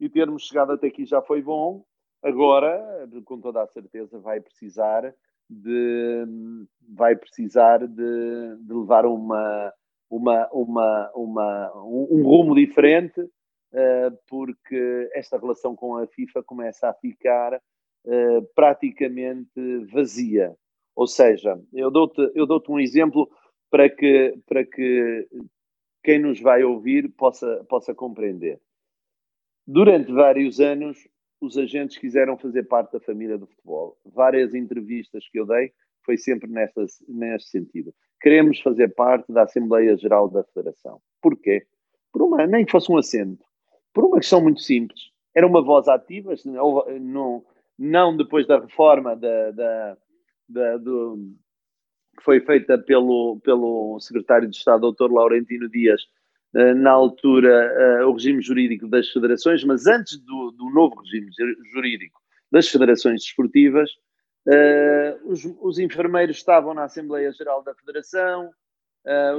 e 0.00 0.08
termos 0.08 0.46
chegado 0.46 0.72
até 0.72 0.88
aqui 0.88 1.04
já 1.04 1.22
foi 1.22 1.42
bom. 1.42 1.84
Agora, 2.22 3.06
com 3.24 3.40
toda 3.40 3.62
a 3.62 3.66
certeza, 3.66 4.18
vai 4.18 4.40
precisar 4.40 5.14
de 5.48 6.24
vai 6.88 7.14
precisar 7.14 7.86
de, 7.86 8.56
de 8.60 8.72
levar 8.72 9.04
uma, 9.04 9.72
uma, 10.10 10.48
uma, 10.52 11.10
uma, 11.14 11.72
um, 11.84 12.08
um 12.10 12.22
rumo 12.22 12.54
diferente 12.54 13.20
eh, 13.20 13.26
porque 14.28 15.10
esta 15.14 15.38
relação 15.38 15.74
com 15.74 15.96
a 15.96 16.06
FIFA 16.06 16.42
começa 16.44 16.88
a 16.88 16.94
ficar 16.94 17.60
eh, 18.06 18.40
praticamente 18.54 19.84
vazia. 19.92 20.54
Ou 20.94 21.06
seja, 21.06 21.60
eu 21.72 21.90
dou-te 21.90 22.30
eu 22.34 22.46
dou 22.46 22.62
um 22.68 22.78
exemplo 22.78 23.28
para 23.70 23.88
que, 23.90 24.38
para 24.46 24.64
que 24.64 25.28
quem 26.02 26.20
nos 26.20 26.40
vai 26.40 26.62
ouvir 26.62 27.08
possa, 27.10 27.64
possa 27.68 27.94
compreender. 27.94 28.60
Durante 29.66 30.12
vários 30.12 30.60
anos, 30.60 31.08
os 31.40 31.58
agentes 31.58 31.98
quiseram 31.98 32.38
fazer 32.38 32.64
parte 32.64 32.92
da 32.92 33.00
família 33.00 33.36
do 33.36 33.46
futebol. 33.46 33.98
Várias 34.04 34.54
entrevistas 34.54 35.28
que 35.28 35.40
eu 35.40 35.46
dei 35.46 35.72
foi 36.04 36.16
sempre 36.16 36.48
nesta, 36.48 36.84
neste 37.08 37.48
sentido. 37.48 37.92
Queremos 38.20 38.60
fazer 38.60 38.94
parte 38.94 39.32
da 39.32 39.42
Assembleia 39.42 39.96
Geral 39.96 40.28
da 40.28 40.44
Federação. 40.44 41.00
Porquê? 41.20 41.66
Por 42.12 42.22
uma, 42.22 42.46
nem 42.46 42.64
que 42.64 42.70
fosse 42.70 42.92
um 42.92 42.98
assento 42.98 43.44
por 43.94 44.04
uma 44.04 44.18
questão 44.18 44.42
muito 44.42 44.60
simples. 44.60 45.00
Era 45.34 45.46
uma 45.46 45.62
voz 45.62 45.88
ativa, 45.88 46.34
não, 47.00 47.44
não 47.78 48.16
depois 48.16 48.46
da 48.46 48.58
reforma 48.58 49.16
da, 49.16 49.50
da, 49.52 49.96
da 50.48 50.76
do, 50.76 51.16
que 52.16 52.24
foi 52.24 52.40
feita 52.40 52.76
pelo, 52.76 53.40
pelo 53.42 53.98
secretário 54.00 54.48
de 54.48 54.56
Estado, 54.56 54.92
Dr. 54.92 55.10
Laurentino 55.10 55.68
Dias, 55.68 56.02
eh, 56.54 56.74
na 56.74 56.90
altura, 56.90 57.50
eh, 57.50 58.04
o 58.04 58.12
regime 58.12 58.40
jurídico 58.40 58.88
das 58.88 59.08
federações, 59.08 59.64
mas 59.64 59.86
antes 59.86 60.18
do, 60.18 60.52
do 60.52 60.70
novo 60.70 61.00
regime 61.00 61.28
jurídico 61.72 62.20
das 62.50 62.68
federações 62.68 63.22
desportivas, 63.22 63.90
uh, 64.46 65.28
os, 65.28 65.44
os, 65.60 65.78
enfermeiros 65.80 66.36
estavam 66.36 66.72
na 66.72 66.84
Assembleia 66.84 67.32
Geral 67.32 67.64
da 67.64 67.74
Federação, 67.74 68.50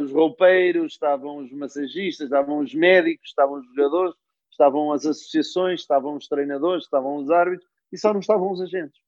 os 0.02 0.12
roupeiros, 0.12 0.94
estavam 0.94 1.38
os 1.38 1.52
massagistas, 1.52 2.26
estavam 2.26 2.60
os 2.60 2.76
médicos, 2.76 3.30
estavam 3.30 3.60
os 3.60 3.66
jogadores, 3.68 4.14
estavam 4.56 4.94
as 4.94 5.06
associações, 5.06 5.82
estavam 5.82 6.16
os 6.16 6.28
treinadores, 6.28 6.86
estavam 6.86 7.18
os 7.18 7.30
árbitros 7.30 7.70
e 7.92 7.98
só 7.98 8.14
não 8.14 8.22
estavam 8.22 8.52
os 8.52 8.62
agentes. 8.62 9.00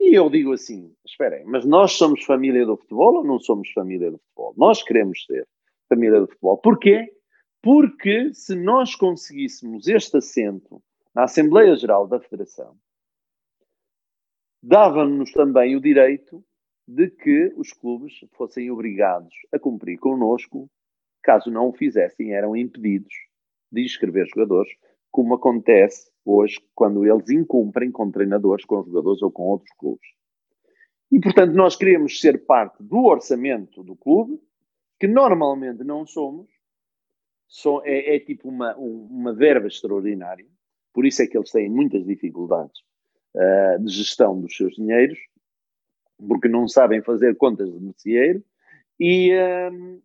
E 0.00 0.14
eu 0.14 0.28
digo 0.28 0.52
assim: 0.52 0.94
esperem, 1.04 1.44
mas 1.44 1.64
nós 1.64 1.92
somos 1.92 2.24
família 2.24 2.66
do 2.66 2.76
futebol 2.76 3.16
ou 3.16 3.24
não 3.24 3.38
somos 3.38 3.70
família 3.70 4.10
do 4.10 4.18
futebol? 4.18 4.54
Nós 4.56 4.82
queremos 4.82 5.24
ser 5.24 5.46
família 5.88 6.20
do 6.20 6.26
futebol. 6.26 6.58
Porquê? 6.58 7.12
Porque 7.62 8.32
se 8.34 8.54
nós 8.54 8.94
conseguíssemos 8.94 9.86
este 9.88 10.18
assento 10.18 10.82
na 11.14 11.24
Assembleia 11.24 11.74
Geral 11.76 12.06
da 12.06 12.20
Federação, 12.20 12.76
dava-nos 14.62 15.32
também 15.32 15.76
o 15.76 15.80
direito 15.80 16.44
de 16.86 17.10
que 17.10 17.52
os 17.56 17.72
clubes 17.72 18.14
fossem 18.32 18.70
obrigados 18.70 19.34
a 19.52 19.58
cumprir 19.58 19.98
connosco, 19.98 20.68
caso 21.22 21.50
não 21.50 21.68
o 21.68 21.72
fizessem, 21.72 22.32
eram 22.32 22.56
impedidos 22.56 23.27
de 23.70 23.84
inscrever 23.84 24.26
jogadores, 24.26 24.70
como 25.10 25.34
acontece 25.34 26.10
hoje 26.24 26.60
quando 26.74 27.04
eles 27.04 27.30
incumprem 27.30 27.90
com 27.90 28.10
treinadores, 28.10 28.64
com 28.64 28.82
jogadores 28.84 29.22
ou 29.22 29.30
com 29.30 29.44
outros 29.44 29.70
clubes. 29.78 30.08
E, 31.10 31.18
portanto, 31.20 31.54
nós 31.54 31.74
queremos 31.74 32.20
ser 32.20 32.44
parte 32.44 32.82
do 32.82 33.04
orçamento 33.04 33.82
do 33.82 33.96
clube, 33.96 34.38
que 35.00 35.06
normalmente 35.06 35.82
não 35.82 36.06
somos, 36.06 36.48
é, 37.84 38.16
é 38.16 38.20
tipo 38.20 38.48
uma, 38.48 38.76
uma 38.76 39.32
verba 39.32 39.66
extraordinária, 39.66 40.46
por 40.92 41.06
isso 41.06 41.22
é 41.22 41.26
que 41.26 41.38
eles 41.38 41.50
têm 41.50 41.70
muitas 41.70 42.04
dificuldades 42.04 42.80
uh, 43.34 43.82
de 43.82 43.90
gestão 43.90 44.38
dos 44.38 44.54
seus 44.54 44.74
dinheiros, 44.74 45.18
porque 46.18 46.48
não 46.48 46.68
sabem 46.68 47.00
fazer 47.00 47.36
contas 47.36 47.72
de 47.72 47.80
merceeiro, 47.80 48.44
e, 49.00 49.32
uh, 49.32 50.02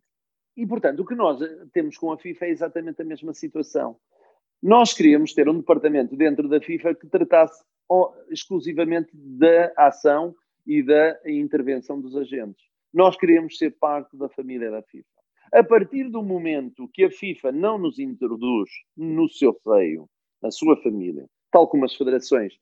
e, 0.56 0.66
portanto, 0.66 1.00
o 1.00 1.06
que 1.06 1.16
nós 1.16 1.42
eh, 1.42 1.66
temos 1.74 1.98
com 1.98 2.12
a 2.12 2.18
FIFA 2.18 2.46
é 2.46 2.50
exatamente 2.50 3.02
a 3.02 3.06
mesma 3.06 3.34
situação. 3.34 3.98
Nós 4.62 4.94
queríamos 4.94 5.34
ter 5.34 5.50
um 5.50 5.58
departamento 5.58 6.16
dentro 6.16 6.48
da 6.48 6.62
FIFA 6.62 6.96
que 6.96 7.08
tratasse 7.08 7.64
exclusivamente 8.30 9.10
da 9.14 9.72
ação 9.78 10.34
e 10.66 10.82
da 10.82 11.20
intervenção 11.26 12.00
dos 12.00 12.16
agentes. 12.16 12.64
Nós 12.94 13.18
queríamos 13.18 13.58
ser 13.58 13.72
parte 13.72 14.16
da 14.18 14.30
família 14.30 14.72
da 14.72 14.82
FIFA. 14.82 15.06
A 15.52 15.64
partir 15.64 16.10
do 16.10 16.24
momento 16.24 16.90
que 16.94 17.04
a 17.04 17.12
FIFA 17.12 17.52
não 17.52 17.78
nos 17.78 18.00
introduz 18.00 18.70
no 18.96 19.28
seu 19.30 19.54
seio, 19.54 20.08
na 20.42 20.50
sua 20.50 20.82
família, 20.82 21.28
tal 21.52 21.68
como 21.68 21.86
as 21.86 21.96
federações 21.96 22.54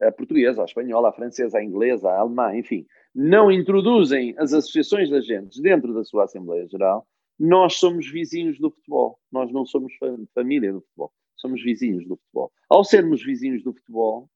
a 0.00 0.12
portuguesa, 0.12 0.62
a 0.62 0.64
espanhola, 0.64 1.08
a 1.08 1.12
francesa, 1.12 1.58
a 1.58 1.64
inglesa, 1.64 2.08
a 2.08 2.20
alemã, 2.20 2.54
enfim, 2.56 2.86
não 3.14 3.50
introduzem 3.50 4.34
as 4.38 4.52
associações 4.52 5.08
de 5.08 5.16
agentes 5.16 5.60
dentro 5.60 5.92
da 5.92 6.04
sua 6.04 6.24
Assembleia 6.24 6.66
Geral, 6.68 7.06
nós 7.38 7.74
somos 7.74 8.10
vizinhos 8.10 8.58
do 8.58 8.70
futebol. 8.70 9.20
Nós 9.30 9.52
não 9.52 9.64
somos 9.64 9.92
família 10.34 10.72
do 10.72 10.80
futebol. 10.80 11.12
Somos 11.36 11.62
vizinhos 11.62 12.06
do 12.06 12.16
futebol. 12.16 12.52
Ao 12.68 12.82
sermos 12.82 13.22
vizinhos 13.24 13.62
do 13.62 13.72
futebol, 13.72 14.28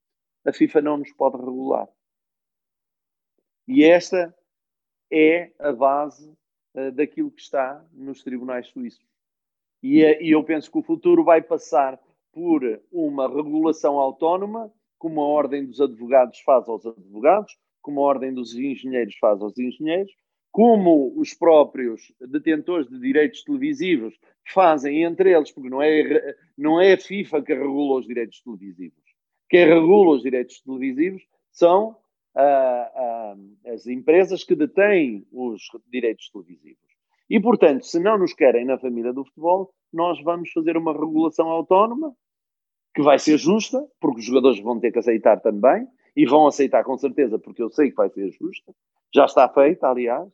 a 0.45 0.53
FIFA 0.53 0.83
não 0.83 0.97
nos 0.99 1.12
pode 1.12 1.37
regular. 1.37 1.89
E 3.66 3.85
esta 3.85 4.35
é 5.11 5.53
a 5.59 5.73
base 5.73 6.33
uh, 6.74 6.93
daquilo 6.93 7.31
que 7.31 7.41
está 7.41 7.85
nos 7.93 8.23
tribunais 8.23 8.69
suíços. 8.69 9.05
E, 9.83 10.05
uh, 10.05 10.23
e 10.23 10.31
eu 10.31 10.45
penso 10.45 10.70
que 10.70 10.79
o 10.79 10.83
futuro 10.83 11.24
vai 11.24 11.43
passar 11.43 12.01
por 12.33 12.62
uma 12.91 13.29
regulação 13.29 13.99
autónoma, 13.99 14.73
como 14.99 15.20
a 15.20 15.27
Ordem 15.27 15.66
dos 15.66 15.81
Advogados 15.81 16.41
faz 16.41 16.69
aos 16.69 16.87
advogados, 16.87 17.59
como 17.83 18.01
a 18.01 18.05
Ordem 18.05 18.33
dos 18.33 18.55
Engenheiros 18.55 19.16
faz 19.19 19.41
aos 19.43 19.59
engenheiros, 19.59 20.12
como 20.53 21.15
os 21.16 21.33
próprios 21.33 22.12
detentores 22.20 22.87
de 22.87 23.01
direitos 23.01 23.43
televisivos 23.43 24.15
fazem 24.53 25.03
entre 25.03 25.35
eles, 25.35 25.51
porque 25.51 25.70
não 25.70 25.81
é, 25.81 26.37
não 26.57 26.81
é 26.81 26.93
a 26.93 26.99
FIFA 26.99 27.43
que 27.43 27.55
regula 27.55 27.99
os 27.99 28.07
direitos 28.07 28.43
televisivos. 28.43 29.03
Quem 29.49 29.66
regula 29.66 30.16
os 30.16 30.23
direitos 30.23 30.61
televisivos 30.61 31.23
são 31.51 31.97
ah, 32.35 32.91
ah, 32.95 33.37
as 33.73 33.87
empresas 33.87 34.45
que 34.45 34.55
detêm 34.55 35.27
os 35.33 35.62
direitos 35.91 36.31
televisivos. 36.31 36.93
E, 37.31 37.41
portanto, 37.41 37.87
se 37.87 37.99
não 37.99 38.19
nos 38.19 38.35
querem 38.35 38.66
na 38.66 38.79
família 38.79 39.12
do 39.12 39.24
futebol, 39.24 39.73
nós 39.91 40.23
vamos 40.23 40.51
fazer 40.53 40.77
uma 40.77 40.93
regulação 40.93 41.49
autónoma 41.49 42.15
que 42.95 43.01
vai 43.01 43.19
ser 43.19 43.39
justa, 43.39 43.83
porque 43.99 44.20
os 44.20 44.27
jogadores 44.27 44.61
vão 44.61 44.79
ter 44.79 44.93
que 44.93 44.99
aceitar 44.99 45.41
também, 45.41 45.87
e 46.15 46.27
vão 46.27 46.47
aceitar 46.47 46.85
com 46.85 46.99
certeza, 46.99 47.39
porque 47.39 47.62
eu 47.62 47.70
sei 47.70 47.89
que 47.89 47.97
vai 47.97 48.11
ser 48.11 48.31
justa. 48.33 48.74
Já 49.15 49.24
está 49.24 49.49
feita, 49.49 49.89
aliás. 49.89 50.29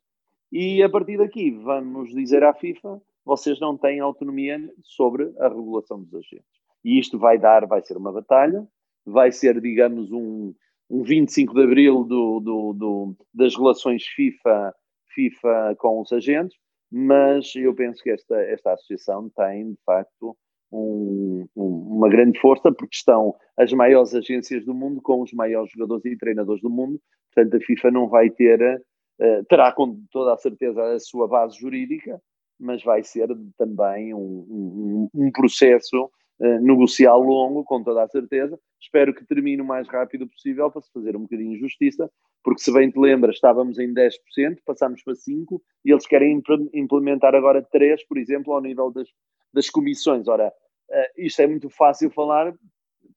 E 0.51 0.83
a 0.83 0.89
partir 0.89 1.19
daqui 1.19 1.51
vamos 1.51 2.11
dizer 2.11 2.43
à 2.43 2.55
FIFA: 2.55 3.01
vocês 3.25 3.61
não 3.61 3.77
têm 3.77 4.01
autonomia 4.01 4.59
sobre 4.83 5.31
a 5.39 5.49
regulação 5.49 6.03
dos 6.03 6.15
agentes. 6.15 6.59
E 6.85 6.99
isto 6.99 7.19
vai 7.19 7.39
dar, 7.39 7.67
vai 7.67 7.85
ser 7.85 7.97
uma 7.97 8.13
batalha, 8.13 8.67
vai 9.05 9.33
ser, 9.33 9.61
digamos, 9.61 10.11
um, 10.13 10.55
um 10.89 11.03
25 11.03 11.55
de 11.55 11.63
abril 11.63 12.05
do, 12.05 12.41
do, 12.41 12.73
do, 12.73 13.17
das 13.35 13.57
relações 13.57 14.05
FIFA, 14.07 14.75
FIFA 15.15 15.77
com 15.79 16.01
os 16.01 16.13
agentes, 16.13 16.57
mas 16.91 17.55
eu 17.57 17.75
penso 17.75 18.03
que 18.03 18.11
esta, 18.11 18.37
esta 18.43 18.73
associação 18.73 19.29
tem, 19.37 19.73
de 19.73 19.79
facto, 19.85 20.37
um, 20.73 21.47
um, 21.57 21.97
uma 21.97 22.09
grande 22.09 22.39
força, 22.41 22.73
porque 22.73 22.95
estão 22.95 23.35
as 23.57 23.73
maiores 23.73 24.15
agências 24.15 24.65
do 24.65 24.75
mundo 24.75 25.01
com 25.03 25.23
os 25.23 25.33
maiores 25.33 25.71
jogadores 25.73 26.05
e 26.05 26.17
treinadores 26.17 26.63
do 26.63 26.71
mundo. 26.71 27.01
Portanto, 27.35 27.57
a 27.57 27.67
FIFA 27.67 27.91
não 27.91 28.09
vai 28.09 28.31
ter, 28.31 28.83
terá 29.49 29.73
com 29.73 30.01
toda 30.11 30.33
a 30.33 30.37
certeza 30.37 30.83
a 30.83 30.99
sua 31.01 31.27
base 31.27 31.59
jurídica, 31.59 32.21
mas 32.59 32.83
vai 32.83 33.03
ser 33.03 33.29
também 33.57 34.13
um, 34.15 35.09
um 35.15 35.31
processo 35.31 36.11
uh, 36.41 36.61
negocial 36.61 37.21
longo, 37.21 37.65
com 37.65 37.83
toda 37.83 38.03
a 38.03 38.09
certeza. 38.09 38.59
Espero 38.81 39.15
que 39.15 39.25
termine 39.25 39.63
o 39.63 39.65
mais 39.65 39.87
rápido 39.89 40.27
possível 40.29 40.71
para 40.71 40.83
se 40.83 40.93
fazer 40.93 41.17
um 41.17 41.23
bocadinho 41.23 41.53
de 41.53 41.61
justiça, 41.61 42.11
porque 42.43 42.63
se 42.63 42.73
bem 42.73 42.91
te 42.91 42.99
lembras, 42.99 43.37
estávamos 43.37 43.79
em 43.79 43.93
10%, 43.93 44.13
passámos 44.65 45.03
para 45.03 45.15
5% 45.15 45.61
e 45.85 45.93
eles 45.93 46.07
querem 46.07 46.43
implementar 46.75 47.35
agora 47.35 47.63
3%, 47.63 47.99
por 48.09 48.19
exemplo, 48.19 48.53
ao 48.53 48.61
nível 48.61 48.91
das, 48.91 49.09
das 49.53 49.71
comissões. 49.71 50.27
Ora, 50.29 50.49
uh, 50.49 50.93
isto 51.17 51.41
é 51.43 51.47
muito 51.47 51.69
fácil 51.71 52.11
falar 52.11 52.53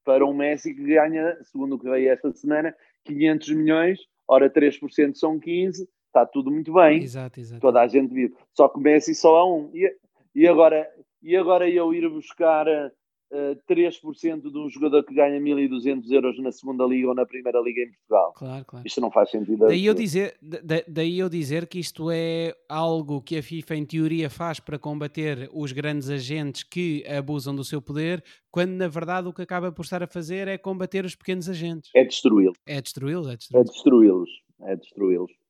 para 0.03 0.25
um 0.25 0.33
Messi 0.33 0.73
que 0.73 0.83
ganha, 0.83 1.37
segundo 1.43 1.75
o 1.75 1.79
que 1.79 1.89
veio 1.89 2.11
esta 2.11 2.31
semana, 2.33 2.75
500 3.05 3.49
milhões, 3.51 3.99
ora 4.31 4.49
3% 4.49 5.15
são 5.15 5.37
15, 5.37 5.89
está 6.07 6.25
tudo 6.25 6.49
muito 6.49 6.71
bem. 6.73 7.03
Exato, 7.03 7.37
exato. 7.37 7.59
Toda 7.59 7.81
a 7.81 7.87
gente 7.87 8.13
vive. 8.13 8.33
Só 8.53 8.69
que 8.69 8.77
o 8.79 8.81
Messi 8.81 9.13
só 9.13 9.35
há 9.35 9.45
um. 9.45 9.69
E, 9.73 9.93
e, 10.33 10.47
agora, 10.47 10.89
e 11.21 11.35
agora 11.35 11.69
eu 11.69 11.93
ir 11.93 12.09
buscar 12.09 12.65
uh, 12.65 12.91
uh, 13.31 13.73
3% 13.73 14.51
de 14.51 14.57
um 14.57 14.69
jogador 14.69 15.03
que 15.03 15.13
ganha 15.13 15.39
1.200 15.39 16.11
euros 16.11 16.39
na 16.39 16.51
segunda 16.51 16.85
liga 16.85 17.07
ou 17.07 17.15
na 17.15 17.25
primeira 17.25 17.59
liga 17.61 17.81
em 17.81 17.91
Portugal. 17.91 18.33
Claro, 18.35 18.65
claro. 18.65 18.87
Isto 18.87 19.01
não 19.01 19.11
faz 19.11 19.29
sentido. 19.29 19.67
Daí 19.67 19.85
eu, 19.85 19.93
dizer, 19.93 20.37
da, 20.41 20.81
daí 20.87 21.19
eu 21.19 21.29
dizer 21.29 21.67
que 21.67 21.79
isto 21.79 22.09
é 22.11 22.53
algo 22.67 23.21
que 23.21 23.37
a 23.37 23.43
FIFA 23.43 23.75
em 23.75 23.85
teoria 23.85 24.29
faz 24.29 24.59
para 24.59 24.77
combater 24.77 25.49
os 25.53 25.71
grandes 25.71 26.09
agentes 26.09 26.63
que 26.63 27.03
abusam 27.07 27.55
do 27.55 27.63
seu 27.63 27.81
poder, 27.81 28.23
quando 28.51 28.71
na 28.71 28.87
verdade 28.87 29.27
o 29.27 29.33
que 29.33 29.41
acaba 29.41 29.71
por 29.71 29.83
estar 29.83 30.03
a 30.03 30.07
fazer 30.07 30.47
é 30.47 30.57
combater 30.57 31.05
os 31.05 31.15
pequenos 31.15 31.49
agentes. 31.49 31.89
É 31.95 32.03
destruí-los. 32.03 32.57
É 32.65 32.81
destruí-los, 32.81 33.27
é 33.27 33.35
destruí-los. 33.35 33.69
É 33.69 33.73
destruí-los. 33.73 34.29
É 34.63 34.75
destruí-los. 34.75 35.40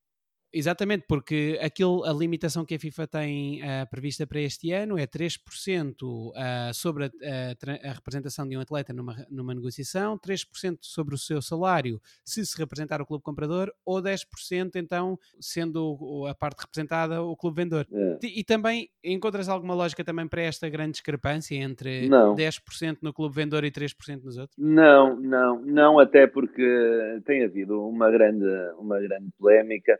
Exatamente, 0.54 1.06
porque 1.08 1.58
aquilo, 1.62 2.04
a 2.04 2.12
limitação 2.12 2.66
que 2.66 2.76
a 2.76 2.80
FIFA 2.80 3.08
tem 3.08 3.62
uh, 3.62 3.90
prevista 3.90 4.28
para 4.28 4.42
este 4.42 4.72
ano 4.72 4.98
é 4.98 5.08
3% 5.08 6.02
uh, 6.02 6.34
sobre 6.74 7.06
a, 7.06 7.08
a, 7.08 7.90
a, 7.90 7.94
representação 7.94 8.48
de 8.48 8.58
um 8.58 8.60
atleta 8.60 8.92
numa, 8.92 9.16
numa 9.30 9.54
negociação, 9.54 10.18
3% 10.18 10.80
sobre 10.82 11.16
o 11.16 11.18
seu 11.18 11.42
salário 11.42 12.02
se 12.26 12.46
se 12.46 12.58
representar 12.58 13.02
o 13.02 13.06
clube 13.06 13.24
comprador, 13.24 13.72
ou 13.86 14.02
10% 14.02 14.72
então 14.76 15.18
sendo 15.40 16.26
a 16.28 16.36
parte 16.36 16.62
representada 16.62 17.22
o 17.22 17.36
clube 17.38 17.64
vendedor. 17.64 17.88
É. 17.92 18.18
E, 18.22 18.42
e, 18.42 18.44
também 18.44 18.90
encontras 19.04 19.48
alguma 19.48 19.74
lógica 19.74 20.04
também 20.04 20.28
para 20.28 20.42
esta 20.42 20.68
grande 20.70 20.92
discrepância 20.94 21.56
entre 21.56 22.10
não. 22.10 22.36
10% 22.36 22.98
no 23.02 23.14
clube 23.14 23.36
vendedor 23.36 23.64
e 23.64 23.72
3% 23.72 24.24
nos 24.24 24.38
outros? 24.38 24.58
Não, 24.58 25.16
não, 25.16 25.62
não, 25.62 26.00
até 26.00 26.28
porque 26.28 27.22
tem 27.26 27.44
havido 27.44 27.82
uma 27.88 28.12
grande, 28.12 28.46
uma 28.78 29.00
grande 29.00 29.30
polémica 29.38 29.98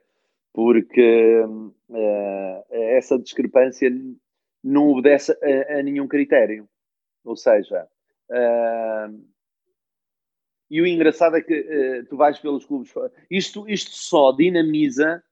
porque 0.54 1.44
uh, 1.44 2.66
essa 2.70 3.18
discrepância 3.18 3.90
não 4.64 4.90
obedece 4.90 5.32
a, 5.32 5.80
a 5.80 5.84
nenhum 5.84 6.08
critério. 6.08 6.68
Ou 7.24 7.36
seja, 7.36 7.88
uh, 8.30 9.32
e 10.70 10.82
o 10.82 10.88
engraçado 10.88 11.36
é 11.36 11.42
que 11.42 11.60
uh, 11.60 12.06
tu 12.08 12.18
vais 12.18 12.40
pelos 12.40 12.66
clubes. 12.66 12.94
Isto, 13.30 13.68
isto 13.70 13.92
só 13.92 14.32
dinamiza 14.32 15.24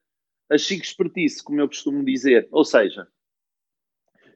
a 0.50 0.58
chique 0.58 0.86
expertise, 0.86 1.44
como 1.44 1.62
eu 1.62 1.68
costumo 1.68 2.04
dizer. 2.04 2.48
Ou 2.52 2.66
seja, 2.66 3.08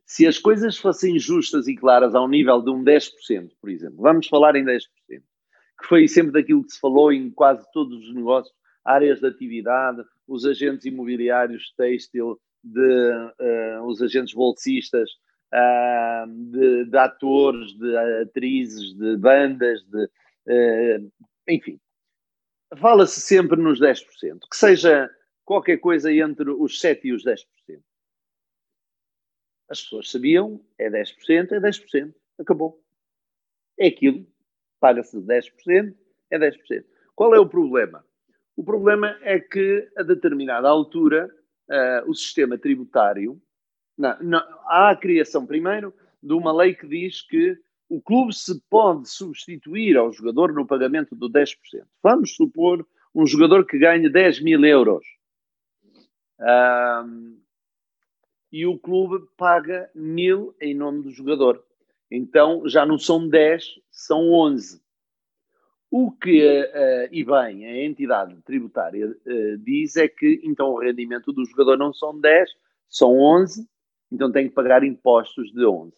se 0.06 0.28
as 0.28 0.38
coisas 0.38 0.78
fossem 0.78 1.18
justas 1.18 1.68
e 1.68 1.76
claras 1.76 2.14
ao 2.14 2.28
nível 2.28 2.62
de 2.62 2.70
um 2.70 2.84
10%, 2.84 3.52
por 3.60 3.70
exemplo, 3.70 3.98
vamos 3.98 4.28
falar 4.28 4.56
em 4.56 4.64
10%, 4.64 4.82
que 5.10 5.88
foi 5.88 6.08
sempre 6.08 6.32
daquilo 6.32 6.64
que 6.64 6.72
se 6.72 6.80
falou 6.80 7.12
em 7.12 7.30
quase 7.32 7.66
todos 7.72 8.08
os 8.08 8.14
negócios, 8.14 8.56
áreas 8.86 9.20
de 9.20 9.28
atividade, 9.28 10.04
os 10.28 10.46
agentes 10.46 10.86
imobiliários 10.86 11.74
têxtil, 11.76 12.40
de, 12.64 12.80
uh, 12.80 13.84
os 13.86 14.02
agentes 14.02 14.34
bolsistas, 14.34 15.10
uh, 15.54 16.28
de, 16.52 16.86
de, 16.86 16.98
atores, 16.98 17.74
de 17.78 17.98
atrizes, 18.22 18.94
de 18.94 19.18
bandas, 19.18 19.84
de, 19.84 20.06
uh, 20.06 21.12
enfim. 21.48 21.80
Fala-se 22.78 23.22
sempre 23.22 23.62
nos 23.62 23.80
10%, 23.80 24.40
que 24.50 24.58
seja 24.58 25.10
qualquer 25.46 25.78
coisa 25.78 26.12
entre 26.12 26.50
os 26.50 26.80
7% 26.82 27.02
e 27.04 27.14
os 27.14 27.24
10%. 27.24 27.46
As 29.70 29.82
pessoas 29.82 30.10
sabiam, 30.10 30.64
é 30.78 30.90
10%, 30.90 31.52
é 31.52 31.60
10%, 31.60 32.14
acabou. 32.40 32.82
É 33.78 33.88
aquilo, 33.88 34.26
paga-se 34.80 35.18
10%, 35.18 35.96
é 36.32 36.40
10%. 36.40 36.86
Qual 37.16 37.34
é 37.34 37.40
o 37.40 37.48
problema? 37.48 38.06
O 38.56 38.64
problema 38.64 39.18
é 39.22 39.40
que, 39.40 39.90
a 39.98 40.04
determinada 40.04 40.68
altura, 40.68 41.30
uh, 41.70 42.10
o 42.10 42.14
sistema 42.14 42.58
tributário. 42.58 43.42
Não, 43.98 44.18
não, 44.22 44.40
há 44.68 44.92
a 44.92 44.96
criação, 44.96 45.46
primeiro, 45.46 45.94
de 46.22 46.34
uma 46.34 46.54
lei 46.54 46.74
que 46.74 46.88
diz 46.88 47.22
que 47.22 47.58
o 47.90 48.02
clube 48.02 48.34
se 48.34 48.60
pode 48.70 49.10
substituir 49.10 49.98
ao 49.98 50.12
jogador 50.12 50.54
no 50.54 50.66
pagamento 50.66 51.16
do 51.16 51.30
10%. 51.30 51.56
Vamos 52.02 52.36
supor 52.36 52.86
um 53.14 53.26
jogador 53.26 53.66
que 53.66 53.78
ganha 53.78 54.10
10 54.10 54.42
mil 54.42 54.64
euros. 54.66 55.06
Um, 56.40 57.40
e 58.52 58.66
o 58.66 58.78
clube 58.78 59.26
paga 59.38 59.90
mil 59.94 60.56
em 60.60 60.74
nome 60.74 61.04
do 61.04 61.12
jogador. 61.12 61.64
Então 62.10 62.68
já 62.68 62.86
não 62.86 62.98
são 62.98 63.28
10, 63.28 63.80
são 63.92 64.32
11. 64.32 64.83
O 65.96 66.12
que, 66.12 66.42
uh, 66.44 67.08
e 67.12 67.24
bem, 67.24 67.68
a 67.68 67.86
entidade 67.86 68.36
tributária 68.42 69.10
uh, 69.12 69.58
diz 69.60 69.96
é 69.96 70.08
que 70.08 70.42
então 70.44 70.70
o 70.70 70.80
rendimento 70.80 71.32
do 71.32 71.46
jogador 71.46 71.78
não 71.78 71.94
são 71.94 72.20
10, 72.20 72.50
são 72.90 73.16
11, 73.20 73.70
então 74.12 74.32
tem 74.32 74.50
que 74.50 74.56
pagar 74.56 74.84
impostos 74.84 75.52
de 75.52 75.64
11. 75.64 75.94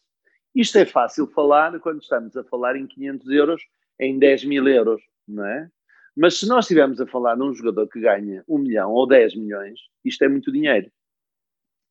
Isto 0.53 0.79
é 0.79 0.85
fácil 0.85 1.27
falar 1.27 1.79
quando 1.79 2.01
estamos 2.01 2.35
a 2.35 2.43
falar 2.43 2.75
em 2.75 2.85
500 2.85 3.29
euros, 3.29 3.61
em 3.97 4.19
10 4.19 4.43
mil 4.43 4.67
euros, 4.67 5.01
não 5.25 5.45
é? 5.45 5.71
Mas 6.13 6.41
se 6.41 6.45
nós 6.45 6.65
estivermos 6.65 6.99
a 6.99 7.07
falar 7.07 7.35
de 7.35 7.43
um 7.43 7.53
jogador 7.53 7.87
que 7.87 8.01
ganha 8.01 8.43
1 8.49 8.57
milhão 8.57 8.91
ou 8.91 9.07
10 9.07 9.37
milhões, 9.37 9.79
isto 10.03 10.25
é 10.25 10.27
muito 10.27 10.51
dinheiro. 10.51 10.91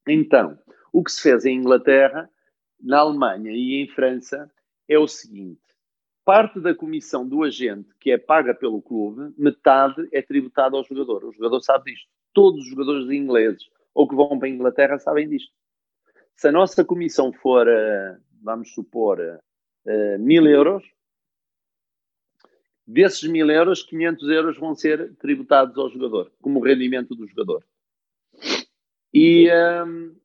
Então, 0.07 0.59
o 0.93 1.03
que 1.03 1.11
se 1.11 1.23
fez 1.23 1.47
em 1.47 1.57
Inglaterra, 1.57 2.29
na 2.79 2.99
Alemanha 2.99 3.51
e 3.51 3.83
em 3.83 3.89
França 3.89 4.53
é 4.87 4.99
o 4.99 5.09
seguinte: 5.09 5.64
parte 6.25 6.59
da 6.61 6.75
comissão 6.75 7.27
do 7.27 7.43
agente, 7.43 7.89
que 8.01 8.11
é 8.11 8.19
paga 8.19 8.55
pelo 8.55 8.81
clube, 8.81 9.35
metade 9.37 10.09
é 10.13 10.23
tributada 10.23 10.77
ao 10.77 10.85
jogador. 10.85 11.25
O 11.25 11.33
jogador 11.33 11.61
sabe 11.61 11.93
disto. 11.93 12.09
Todos 12.33 12.63
os 12.63 12.71
jogadores 12.71 13.11
ingleses 13.11 13.69
ou 13.95 14.09
que 14.09 14.17
vão 14.17 14.39
para 14.39 14.49
a 14.49 14.51
Inglaterra 14.51 14.99
sabem 14.99 15.29
disto. 15.29 15.53
Se 16.35 16.49
a 16.49 16.53
nossa 16.53 16.85
comissão 16.85 17.33
for, 17.33 17.69
eh, 17.69 18.19
vamos 18.43 18.75
supor, 18.75 19.21
uh, 19.21 20.19
mil 20.19 20.47
euros, 20.47 20.83
desses 22.85 23.23
mil 23.31 23.49
euros, 23.49 23.83
500 23.85 24.29
euros 24.29 24.59
vão 24.59 24.75
ser 24.75 25.15
tributados 25.15 25.79
ao 25.79 25.89
jogador, 25.89 26.33
como 26.43 26.61
rendimento 26.61 27.15
do 27.15 27.27
jogador. 27.27 27.65
E 29.13 29.49
um, 29.49 29.53
ehm, 29.53 30.17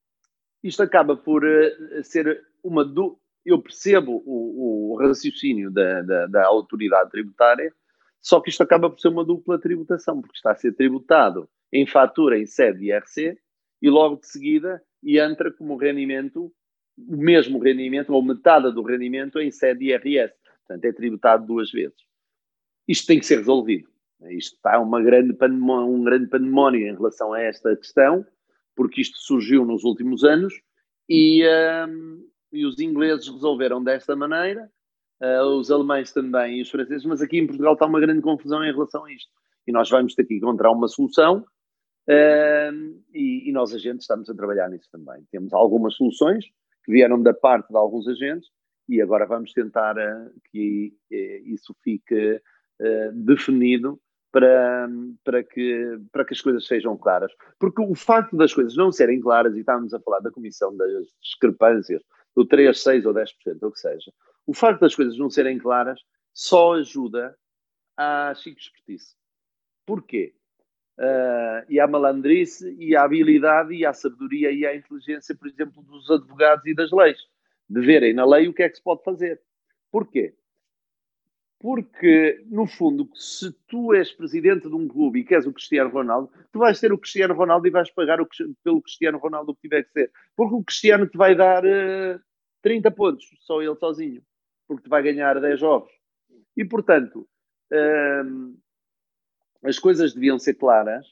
isto 0.64 0.82
acaba 0.82 1.16
por 1.16 1.46
uh, 1.46 2.04
ser 2.04 2.44
uma, 2.64 2.84
du 2.84 3.20
eu 3.50 3.62
percebo 3.62 4.22
o, 4.26 4.94
o 4.94 4.98
raciocínio 4.98 5.72
da, 5.72 6.02
da, 6.02 6.28
da, 6.28 6.46
autoridade 6.46 7.10
tributária, 7.10 7.74
só 8.22 8.40
que 8.40 8.50
isto 8.50 8.62
acaba 8.62 8.90
por 8.90 9.00
ser 9.00 9.08
uma 9.08 9.26
dupla 9.26 9.60
tributação, 9.60 10.22
porque 10.22 10.36
está 10.36 10.52
a 10.52 10.56
ser 10.56 10.74
tributado 10.74 11.50
em 11.72 11.86
fatura 11.86 12.38
em 12.38 12.46
sede 12.46 12.80
de 12.80 12.86
IRC 12.92 13.38
e 13.82 13.90
logo 13.90 14.18
de 14.18 14.28
seguida 14.28 14.82
entra 15.04 15.52
como 15.52 15.78
rendimento, 15.78 16.52
o 16.98 17.18
mesmo 17.18 17.60
rendimento, 17.60 18.14
ou 18.14 18.22
metade 18.22 18.74
do 18.74 18.84
rendimento 18.84 19.40
em 19.40 19.52
sede 19.52 19.86
IRS. 19.86 20.34
Portanto, 20.68 20.86
é 20.86 20.92
tributado 20.92 21.46
duas 21.46 21.72
vezes. 21.72 21.98
Isto 22.88 23.08
tem 23.08 23.20
que 23.20 23.26
ser 23.26 23.38
resolvido. 23.38 23.88
Isto 24.32 24.56
está 24.56 24.80
uma 24.80 25.02
grande 25.02 25.32
um 25.32 26.04
grande 26.04 26.28
pandemónio 26.28 26.88
em 26.88 26.94
relação 26.94 27.32
a 27.32 27.42
esta 27.42 27.76
questão, 27.76 28.26
porque 28.76 29.02
isto 29.02 29.18
surgiu 29.18 29.66
nos 29.66 29.86
últimos 29.86 30.24
anos 30.26 30.54
e, 31.08 31.44
um, 31.88 32.29
e 32.52 32.66
os 32.66 32.80
ingleses 32.80 33.28
resolveram 33.28 33.84
desta 33.84 34.16
maneira, 34.16 34.70
uh, 35.22 35.44
os 35.58 35.70
alemães 35.72 36.12
também 36.12 36.58
e 36.58 36.62
os 36.62 36.70
franceses, 36.70 37.06
mas 37.06 37.22
aqui 37.22 37.38
em 37.38 37.48
Portugal 37.48 37.74
está 37.74 37.86
uma 37.86 38.00
grande 38.00 38.22
confusão 38.22 38.64
em 38.64 38.72
relação 38.72 39.06
a 39.06 39.14
isto. 39.14 39.30
E 39.68 39.72
nós 39.72 39.90
vamos 39.90 40.16
ter 40.16 40.26
que 40.26 40.36
encontrar 40.36 40.72
uma 40.72 40.88
solução 40.88 41.46
uh, 42.10 43.02
e, 43.14 43.50
e 43.50 43.52
nós 43.52 43.74
agentes 43.74 44.04
estamos 44.04 44.30
a 44.30 44.36
trabalhar 44.36 44.70
nisso 44.70 44.90
também. 44.92 45.24
Temos 45.32 45.54
algumas 45.54 45.96
soluções 45.96 46.46
que 46.84 46.92
vieram 46.92 47.22
da 47.22 47.34
parte 47.34 47.70
de 47.70 47.78
alguns 47.78 48.08
agentes 48.08 48.50
e 48.88 49.02
agora 49.02 49.26
vamos 49.26 49.54
tentar 49.54 49.96
uh, 49.98 50.32
que 50.52 50.94
isso 51.46 51.76
fique 51.84 52.42
definido 53.14 54.00
para, 54.32 54.88
para, 55.24 55.44
que, 55.44 56.00
para 56.12 56.26
que 56.26 56.34
as 56.34 56.42
coisas 56.42 56.66
sejam 56.66 56.98
claras. 56.98 57.32
Porque 57.60 57.82
o 57.82 57.96
facto 57.96 58.38
das 58.38 58.54
coisas 58.54 58.76
não 58.76 58.92
serem 58.92 59.20
claras, 59.20 59.56
e 59.56 59.60
estávamos 59.60 59.94
a 59.94 60.00
falar 60.00 60.20
da 60.20 60.32
comissão 60.32 60.76
das 60.76 61.08
discrepâncias, 61.22 62.02
do 62.40 62.46
3, 62.46 62.82
6 62.82 63.06
ou 63.06 63.14
10%, 63.14 63.58
ou 63.62 63.70
o 63.70 63.72
que 63.72 63.80
seja, 63.80 64.14
o 64.48 64.54
facto 64.54 64.80
das 64.80 64.96
coisas 64.96 65.18
não 65.18 65.30
serem 65.30 65.58
claras 65.58 66.00
só 66.34 66.76
ajuda 66.76 67.36
à 67.98 68.34
chico 68.34 68.60
espertice. 68.60 69.14
Porquê? 69.86 70.34
Uh, 70.98 71.66
e 71.70 71.80
à 71.80 71.88
malandrice, 71.88 72.76
e 72.80 72.96
à 72.96 73.04
habilidade, 73.04 73.74
e 73.74 73.86
à 73.86 73.92
sabedoria, 73.92 74.52
e 74.52 74.66
à 74.66 74.76
inteligência, 74.76 75.36
por 75.36 75.48
exemplo, 75.48 75.84
dos 75.84 76.10
advogados 76.10 76.66
e 76.66 76.74
das 76.74 76.92
leis, 76.92 77.18
de 77.70 77.82
verem 77.82 78.14
na 78.14 78.26
lei 78.26 78.48
o 78.48 78.54
que 78.54 78.64
é 78.64 78.70
que 78.70 78.78
se 78.78 78.84
pode 78.84 79.04
fazer. 79.04 79.42
Porquê? 79.92 80.34
Porque, 81.60 82.42
no 82.48 82.66
fundo, 82.68 83.10
se 83.16 83.52
tu 83.68 83.94
és 83.94 84.14
presidente 84.14 84.70
de 84.70 84.76
um 84.76 84.88
clube 84.88 85.20
e 85.20 85.26
queres 85.26 85.46
o 85.46 85.52
Cristiano 85.52 85.90
Ronaldo, 85.90 86.32
tu 86.54 86.60
vais 86.60 86.80
ter 86.80 86.94
o 86.94 86.98
Cristiano 86.98 87.34
Ronaldo 87.34 87.68
e 87.68 87.72
vais 87.72 87.90
pagar 87.92 88.22
o, 88.22 88.28
pelo 88.64 88.82
Cristiano 88.82 89.18
Ronaldo 89.18 89.52
o 89.52 89.56
que 89.56 89.64
tiver 89.64 89.84
que 89.84 89.92
ser. 89.92 90.12
Porque 90.38 90.56
o 90.56 90.64
Cristiano 90.64 91.06
te 91.08 91.18
vai 91.18 91.36
dar 91.36 91.66
uh, 91.66 92.20
30 92.62 92.92
pontos, 92.92 93.26
só 93.42 93.62
ele 93.62 93.76
sozinho. 93.76 94.22
Porque 94.68 94.90
vai 94.90 95.02
ganhar 95.02 95.40
10 95.40 95.60
jogos. 95.60 95.92
E, 96.56 96.64
portanto, 96.64 97.28
uh, 97.72 98.58
as 99.64 99.80
coisas 99.80 100.14
deviam 100.14 100.38
ser 100.38 100.56
claras. 100.56 101.08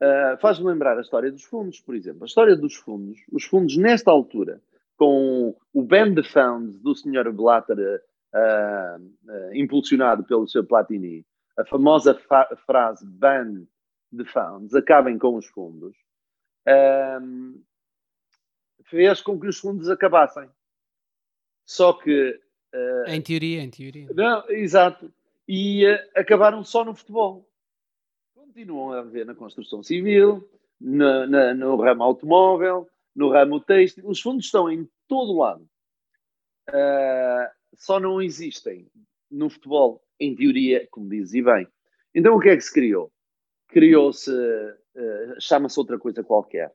Uh, 0.00 0.38
Faz-me 0.40 0.66
lembrar 0.66 0.96
a 0.96 1.00
história 1.00 1.30
dos 1.30 1.44
fundos, 1.44 1.80
por 1.80 1.94
exemplo. 1.94 2.22
A 2.24 2.26
história 2.26 2.56
dos 2.56 2.74
fundos. 2.76 3.18
Os 3.30 3.44
fundos, 3.44 3.76
nesta 3.76 4.10
altura, 4.10 4.62
com 4.96 5.56
o 5.72 5.82
ban 5.82 6.14
the 6.14 6.22
funds 6.22 6.80
do 6.80 6.94
Sr. 6.94 7.32
Blatter 7.32 8.02
uh, 8.34 9.02
uh, 9.02 9.54
impulsionado 9.54 10.24
pelo 10.24 10.48
seu 10.48 10.64
Platini, 10.64 11.24
a 11.56 11.64
famosa 11.64 12.14
frase 12.66 13.06
ban 13.06 13.64
the 14.16 14.24
funds, 14.24 14.74
acabem 14.74 15.18
com 15.18 15.36
os 15.36 15.46
fundos, 15.46 15.96
uh, 16.68 17.62
fez 18.84 19.20
com 19.20 19.38
que 19.38 19.46
os 19.46 19.58
fundos 19.58 19.88
acabassem. 19.88 20.48
Só 21.68 21.92
que. 21.92 22.40
em 23.06 23.20
teoria, 23.20 23.62
em 23.62 23.68
teoria. 23.68 24.08
Não, 24.14 24.48
exato. 24.48 25.12
E 25.46 25.84
acabaram 26.14 26.64
só 26.64 26.82
no 26.82 26.94
futebol. 26.94 27.46
Continuam 28.34 28.92
a 28.92 29.00
haver 29.00 29.26
na 29.26 29.34
construção 29.34 29.82
civil, 29.82 30.48
na, 30.80 31.26
na, 31.26 31.54
no 31.54 31.76
ramo 31.76 32.02
automóvel, 32.02 32.88
no 33.14 33.30
ramo 33.30 33.60
têxtil. 33.60 34.08
Os 34.08 34.18
fundos 34.18 34.46
estão 34.46 34.70
em 34.70 34.88
todo 35.06 35.36
lado. 35.36 35.68
Uh, 36.70 37.48
só 37.74 38.00
não 38.00 38.22
existem 38.22 38.90
no 39.30 39.50
futebol, 39.50 40.02
em 40.18 40.34
teoria, 40.34 40.88
como 40.90 41.10
dizes 41.10 41.34
e 41.34 41.42
bem. 41.42 41.68
Então 42.14 42.34
o 42.34 42.40
que 42.40 42.48
é 42.48 42.56
que 42.56 42.62
se 42.62 42.72
criou? 42.72 43.12
Criou-se, 43.68 44.30
uh, 44.30 45.38
chama-se 45.38 45.78
outra 45.78 45.98
coisa 45.98 46.24
qualquer. 46.24 46.74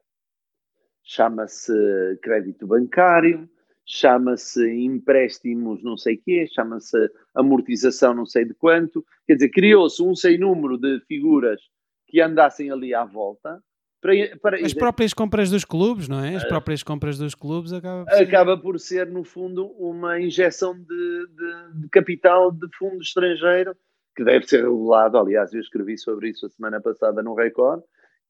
Chama-se 1.01 1.73
crédito 2.21 2.67
bancário, 2.67 3.49
chama-se 3.85 4.65
empréstimos 4.69 5.83
não 5.83 5.97
sei 5.97 6.17
quê, 6.17 6.47
chama-se 6.47 6.97
amortização 7.35 8.13
não 8.13 8.25
sei 8.25 8.45
de 8.45 8.53
quanto. 8.53 9.05
Quer 9.27 9.35
dizer, 9.35 9.49
criou-se 9.49 10.01
um 10.01 10.15
sem 10.15 10.37
número 10.37 10.77
de 10.77 10.99
figuras 11.07 11.61
que 12.07 12.21
andassem 12.21 12.71
ali 12.71 12.93
à 12.93 13.03
volta 13.03 13.61
para, 14.03 14.37
para, 14.41 14.57
As 14.57 14.73
próprias 14.73 15.13
compras 15.13 15.49
dos 15.49 15.63
clubes, 15.63 16.09
não 16.09 16.21
é? 16.21 16.35
As 16.35 16.43
próprias 16.43 16.83
compras 16.83 17.17
dos 17.17 17.33
clubes 17.33 17.71
acaba 17.71 18.03
por 18.03 18.11
ser, 18.11 18.23
acaba 18.23 18.57
por 18.57 18.79
ser 18.79 19.07
no 19.07 19.23
fundo, 19.23 19.67
uma 19.79 20.19
injeção 20.19 20.77
de, 20.77 20.85
de, 20.85 21.81
de, 21.81 21.89
capital 21.89 22.51
de 22.51 22.67
fundo 22.77 23.01
estrangeiro 23.01 23.73
que 24.13 24.25
deve 24.25 24.45
ser 24.45 24.63
regulado. 24.63 25.17
Aliás, 25.17 25.53
eu 25.53 25.61
escrevi 25.61 25.97
sobre 25.97 26.31
isso 26.31 26.45
a 26.45 26.49
semana 26.49 26.81
passada 26.81 27.23
no 27.23 27.33
Record, 27.33 27.81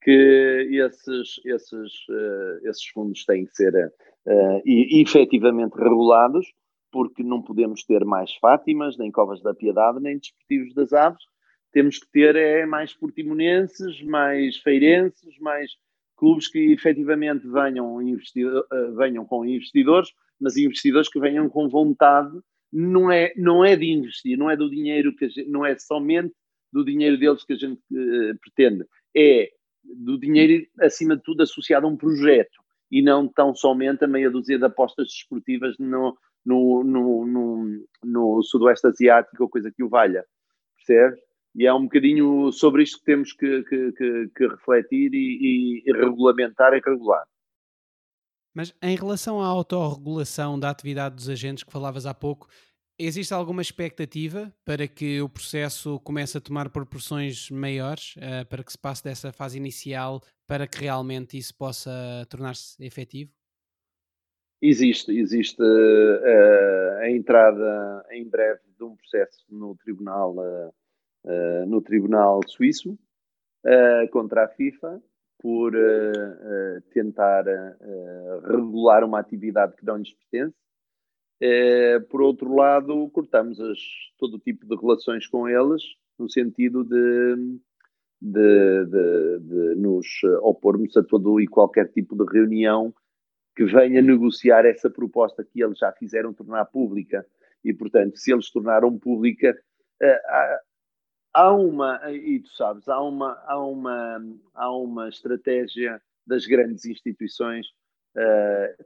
que 0.03 0.69
esses, 0.71 1.41
esses, 1.43 1.91
uh, 2.07 2.69
esses 2.69 2.85
fundos 2.89 3.25
têm 3.25 3.45
que 3.45 3.55
ser 3.55 3.91
uh, 4.27 4.61
e, 4.65 5.01
efetivamente 5.01 5.73
regulados, 5.73 6.45
porque 6.91 7.23
não 7.23 7.41
podemos 7.41 7.83
ter 7.83 8.05
mais 8.05 8.33
Fátimas, 8.35 8.97
nem 8.97 9.11
Covas 9.11 9.41
da 9.41 9.53
Piedade, 9.53 9.99
nem 9.99 10.17
Desportivos 10.17 10.73
das 10.73 10.93
Aves, 10.93 11.23
temos 11.71 11.97
que 11.97 12.09
ter 12.11 12.35
é 12.35 12.65
mais 12.65 12.93
portimonenses, 12.93 14.01
mais 14.03 14.57
feirenses, 14.57 15.37
mais 15.39 15.71
clubes 16.15 16.47
que 16.47 16.71
efetivamente 16.71 17.47
venham, 17.47 17.99
eh, 17.99 18.91
venham 18.95 19.25
com 19.25 19.43
investidores, 19.43 20.09
mas 20.39 20.55
investidores 20.55 21.09
que 21.09 21.19
venham 21.19 21.49
com 21.49 21.67
vontade, 21.67 22.31
não 22.71 23.11
é, 23.11 23.33
não 23.35 23.65
é 23.65 23.75
de 23.75 23.91
investir, 23.91 24.37
não 24.37 24.49
é 24.49 24.55
do 24.55 24.69
dinheiro 24.69 25.15
que 25.15 25.27
gente, 25.29 25.49
não 25.49 25.65
é 25.65 25.75
somente 25.77 26.33
do 26.71 26.85
dinheiro 26.85 27.17
deles 27.17 27.43
que 27.43 27.53
a 27.53 27.57
gente 27.57 27.79
uh, 27.91 28.37
pretende, 28.39 28.85
é 29.15 29.49
do 29.83 30.17
dinheiro, 30.17 30.65
acima 30.79 31.15
de 31.15 31.23
tudo, 31.23 31.43
associado 31.43 31.85
a 31.85 31.89
um 31.89 31.97
projeto 31.97 32.62
e 32.93 33.01
não 33.01 33.27
tão 33.27 33.55
somente 33.55 34.05
a 34.05 34.07
meia 34.07 34.29
dúzia 34.29 34.55
de 34.55 34.65
apostas 34.65 35.07
desportivas 35.07 35.75
no, 35.79 36.15
no, 36.45 36.83
no, 36.83 37.25
no, 37.25 37.87
no 38.03 38.43
Sudoeste 38.43 38.85
Asiático 38.85 39.41
ou 39.41 39.49
coisa 39.49 39.71
que 39.75 39.83
o 39.83 39.89
valha, 39.89 40.23
percebes? 40.75 41.19
E 41.55 41.65
é 41.65 41.73
um 41.73 41.85
bocadinho 41.85 42.51
sobre 42.51 42.83
isto 42.83 42.99
que 42.99 43.05
temos 43.05 43.33
que, 43.33 43.63
que, 43.63 43.91
que, 43.93 44.29
que 44.35 44.47
refletir 44.47 45.11
e, 45.11 45.81
e, 45.83 45.91
regulamentar 45.91 46.73
e 46.73 46.81
regular. 46.85 47.23
Mas 48.53 48.75
em 48.79 48.95
relação 48.95 49.41
à 49.41 49.47
autorregulação 49.47 50.59
da 50.59 50.69
atividade 50.69 51.15
dos 51.15 51.29
agentes 51.29 51.63
que 51.63 51.71
falavas 51.71 52.05
há 52.05 52.13
pouco, 52.13 52.47
existe 52.97 53.33
alguma 53.33 53.61
expectativa 53.61 54.53
para 54.63 54.87
que 54.87 55.21
o 55.21 55.29
processo 55.29 55.99
comece 56.01 56.37
a 56.37 56.41
tomar 56.41 56.69
proporções 56.69 57.49
maiores, 57.49 58.15
uh, 58.17 58.45
para 58.47 58.63
que 58.63 58.71
se 58.71 58.77
passe 58.77 59.03
dessa 59.03 59.31
fase 59.31 59.57
inicial 59.57 60.21
para 60.47 60.67
que 60.67 60.81
realmente 60.81 61.37
isso 61.37 61.55
possa 61.55 61.91
tornar-se 62.29 62.83
efetivo? 62.83 63.31
Existe, 64.61 65.11
existe 65.17 65.61
uh, 65.61 66.97
a 67.01 67.09
entrada 67.09 68.05
em 68.11 68.27
breve 68.27 68.61
de 68.77 68.83
um 68.83 68.95
processo 68.95 69.45
no 69.49 69.75
Tribunal 69.75 70.35
uh, 70.35 71.65
no 71.65 71.81
Tribunal 71.81 72.41
Suíço 72.45 72.99
contra 74.11 74.43
a 74.43 74.47
FIFA 74.49 75.01
por 75.39 75.71
tentar 76.93 77.45
regular 78.45 79.05
uma 79.05 79.21
atividade 79.21 79.73
que 79.77 79.85
não 79.85 79.95
lhes 79.95 80.11
pertence. 80.11 80.53
Por 82.09 82.21
outro 82.21 82.55
lado, 82.55 83.09
cortamos 83.09 83.59
as, 83.59 83.79
todo 84.17 84.39
tipo 84.39 84.65
de 84.65 84.75
relações 84.75 85.27
com 85.27 85.47
eles, 85.47 85.81
no 86.17 86.29
sentido 86.29 86.83
de, 86.83 87.35
de, 88.21 88.85
de, 88.85 89.39
de 89.39 89.75
nos 89.75 90.05
opormos 90.41 90.95
a 90.95 91.03
todo 91.03 91.39
e 91.39 91.47
qualquer 91.47 91.91
tipo 91.91 92.15
de 92.15 92.31
reunião 92.31 92.93
que 93.55 93.65
venha 93.65 94.01
negociar 94.01 94.65
essa 94.65 94.89
proposta 94.89 95.43
que 95.43 95.61
eles 95.63 95.77
já 95.77 95.91
fizeram 95.91 96.33
tornar 96.33 96.65
pública. 96.65 97.25
E, 97.63 97.73
portanto, 97.73 98.17
se 98.17 98.31
eles 98.33 98.51
tornaram 98.51 98.97
pública, 98.97 99.55
há 101.33 101.53
uma, 101.53 102.11
e 102.11 102.39
tu 102.39 102.49
sabes, 102.49 102.87
há 102.87 103.01
uma, 103.01 103.33
há 103.45 103.59
uma, 103.59 104.25
há 104.53 104.75
uma 104.75 105.09
estratégia 105.09 106.01
das 106.25 106.45
grandes 106.45 106.85
instituições, 106.85 107.67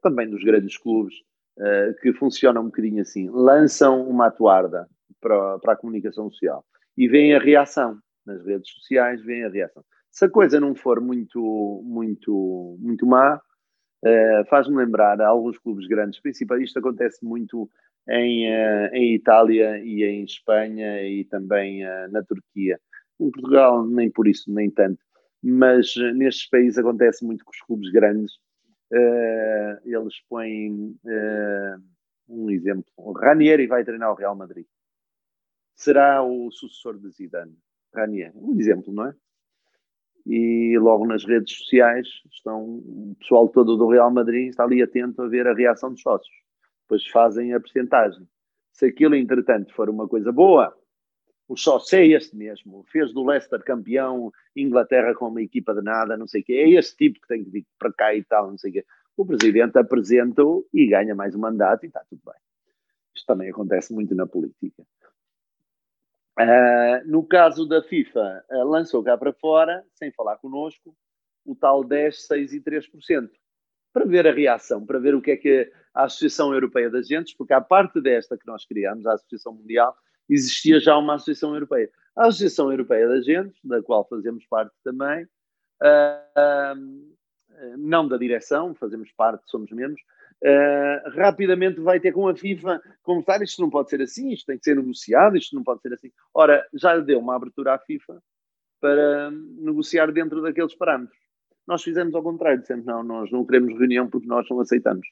também 0.01 0.29
dos 0.29 0.43
grandes 0.43 0.77
clubes, 0.77 1.15
uh, 1.57 1.93
que 2.01 2.13
funciona 2.13 2.59
um 2.59 2.65
bocadinho 2.65 3.01
assim. 3.01 3.29
Lançam 3.29 4.07
uma 4.07 4.27
atuarda 4.27 4.87
para, 5.19 5.59
para 5.59 5.73
a 5.73 5.75
comunicação 5.75 6.29
social 6.29 6.63
e 6.97 7.07
vem 7.07 7.33
a 7.35 7.39
reação 7.39 7.99
nas 8.25 8.45
redes 8.45 8.71
sociais, 8.71 9.21
vem 9.23 9.43
a 9.43 9.49
reação. 9.49 9.83
Se 10.11 10.25
a 10.25 10.29
coisa 10.29 10.59
não 10.59 10.75
for 10.75 10.99
muito, 10.99 11.81
muito, 11.85 12.77
muito 12.79 13.05
má, 13.05 13.35
uh, 13.35 14.45
faz-me 14.49 14.75
lembrar 14.75 15.21
alguns 15.21 15.57
clubes 15.59 15.87
grandes, 15.87 16.19
principalmente 16.19 16.67
isto 16.67 16.79
acontece 16.79 17.23
muito 17.23 17.69
em, 18.09 18.49
uh, 18.49 18.89
em 18.93 19.15
Itália 19.15 19.77
e 19.79 20.03
em 20.03 20.23
Espanha 20.23 21.03
e 21.03 21.23
também 21.25 21.83
na 22.11 22.23
Turquia. 22.23 22.79
Em 23.19 23.31
Portugal, 23.31 23.85
nem 23.85 24.09
por 24.09 24.27
isso, 24.27 24.51
nem 24.51 24.69
tanto. 24.69 24.99
mas 25.43 25.93
nestes 26.15 26.49
países 26.49 26.77
acontece 26.77 27.25
muito 27.25 27.43
com 27.43 27.51
os 27.51 27.61
clubes 27.61 27.91
grandes. 27.91 28.33
Uh, 28.91 29.77
eles 29.83 30.19
põem 30.29 30.97
uh, 31.03 31.83
um 32.29 32.49
exemplo. 32.49 32.85
O 32.95 33.11
Ranieri 33.11 33.67
vai 33.67 33.83
treinar 33.83 34.11
o 34.11 34.15
Real 34.15 34.35
Madrid. 34.35 34.65
Será 35.75 36.23
o 36.23 36.49
sucessor 36.51 36.97
de 36.97 37.09
Zidane. 37.09 37.57
Ranieri. 37.93 38.33
Um 38.35 38.57
exemplo, 38.59 38.93
não 38.93 39.07
é? 39.07 39.15
E 40.25 40.77
logo 40.79 41.05
nas 41.05 41.23
redes 41.25 41.57
sociais 41.57 42.07
estão 42.31 42.63
o 42.63 43.15
pessoal 43.19 43.47
todo 43.47 43.77
do 43.77 43.87
Real 43.87 44.11
Madrid 44.11 44.49
está 44.49 44.63
ali 44.63 44.81
atento 44.81 45.21
a 45.21 45.27
ver 45.27 45.47
a 45.47 45.53
reação 45.53 45.91
dos 45.91 46.01
sócios. 46.01 46.35
Depois 46.81 47.07
fazem 47.07 47.53
a 47.53 47.59
percentagem. 47.59 48.27
Se 48.73 48.85
aquilo, 48.85 49.15
entretanto, 49.15 49.73
for 49.73 49.89
uma 49.89 50.07
coisa 50.07 50.31
boa, 50.31 50.75
o 51.47 51.55
sócio 51.55 51.97
é 51.97 52.05
este 52.07 52.35
mesmo. 52.35 52.83
Fez 52.91 53.13
do 53.13 53.25
Leicester 53.25 53.63
campeão, 53.63 54.31
Inglaterra 54.55 55.15
com 55.15 55.27
uma 55.27 55.41
equipa 55.41 55.73
de 55.73 55.81
nada, 55.81 56.17
não 56.17 56.27
sei 56.27 56.41
o 56.41 56.43
quê. 56.43 56.53
É 56.53 56.69
este 56.71 56.97
tipo 56.97 57.21
que 57.21 57.27
tem 57.27 57.43
que 57.43 57.49
vir 57.49 57.65
para 57.79 57.93
cá 57.93 58.13
e 58.13 58.23
tal, 58.23 58.51
não 58.51 58.57
sei 58.57 58.71
o 58.71 58.73
quê. 58.73 58.85
O 59.15 59.25
presidente 59.25 59.77
apresenta-o 59.77 60.67
e 60.73 60.87
ganha 60.87 61.15
mais 61.15 61.33
um 61.35 61.39
mandato 61.39 61.85
e 61.85 61.87
está 61.87 62.01
tudo 62.09 62.21
bem. 62.25 62.35
Isto 63.15 63.25
também 63.25 63.49
acontece 63.49 63.93
muito 63.93 64.13
na 64.13 64.27
política. 64.27 64.83
Uh, 66.39 67.01
no 67.07 67.25
caso 67.25 67.67
da 67.67 67.81
FIFA, 67.81 68.45
uh, 68.51 68.63
lançou 68.63 69.03
cá 69.03 69.17
para 69.17 69.33
fora, 69.33 69.83
sem 69.95 70.11
falar 70.11 70.37
connosco, 70.37 70.95
o 71.43 71.55
tal 71.55 71.83
10, 71.83 72.27
6 72.27 72.53
e 72.53 72.61
3%, 72.61 73.29
para 73.91 74.05
ver 74.05 74.27
a 74.27 74.31
reação, 74.31 74.85
para 74.85 74.99
ver 74.99 75.15
o 75.15 75.21
que 75.21 75.31
é 75.31 75.37
que 75.37 75.71
a 75.95 76.03
Associação 76.03 76.53
Europeia 76.53 76.91
de 76.91 76.97
Agentes, 76.97 77.33
porque 77.35 77.53
à 77.53 77.61
parte 77.61 77.99
desta 77.99 78.37
que 78.37 78.45
nós 78.45 78.65
criamos, 78.65 79.07
a 79.07 79.13
Associação 79.13 79.53
Mundial, 79.53 79.95
existia 80.29 80.79
já 80.79 80.97
uma 80.97 81.15
Associação 81.15 81.53
Europeia. 81.53 81.89
A 82.15 82.27
Associação 82.27 82.71
Europeia 82.71 83.07
de 83.07 83.13
Agentes, 83.13 83.59
da 83.63 83.81
qual 83.81 84.07
fazemos 84.07 84.45
parte 84.47 84.73
também, 84.83 85.27
uh, 85.83 87.17
não 87.77 88.07
da 88.07 88.17
direção, 88.17 88.73
fazemos 88.75 89.11
parte, 89.11 89.43
somos 89.49 89.71
membros, 89.71 90.01
uh, 90.43 91.09
rapidamente 91.11 91.79
vai 91.79 91.99
ter 91.99 92.11
com 92.11 92.27
a 92.27 92.35
FIFA 92.35 92.81
conversar, 93.03 93.41
isto 93.41 93.61
não 93.61 93.69
pode 93.69 93.89
ser 93.89 94.01
assim, 94.01 94.31
isto 94.31 94.45
tem 94.45 94.57
que 94.57 94.63
ser 94.63 94.75
negociado, 94.75 95.37
isto 95.37 95.55
não 95.55 95.63
pode 95.63 95.81
ser 95.81 95.93
assim. 95.93 96.11
Ora, 96.33 96.65
já 96.73 96.97
deu 96.99 97.19
uma 97.19 97.35
abertura 97.35 97.75
à 97.75 97.79
FIFA 97.79 98.21
para 98.79 99.31
negociar 99.31 100.11
dentro 100.11 100.41
daqueles 100.41 100.75
parâmetros. 100.75 101.17
Nós 101.67 101.83
fizemos 101.83 102.15
ao 102.15 102.23
contrário, 102.23 102.61
dissemos 102.61 102.85
não, 102.85 103.03
nós 103.03 103.31
não 103.31 103.45
queremos 103.45 103.77
reunião 103.77 104.07
porque 104.07 104.27
nós 104.27 104.47
não 104.49 104.59
aceitamos. 104.59 105.07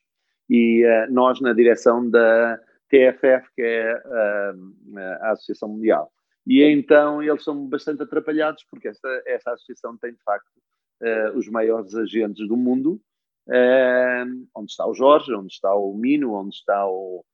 E 0.49 0.85
uh, 0.85 1.11
nós, 1.11 1.41
na 1.41 1.53
direção 1.53 2.07
da 2.09 2.59
TFF, 2.95 3.49
que 3.55 3.61
é 3.61 3.95
uh, 3.95 4.99
a 5.21 5.31
Associação 5.31 5.69
Mundial. 5.69 6.11
E 6.47 6.63
então 6.63 7.21
eles 7.21 7.43
são 7.43 7.67
bastante 7.67 8.03
atrapalhados 8.03 8.63
porque 8.69 8.87
esta, 8.87 9.23
esta 9.25 9.53
associação 9.53 9.97
tem 9.97 10.13
de 10.13 10.23
facto 10.23 10.47
uh, 11.01 11.37
os 11.37 11.49
maiores 11.49 11.95
agentes 11.95 12.47
do 12.47 12.55
mundo, 12.55 13.01
uh, 13.47 14.47
onde 14.55 14.71
está 14.71 14.85
o 14.87 14.93
Jorge, 14.93 15.33
onde 15.33 15.51
está 15.51 15.73
o 15.75 15.93
Mino, 15.93 16.33
onde 16.33 16.55
está 16.55 16.87
o, 16.87 17.25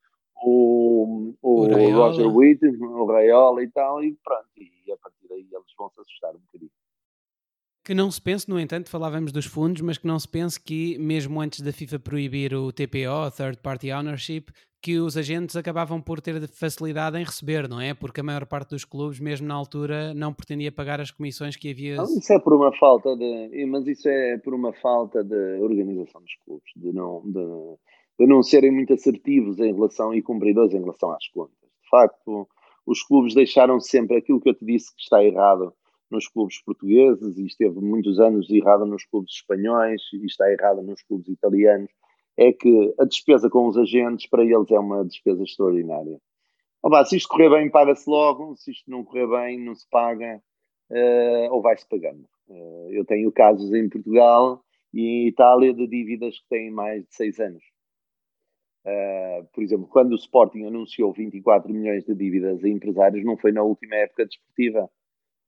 o, 0.43 1.35
o, 1.41 1.61
o 1.63 1.91
Roger 1.93 2.27
Witt, 2.27 2.65
o 2.65 3.05
Raiola 3.05 3.63
e 3.63 3.69
tal, 3.69 4.03
e 4.03 4.17
pronto, 4.23 4.49
e 4.57 4.91
a 4.91 4.97
partir 4.97 5.27
daí 5.27 5.41
eles 5.51 5.73
vão 5.77 5.89
se 5.89 5.99
assustar 5.99 6.33
um 6.35 6.39
bocadinho. 6.39 6.71
Que 7.83 7.95
não 7.95 8.11
se 8.11 8.21
pense, 8.21 8.47
no 8.47 8.59
entanto, 8.59 8.89
falávamos 8.89 9.31
dos 9.31 9.45
fundos, 9.45 9.81
mas 9.81 9.97
que 9.97 10.05
não 10.05 10.19
se 10.19 10.27
pense 10.27 10.59
que, 10.59 10.99
mesmo 10.99 11.41
antes 11.41 11.61
da 11.61 11.73
FIFA 11.73 11.99
proibir 11.99 12.53
o 12.53 12.71
TPO, 12.71 13.31
Third 13.35 13.57
Party 13.57 13.91
Ownership, 13.91 14.51
que 14.81 14.97
os 14.97 15.15
agentes 15.15 15.55
acabavam 15.55 16.01
por 16.01 16.19
ter 16.19 16.47
facilidade 16.47 17.17
em 17.17 17.23
receber, 17.23 17.69
não 17.69 17.79
é? 17.79 17.93
Porque 17.93 18.21
a 18.21 18.23
maior 18.23 18.45
parte 18.45 18.71
dos 18.71 18.83
clubes, 18.83 19.19
mesmo 19.19 19.47
na 19.47 19.53
altura, 19.53 20.13
não 20.13 20.33
pretendia 20.33 20.71
pagar 20.71 20.99
as 20.99 21.11
comissões 21.11 21.55
que 21.55 21.69
havia. 21.69 21.97
Não, 21.97 22.05
isso 22.05 22.33
é 22.33 22.39
por 22.39 22.53
uma 22.53 22.71
falta 22.77 23.15
de. 23.15 23.65
Mas 23.67 23.85
isso 23.87 24.09
é 24.09 24.37
por 24.39 24.53
uma 24.53 24.73
falta 24.73 25.23
de 25.23 25.59
organização 25.61 26.21
dos 26.21 26.35
clubes, 26.43 26.71
de 26.75 26.91
não, 26.91 27.21
de, 27.25 27.77
de 28.19 28.27
não 28.27 28.41
serem 28.41 28.71
muito 28.71 28.93
assertivos 28.93 29.59
em 29.59 29.73
relação 29.73 30.13
e 30.13 30.21
cumpridores 30.21 30.73
em 30.73 30.79
relação 30.79 31.11
às 31.11 31.27
contas. 31.27 31.55
De 31.61 31.89
facto, 31.89 32.47
os 32.85 33.03
clubes 33.03 33.35
deixaram 33.35 33.79
sempre 33.79 34.17
aquilo 34.17 34.41
que 34.41 34.49
eu 34.49 34.55
te 34.55 34.65
disse 34.65 34.95
que 34.95 35.01
está 35.01 35.23
errado 35.23 35.73
nos 36.09 36.27
clubes 36.27 36.61
portugueses 36.63 37.37
e 37.37 37.45
esteve 37.45 37.79
muitos 37.79 38.19
anos 38.19 38.49
errado 38.49 38.85
nos 38.85 39.05
clubes 39.05 39.31
espanhóis 39.33 40.01
e 40.13 40.25
está 40.25 40.51
errado 40.51 40.81
nos 40.81 41.01
clubes 41.03 41.29
italianos, 41.29 41.89
é 42.41 42.53
que 42.53 42.93
a 42.99 43.05
despesa 43.05 43.49
com 43.49 43.67
os 43.67 43.77
agentes 43.77 44.27
para 44.27 44.43
eles 44.43 44.69
é 44.71 44.79
uma 44.79 45.05
despesa 45.05 45.43
extraordinária. 45.43 46.19
Oba, 46.83 47.05
se 47.05 47.17
isto 47.17 47.29
correr 47.29 47.49
bem, 47.49 47.69
paga-se 47.69 48.09
logo, 48.09 48.55
se 48.55 48.71
isto 48.71 48.89
não 48.89 49.03
correr 49.03 49.27
bem, 49.27 49.59
não 49.59 49.75
se 49.75 49.87
paga, 49.89 50.41
uh, 50.89 51.53
ou 51.53 51.61
vai-se 51.61 51.87
pagando. 51.87 52.25
Uh, 52.47 52.89
eu 52.91 53.05
tenho 53.05 53.31
casos 53.31 53.71
em 53.73 53.87
Portugal 53.87 54.63
e 54.93 55.01
em 55.01 55.27
Itália 55.27 55.73
de 55.73 55.87
dívidas 55.87 56.39
que 56.39 56.47
têm 56.49 56.71
mais 56.71 57.03
de 57.03 57.15
seis 57.15 57.39
anos. 57.39 57.63
Uh, 58.83 59.45
por 59.53 59.63
exemplo, 59.63 59.87
quando 59.87 60.13
o 60.13 60.15
Sporting 60.15 60.63
anunciou 60.63 61.13
24 61.13 61.71
milhões 61.71 62.03
de 62.03 62.15
dívidas 62.15 62.63
a 62.63 62.67
empresários, 62.67 63.23
não 63.23 63.37
foi 63.37 63.51
na 63.51 63.61
última 63.61 63.95
época 63.95 64.25
desportiva 64.25 64.89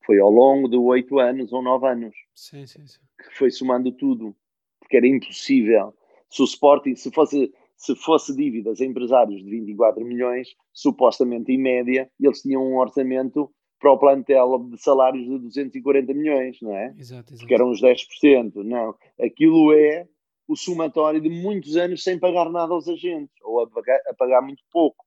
foi 0.05 0.19
ao 0.19 0.29
longo 0.29 0.67
de 0.67 0.77
oito 0.77 1.19
anos 1.19 1.51
ou 1.53 1.61
nove 1.61 1.87
anos. 1.87 2.15
Sim, 2.35 2.65
sim, 2.67 2.85
sim. 2.85 2.99
Que 3.17 3.37
foi 3.37 3.49
somando 3.49 3.91
tudo. 3.91 4.35
Porque 4.79 4.97
era 4.97 5.07
impossível. 5.07 5.93
Se 6.33 6.41
o 6.41 6.45
Sporting, 6.45 6.95
se 6.95 7.11
fosse, 7.11 7.53
se 7.77 7.95
fosse 7.95 8.35
dívidas 8.35 8.81
a 8.81 8.85
empresários 8.85 9.43
de 9.43 9.51
24 9.51 10.03
milhões, 10.03 10.47
supostamente 10.73 11.51
em 11.51 11.59
média, 11.59 12.09
eles 12.19 12.41
tinham 12.41 12.63
um 12.63 12.77
orçamento 12.79 13.51
para 13.79 13.91
o 13.91 13.99
plantel 13.99 14.57
de 14.71 14.81
salários 14.81 15.23
de 15.25 15.37
240 15.37 16.11
milhões, 16.15 16.57
não 16.59 16.75
é? 16.75 16.91
Exato, 16.97 17.33
exato. 17.33 17.47
Que 17.47 17.53
eram 17.53 17.69
os 17.69 17.79
10%. 17.79 18.63
Não. 18.63 18.95
Aquilo 19.21 19.73
é 19.73 20.07
o 20.47 20.55
somatório 20.55 21.21
de 21.21 21.29
muitos 21.29 21.77
anos 21.77 22.03
sem 22.03 22.17
pagar 22.17 22.49
nada 22.49 22.73
aos 22.73 22.87
agentes, 22.87 23.35
ou 23.43 23.61
a 23.61 23.67
pagar, 23.67 23.99
a 24.09 24.13
pagar 24.15 24.41
muito 24.41 24.63
pouco. 24.71 25.05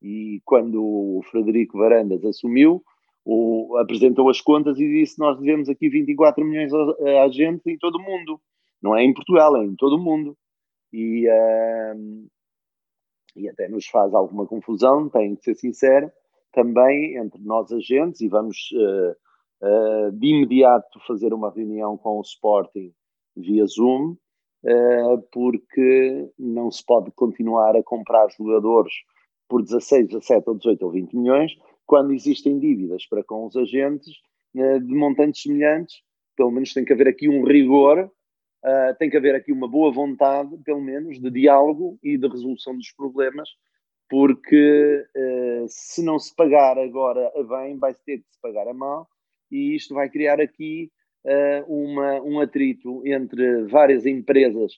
E 0.00 0.40
quando 0.46 0.82
o 0.82 1.22
Frederico 1.30 1.76
Varandas 1.76 2.24
assumiu, 2.24 2.82
o, 3.26 3.76
apresentou 3.76 4.30
as 4.30 4.40
contas 4.40 4.80
e 4.80 4.88
disse 4.88 5.18
nós 5.18 5.38
devemos 5.38 5.68
aqui 5.68 5.90
24 5.90 6.42
milhões 6.42 6.72
a, 6.72 7.24
a 7.24 7.28
gente 7.28 7.70
em 7.70 7.76
todo 7.76 7.96
o 7.96 8.02
mundo. 8.02 8.40
Não 8.82 8.96
é 8.96 9.04
em 9.04 9.12
Portugal, 9.12 9.54
é 9.56 9.64
em 9.66 9.76
todo 9.76 9.96
o 9.96 10.02
mundo. 10.02 10.34
E, 10.92 11.28
uh, 11.28 12.28
e 13.34 13.48
até 13.48 13.68
nos 13.68 13.86
faz 13.86 14.12
alguma 14.14 14.46
confusão, 14.46 15.08
tenho 15.08 15.36
que 15.36 15.44
ser 15.44 15.54
sincero, 15.54 16.10
também 16.52 17.16
entre 17.16 17.42
nós 17.42 17.72
agentes, 17.72 18.20
e 18.20 18.28
vamos 18.28 18.56
uh, 18.72 20.06
uh, 20.08 20.12
de 20.12 20.26
imediato 20.26 21.00
fazer 21.06 21.32
uma 21.32 21.50
reunião 21.50 21.96
com 21.96 22.18
o 22.18 22.22
Sporting 22.22 22.92
via 23.36 23.64
Zoom, 23.66 24.16
porque 25.32 26.30
não 26.38 26.70
se 26.70 26.84
pode 26.86 27.10
continuar 27.12 27.74
a 27.74 27.82
comprar 27.82 28.28
jogadores 28.30 28.92
por 29.48 29.62
16, 29.62 30.08
17 30.08 30.48
ou 30.48 30.56
18 30.56 30.82
ou 30.82 30.90
20 30.92 31.16
milhões, 31.16 31.52
quando 31.86 32.14
existem 32.14 32.58
dívidas 32.58 33.06
para 33.06 33.22
com 33.22 33.44
os 33.44 33.54
agentes 33.54 34.14
uh, 34.56 34.80
de 34.80 34.94
montantes 34.94 35.42
semelhantes, 35.42 35.96
pelo 36.34 36.50
menos 36.50 36.72
tem 36.72 36.86
que 36.86 36.92
haver 36.94 37.08
aqui 37.08 37.28
um 37.28 37.44
rigor, 37.44 38.10
uh, 38.64 38.96
tem 38.98 39.10
que 39.10 39.16
haver 39.16 39.34
aqui 39.34 39.52
uma 39.52 39.68
boa 39.68 39.92
vontade, 39.92 40.56
pelo 40.64 40.80
menos, 40.80 41.18
de 41.18 41.30
diálogo 41.30 41.98
e 42.02 42.16
de 42.16 42.28
resolução 42.28 42.76
dos 42.76 42.92
problemas, 42.92 43.48
porque 44.08 45.04
uh, 45.16 45.66
se 45.68 46.02
não 46.04 46.18
se 46.18 46.34
pagar 46.34 46.78
agora 46.78 47.30
a 47.36 47.42
bem, 47.42 47.78
vai 47.78 47.94
ter 47.94 48.18
que 48.18 48.30
se 48.30 48.40
pagar 48.40 48.68
a 48.68 48.74
mal, 48.74 49.08
e 49.50 49.74
isto 49.74 49.94
vai 49.94 50.08
criar 50.08 50.40
aqui 50.40 50.90
uma, 51.68 52.20
um 52.22 52.40
atrito 52.40 53.06
entre 53.06 53.62
várias 53.66 54.04
empresas 54.04 54.72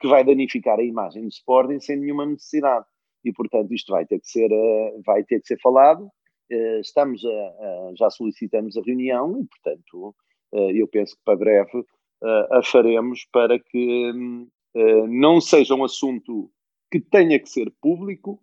que 0.00 0.08
vai 0.08 0.24
danificar 0.24 0.78
a 0.78 0.82
imagem 0.82 1.24
do 1.24 1.28
Sporting 1.28 1.80
sem 1.80 1.98
nenhuma 1.98 2.24
necessidade 2.24 2.86
e 3.22 3.30
portanto 3.30 3.74
isto 3.74 3.92
vai 3.92 4.06
ter 4.06 4.20
que 4.20 4.26
ser, 4.26 4.48
vai 5.04 5.22
ter 5.22 5.40
que 5.40 5.46
ser 5.46 5.60
falado. 5.60 6.08
Estamos 6.80 7.22
a, 7.26 7.28
a, 7.28 7.92
já 7.94 8.08
solicitamos 8.08 8.74
a 8.78 8.80
reunião 8.80 9.38
e 9.38 9.44
portanto 9.44 10.14
eu 10.74 10.88
penso 10.88 11.14
que 11.14 11.22
para 11.22 11.36
breve 11.36 11.84
a 12.50 12.62
faremos 12.62 13.26
para 13.32 13.58
que 13.58 14.12
não 15.08 15.40
seja 15.40 15.74
um 15.74 15.84
assunto 15.84 16.50
que 16.90 17.00
tenha 17.00 17.38
que 17.38 17.48
ser 17.48 17.72
público, 17.80 18.42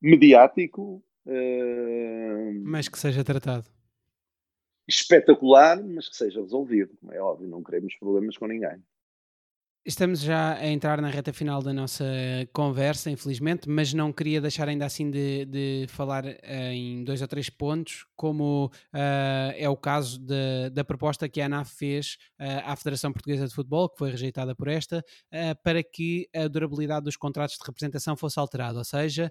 mediático, 0.00 1.02
mas 2.62 2.88
que 2.88 2.98
seja 2.98 3.22
tratado 3.24 3.68
espetacular, 4.88 5.80
mas 5.84 6.08
que 6.08 6.16
seja 6.16 6.40
resolvido. 6.40 6.98
É 7.12 7.20
óbvio, 7.20 7.48
não 7.48 7.62
queremos 7.62 7.94
problemas 7.94 8.36
com 8.36 8.46
ninguém. 8.46 8.82
Estamos 9.82 10.20
já 10.20 10.56
a 10.56 10.68
entrar 10.68 11.00
na 11.00 11.08
reta 11.08 11.32
final 11.32 11.62
da 11.62 11.72
nossa 11.72 12.04
conversa, 12.52 13.10
infelizmente, 13.10 13.66
mas 13.66 13.94
não 13.94 14.12
queria 14.12 14.38
deixar 14.38 14.68
ainda 14.68 14.84
assim 14.84 15.10
de, 15.10 15.46
de 15.46 15.86
falar 15.88 16.26
uh, 16.26 16.36
em 16.70 17.02
dois 17.02 17.22
ou 17.22 17.26
três 17.26 17.48
pontos, 17.48 18.04
como 18.14 18.66
uh, 18.66 19.52
é 19.56 19.66
o 19.70 19.76
caso 19.78 20.18
de, 20.18 20.68
da 20.68 20.84
proposta 20.84 21.30
que 21.30 21.40
a 21.40 21.46
ANAF 21.46 21.74
fez 21.74 22.18
uh, 22.38 22.60
à 22.66 22.76
Federação 22.76 23.10
Portuguesa 23.10 23.48
de 23.48 23.54
Futebol, 23.54 23.88
que 23.88 23.96
foi 23.96 24.10
rejeitada 24.10 24.54
por 24.54 24.68
esta, 24.68 25.02
para 25.62 25.82
que 25.82 26.28
a 26.34 26.46
durabilidade 26.46 27.04
dos 27.04 27.16
contratos 27.16 27.56
de 27.56 27.64
representação 27.64 28.14
fosse 28.16 28.38
alterada, 28.38 28.78
ou 28.78 28.84
seja, 28.84 29.30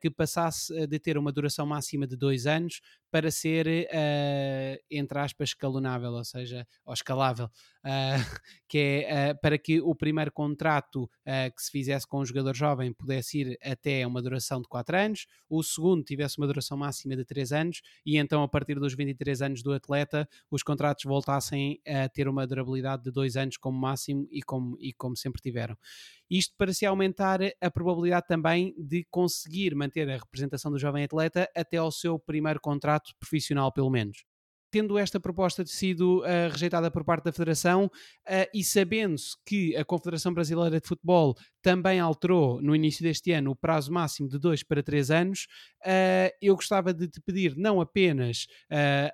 que 0.00 0.10
passasse 0.10 0.86
de 0.86 0.98
ter 0.98 1.18
uma 1.18 1.30
duração 1.30 1.66
máxima 1.66 2.06
de 2.06 2.16
dois 2.16 2.46
anos 2.46 2.80
para 3.10 3.30
ser, 3.30 3.66
uh, 3.66 4.84
entre 4.90 5.18
aspas, 5.18 5.50
escalonável, 5.50 6.12
ou 6.12 6.24
seja, 6.24 6.66
ou 6.84 6.94
escalável, 6.94 7.46
uh, 7.46 7.50
que 8.68 9.04
é 9.06 9.32
uh, 9.32 9.40
para 9.40 9.58
que 9.58 9.80
o 9.80 9.94
primeiro 9.94 10.30
contrato 10.32 11.10
que 11.56 11.62
se 11.62 11.70
fizesse 11.70 12.06
com 12.06 12.20
um 12.20 12.24
jogador 12.24 12.54
jovem 12.56 12.92
pudesse 12.92 13.40
ir 13.40 13.58
até 13.62 14.04
uma 14.06 14.20
duração 14.20 14.60
de 14.60 14.68
4 14.68 14.96
anos, 14.96 15.26
o 15.48 15.62
segundo 15.62 16.02
tivesse 16.02 16.38
uma 16.38 16.46
duração 16.46 16.76
máxima 16.76 17.14
de 17.14 17.24
3 17.24 17.52
anos 17.52 17.82
e 18.04 18.16
então 18.16 18.42
a 18.42 18.48
partir 18.48 18.78
dos 18.80 18.94
23 18.94 19.42
anos 19.42 19.62
do 19.62 19.72
atleta 19.72 20.28
os 20.50 20.62
contratos 20.62 21.04
voltassem 21.04 21.80
a 21.86 22.08
ter 22.08 22.26
uma 22.26 22.46
durabilidade 22.46 23.04
de 23.04 23.12
2 23.12 23.36
anos 23.36 23.56
como 23.56 23.78
máximo 23.78 24.26
e 24.30 24.42
como, 24.42 24.76
e 24.80 24.92
como 24.92 25.16
sempre 25.16 25.40
tiveram. 25.40 25.76
Isto 26.30 26.54
para 26.56 26.72
se 26.72 26.86
aumentar 26.86 27.40
a 27.60 27.70
probabilidade 27.70 28.26
também 28.28 28.72
de 28.78 29.04
conseguir 29.10 29.74
manter 29.74 30.08
a 30.08 30.16
representação 30.16 30.70
do 30.70 30.78
jovem 30.78 31.04
atleta 31.04 31.48
até 31.56 31.78
ao 31.78 31.90
seu 31.90 32.18
primeiro 32.18 32.60
contrato 32.60 33.10
profissional, 33.18 33.72
pelo 33.72 33.90
menos 33.90 34.29
tendo 34.70 34.98
esta 34.98 35.18
proposta 35.18 35.64
sido 35.66 36.20
uh, 36.20 36.50
rejeitada 36.50 36.90
por 36.90 37.04
parte 37.04 37.24
da 37.24 37.32
Federação 37.32 37.86
uh, 37.86 38.48
e 38.54 38.62
sabendo-se 38.62 39.36
que 39.44 39.76
a 39.76 39.84
Confederação 39.84 40.32
Brasileira 40.32 40.80
de 40.80 40.86
Futebol 40.86 41.36
também 41.62 42.00
alterou 42.00 42.62
no 42.62 42.74
início 42.74 43.02
deste 43.02 43.32
ano 43.32 43.50
o 43.50 43.56
prazo 43.56 43.92
máximo 43.92 44.28
de 44.28 44.38
dois 44.38 44.62
para 44.62 44.82
três 44.82 45.10
anos, 45.10 45.46
uh, 45.84 46.30
eu 46.40 46.54
gostava 46.54 46.94
de 46.94 47.08
te 47.08 47.20
pedir 47.20 47.56
não 47.56 47.80
apenas 47.80 48.46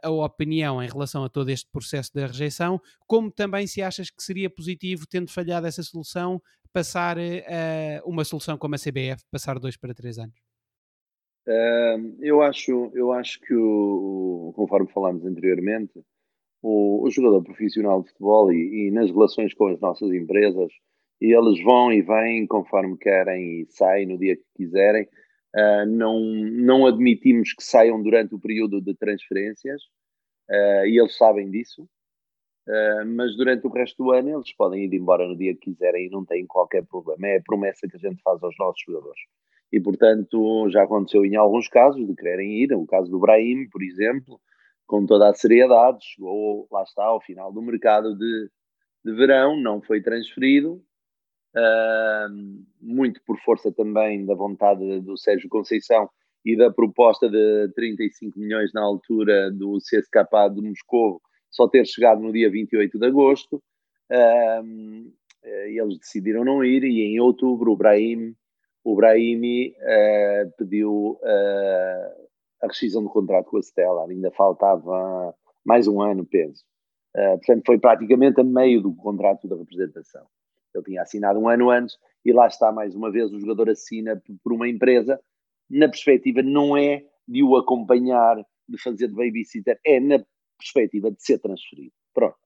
a 0.03 0.11
opinião 0.11 0.83
em 0.83 0.89
relação 0.89 1.25
a 1.25 1.29
todo 1.29 1.49
este 1.51 1.69
processo 1.71 2.13
da 2.15 2.27
rejeição, 2.27 2.81
como 3.07 3.31
também 3.31 3.67
se 3.67 3.83
achas 3.83 4.11
que 4.11 4.23
seria 4.23 4.51
positivo, 4.51 5.07
tendo 5.09 5.31
falhado 5.31 5.67
essa 5.67 5.83
solução, 5.83 6.41
passar 6.73 7.17
uma 8.05 8.25
solução 8.25 8.59
como 8.59 8.75
a 8.75 8.79
CBF, 8.79 9.25
passar 9.31 9.59
dois 9.59 9.77
para 9.77 9.95
três 9.95 10.19
anos. 10.19 10.46
Eu, 12.21 12.43
acho, 12.43 12.91
eu 12.95 13.13
acho 13.13 13.41
que, 13.41 13.55
o, 13.55 14.53
conforme 14.57 14.91
falámos 14.93 15.25
anteriormente, 15.25 15.93
o, 16.61 17.07
o, 17.07 17.11
jogador 17.11 17.45
profissional 17.45 18.03
de 18.03 18.09
futebol 18.09 18.53
e, 18.53 18.89
e, 18.89 18.91
nas 18.91 19.11
relações 19.11 19.55
com 19.55 19.69
as 19.69 19.79
nossas 19.81 20.13
empresas, 20.13 20.73
eles 21.21 21.63
vão 21.63 21.93
e 21.93 22.03
vêm 22.03 22.47
conforme 22.47 22.97
querem 22.99 23.63
e 23.63 23.67
saem 23.71 24.07
no 24.07 24.19
dia 24.19 24.37
que 24.37 24.45
quiserem. 24.57 25.09
Uh, 25.55 25.87
não, 25.87 26.21
não 26.21 26.87
admitimos 26.87 27.53
que 27.55 27.63
saiam 27.63 28.03
durante 28.03 28.35
o 28.35 28.41
período 28.41 28.81
de 28.81 28.95
transferências 28.95 29.83
uh, 30.51 30.87
e 30.87 30.99
eles 31.01 31.17
sabem 31.17 31.51
disso. 31.51 31.89
Uh, 32.69 33.07
mas 33.07 33.37
durante 33.37 33.67
o 33.67 33.71
resto 33.71 34.03
do 34.03 34.11
ano 34.11 34.37
eles 34.37 34.53
podem 34.55 34.85
ir 34.85 34.93
embora 34.93 35.27
no 35.27 35.37
dia 35.37 35.55
que 35.55 35.71
quiserem 35.71 36.07
e 36.07 36.11
não 36.11 36.25
têm 36.25 36.47
qualquer 36.47 36.85
problema. 36.85 37.29
É 37.29 37.39
a 37.39 37.43
promessa 37.43 37.89
que 37.89 37.97
a 37.97 38.01
gente 38.01 38.21
faz 38.23 38.43
aos 38.43 38.57
nossos 38.59 38.83
jogadores 38.85 39.21
e, 39.73 39.81
portanto, 39.81 40.69
já 40.71 40.85
aconteceu 40.85 41.25
em 41.25 41.37
alguns 41.37 41.69
casos 41.69 42.07
de 42.07 42.15
quererem 42.15 42.63
ir. 42.63 42.73
O 42.73 42.87
caso 42.87 43.11
do 43.11 43.19
Brahim, 43.19 43.69
por 43.69 43.83
exemplo, 43.83 44.41
com 44.87 45.05
toda 45.05 45.29
a 45.29 45.35
seriedade, 45.35 45.99
chegou, 46.03 46.69
lá 46.71 46.83
está, 46.83 47.05
ao 47.05 47.21
final 47.21 47.53
do 47.53 47.61
mercado 47.61 48.17
de, 48.17 48.51
de 49.05 49.13
verão, 49.13 49.61
não 49.61 49.83
foi 49.83 50.01
transferido, 50.01 50.75
uh, 51.57 52.65
muito 52.81 53.21
por 53.27 53.39
força 53.41 53.73
também 53.73 54.25
da 54.25 54.35
vontade 54.35 55.01
do 55.01 55.17
Sérgio 55.19 55.49
Conceição 55.49 56.09
e 56.45 56.57
da 56.57 56.71
proposta 56.71 57.29
de 57.29 57.69
35 57.75 58.39
milhões 58.39 58.73
na 58.73 58.83
altura 58.83 59.51
do 59.51 59.79
CSKA 59.79 60.49
de 60.55 60.63
Moscou 60.63 61.21
só 61.51 61.67
ter 61.69 61.85
chegado 61.87 62.21
no 62.21 62.33
dia 62.33 62.49
28 62.49 62.99
de 62.99 63.07
agosto. 63.07 63.61
Uh, 64.13 65.13
eles 65.43 65.99
decidiram 65.99 66.45
não 66.45 66.65
ir 66.65 66.85
e 66.85 67.03
em 67.03 67.21
outubro 67.21 67.73
o 67.73 67.77
Brahim 67.77 68.35
o 68.87 68.95
Brahimi 68.95 69.71
uh, 69.71 70.53
pediu 70.57 71.19
uh, 71.21 72.29
a 72.63 72.69
rescisão 72.69 73.03
do 73.03 73.11
contrato 73.11 73.47
com 73.47 73.57
a 73.57 73.61
Stella, 73.61 74.09
ainda 74.09 74.31
faltava 74.31 75.35
mais 75.65 75.89
um 75.89 76.01
ano, 76.01 76.25
penso. 76.25 76.65
Uh, 77.13 77.37
portanto, 77.39 77.65
foi 77.67 77.81
praticamente 77.81 78.41
a 78.41 78.45
meio 78.45 78.81
do 78.81 78.95
contrato 78.95 79.49
da 79.49 79.57
representação. 79.57 80.25
Ele 80.73 80.85
tinha 80.85 81.03
assinado 81.03 81.41
um 81.41 81.49
ano 81.49 81.69
antes 81.69 81.99
e 82.25 82.33
lá 82.33 82.47
está, 82.47 82.71
mais 82.71 82.95
uma 82.95 83.11
vez, 83.11 83.33
o 83.33 83.41
jogador 83.41 83.71
assina 83.71 84.23
por 84.45 84.53
uma 84.53 84.69
empresa. 84.69 85.21
Na 85.69 85.89
perspectiva, 85.89 86.41
não 86.41 86.77
é 86.77 87.05
de 87.27 87.43
o 87.43 87.57
acompanhar, 87.57 88.37
de 88.69 88.81
fazer 88.81 89.09
de 89.09 89.15
babysitter, 89.15 89.81
é 89.85 89.99
na 89.99 90.25
perspectiva 90.57 91.11
de 91.11 91.21
ser 91.25 91.41
transferido. 91.41 91.93
Pronto. 92.15 92.37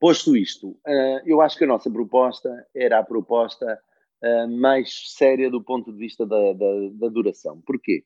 Posto 0.00 0.36
isto, 0.36 0.76
eu 1.24 1.40
acho 1.40 1.58
que 1.58 1.64
a 1.64 1.66
nossa 1.66 1.90
proposta 1.90 2.66
era 2.74 3.00
a 3.00 3.04
proposta 3.04 3.80
uh, 4.22 4.48
mais 4.48 5.14
séria 5.14 5.50
do 5.50 5.62
ponto 5.62 5.92
de 5.92 5.98
vista 5.98 6.26
da, 6.26 6.52
da, 6.52 6.88
da 6.92 7.08
duração. 7.08 7.60
Porquê? 7.60 8.04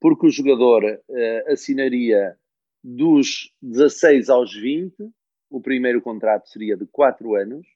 Porque 0.00 0.26
o 0.26 0.30
jogador 0.30 0.84
uh, 0.84 1.52
assinaria 1.52 2.36
dos 2.82 3.54
16 3.62 4.28
aos 4.28 4.54
20, 4.54 4.94
o 5.50 5.60
primeiro 5.60 6.00
contrato 6.00 6.48
seria 6.48 6.76
de 6.76 6.86
4 6.86 7.34
anos, 7.34 7.66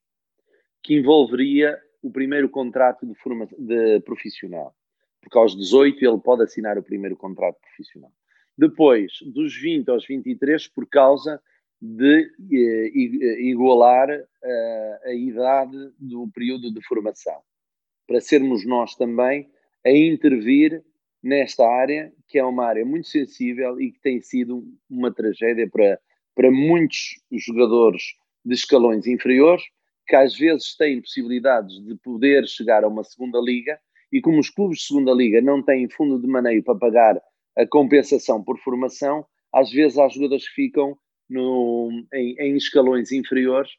que 0.83 0.95
envolveria 0.95 1.79
o 2.03 2.11
primeiro 2.11 2.49
contrato 2.49 3.07
de, 3.07 3.15
forma, 3.15 3.47
de 3.59 4.01
profissional. 4.01 4.75
Porque 5.21 5.39
aos 5.39 5.57
18 5.57 6.05
ele 6.05 6.19
pode 6.19 6.43
assinar 6.43 6.79
o 6.79 6.83
primeiro 6.83 7.17
contrato 7.17 7.59
profissional. 7.61 8.13
Depois, 8.57 9.19
dos 9.35 9.55
20 9.57 9.91
aos 9.91 10.07
23, 10.07 10.69
por 10.69 10.89
causa 10.89 11.41
de 11.81 12.31
eh, 12.53 12.91
igualar 13.41 14.09
uh, 14.09 14.99
a 15.05 15.13
idade 15.13 15.77
do 15.99 16.27
período 16.33 16.73
de 16.73 16.81
formação 16.87 17.43
para 18.07 18.21
sermos 18.21 18.67
nós 18.67 18.95
também 18.95 19.49
a 19.85 19.91
intervir 19.91 20.83
nesta 21.23 21.67
área, 21.67 22.13
que 22.29 22.39
é 22.39 22.45
uma 22.45 22.67
área 22.67 22.85
muito 22.85 23.09
sensível 23.09 23.81
e 23.81 23.93
que 23.93 24.01
tem 24.01 24.21
sido 24.21 24.65
uma 24.89 25.13
tragédia 25.13 25.69
para, 25.69 25.99
para 26.35 26.51
muitos 26.51 27.21
jogadores 27.33 28.03
de 28.45 28.55
escalões 28.55 29.07
inferiores, 29.07 29.65
que 30.07 30.15
às 30.15 30.37
vezes 30.37 30.77
têm 30.77 31.01
possibilidades 31.01 31.85
de 31.85 31.97
poder 31.97 32.47
chegar 32.47 32.85
a 32.85 32.89
uma 32.89 33.03
segunda 33.03 33.41
liga, 33.41 33.79
e 34.13 34.21
como 34.21 34.39
os 34.39 34.51
clubes 34.51 34.79
de 34.79 34.85
segunda 34.85 35.13
liga 35.13 35.41
não 35.41 35.63
têm 35.63 35.89
fundo 35.91 36.21
de 36.21 36.29
maneio 36.29 36.63
para 36.63 36.79
pagar 36.79 37.21
a 37.57 37.67
compensação 37.67 38.43
por 38.43 38.59
formação, 38.61 39.27
às 39.53 39.71
vezes 39.71 39.99
há 39.99 40.09
jogadores 40.09 40.49
que 40.49 40.55
ficam 40.55 40.97
no, 41.29 41.91
em, 42.15 42.37
em 42.39 42.57
escalões 42.57 43.11
inferiores 43.11 43.73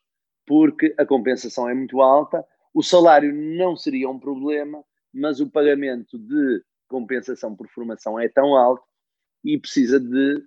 porque 0.45 0.93
a 0.97 1.05
compensação 1.05 1.69
é 1.69 1.73
muito 1.73 2.01
alta 2.01 2.43
o 2.77 2.83
salário 2.83 3.33
não 3.33 3.75
seria 3.75 4.07
um 4.07 4.19
problema, 4.19 4.83
mas 5.11 5.39
o 5.39 5.49
pagamento 5.49 6.15
de 6.15 6.63
compensação 6.87 7.55
por 7.55 7.67
formação 7.69 8.19
é 8.19 8.29
tão 8.29 8.55
alto 8.55 8.85
e 9.43 9.57
precisa 9.57 9.99
de 9.99 10.43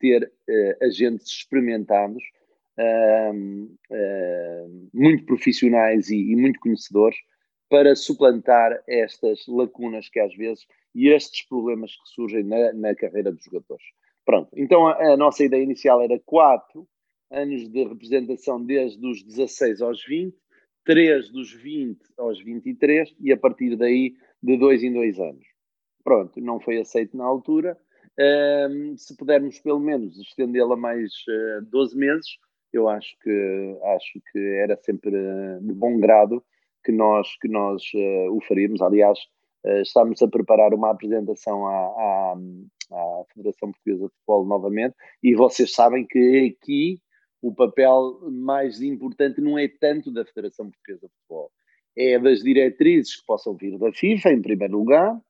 ter 0.00 0.24
uh, 0.24 0.84
agentes 0.84 1.28
experimentados, 1.28 2.20
uh, 2.76 3.64
uh, 3.92 4.90
muito 4.92 5.24
profissionais 5.24 6.10
e, 6.10 6.32
e, 6.32 6.34
muito 6.34 6.58
conhecedores, 6.58 7.16
para 7.70 7.94
suplantar 7.94 8.82
estas 8.88 9.46
lacunas 9.46 10.08
que 10.08 10.18
às 10.18 10.34
vezes 10.34 10.66
e 10.92 11.10
estes 11.10 11.46
problemas 11.46 11.92
que 11.92 12.08
surgem 12.12 12.42
na, 12.42 12.72
na 12.72 12.92
carreira 12.96 13.30
dos 13.30 13.44
jogadores. 13.44 13.84
Pronto, 14.24 14.50
então 14.56 14.88
a, 14.88 15.12
a, 15.12 15.16
nossa 15.16 15.44
ideia 15.44 15.62
inicial 15.62 16.02
era 16.02 16.18
quatro 16.26 16.88
anos 17.30 17.68
de 17.68 17.84
representação 17.84 18.60
desde 18.60 19.06
os 19.06 19.22
16 19.22 19.80
aos 19.80 20.04
20, 20.04 20.42
3 20.84 21.30
dos 21.30 21.52
20 21.52 21.98
aos 22.18 22.42
23 22.42 23.14
e 23.20 23.32
a 23.32 23.36
partir 23.36 23.76
daí 23.76 24.14
de 24.42 24.56
dois 24.56 24.82
em 24.82 24.92
dois 24.92 25.18
anos. 25.18 25.44
Pronto, 26.02 26.40
não 26.40 26.60
foi 26.60 26.80
aceito 26.80 27.16
na 27.16 27.24
altura. 27.24 27.78
Um, 28.18 28.96
se 28.96 29.16
pudermos 29.16 29.58
pelo 29.60 29.80
menos 29.80 30.18
estendê-la 30.18 30.76
mais 30.76 31.12
uh, 31.28 31.58
ah, 31.58 31.66
12 31.70 31.96
meses, 31.96 32.38
eu 32.72 32.88
acho 32.88 33.16
que 33.22 33.78
acho 33.96 34.20
que 34.30 34.38
era 34.38 34.76
sempre 34.76 35.10
de 35.60 35.72
bom 35.72 35.98
grado 35.98 36.42
que 36.84 36.92
nós 36.92 37.28
que 37.40 37.48
nós 37.48 37.82
uh, 37.94 38.36
o 38.36 38.40
faríamos. 38.42 38.82
Aliás, 38.82 39.18
uh, 39.64 39.80
estamos 39.80 40.20
a 40.20 40.28
preparar 40.28 40.74
uma 40.74 40.90
apresentação 40.90 41.66
à, 41.66 41.72
à, 41.72 42.34
à 42.90 43.24
Federação 43.32 43.72
Portuguesa 43.72 44.06
de 44.06 44.14
Futebol 44.14 44.44
novamente 44.44 44.94
e 45.22 45.34
vocês 45.34 45.72
sabem 45.72 46.04
que 46.04 46.54
aqui 46.54 47.00
o 47.42 47.52
papel 47.52 48.20
mais 48.30 48.80
importante 48.80 49.40
não 49.40 49.58
é 49.58 49.66
tanto 49.68 50.12
da 50.12 50.24
Federação 50.24 50.70
Portuguesa 50.70 51.08
de 51.08 51.12
Futebol, 51.14 51.50
é 51.96 52.18
das 52.18 52.40
diretrizes 52.40 53.16
que 53.16 53.26
possam 53.26 53.56
vir 53.56 53.76
da 53.78 53.92
FIFA, 53.92 54.30
em 54.30 54.40
primeiro 54.40 54.78
lugar, 54.78 55.12
uh, 55.14 55.22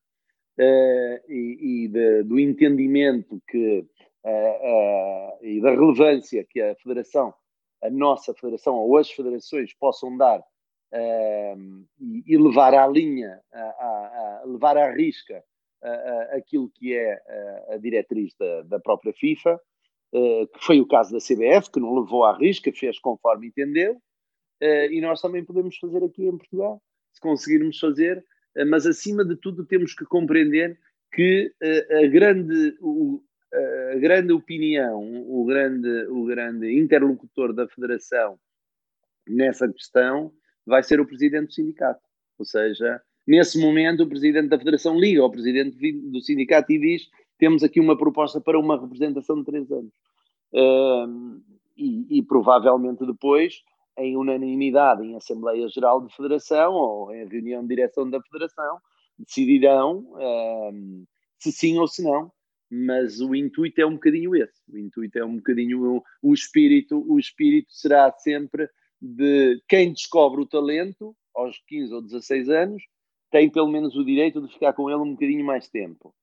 e, 1.29 1.85
e 1.85 1.89
de, 1.89 2.23
do 2.25 2.39
entendimento 2.39 3.43
que, 3.49 3.81
uh, 4.25 4.29
uh, 4.29 5.45
e 5.45 5.61
da 5.63 5.71
relevância 5.71 6.47
que 6.49 6.61
a 6.61 6.75
Federação, 6.77 7.33
a 7.83 7.91
nossa 7.91 8.35
Federação 8.35 8.77
ou 8.77 8.99
as 8.99 9.11
federações 9.11 9.73
possam 9.75 10.17
dar 10.17 10.41
e, 11.99 12.23
e, 12.27 12.37
levar 12.37 12.75
à 12.75 12.87
linha, 12.87 13.41
a, 13.51 13.61
a, 13.61 14.41
a 14.43 14.47
levar 14.47 14.77
à 14.77 14.93
risca 14.93 15.43
aquilo 16.33 16.71
que 16.75 16.95
é 16.95 17.19
a, 17.71 17.79
diretriz 17.79 18.35
da, 18.39 18.63
da 18.65 18.79
própria 18.79 19.13
FIFA 19.15 19.59
que 20.13 20.65
foi 20.65 20.81
o 20.81 20.87
caso 20.87 21.13
da 21.13 21.19
CBF, 21.19 21.71
que 21.71 21.81
não 21.81 21.95
levou 21.95 22.25
à 22.25 22.37
risca, 22.37 22.71
fez 22.73 22.99
conforme 22.99 23.49
entendeu, 23.49 23.95
uh, 23.95 24.93
e 24.93 25.01
nós 25.01 25.21
também 25.21 25.45
podemos 25.45 25.77
fazer 25.79 26.05
aqui 26.05 26.27
em 26.27 26.37
Portugal, 26.37 26.83
se 27.13 27.21
conseguirmos 27.21 27.79
fazer, 27.79 28.19
uh, 28.19 28.67
mas 28.69 28.87
acima 28.87 29.25
de 29.25 29.37
tudo 29.37 29.65
temos 29.65 29.95
que 29.95 30.05
compreender 30.05 30.79
que 31.15 31.53
a 31.91 32.07
grande, 32.07 32.75
o, 32.81 33.23
a 33.93 33.99
grande 33.99 34.33
opinião, 34.33 34.99
o 35.29 35.45
grande, 35.45 36.07
o 36.07 36.25
grande 36.25 36.73
interlocutor 36.73 37.53
da 37.53 37.69
Federação 37.69 38.39
nessa 39.29 39.71
questão 39.71 40.33
vai 40.67 40.83
ser 40.83 41.01
o 41.01 41.07
presidente 41.07 41.49
do 41.49 41.53
sindicato. 41.53 42.01
Ou 42.39 42.47
seja, 42.47 43.01
nesse 43.27 43.61
momento, 43.61 44.05
o 44.05 44.09
presidente 44.09 44.49
da 44.49 44.59
Federação 44.59 44.99
liga 44.99 45.21
ao 45.21 45.31
presidente 45.31 45.77
do 46.11 46.21
sindicato 46.21 46.73
e 46.73 46.79
diz: 46.79 47.09
temos 47.43 47.65
aqui 47.65 47.81
uma 47.81 47.99
proposta 47.99 48.41
para 48.41 48.57
uma 48.57 48.81
representação 48.81 49.41
de 49.41 49.45
três 49.45 49.69
anos. 49.73 49.93
e, 51.77 52.19
e, 52.19 52.23
provavelmente 52.23 53.05
depois, 53.05 53.65
em 53.99 54.17
unanimidade 54.17 55.03
em 55.03 55.17
Assembleia 55.17 55.69
Geral 55.69 56.07
de 56.07 56.15
Federação 56.15 56.73
ou 56.73 57.13
em 57.13 57.27
reunião 57.27 57.63
de 57.63 57.75
direção 57.75 58.09
da 58.09 58.23
Federação, 58.23 58.79
decidirão 59.19 60.07
se 61.37 61.51
sim 61.51 61.79
ou 61.79 61.89
se 61.89 62.05
não. 62.05 62.31
Mas 62.71 63.21
o 63.21 63.35
intuito 63.35 63.81
é 63.81 63.87
um 63.87 63.95
bocadinho 63.95 64.37
esse. 64.37 64.63
O 64.73 64.79
intuito 64.79 65.19
é 65.19 65.25
um 65.25 65.35
bocadinho 65.39 65.97
o, 65.97 66.03
o 66.23 66.33
espírito. 66.33 67.05
O 67.09 67.19
espírito 67.19 67.73
será 67.73 68.13
sempre 68.13 68.71
de 69.01 69.61
quem 69.69 69.93
descobre 69.93 70.41
o 70.41 70.47
talento 70.47 71.13
aos 71.35 71.59
15 71.67 71.93
ou 71.93 72.03
16 72.03 72.49
anos 72.49 72.85
tem 73.33 73.51
pelo 73.51 73.67
menos 73.67 73.97
o 73.97 74.05
direito 74.05 74.41
de 74.41 74.53
ficar 74.53 74.75
com 74.75 74.89
ele 74.89 75.01
um 75.01 75.13
bocadinho 75.13 75.45
mais 75.45 75.69
tempo. 75.69 76.15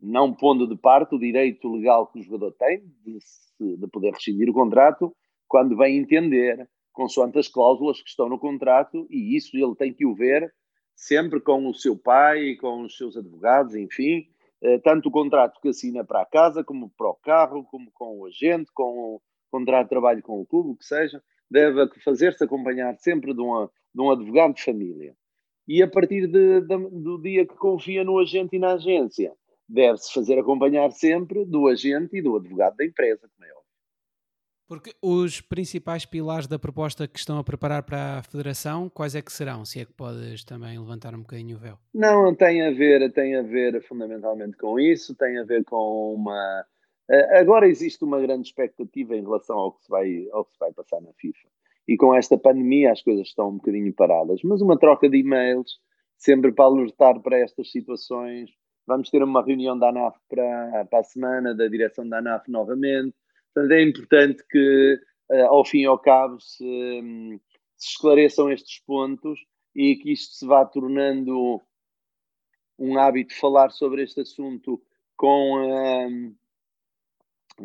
Não 0.00 0.32
pondo 0.32 0.66
de 0.66 0.76
parte 0.76 1.14
o 1.14 1.18
direito 1.18 1.68
legal 1.72 2.06
que 2.06 2.18
o 2.18 2.22
jogador 2.22 2.52
tem 2.52 2.82
de, 3.04 3.76
de 3.76 3.86
poder 3.88 4.12
rescindir 4.12 4.48
o 4.48 4.54
contrato 4.54 5.14
quando 5.48 5.76
vem 5.76 5.98
entender, 5.98 6.68
consoante 6.92 7.38
as 7.38 7.48
cláusulas 7.48 8.02
que 8.02 8.08
estão 8.08 8.28
no 8.28 8.38
contrato, 8.38 9.06
e 9.10 9.36
isso 9.36 9.56
ele 9.56 9.74
tem 9.76 9.92
que 9.92 10.04
o 10.04 10.14
ver 10.14 10.52
sempre 10.94 11.40
com 11.40 11.68
o 11.68 11.74
seu 11.74 11.96
pai, 11.96 12.56
com 12.56 12.82
os 12.82 12.96
seus 12.96 13.16
advogados, 13.16 13.74
enfim, 13.74 14.26
eh, 14.62 14.78
tanto 14.78 15.08
o 15.08 15.12
contrato 15.12 15.60
que 15.60 15.68
assina 15.68 16.04
para 16.04 16.22
a 16.22 16.26
casa, 16.26 16.64
como 16.64 16.90
para 16.96 17.10
o 17.10 17.14
carro, 17.14 17.64
como 17.64 17.90
com 17.92 18.18
o 18.18 18.26
agente, 18.26 18.70
com 18.72 19.14
o 19.16 19.22
contrato 19.50 19.84
de 19.84 19.90
trabalho 19.90 20.22
com 20.22 20.40
o 20.40 20.46
clube, 20.46 20.70
o 20.70 20.76
que 20.76 20.84
seja, 20.84 21.22
deve 21.50 21.86
fazer-se 22.02 22.42
acompanhar 22.42 22.96
sempre 22.96 23.34
de, 23.34 23.40
uma, 23.40 23.70
de 23.94 24.00
um 24.00 24.10
advogado 24.10 24.54
de 24.54 24.62
família. 24.62 25.14
E 25.68 25.82
a 25.82 25.88
partir 25.88 26.26
de, 26.26 26.60
de, 26.62 26.76
do 26.90 27.20
dia 27.20 27.46
que 27.46 27.54
confia 27.56 28.02
no 28.02 28.18
agente 28.18 28.56
e 28.56 28.58
na 28.58 28.72
agência, 28.72 29.32
deve-se 29.68 30.12
fazer 30.12 30.38
acompanhar 30.38 30.90
sempre 30.92 31.44
do 31.44 31.66
agente 31.66 32.16
e 32.16 32.22
do 32.22 32.36
advogado 32.36 32.76
da 32.76 32.84
empresa, 32.84 33.28
como 33.34 33.44
é 33.48 33.52
óbvio. 33.52 33.66
Porque 34.68 34.92
os 35.00 35.40
principais 35.40 36.04
pilares 36.04 36.48
da 36.48 36.58
proposta 36.58 37.06
que 37.06 37.18
estão 37.18 37.38
a 37.38 37.44
preparar 37.44 37.84
para 37.84 38.18
a 38.18 38.22
Federação, 38.24 38.88
quais 38.88 39.14
é 39.14 39.22
que 39.22 39.32
serão? 39.32 39.64
Se 39.64 39.80
é 39.80 39.84
que 39.84 39.92
podes 39.92 40.44
também 40.44 40.76
levantar 40.76 41.14
um 41.14 41.20
bocadinho 41.20 41.56
o 41.56 41.60
véu. 41.60 41.78
Não, 41.94 42.34
tem 42.34 42.66
a 42.66 42.72
ver, 42.72 43.12
tem 43.12 43.36
a 43.36 43.42
ver 43.42 43.80
fundamentalmente 43.82 44.56
com 44.56 44.78
isso, 44.80 45.14
tem 45.14 45.38
a 45.38 45.44
ver 45.44 45.64
com 45.64 46.14
uma. 46.14 46.64
Eh, 47.08 47.38
agora 47.38 47.68
existe 47.68 48.02
uma 48.04 48.20
grande 48.20 48.48
expectativa 48.48 49.16
em 49.16 49.22
relação 49.22 49.56
ao 49.56 49.72
que 49.72 49.84
se 49.84 49.88
vai, 49.88 50.26
ao 50.32 50.44
que 50.44 50.52
se 50.52 50.58
vai 50.58 50.72
passar 50.72 51.00
na 51.00 51.12
FIFA. 51.12 51.48
E 51.86 51.96
com 51.96 52.12
esta 52.12 52.36
pandemia 52.36 52.90
as 52.90 53.00
coisas 53.02 53.28
estão 53.28 53.50
um 53.50 53.56
bocadinho 53.58 53.94
paradas, 53.94 54.40
mas 54.42 54.60
uma 54.60 54.76
troca 54.76 55.08
de 55.08 55.18
e-mails, 55.18 55.78
sempre 56.18 56.50
para 56.50 56.64
alertar 56.64 57.20
para 57.20 57.38
estas 57.38 57.70
situações. 57.70 58.50
Vamos 58.86 59.10
ter 59.10 59.22
uma 59.22 59.44
reunião 59.44 59.78
da 59.78 59.88
ANAF 59.88 60.18
para, 60.28 60.84
para 60.84 61.00
a 61.00 61.04
semana, 61.04 61.54
da 61.54 61.66
direção 61.66 62.08
da 62.08 62.18
ANAF 62.18 62.50
novamente. 62.50 63.14
Portanto, 63.52 63.72
é 63.72 63.82
importante 63.82 64.44
que, 64.48 65.00
eh, 65.30 65.42
ao 65.42 65.64
fim 65.64 65.80
e 65.80 65.86
ao 65.86 65.98
cabo, 65.98 66.40
se, 66.40 66.64
hum, 66.64 67.40
se 67.76 67.88
esclareçam 67.90 68.50
estes 68.50 68.78
pontos 68.80 69.40
e 69.74 69.96
que 69.96 70.12
isto 70.12 70.34
se 70.34 70.46
vá 70.46 70.64
tornando 70.64 71.60
um 72.78 72.98
hábito 72.98 73.34
falar 73.34 73.70
sobre 73.70 74.02
este 74.02 74.20
assunto 74.20 74.80
com, 75.16 75.62
um, 75.62 76.34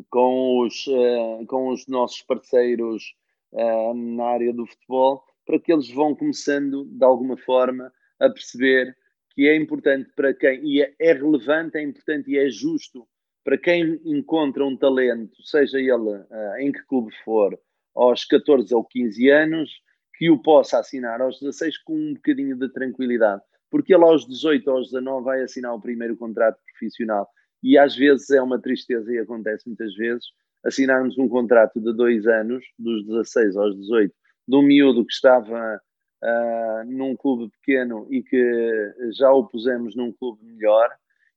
com, 0.09 0.59
os, 0.61 0.87
uh, 0.87 1.45
com 1.47 1.69
os 1.69 1.85
nossos 1.87 2.21
parceiros 2.21 3.15
uh, 3.51 3.93
na 3.93 4.25
área 4.25 4.53
do 4.53 4.65
futebol, 4.65 5.23
para 5.45 5.59
que 5.59 5.71
eles 5.71 5.89
vão 5.89 6.15
começando, 6.15 6.85
de 6.85 7.03
alguma 7.03 7.37
forma, 7.37 7.91
a 8.19 8.29
perceber 8.29 8.95
que 9.33 9.47
é 9.47 9.55
importante 9.55 10.09
para 10.15 10.33
quem, 10.33 10.63
e 10.63 10.81
é, 10.81 10.93
é 10.99 11.13
relevante, 11.13 11.77
é 11.77 11.81
importante 11.81 12.31
e 12.31 12.37
é 12.37 12.49
justo 12.49 13.07
para 13.43 13.57
quem 13.57 13.99
encontra 14.05 14.65
um 14.65 14.77
talento, 14.77 15.41
seja 15.43 15.79
ele 15.79 15.93
uh, 15.93 16.57
em 16.59 16.71
que 16.71 16.83
clube 16.85 17.11
for, 17.23 17.59
aos 17.95 18.23
14 18.25 18.73
ou 18.73 18.83
15 18.83 19.29
anos, 19.29 19.69
que 20.15 20.29
o 20.29 20.39
possa 20.39 20.79
assinar 20.79 21.21
aos 21.21 21.39
16 21.39 21.79
com 21.79 21.95
um 21.95 22.13
bocadinho 22.13 22.55
de 22.55 22.71
tranquilidade. 22.71 23.41
Porque 23.69 23.93
ele 23.93 24.03
aos 24.03 24.27
18 24.27 24.67
ou 24.69 24.77
aos 24.77 24.91
19 24.91 25.25
vai 25.25 25.41
assinar 25.41 25.73
o 25.73 25.81
primeiro 25.81 26.15
contrato 26.15 26.59
profissional. 26.65 27.27
E 27.63 27.77
às 27.77 27.95
vezes 27.95 28.29
é 28.29 28.41
uma 28.41 28.61
tristeza, 28.61 29.11
e 29.11 29.17
acontece 29.17 29.67
muitas 29.67 29.95
vezes, 29.95 30.25
assinarmos 30.63 31.17
um 31.17 31.27
contrato 31.27 31.79
de 31.79 31.93
dois 31.95 32.27
anos, 32.27 32.63
dos 32.77 33.05
16 33.07 33.57
aos 33.57 33.75
18, 33.75 34.13
de 34.47 34.55
um 34.55 34.61
miúdo 34.61 35.05
que 35.05 35.13
estava 35.13 35.81
uh, 36.23 36.85
num 36.85 37.15
clube 37.15 37.49
pequeno 37.49 38.07
e 38.09 38.21
que 38.23 38.93
já 39.17 39.31
o 39.31 39.45
pusemos 39.45 39.95
num 39.95 40.11
clube 40.11 40.43
melhor, 40.43 40.89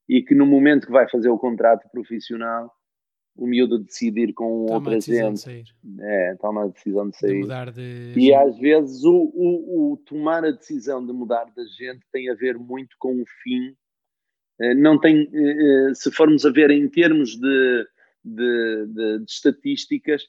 e 0.08 0.22
que 0.22 0.34
no 0.34 0.46
momento 0.46 0.86
que 0.86 0.92
vai 0.92 1.08
fazer 1.08 1.28
o 1.28 1.38
contrato 1.38 1.88
profissional, 1.90 2.70
o 3.36 3.46
miúdo 3.46 3.78
decidir 3.78 4.32
com 4.32 4.66
toma 4.66 4.78
outra 4.78 5.00
gente. 5.00 5.64
De 5.82 6.02
é, 6.02 6.36
toma 6.36 6.64
a 6.64 6.68
decisão 6.68 7.10
de 7.10 7.16
sair. 7.16 7.42
De 7.42 8.12
de... 8.12 8.20
E 8.20 8.34
às 8.34 8.56
vezes 8.58 9.04
o, 9.04 9.32
o, 9.34 9.92
o, 9.92 9.96
tomar 9.96 10.44
a 10.44 10.50
decisão 10.52 11.04
de 11.04 11.12
mudar 11.12 11.46
de 11.56 11.66
gente 11.66 12.06
tem 12.12 12.30
a 12.30 12.34
ver 12.34 12.56
muito 12.58 12.96
com 12.98 13.20
o 13.20 13.24
fim. 13.42 13.74
Eh, 14.60 14.74
não 14.74 15.00
tem, 15.00 15.28
eh, 15.32 15.90
eh, 15.90 15.94
se 15.94 16.12
formos 16.12 16.46
a 16.46 16.50
ver 16.50 16.70
em 16.70 16.88
termos 16.88 17.36
de, 17.36 17.86
de, 18.24 18.86
de 18.88 19.24
estatísticas, 19.26 20.22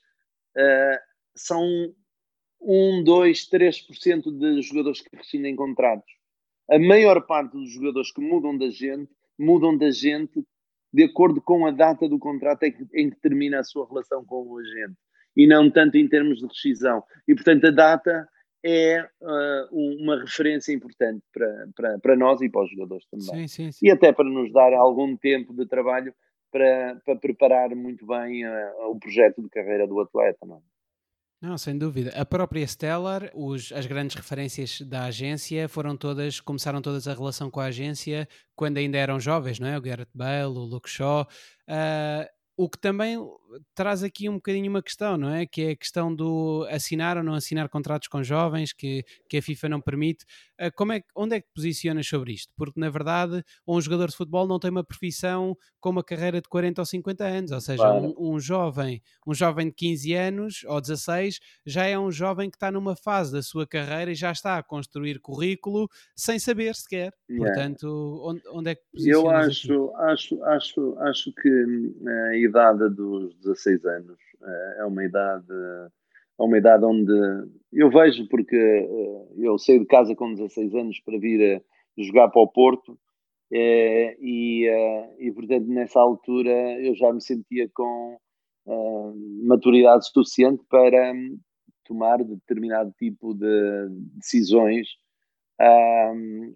são 1.35 1.93
1, 2.61 3.03
2, 3.03 3.49
3% 3.49 4.31
de 4.31 4.61
jogadores 4.61 5.01
que 5.01 5.15
rescindem 5.15 5.55
contratos. 5.55 6.09
A 6.69 6.79
maior 6.79 7.25
parte 7.25 7.53
dos 7.53 7.71
jogadores 7.71 8.11
que 8.11 8.21
mudam 8.21 8.57
da 8.57 8.69
gente 8.69 9.09
mudam 9.37 9.77
de 9.77 9.85
agente 9.85 10.43
de 10.91 11.03
acordo 11.03 11.41
com 11.41 11.65
a 11.65 11.71
data 11.71 12.07
do 12.07 12.17
contrato 12.17 12.63
em 12.63 12.71
que, 12.71 12.87
em 12.93 13.09
que 13.09 13.17
termina 13.17 13.59
a 13.59 13.63
sua 13.63 13.87
relação 13.87 14.23
com 14.23 14.47
o 14.47 14.57
agente 14.57 14.95
e 15.35 15.45
não 15.45 15.69
tanto 15.69 15.97
em 15.97 16.07
termos 16.07 16.39
de 16.39 16.47
rescisão. 16.47 17.03
E, 17.27 17.35
portanto, 17.35 17.67
a 17.67 17.71
data 17.71 18.29
é 18.63 19.03
uh, 19.21 19.97
uma 20.01 20.19
referência 20.21 20.71
importante 20.73 21.21
para, 21.33 21.67
para, 21.75 21.99
para 21.99 22.15
nós 22.15 22.41
e 22.41 22.49
para 22.49 22.63
os 22.63 22.71
jogadores 22.71 23.05
também. 23.07 23.47
Sim, 23.47 23.47
sim, 23.47 23.71
sim. 23.71 23.85
E 23.85 23.91
até 23.91 24.13
para 24.13 24.25
nos 24.25 24.51
dar 24.53 24.73
algum 24.73 25.15
tempo 25.17 25.53
de 25.53 25.67
trabalho 25.67 26.13
para, 26.49 26.95
para 27.05 27.15
preparar 27.17 27.75
muito 27.75 28.07
bem 28.07 28.45
uh, 28.47 28.89
o 28.89 28.97
projeto 28.97 29.41
de 29.41 29.49
carreira 29.49 29.85
do 29.85 29.99
atleta. 29.99 30.45
Não? 30.45 30.57
É? 30.57 30.74
Não, 31.41 31.57
sem 31.57 31.77
dúvida. 31.77 32.11
A 32.15 32.25
própria 32.25 32.65
Stellar, 32.65 33.29
os, 33.33 33.71
as 33.71 33.85
grandes 33.85 34.15
referências 34.15 34.81
da 34.81 35.05
agência 35.05 35.67
foram 35.67 35.95
todas, 35.95 36.39
começaram 36.39 36.81
todas 36.81 37.07
a 37.07 37.13
relação 37.13 37.51
com 37.51 37.59
a 37.59 37.65
agência 37.65 38.27
quando 38.55 38.77
ainda 38.77 38.97
eram 38.97 39.19
jovens, 39.19 39.59
não 39.59 39.67
é? 39.67 39.77
O 39.77 39.81
Garrett 39.81 40.09
Bale, 40.13 40.45
o 40.45 40.63
Luke 40.63 40.89
Shaw. 40.89 41.27
Uh, 41.69 42.35
o 42.57 42.69
que 42.69 42.77
também 42.79 43.17
traz 43.73 44.01
aqui 44.01 44.29
um 44.29 44.35
bocadinho 44.35 44.69
uma 44.69 44.81
questão, 44.81 45.17
não 45.17 45.29
é? 45.29 45.45
Que 45.45 45.61
é 45.61 45.69
a 45.71 45.75
questão 45.75 46.13
do 46.13 46.65
assinar 46.69 47.17
ou 47.17 47.23
não 47.23 47.33
assinar 47.33 47.67
contratos 47.67 48.07
com 48.07 48.23
jovens 48.23 48.71
que, 48.71 49.03
que 49.29 49.37
a 49.37 49.41
FIFA 49.41 49.69
não 49.69 49.81
permite. 49.81 50.25
Ah, 50.59 50.71
como 50.71 50.93
é, 50.93 51.01
onde 51.15 51.35
é 51.35 51.41
que 51.41 51.47
te 51.47 51.53
posicionas 51.53 52.07
sobre 52.07 52.33
isto? 52.33 52.53
Porque, 52.55 52.79
na 52.79 52.89
verdade, 52.89 53.43
um 53.67 53.79
jogador 53.79 54.09
de 54.09 54.15
futebol 54.15 54.47
não 54.47 54.59
tem 54.59 54.71
uma 54.71 54.83
profissão 54.83 55.55
com 55.79 55.89
uma 55.89 56.03
carreira 56.03 56.41
de 56.41 56.47
40 56.47 56.81
ou 56.81 56.85
50 56.85 57.23
anos. 57.23 57.51
Ou 57.51 57.61
seja, 57.61 57.83
claro. 57.83 58.15
um, 58.17 58.35
um, 58.35 58.39
jovem, 58.39 59.01
um 59.27 59.33
jovem 59.33 59.67
de 59.67 59.73
15 59.73 60.13
anos 60.13 60.63
ou 60.65 60.79
16 60.79 61.39
já 61.65 61.85
é 61.85 61.97
um 61.97 62.11
jovem 62.11 62.49
que 62.49 62.55
está 62.57 62.71
numa 62.71 62.95
fase 62.95 63.31
da 63.31 63.41
sua 63.41 63.67
carreira 63.67 64.11
e 64.11 64.15
já 64.15 64.31
está 64.31 64.57
a 64.57 64.63
construir 64.63 65.19
currículo 65.19 65.89
sem 66.15 66.39
saber 66.39 66.75
sequer. 66.75 67.13
Yeah. 67.29 67.53
Portanto, 67.53 68.21
onde, 68.23 68.41
onde 68.49 68.69
é 68.71 68.75
que 68.75 68.81
te 68.81 68.91
posicionas 68.91 69.25
Eu 69.25 69.29
acho, 69.29 69.73
aqui? 69.73 70.03
acho, 70.11 70.43
acho, 70.43 70.99
acho 70.99 71.33
que 71.33 71.49
hum, 71.49 71.95
a 72.07 72.37
idade 72.37 72.89
dos 72.89 73.35
16 73.37 73.85
anos. 73.85 74.25
Eh, 74.45 74.75
é 74.79 74.85
uma 74.85 75.03
idade, 75.03 75.47
é 76.39 76.43
uma 76.43 76.57
idade 76.57 76.85
onde 76.85 77.13
eu 77.73 77.89
vejo, 77.89 78.27
porque 78.29 78.55
eh, 78.55 79.27
eu 79.37 79.57
saí 79.57 79.79
de 79.79 79.85
casa 79.85 80.15
com 80.15 80.33
16 80.33 80.75
anos 80.75 80.99
para 80.99 81.19
vir 81.19 81.61
a 81.97 82.01
jogar 82.01 82.29
para 82.29 82.41
o 82.41 82.47
Porto. 82.47 82.97
Eh, 83.51 84.17
e, 84.19 84.67
e 85.19 85.31
portanto 85.31 85.67
nessa 85.67 85.99
altura 85.99 86.51
eu 86.81 86.95
já 86.95 87.13
me 87.13 87.21
sentia 87.21 87.69
com 87.73 88.17
maturidade 89.43 90.07
suficiente 90.07 90.63
para 90.67 91.13
hum, 91.13 91.37
tomar 91.85 92.23
determinado 92.23 92.91
tipo 92.97 93.33
de 93.33 93.87
decisões 94.15 94.87
uh, 95.61 96.55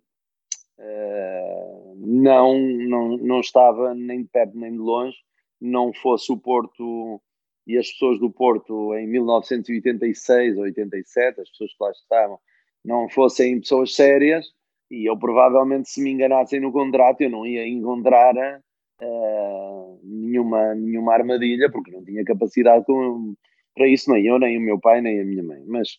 não, 1.97 2.57
não, 2.57 3.17
não 3.17 3.39
estava 3.39 3.93
nem 3.93 4.23
de 4.23 4.29
perto 4.29 4.57
nem 4.57 4.71
de 4.71 4.79
longe 4.79 5.17
não 5.61 5.93
fosse 5.93 6.31
o 6.31 6.37
Porto 6.37 7.21
e 7.69 7.77
as 7.77 7.91
pessoas 7.91 8.19
do 8.19 8.31
Porto 8.31 8.95
em 8.95 9.05
1986 9.05 10.57
ou 10.57 10.63
87, 10.63 11.39
as 11.39 11.49
pessoas 11.51 11.71
que 11.71 11.83
lá 11.83 11.91
estavam, 11.91 12.39
não 12.83 13.07
fossem 13.07 13.59
pessoas 13.59 13.93
sérias, 13.93 14.47
e 14.89 15.07
eu 15.07 15.15
provavelmente, 15.15 15.87
se 15.87 16.01
me 16.01 16.09
enganassem 16.09 16.59
no 16.59 16.71
contrato, 16.71 17.21
eu 17.21 17.29
não 17.29 17.45
ia 17.45 17.67
encontrar 17.67 18.33
uh, 18.35 19.99
nenhuma, 20.03 20.73
nenhuma 20.73 21.13
armadilha, 21.13 21.71
porque 21.71 21.91
não 21.91 22.03
tinha 22.03 22.23
capacidade 22.23 22.85
com, 22.85 23.35
para 23.75 23.87
isso, 23.87 24.11
nem 24.11 24.25
eu, 24.25 24.39
nem 24.39 24.57
o 24.57 24.61
meu 24.61 24.79
pai, 24.79 24.99
nem 24.99 25.21
a 25.21 25.23
minha 25.23 25.43
mãe. 25.43 25.63
Mas, 25.67 25.89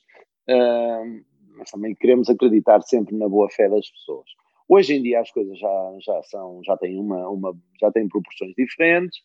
uh, 0.48 1.22
mas 1.56 1.70
também 1.70 1.94
queremos 1.94 2.28
acreditar 2.28 2.82
sempre 2.82 3.16
na 3.16 3.28
boa 3.28 3.48
fé 3.48 3.68
das 3.68 3.88
pessoas. 3.88 4.28
Hoje 4.68 4.94
em 4.94 5.02
dia 5.02 5.20
as 5.20 5.30
coisas 5.30 5.56
já, 5.56 5.96
já 6.00 6.20
são, 6.24 6.64
já 6.64 6.76
têm 6.76 6.98
uma, 6.98 7.28
uma 7.28 7.56
já 7.80 7.92
têm 7.92 8.08
proporções 8.08 8.54
diferentes. 8.58 9.20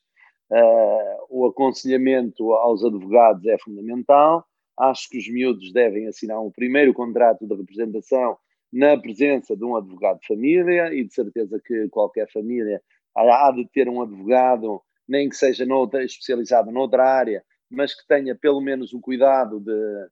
Uh, 0.51 1.25
o 1.29 1.45
aconselhamento 1.47 2.53
aos 2.53 2.83
advogados 2.83 3.45
é 3.45 3.57
fundamental. 3.57 4.45
Acho 4.77 5.09
que 5.09 5.17
os 5.17 5.27
miúdos 5.29 5.71
devem 5.71 6.07
assinar 6.07 6.41
um 6.41 6.51
primeiro 6.51 6.93
contrato 6.93 7.47
de 7.47 7.55
representação 7.55 8.37
na 8.71 8.97
presença 8.97 9.55
de 9.55 9.63
um 9.63 9.75
advogado 9.75 10.19
de 10.19 10.27
família 10.27 10.93
e 10.93 11.05
de 11.05 11.13
certeza 11.13 11.59
que 11.63 11.87
qualquer 11.89 12.29
família 12.31 12.81
há 13.15 13.51
de 13.51 13.65
ter 13.69 13.87
um 13.87 14.01
advogado, 14.01 14.81
nem 15.07 15.29
que 15.29 15.35
seja 15.35 15.65
noutra, 15.65 16.03
especializado 16.03 16.71
noutra 16.71 17.05
área, 17.05 17.43
mas 17.69 17.93
que 17.93 18.05
tenha 18.07 18.35
pelo 18.35 18.59
menos 18.59 18.93
o 18.93 18.99
cuidado 18.99 19.59
de, 19.59 20.07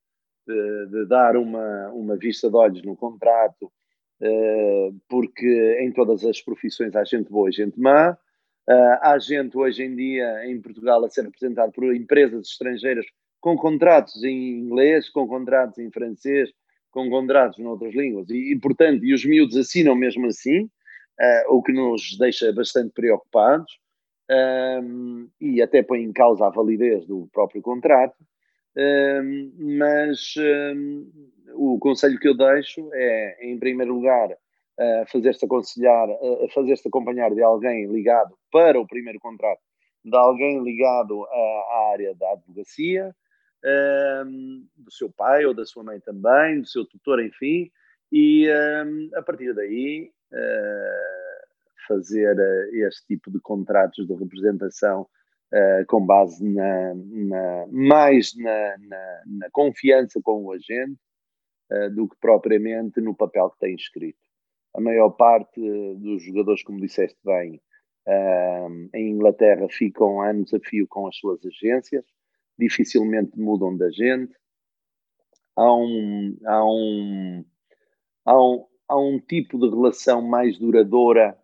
de, 0.48 0.88
de 0.92 1.06
dar 1.08 1.36
uma, 1.36 1.90
uma 1.90 2.16
vista 2.16 2.50
de 2.50 2.56
olhos 2.56 2.84
no 2.84 2.96
contrato, 2.96 3.66
uh, 4.22 4.96
porque 5.10 5.78
em 5.82 5.92
todas 5.92 6.24
as 6.24 6.42
profissões 6.42 6.96
há 6.96 7.04
gente 7.04 7.30
boa 7.30 7.50
e 7.50 7.54
gente 7.54 7.80
má. 7.80 8.18
Uh, 8.70 8.98
há 9.02 9.18
gente 9.20 9.58
hoje 9.58 9.84
em 9.84 9.96
dia 9.96 10.46
em 10.46 10.62
Portugal 10.62 11.04
a 11.04 11.10
ser 11.10 11.26
representado 11.26 11.72
por 11.74 11.94
empresas 11.94 12.48
estrangeiras 12.48 13.06
com 13.42 13.58
contratos 13.58 14.24
em 14.24 14.60
inglês, 14.60 15.10
com 15.10 15.28
contratos 15.28 15.78
em 15.78 15.92
francês, 15.92 16.50
com 16.90 17.10
contratos 17.10 17.60
noutras 17.60 17.94
línguas. 17.94 18.30
E, 18.30 18.54
e 18.54 18.60
portanto, 18.60 19.04
e 19.04 19.14
os 19.14 19.26
miúdos 19.26 19.58
assinam 19.58 19.96
mesmo 19.96 20.28
assim, 20.28 20.64
uh, 20.64 21.56
o 21.56 21.62
que 21.62 21.74
nos 21.74 22.18
deixa 22.18 22.54
bastante 22.54 22.94
preocupados 22.94 23.70
um, 24.82 25.28
e 25.42 25.62
até 25.62 25.84
põe 25.84 26.02
em 26.02 26.14
causa 26.14 26.46
a 26.46 26.50
validez 26.50 27.06
do 27.06 27.28
próprio 27.34 27.62
contrato. 27.62 28.16
Um, 28.76 29.52
mas 29.78 30.34
um, 30.38 31.12
o 31.54 31.78
conselho 31.80 32.20
que 32.20 32.28
eu 32.28 32.36
deixo 32.36 32.90
é, 32.94 33.48
em 33.48 33.60
primeiro 33.60 33.94
lugar, 33.94 34.30
uh, 34.80 35.12
fazer-se 35.12 35.46
aconselhar, 35.46 36.10
uh, 36.10 36.50
fazer-se 36.54 36.88
acompanhar 36.88 37.34
de 37.34 37.42
alguém 37.42 37.86
ligado 37.92 38.36
para 38.52 38.80
o 38.80 38.88
primeiro 38.88 39.20
contrato, 39.20 39.62
de 40.04 40.16
alguém 40.16 40.64
ligado 40.64 41.26
à 41.26 41.92
área 41.92 42.16
da 42.16 42.32
advocacia, 42.32 43.16
um, 44.26 44.68
do 44.78 44.92
seu 44.92 45.12
pai 45.12 45.46
ou 45.46 45.54
da 45.54 45.66
sua 45.66 45.84
mãe 45.84 46.00
também, 46.00 46.62
do 46.62 46.68
seu 46.68 46.86
tutor, 46.86 47.24
enfim, 47.24 47.72
e 48.12 48.48
um, 48.86 49.10
a 49.16 49.22
partir 49.22 49.54
daí 49.54 50.12
uh, 50.32 51.88
fazer 51.88 52.36
uh, 52.38 52.86
este 52.88 53.08
tipo 53.08 53.32
de 53.32 53.40
contratos 53.40 54.06
de 54.06 54.14
representação 54.14 55.02
uh, 55.02 55.86
com 55.88 56.06
base 56.06 56.48
na, 56.48 56.94
na 56.94 57.68
mais 57.72 58.36
na, 58.38 58.78
na, 58.78 59.22
na, 59.26 59.50
confiança 59.52 60.20
com 60.22 60.44
o 60.46 60.52
agente 60.52 61.00
do 61.96 62.08
que 62.08 62.16
propriamente 62.22 63.02
no 63.02 63.16
papel 63.16 63.50
que 63.50 63.58
tem 63.58 63.74
escrito. 63.74 64.20
A 64.76 64.82
maior 64.82 65.12
parte 65.12 65.62
dos 65.96 66.24
jogadores, 66.24 66.64
como 66.64 66.82
disseste 66.82 67.20
bem, 67.24 67.62
em 68.94 69.12
Inglaterra 69.12 69.68
ficam 69.70 70.22
anos 70.22 70.54
a 70.54 70.60
fio 70.60 70.88
com 70.88 71.08
as 71.08 71.16
suas 71.16 71.46
agências, 71.46 72.04
dificilmente 72.58 73.40
mudam 73.40 73.76
da 73.76 73.90
gente. 73.90 74.34
Há 75.56 75.74
um, 75.74 76.38
há 76.46 76.66
um, 76.66 77.46
há 78.26 78.44
um, 78.44 78.66
há 78.88 78.98
um 78.98 79.20
tipo 79.20 79.60
de 79.60 79.70
relação 79.70 80.22
mais 80.22 80.58
duradoura 80.58 81.38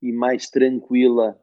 e 0.00 0.12
mais 0.12 0.50
tranquila, 0.50 1.40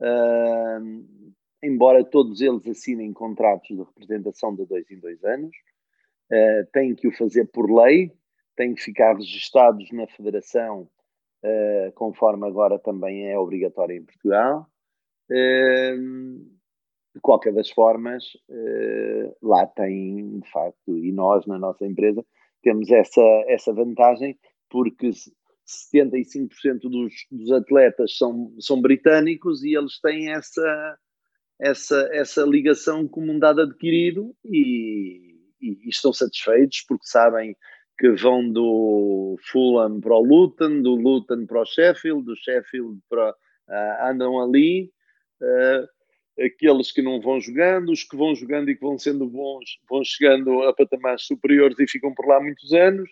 uh, 0.00 1.36
embora 1.62 2.04
todos 2.04 2.40
eles 2.42 2.66
assinem 2.66 3.12
contratos 3.12 3.68
de 3.68 3.82
representação 3.82 4.54
de 4.54 4.66
dois 4.66 4.90
em 4.90 5.00
dois 5.00 5.24
anos, 5.24 5.56
uh, 6.30 6.70
têm 6.72 6.94
que 6.94 7.08
o 7.08 7.16
fazer 7.16 7.46
por 7.46 7.70
lei, 7.70 8.12
têm 8.56 8.74
que 8.74 8.82
ficar 8.82 9.14
registados 9.14 9.90
na 9.92 10.06
Federação, 10.06 10.88
uh, 11.44 11.92
conforme 11.94 12.46
agora 12.46 12.78
também 12.78 13.28
é 13.28 13.38
obrigatório 13.38 13.96
em 13.96 14.04
Portugal. 14.04 14.66
Uh, 15.30 16.56
de 17.14 17.20
qualquer 17.22 17.52
das 17.52 17.70
formas, 17.70 18.24
uh, 18.48 19.36
lá 19.42 19.66
tem, 19.66 20.40
de 20.40 20.50
facto, 20.50 20.98
e 20.98 21.10
nós 21.12 21.46
na 21.46 21.58
nossa 21.58 21.86
empresa 21.86 22.24
temos 22.62 22.90
essa, 22.90 23.22
essa 23.48 23.72
vantagem, 23.72 24.38
porque 24.68 25.10
75% 25.66 26.80
dos, 26.82 27.14
dos 27.30 27.52
atletas 27.52 28.16
são, 28.16 28.54
são 28.58 28.80
britânicos 28.80 29.64
e 29.64 29.76
eles 29.76 29.98
têm 30.00 30.32
essa, 30.32 30.98
essa, 31.60 32.08
essa 32.12 32.42
ligação 32.42 33.08
como 33.08 33.32
um 33.32 33.38
dado 33.38 33.62
adquirido 33.62 34.34
e, 34.44 35.34
e, 35.60 35.86
e 35.86 35.88
estão 35.88 36.12
satisfeitos 36.12 36.84
porque 36.86 37.06
sabem 37.06 37.56
que 37.98 38.10
vão 38.10 38.50
do 38.50 39.36
Fulham 39.50 40.00
para 40.00 40.14
o 40.14 40.22
Luton, 40.22 40.82
do 40.82 40.94
Luton 40.94 41.46
para 41.46 41.62
o 41.62 41.66
Sheffield, 41.66 42.24
do 42.24 42.36
Sheffield 42.36 43.00
para. 43.08 43.34
Uh, 43.68 44.10
andam 44.10 44.40
ali. 44.40 44.92
Uh, 45.40 45.88
aqueles 46.38 46.92
que 46.92 47.02
não 47.02 47.20
vão 47.20 47.40
jogando, 47.40 47.90
os 47.90 48.04
que 48.04 48.16
vão 48.16 48.34
jogando 48.34 48.70
e 48.70 48.74
que 48.74 48.80
vão 48.80 48.98
sendo 48.98 49.26
bons, 49.26 49.78
vão 49.88 50.02
chegando 50.04 50.62
a 50.64 50.72
patamares 50.72 51.22
superiores 51.22 51.78
e 51.78 51.88
ficam 51.88 52.14
por 52.14 52.26
lá 52.26 52.40
muitos 52.40 52.72
anos. 52.72 53.08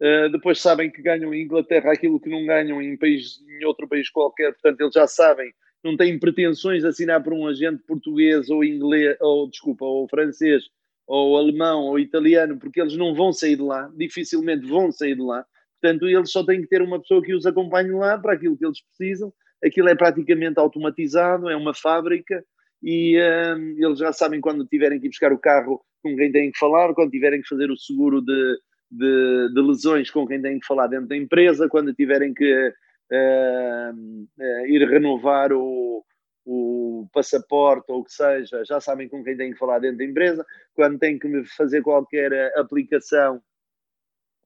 Uh, 0.00 0.30
depois 0.30 0.60
sabem 0.60 0.90
que 0.90 1.00
ganham 1.00 1.32
em 1.32 1.42
Inglaterra 1.42 1.92
aquilo 1.92 2.20
que 2.20 2.28
não 2.28 2.44
ganham 2.44 2.82
em, 2.82 2.96
país, 2.96 3.40
em 3.48 3.64
outro 3.64 3.88
país 3.88 4.10
qualquer, 4.10 4.52
portanto 4.52 4.80
eles 4.82 4.92
já 4.92 5.06
sabem, 5.06 5.50
não 5.82 5.96
têm 5.96 6.18
pretensões 6.18 6.82
de 6.82 6.88
assinar 6.88 7.22
por 7.22 7.32
um 7.32 7.46
agente 7.46 7.82
português 7.82 8.50
ou 8.50 8.62
inglês, 8.62 9.16
ou 9.20 9.48
desculpa, 9.48 9.86
ou 9.86 10.06
francês, 10.06 10.64
ou 11.06 11.36
alemão, 11.36 11.82
ou 11.84 11.98
italiano, 11.98 12.58
porque 12.58 12.80
eles 12.80 12.96
não 12.96 13.14
vão 13.14 13.32
sair 13.32 13.56
de 13.56 13.62
lá, 13.62 13.90
dificilmente 13.96 14.66
vão 14.66 14.90
sair 14.90 15.14
de 15.14 15.22
lá. 15.22 15.44
Portanto, 15.80 16.08
eles 16.08 16.30
só 16.30 16.44
têm 16.44 16.62
que 16.62 16.68
ter 16.68 16.82
uma 16.82 17.00
pessoa 17.00 17.22
que 17.22 17.34
os 17.34 17.46
acompanhe 17.46 17.92
lá 17.92 18.18
para 18.18 18.32
aquilo 18.32 18.56
que 18.56 18.64
eles 18.64 18.82
precisam. 18.82 19.32
Aquilo 19.64 19.88
é 19.88 19.94
praticamente 19.94 20.58
automatizado, 20.58 21.48
é 21.48 21.56
uma 21.56 21.74
fábrica, 21.74 22.44
e 22.82 23.18
um, 23.18 23.84
eles 23.84 23.98
já 23.98 24.12
sabem 24.12 24.40
quando 24.40 24.66
tiverem 24.66 25.00
que 25.00 25.06
ir 25.06 25.10
buscar 25.10 25.32
o 25.32 25.38
carro 25.38 25.80
com 26.02 26.14
quem 26.16 26.30
têm 26.30 26.50
que 26.50 26.58
falar, 26.58 26.94
quando 26.94 27.10
tiverem 27.10 27.40
que 27.40 27.48
fazer 27.48 27.70
o 27.70 27.76
seguro 27.76 28.20
de, 28.20 28.58
de, 28.90 29.54
de 29.54 29.60
lesões 29.60 30.10
com 30.10 30.26
quem 30.26 30.40
têm 30.40 30.58
que 30.58 30.66
falar 30.66 30.86
dentro 30.86 31.08
da 31.08 31.16
empresa, 31.16 31.68
quando 31.68 31.94
tiverem 31.94 32.32
que 32.34 32.68
uh, 33.12 33.92
uh, 33.92 34.66
ir 34.66 34.88
renovar 34.88 35.52
o, 35.52 36.04
o 36.46 37.08
passaporte 37.12 37.90
ou 37.90 38.00
o 38.00 38.04
que 38.04 38.12
seja, 38.12 38.64
já 38.64 38.80
sabem 38.80 39.08
com 39.08 39.22
quem 39.24 39.36
têm 39.36 39.52
que 39.52 39.58
falar 39.58 39.80
dentro 39.80 39.98
da 39.98 40.04
empresa, 40.04 40.46
quando 40.74 40.98
têm 40.98 41.18
que 41.18 41.44
fazer 41.44 41.82
qualquer 41.82 42.56
aplicação 42.56 43.42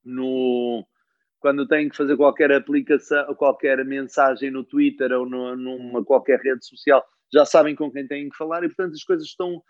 no, 0.02 0.86
quando 1.38 1.66
têm 1.66 1.90
que 1.90 1.96
fazer 1.96 2.16
qualquer 2.16 2.52
aplicação, 2.52 3.34
qualquer 3.34 3.84
mensagem 3.84 4.50
no 4.50 4.64
Twitter 4.64 5.12
ou 5.12 5.28
no, 5.28 5.54
numa 5.54 6.02
qualquer 6.02 6.40
rede 6.40 6.64
social, 6.64 7.04
já 7.32 7.44
sabem 7.44 7.76
com 7.76 7.90
quem 7.90 8.06
têm 8.06 8.30
que 8.30 8.36
falar 8.36 8.64
e, 8.64 8.68
portanto, 8.68 8.94
as 8.94 9.04
coisas 9.04 9.26
estão 9.26 9.62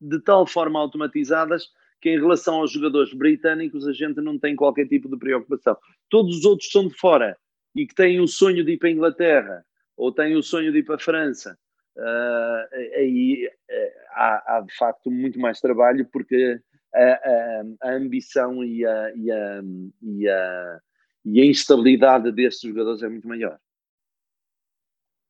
de 0.00 0.20
tal 0.20 0.46
forma 0.46 0.78
automatizadas 0.78 1.68
que, 2.00 2.10
em 2.10 2.20
relação 2.20 2.56
aos 2.56 2.72
jogadores 2.72 3.12
britânicos, 3.12 3.86
a 3.86 3.92
gente 3.92 4.20
não 4.20 4.38
tem 4.38 4.56
qualquer 4.56 4.86
tipo 4.86 5.08
de 5.08 5.16
preocupação. 5.16 5.76
Todos 6.08 6.38
os 6.38 6.44
outros 6.44 6.70
são 6.70 6.88
de 6.88 6.94
fora 6.94 7.36
e 7.74 7.86
que 7.86 7.94
têm 7.94 8.20
o 8.20 8.26
sonho 8.26 8.64
de 8.64 8.72
ir 8.72 8.78
para 8.78 8.88
a 8.88 8.92
Inglaterra 8.92 9.64
ou 9.96 10.12
têm 10.12 10.34
o 10.36 10.42
sonho 10.42 10.72
de 10.72 10.78
ir 10.78 10.84
para 10.84 10.96
a 10.96 10.98
França. 10.98 11.56
Uh, 11.96 12.96
aí 12.96 13.46
uh, 13.46 14.00
há, 14.12 14.56
há, 14.56 14.60
de 14.60 14.74
facto 14.76 15.10
muito 15.10 15.38
mais 15.38 15.60
trabalho 15.60 16.08
porque 16.10 16.58
a, 16.94 17.02
a, 17.02 17.64
a 17.82 17.94
ambição 17.94 18.64
e 18.64 18.84
a, 18.84 19.12
e, 19.14 19.30
e, 20.02 20.26
e 21.24 21.40
a 21.40 21.44
instabilidade 21.44 22.32
destes 22.32 22.68
jogadores 22.68 23.02
é 23.02 23.08
muito 23.08 23.28
maior. 23.28 23.58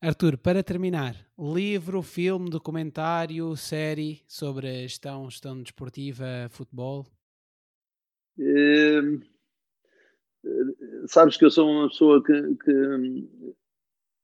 Arthur, 0.00 0.36
para 0.36 0.64
terminar, 0.64 1.14
livro, 1.38 2.02
filme, 2.02 2.50
documentário, 2.50 3.56
série 3.56 4.20
sobre 4.26 4.68
a 4.68 4.72
gestão, 4.82 5.30
gestão 5.30 5.62
desportiva, 5.62 6.48
futebol? 6.50 7.06
Uh, 8.36 9.20
sabes 11.06 11.36
que 11.36 11.44
eu 11.44 11.50
sou 11.52 11.70
uma 11.70 11.88
pessoa 11.88 12.20
que, 12.24 12.56
que 12.56 12.72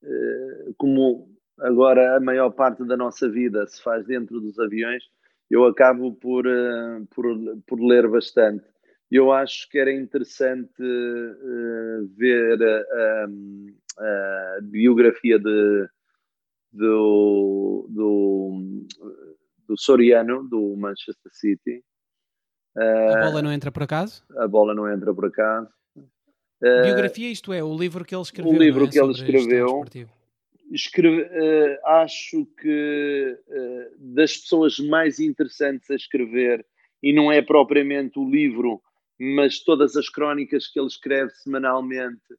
uh, 0.03 0.73
como 0.77 1.33
agora 1.61 2.17
a 2.17 2.19
maior 2.19 2.51
parte 2.51 2.83
da 2.85 2.97
nossa 2.97 3.29
vida 3.29 3.65
se 3.67 3.81
faz 3.81 4.05
dentro 4.05 4.39
dos 4.39 4.57
aviões, 4.59 5.03
eu 5.49 5.65
acabo 5.65 6.13
por, 6.13 6.45
uh, 6.45 7.05
por, 7.13 7.25
por 7.65 7.79
ler 7.81 8.07
bastante 8.07 8.65
eu 9.11 9.31
acho 9.31 9.67
que 9.69 9.79
era 9.79 9.91
interessante 9.91 10.81
uh, 10.81 12.07
ver 12.15 12.61
a, 12.61 13.25
a, 13.97 14.59
biografia 14.61 15.39
de, 15.39 15.89
do, 16.71 17.87
do, 17.89 18.85
do 19.67 19.77
Soriano, 19.77 20.47
do 20.47 20.75
Manchester 20.77 21.31
City. 21.33 21.83
Uh, 22.77 23.17
a 23.17 23.25
bola 23.25 23.41
não 23.41 23.51
entra 23.51 23.71
por 23.71 23.83
acaso? 23.83 24.23
A 24.37 24.47
bola 24.47 24.75
não 24.75 24.87
entra 24.91 25.13
por 25.13 25.25
acaso. 25.25 25.69
Uh, 26.61 26.83
biografia, 26.83 27.31
isto 27.31 27.51
é, 27.51 27.63
o 27.63 27.75
livro 27.75 28.05
que 28.05 28.13
ele 28.13 28.21
escreveu. 28.21 28.53
O 28.53 28.57
livro 28.57 28.85
é? 28.85 28.89
que 28.89 28.99
ele 28.99 29.11
escreveu. 29.11 29.83
Escreve, 30.71 31.23
uh, 31.23 31.77
acho 31.85 32.45
que 32.59 33.37
uh, 33.47 34.13
das 34.13 34.37
pessoas 34.37 34.77
mais 34.79 35.19
interessantes 35.19 35.89
a 35.89 35.95
escrever, 35.95 36.65
e 37.01 37.13
não 37.13 37.31
é 37.31 37.41
propriamente 37.41 38.19
o 38.19 38.29
livro, 38.29 38.81
mas 39.19 39.59
todas 39.59 39.95
as 39.95 40.09
crónicas 40.09 40.67
que 40.67 40.79
ele 40.79 40.87
escreve 40.87 41.31
semanalmente, 41.31 42.33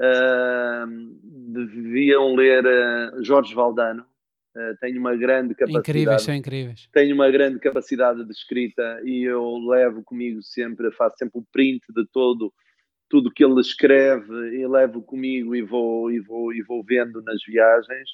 uh, 0.00 0.86
deviam 1.22 2.34
ler 2.34 2.64
Jorge 3.22 3.54
Valdano. 3.54 4.04
tenho 4.80 4.98
uma 4.98 5.14
grande 5.16 5.54
capacidade. 5.54 5.90
Incríveis, 5.90 6.22
são 6.22 6.34
incríveis. 6.34 6.88
Tenho 6.92 7.14
uma 7.14 7.30
grande 7.30 7.58
capacidade 7.58 8.24
de 8.24 8.32
escrita 8.32 9.00
e 9.04 9.24
eu 9.24 9.58
levo 9.58 10.02
comigo 10.02 10.42
sempre, 10.42 10.90
faço 10.92 11.18
sempre 11.18 11.38
o 11.38 11.46
print 11.52 11.82
de 11.94 12.06
todo 12.06 12.52
tudo 13.10 13.30
que 13.30 13.44
ele 13.44 13.60
escreve 13.60 14.32
e 14.56 14.66
levo 14.66 15.02
comigo 15.02 15.54
e 15.54 15.62
vou, 15.62 16.10
e 16.10 16.20
vou, 16.20 16.54
e 16.54 16.62
vou 16.62 16.82
vendo 16.82 17.20
nas 17.22 17.42
viagens. 17.44 18.08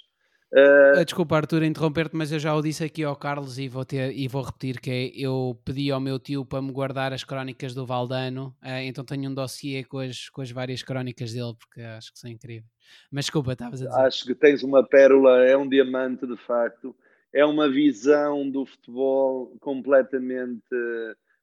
Uh... 0.50 1.04
Desculpa, 1.04 1.36
Arthur, 1.36 1.64
interromper-te, 1.64 2.16
mas 2.16 2.32
eu 2.32 2.38
já 2.38 2.54
o 2.54 2.62
disse 2.62 2.82
aqui 2.82 3.04
ao 3.04 3.14
Carlos 3.14 3.58
e 3.58 3.68
vou, 3.68 3.84
ter, 3.84 4.16
e 4.16 4.26
vou 4.26 4.42
repetir 4.42 4.80
que 4.80 4.90
é, 4.90 5.10
eu 5.14 5.60
pedi 5.64 5.90
ao 5.90 6.00
meu 6.00 6.18
tio 6.18 6.46
para 6.46 6.62
me 6.62 6.72
guardar 6.72 7.12
as 7.12 7.24
crónicas 7.24 7.74
do 7.74 7.84
Valdano, 7.84 8.56
uh, 8.62 8.80
então 8.84 9.04
tenho 9.04 9.30
um 9.30 9.34
dossiê 9.34 9.84
com 9.84 9.98
as, 9.98 10.30
com 10.30 10.40
as 10.40 10.50
várias 10.50 10.82
crónicas 10.82 11.34
dele, 11.34 11.52
porque 11.58 11.82
acho 11.82 12.12
que 12.12 12.18
são 12.18 12.30
incríveis. 12.30 12.70
Mas 13.12 13.26
desculpa, 13.26 13.52
estavas 13.52 13.82
a 13.82 13.86
dizer. 13.86 14.00
Acho 14.00 14.24
que 14.24 14.34
tens 14.34 14.62
uma 14.62 14.82
pérola, 14.82 15.44
é 15.44 15.56
um 15.56 15.68
diamante 15.68 16.26
de 16.26 16.36
facto, 16.38 16.96
é 17.34 17.44
uma 17.44 17.68
visão 17.68 18.48
do 18.48 18.64
futebol 18.64 19.54
completamente 19.60 20.64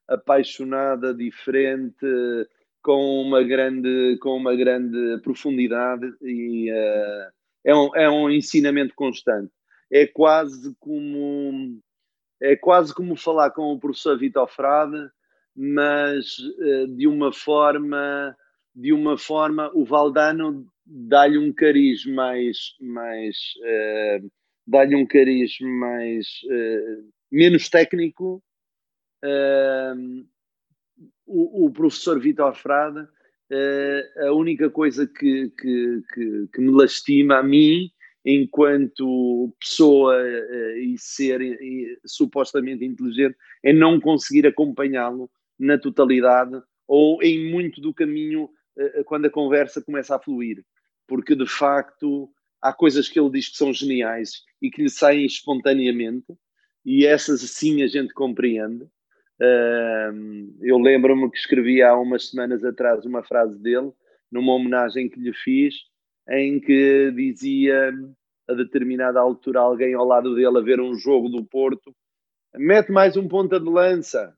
apaixonada, 0.08 1.14
diferente, 1.14 2.06
com 2.84 3.22
uma 3.22 3.42
grande, 3.42 4.18
com 4.20 4.36
uma 4.36 4.54
grande 4.54 5.18
profundidade 5.22 6.06
e 6.20 6.70
uh, 6.70 7.32
é, 7.64 7.74
um, 7.74 7.96
é 7.96 8.10
um 8.10 8.30
ensinamento 8.30 8.94
constante. 8.94 9.50
É 9.90 10.06
quase 10.06 10.76
como 10.78 11.80
é 12.42 12.54
quase 12.54 12.94
como 12.94 13.16
falar 13.16 13.50
com 13.52 13.72
o 13.72 13.80
professor 13.80 14.18
Vitor 14.18 14.46
Frade, 14.48 15.08
mas 15.56 16.38
uh, 16.38 16.86
de 16.94 17.08
uma 17.08 17.32
forma 17.32 18.36
de 18.74 18.92
uma 18.92 19.16
forma 19.16 19.70
o 19.74 19.84
Valdano 19.86 20.66
dá-lhe 20.84 21.38
um 21.38 21.54
cariz 21.54 22.04
mais 22.04 22.74
mais 22.78 23.36
uh, 23.60 24.30
dá-lhe 24.66 24.94
um 24.94 25.06
cariz 25.06 25.56
mais 25.60 26.26
menos 27.32 27.70
técnico 27.70 28.42
o, 31.26 31.66
o 31.66 31.72
professor 31.72 32.18
Vitor 32.20 32.54
Frada, 32.54 33.08
uh, 33.50 34.26
a 34.26 34.32
única 34.32 34.70
coisa 34.70 35.06
que, 35.06 35.50
que, 35.50 36.02
que, 36.12 36.48
que, 36.52 36.60
me 36.60 36.72
lastima 36.72 37.38
a 37.38 37.42
mim, 37.42 37.90
enquanto 38.24 39.54
pessoa 39.60 40.16
uh, 40.16 40.78
e 40.78 40.96
ser 40.98 41.40
e, 41.40 41.98
supostamente 42.06 42.84
inteligente, 42.84 43.36
é 43.62 43.72
não 43.72 44.00
conseguir 44.00 44.46
acompanhá-lo 44.46 45.30
na 45.58 45.78
totalidade 45.78 46.60
ou 46.86 47.22
em 47.22 47.50
muito 47.50 47.80
do 47.80 47.94
caminho 47.94 48.44
uh, 48.44 49.04
quando 49.04 49.26
a 49.26 49.30
conversa 49.30 49.82
começa 49.82 50.16
a 50.16 50.20
fluir. 50.20 50.64
Porque 51.06 51.34
de 51.34 51.46
facto 51.46 52.30
há 52.62 52.72
coisas 52.72 53.08
que 53.08 53.20
ele 53.20 53.30
diz 53.30 53.50
que 53.50 53.56
são 53.56 53.72
geniais 53.72 54.42
e 54.60 54.70
que 54.70 54.82
lhe 54.82 54.90
saem 54.90 55.26
espontaneamente, 55.26 56.26
e 56.84 57.06
essas 57.06 57.40
sim 57.42 57.82
a 57.82 57.86
gente 57.86 58.12
compreende 58.12 58.86
eu 59.40 60.78
lembro-me 60.78 61.30
que 61.30 61.36
escrevi 61.36 61.82
há 61.82 61.96
umas 61.96 62.28
semanas 62.28 62.64
atrás 62.64 63.04
uma 63.04 63.22
frase 63.22 63.58
dele, 63.58 63.92
numa 64.30 64.52
homenagem 64.52 65.08
que 65.08 65.18
lhe 65.18 65.32
fiz, 65.32 65.74
em 66.28 66.60
que 66.60 67.10
dizia 67.12 67.92
a 68.48 68.54
determinada 68.54 69.20
altura 69.20 69.60
alguém 69.60 69.94
ao 69.94 70.04
lado 70.04 70.34
dele 70.34 70.58
a 70.58 70.62
ver 70.62 70.80
um 70.80 70.94
jogo 70.94 71.28
do 71.28 71.44
Porto, 71.44 71.94
mete 72.54 72.92
mais 72.92 73.16
um 73.16 73.26
ponta 73.26 73.58
de 73.58 73.68
lança. 73.68 74.36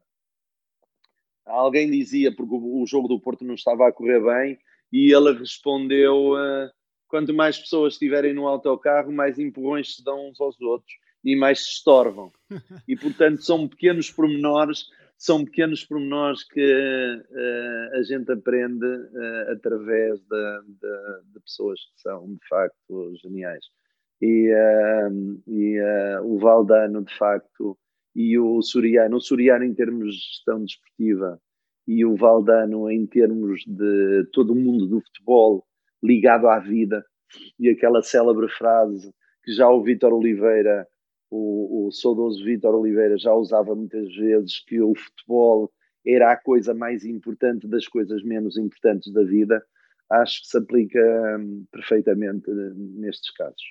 Alguém 1.45 1.91
dizia, 1.91 2.35
porque 2.35 2.55
o 2.55 2.85
jogo 2.87 3.07
do 3.07 3.21
Porto 3.21 3.45
não 3.45 3.55
estava 3.55 3.87
a 3.87 3.93
correr 3.93 4.21
bem, 4.21 4.59
e 4.93 5.15
ele 5.15 5.33
respondeu: 5.33 6.33
uh, 6.33 6.71
quanto 7.07 7.33
mais 7.33 7.59
pessoas 7.59 7.95
estiverem 7.95 8.33
no 8.33 8.49
autocarro, 8.49 9.13
mais 9.13 9.39
empurrões 9.39 9.97
se 9.97 10.05
dão 10.05 10.29
uns 10.29 10.41
aos 10.41 10.61
outros 10.61 10.93
e 11.27 11.35
mais 11.35 11.65
se 11.65 11.71
estorvam. 11.71 12.33
E, 12.87 12.95
portanto, 12.97 13.43
são 13.43 13.67
pequenos 13.67 14.11
pormenores, 14.13 14.87
são 15.19 15.45
pequenos 15.45 15.85
pormenores 15.85 16.45
que 16.45 16.61
uh, 16.61 17.97
a 17.99 18.03
gente 18.05 18.31
aprende 18.31 18.87
uh, 18.87 19.51
através 19.51 20.21
de, 20.21 20.61
de, 20.69 21.33
de, 21.33 21.41
pessoas 21.41 21.81
que 21.81 22.01
são, 22.01 22.29
de 22.29 22.49
facto, 22.49 23.13
geniais. 23.21 23.65
E, 24.23 24.53
uh, 24.53 25.43
e 25.49 25.81
o 26.23 26.39
Valdano, 26.39 27.05
de 27.05 27.13
facto, 27.13 27.77
e 28.15 28.39
o 28.39 28.63
Suriano, 28.63 29.17
o 29.17 29.21
Suriano 29.21 29.65
em 29.65 29.75
termos 29.75 30.15
de 30.15 30.21
gestão 30.21 30.65
desportiva 30.65 31.41
e 31.89 32.05
o 32.05 32.15
Valdano 32.15 32.89
em 32.89 33.05
termos 33.05 33.63
de 33.67 34.25
todo 34.33 34.53
o 34.53 34.57
mundo 34.57 34.87
do 34.87 35.01
futebol 35.01 35.67
ligado 36.03 36.49
à 36.49 36.59
vida, 36.59 37.05
e 37.59 37.69
aquela 37.69 38.03
célebre 38.03 38.49
frase 38.49 39.13
que 39.43 39.53
já 39.53 39.69
o 39.69 39.83
Vítor 39.83 40.13
Oliveira 40.13 40.87
o, 41.31 41.87
o 41.87 41.93
saudoso 41.93 42.45
Vítor 42.45 42.75
Oliveira 42.75 43.19
já 43.19 43.35
usava 43.35 43.75
muitas 43.75 44.15
vezes 44.15 44.61
que 44.61 44.81
o 44.81 44.95
futebol 44.95 45.73
era 46.07 46.33
a 46.33 46.37
coisa 46.37 46.73
mais 46.73 47.05
importante 47.05 47.67
das 47.67 47.87
coisas 47.89 48.23
menos 48.23 48.57
importantes 48.57 49.13
da 49.13 49.25
vida, 49.25 49.63
acho 50.09 50.43
que 50.43 50.49
se 50.49 50.59
aplica 50.59 51.01
hum, 51.39 51.67
perfeitamente 51.73 52.49
nestes 52.51 53.31
casos. 53.33 53.63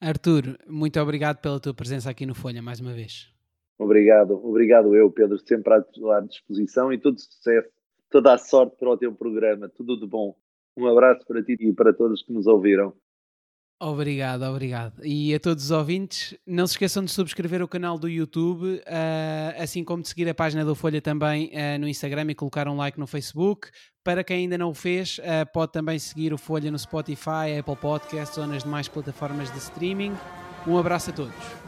Arthur, 0.00 0.58
muito 0.66 1.00
obrigado 1.00 1.40
pela 1.40 1.60
tua 1.60 1.72
presença 1.72 2.10
aqui 2.10 2.26
no 2.26 2.34
Folha 2.34 2.60
mais 2.60 2.80
uma 2.80 2.92
vez. 2.92 3.32
Obrigado, 3.78 4.32
obrigado 4.44 4.94
eu, 4.94 5.10
Pedro, 5.10 5.38
sempre 5.38 5.74
à 5.74 5.82
tua 5.82 6.20
disposição 6.20 6.92
e 6.92 6.98
todo 6.98 7.18
sucesso, 7.18 7.68
toda 8.10 8.34
a 8.34 8.38
sorte 8.38 8.76
para 8.76 8.90
o 8.90 8.96
teu 8.96 9.14
programa, 9.14 9.68
tudo 9.68 9.98
de 9.98 10.06
bom. 10.06 10.34
Um 10.76 10.86
abraço 10.86 11.26
para 11.26 11.42
ti 11.42 11.56
e 11.60 11.72
para 11.72 11.92
todos 11.92 12.22
que 12.22 12.32
nos 12.32 12.46
ouviram. 12.46 12.94
Obrigado, 13.78 14.42
obrigado. 14.44 15.04
E 15.04 15.34
a 15.34 15.40
todos 15.40 15.64
os 15.64 15.70
ouvintes, 15.70 16.34
não 16.46 16.66
se 16.66 16.72
esqueçam 16.72 17.04
de 17.04 17.10
subscrever 17.10 17.62
o 17.62 17.68
canal 17.68 17.98
do 17.98 18.08
YouTube, 18.08 18.76
uh, 18.76 19.62
assim 19.62 19.84
como 19.84 20.02
de 20.02 20.08
seguir 20.08 20.26
a 20.30 20.34
página 20.34 20.64
do 20.64 20.74
Folha 20.74 21.02
também 21.02 21.50
uh, 21.52 21.78
no 21.78 21.86
Instagram 21.86 22.30
e 22.30 22.34
colocar 22.34 22.66
um 22.68 22.76
like 22.76 22.98
no 22.98 23.06
Facebook. 23.06 23.68
Para 24.02 24.24
quem 24.24 24.38
ainda 24.38 24.56
não 24.56 24.70
o 24.70 24.74
fez, 24.74 25.18
uh, 25.18 25.52
pode 25.52 25.72
também 25.72 25.98
seguir 25.98 26.32
o 26.32 26.38
Folha 26.38 26.70
no 26.70 26.78
Spotify, 26.78 27.58
Apple 27.58 27.76
Podcasts 27.76 28.38
ou 28.38 28.46
nas 28.46 28.62
demais 28.62 28.88
plataformas 28.88 29.52
de 29.52 29.58
streaming. 29.58 30.14
Um 30.66 30.78
abraço 30.78 31.10
a 31.10 31.12
todos. 31.12 31.65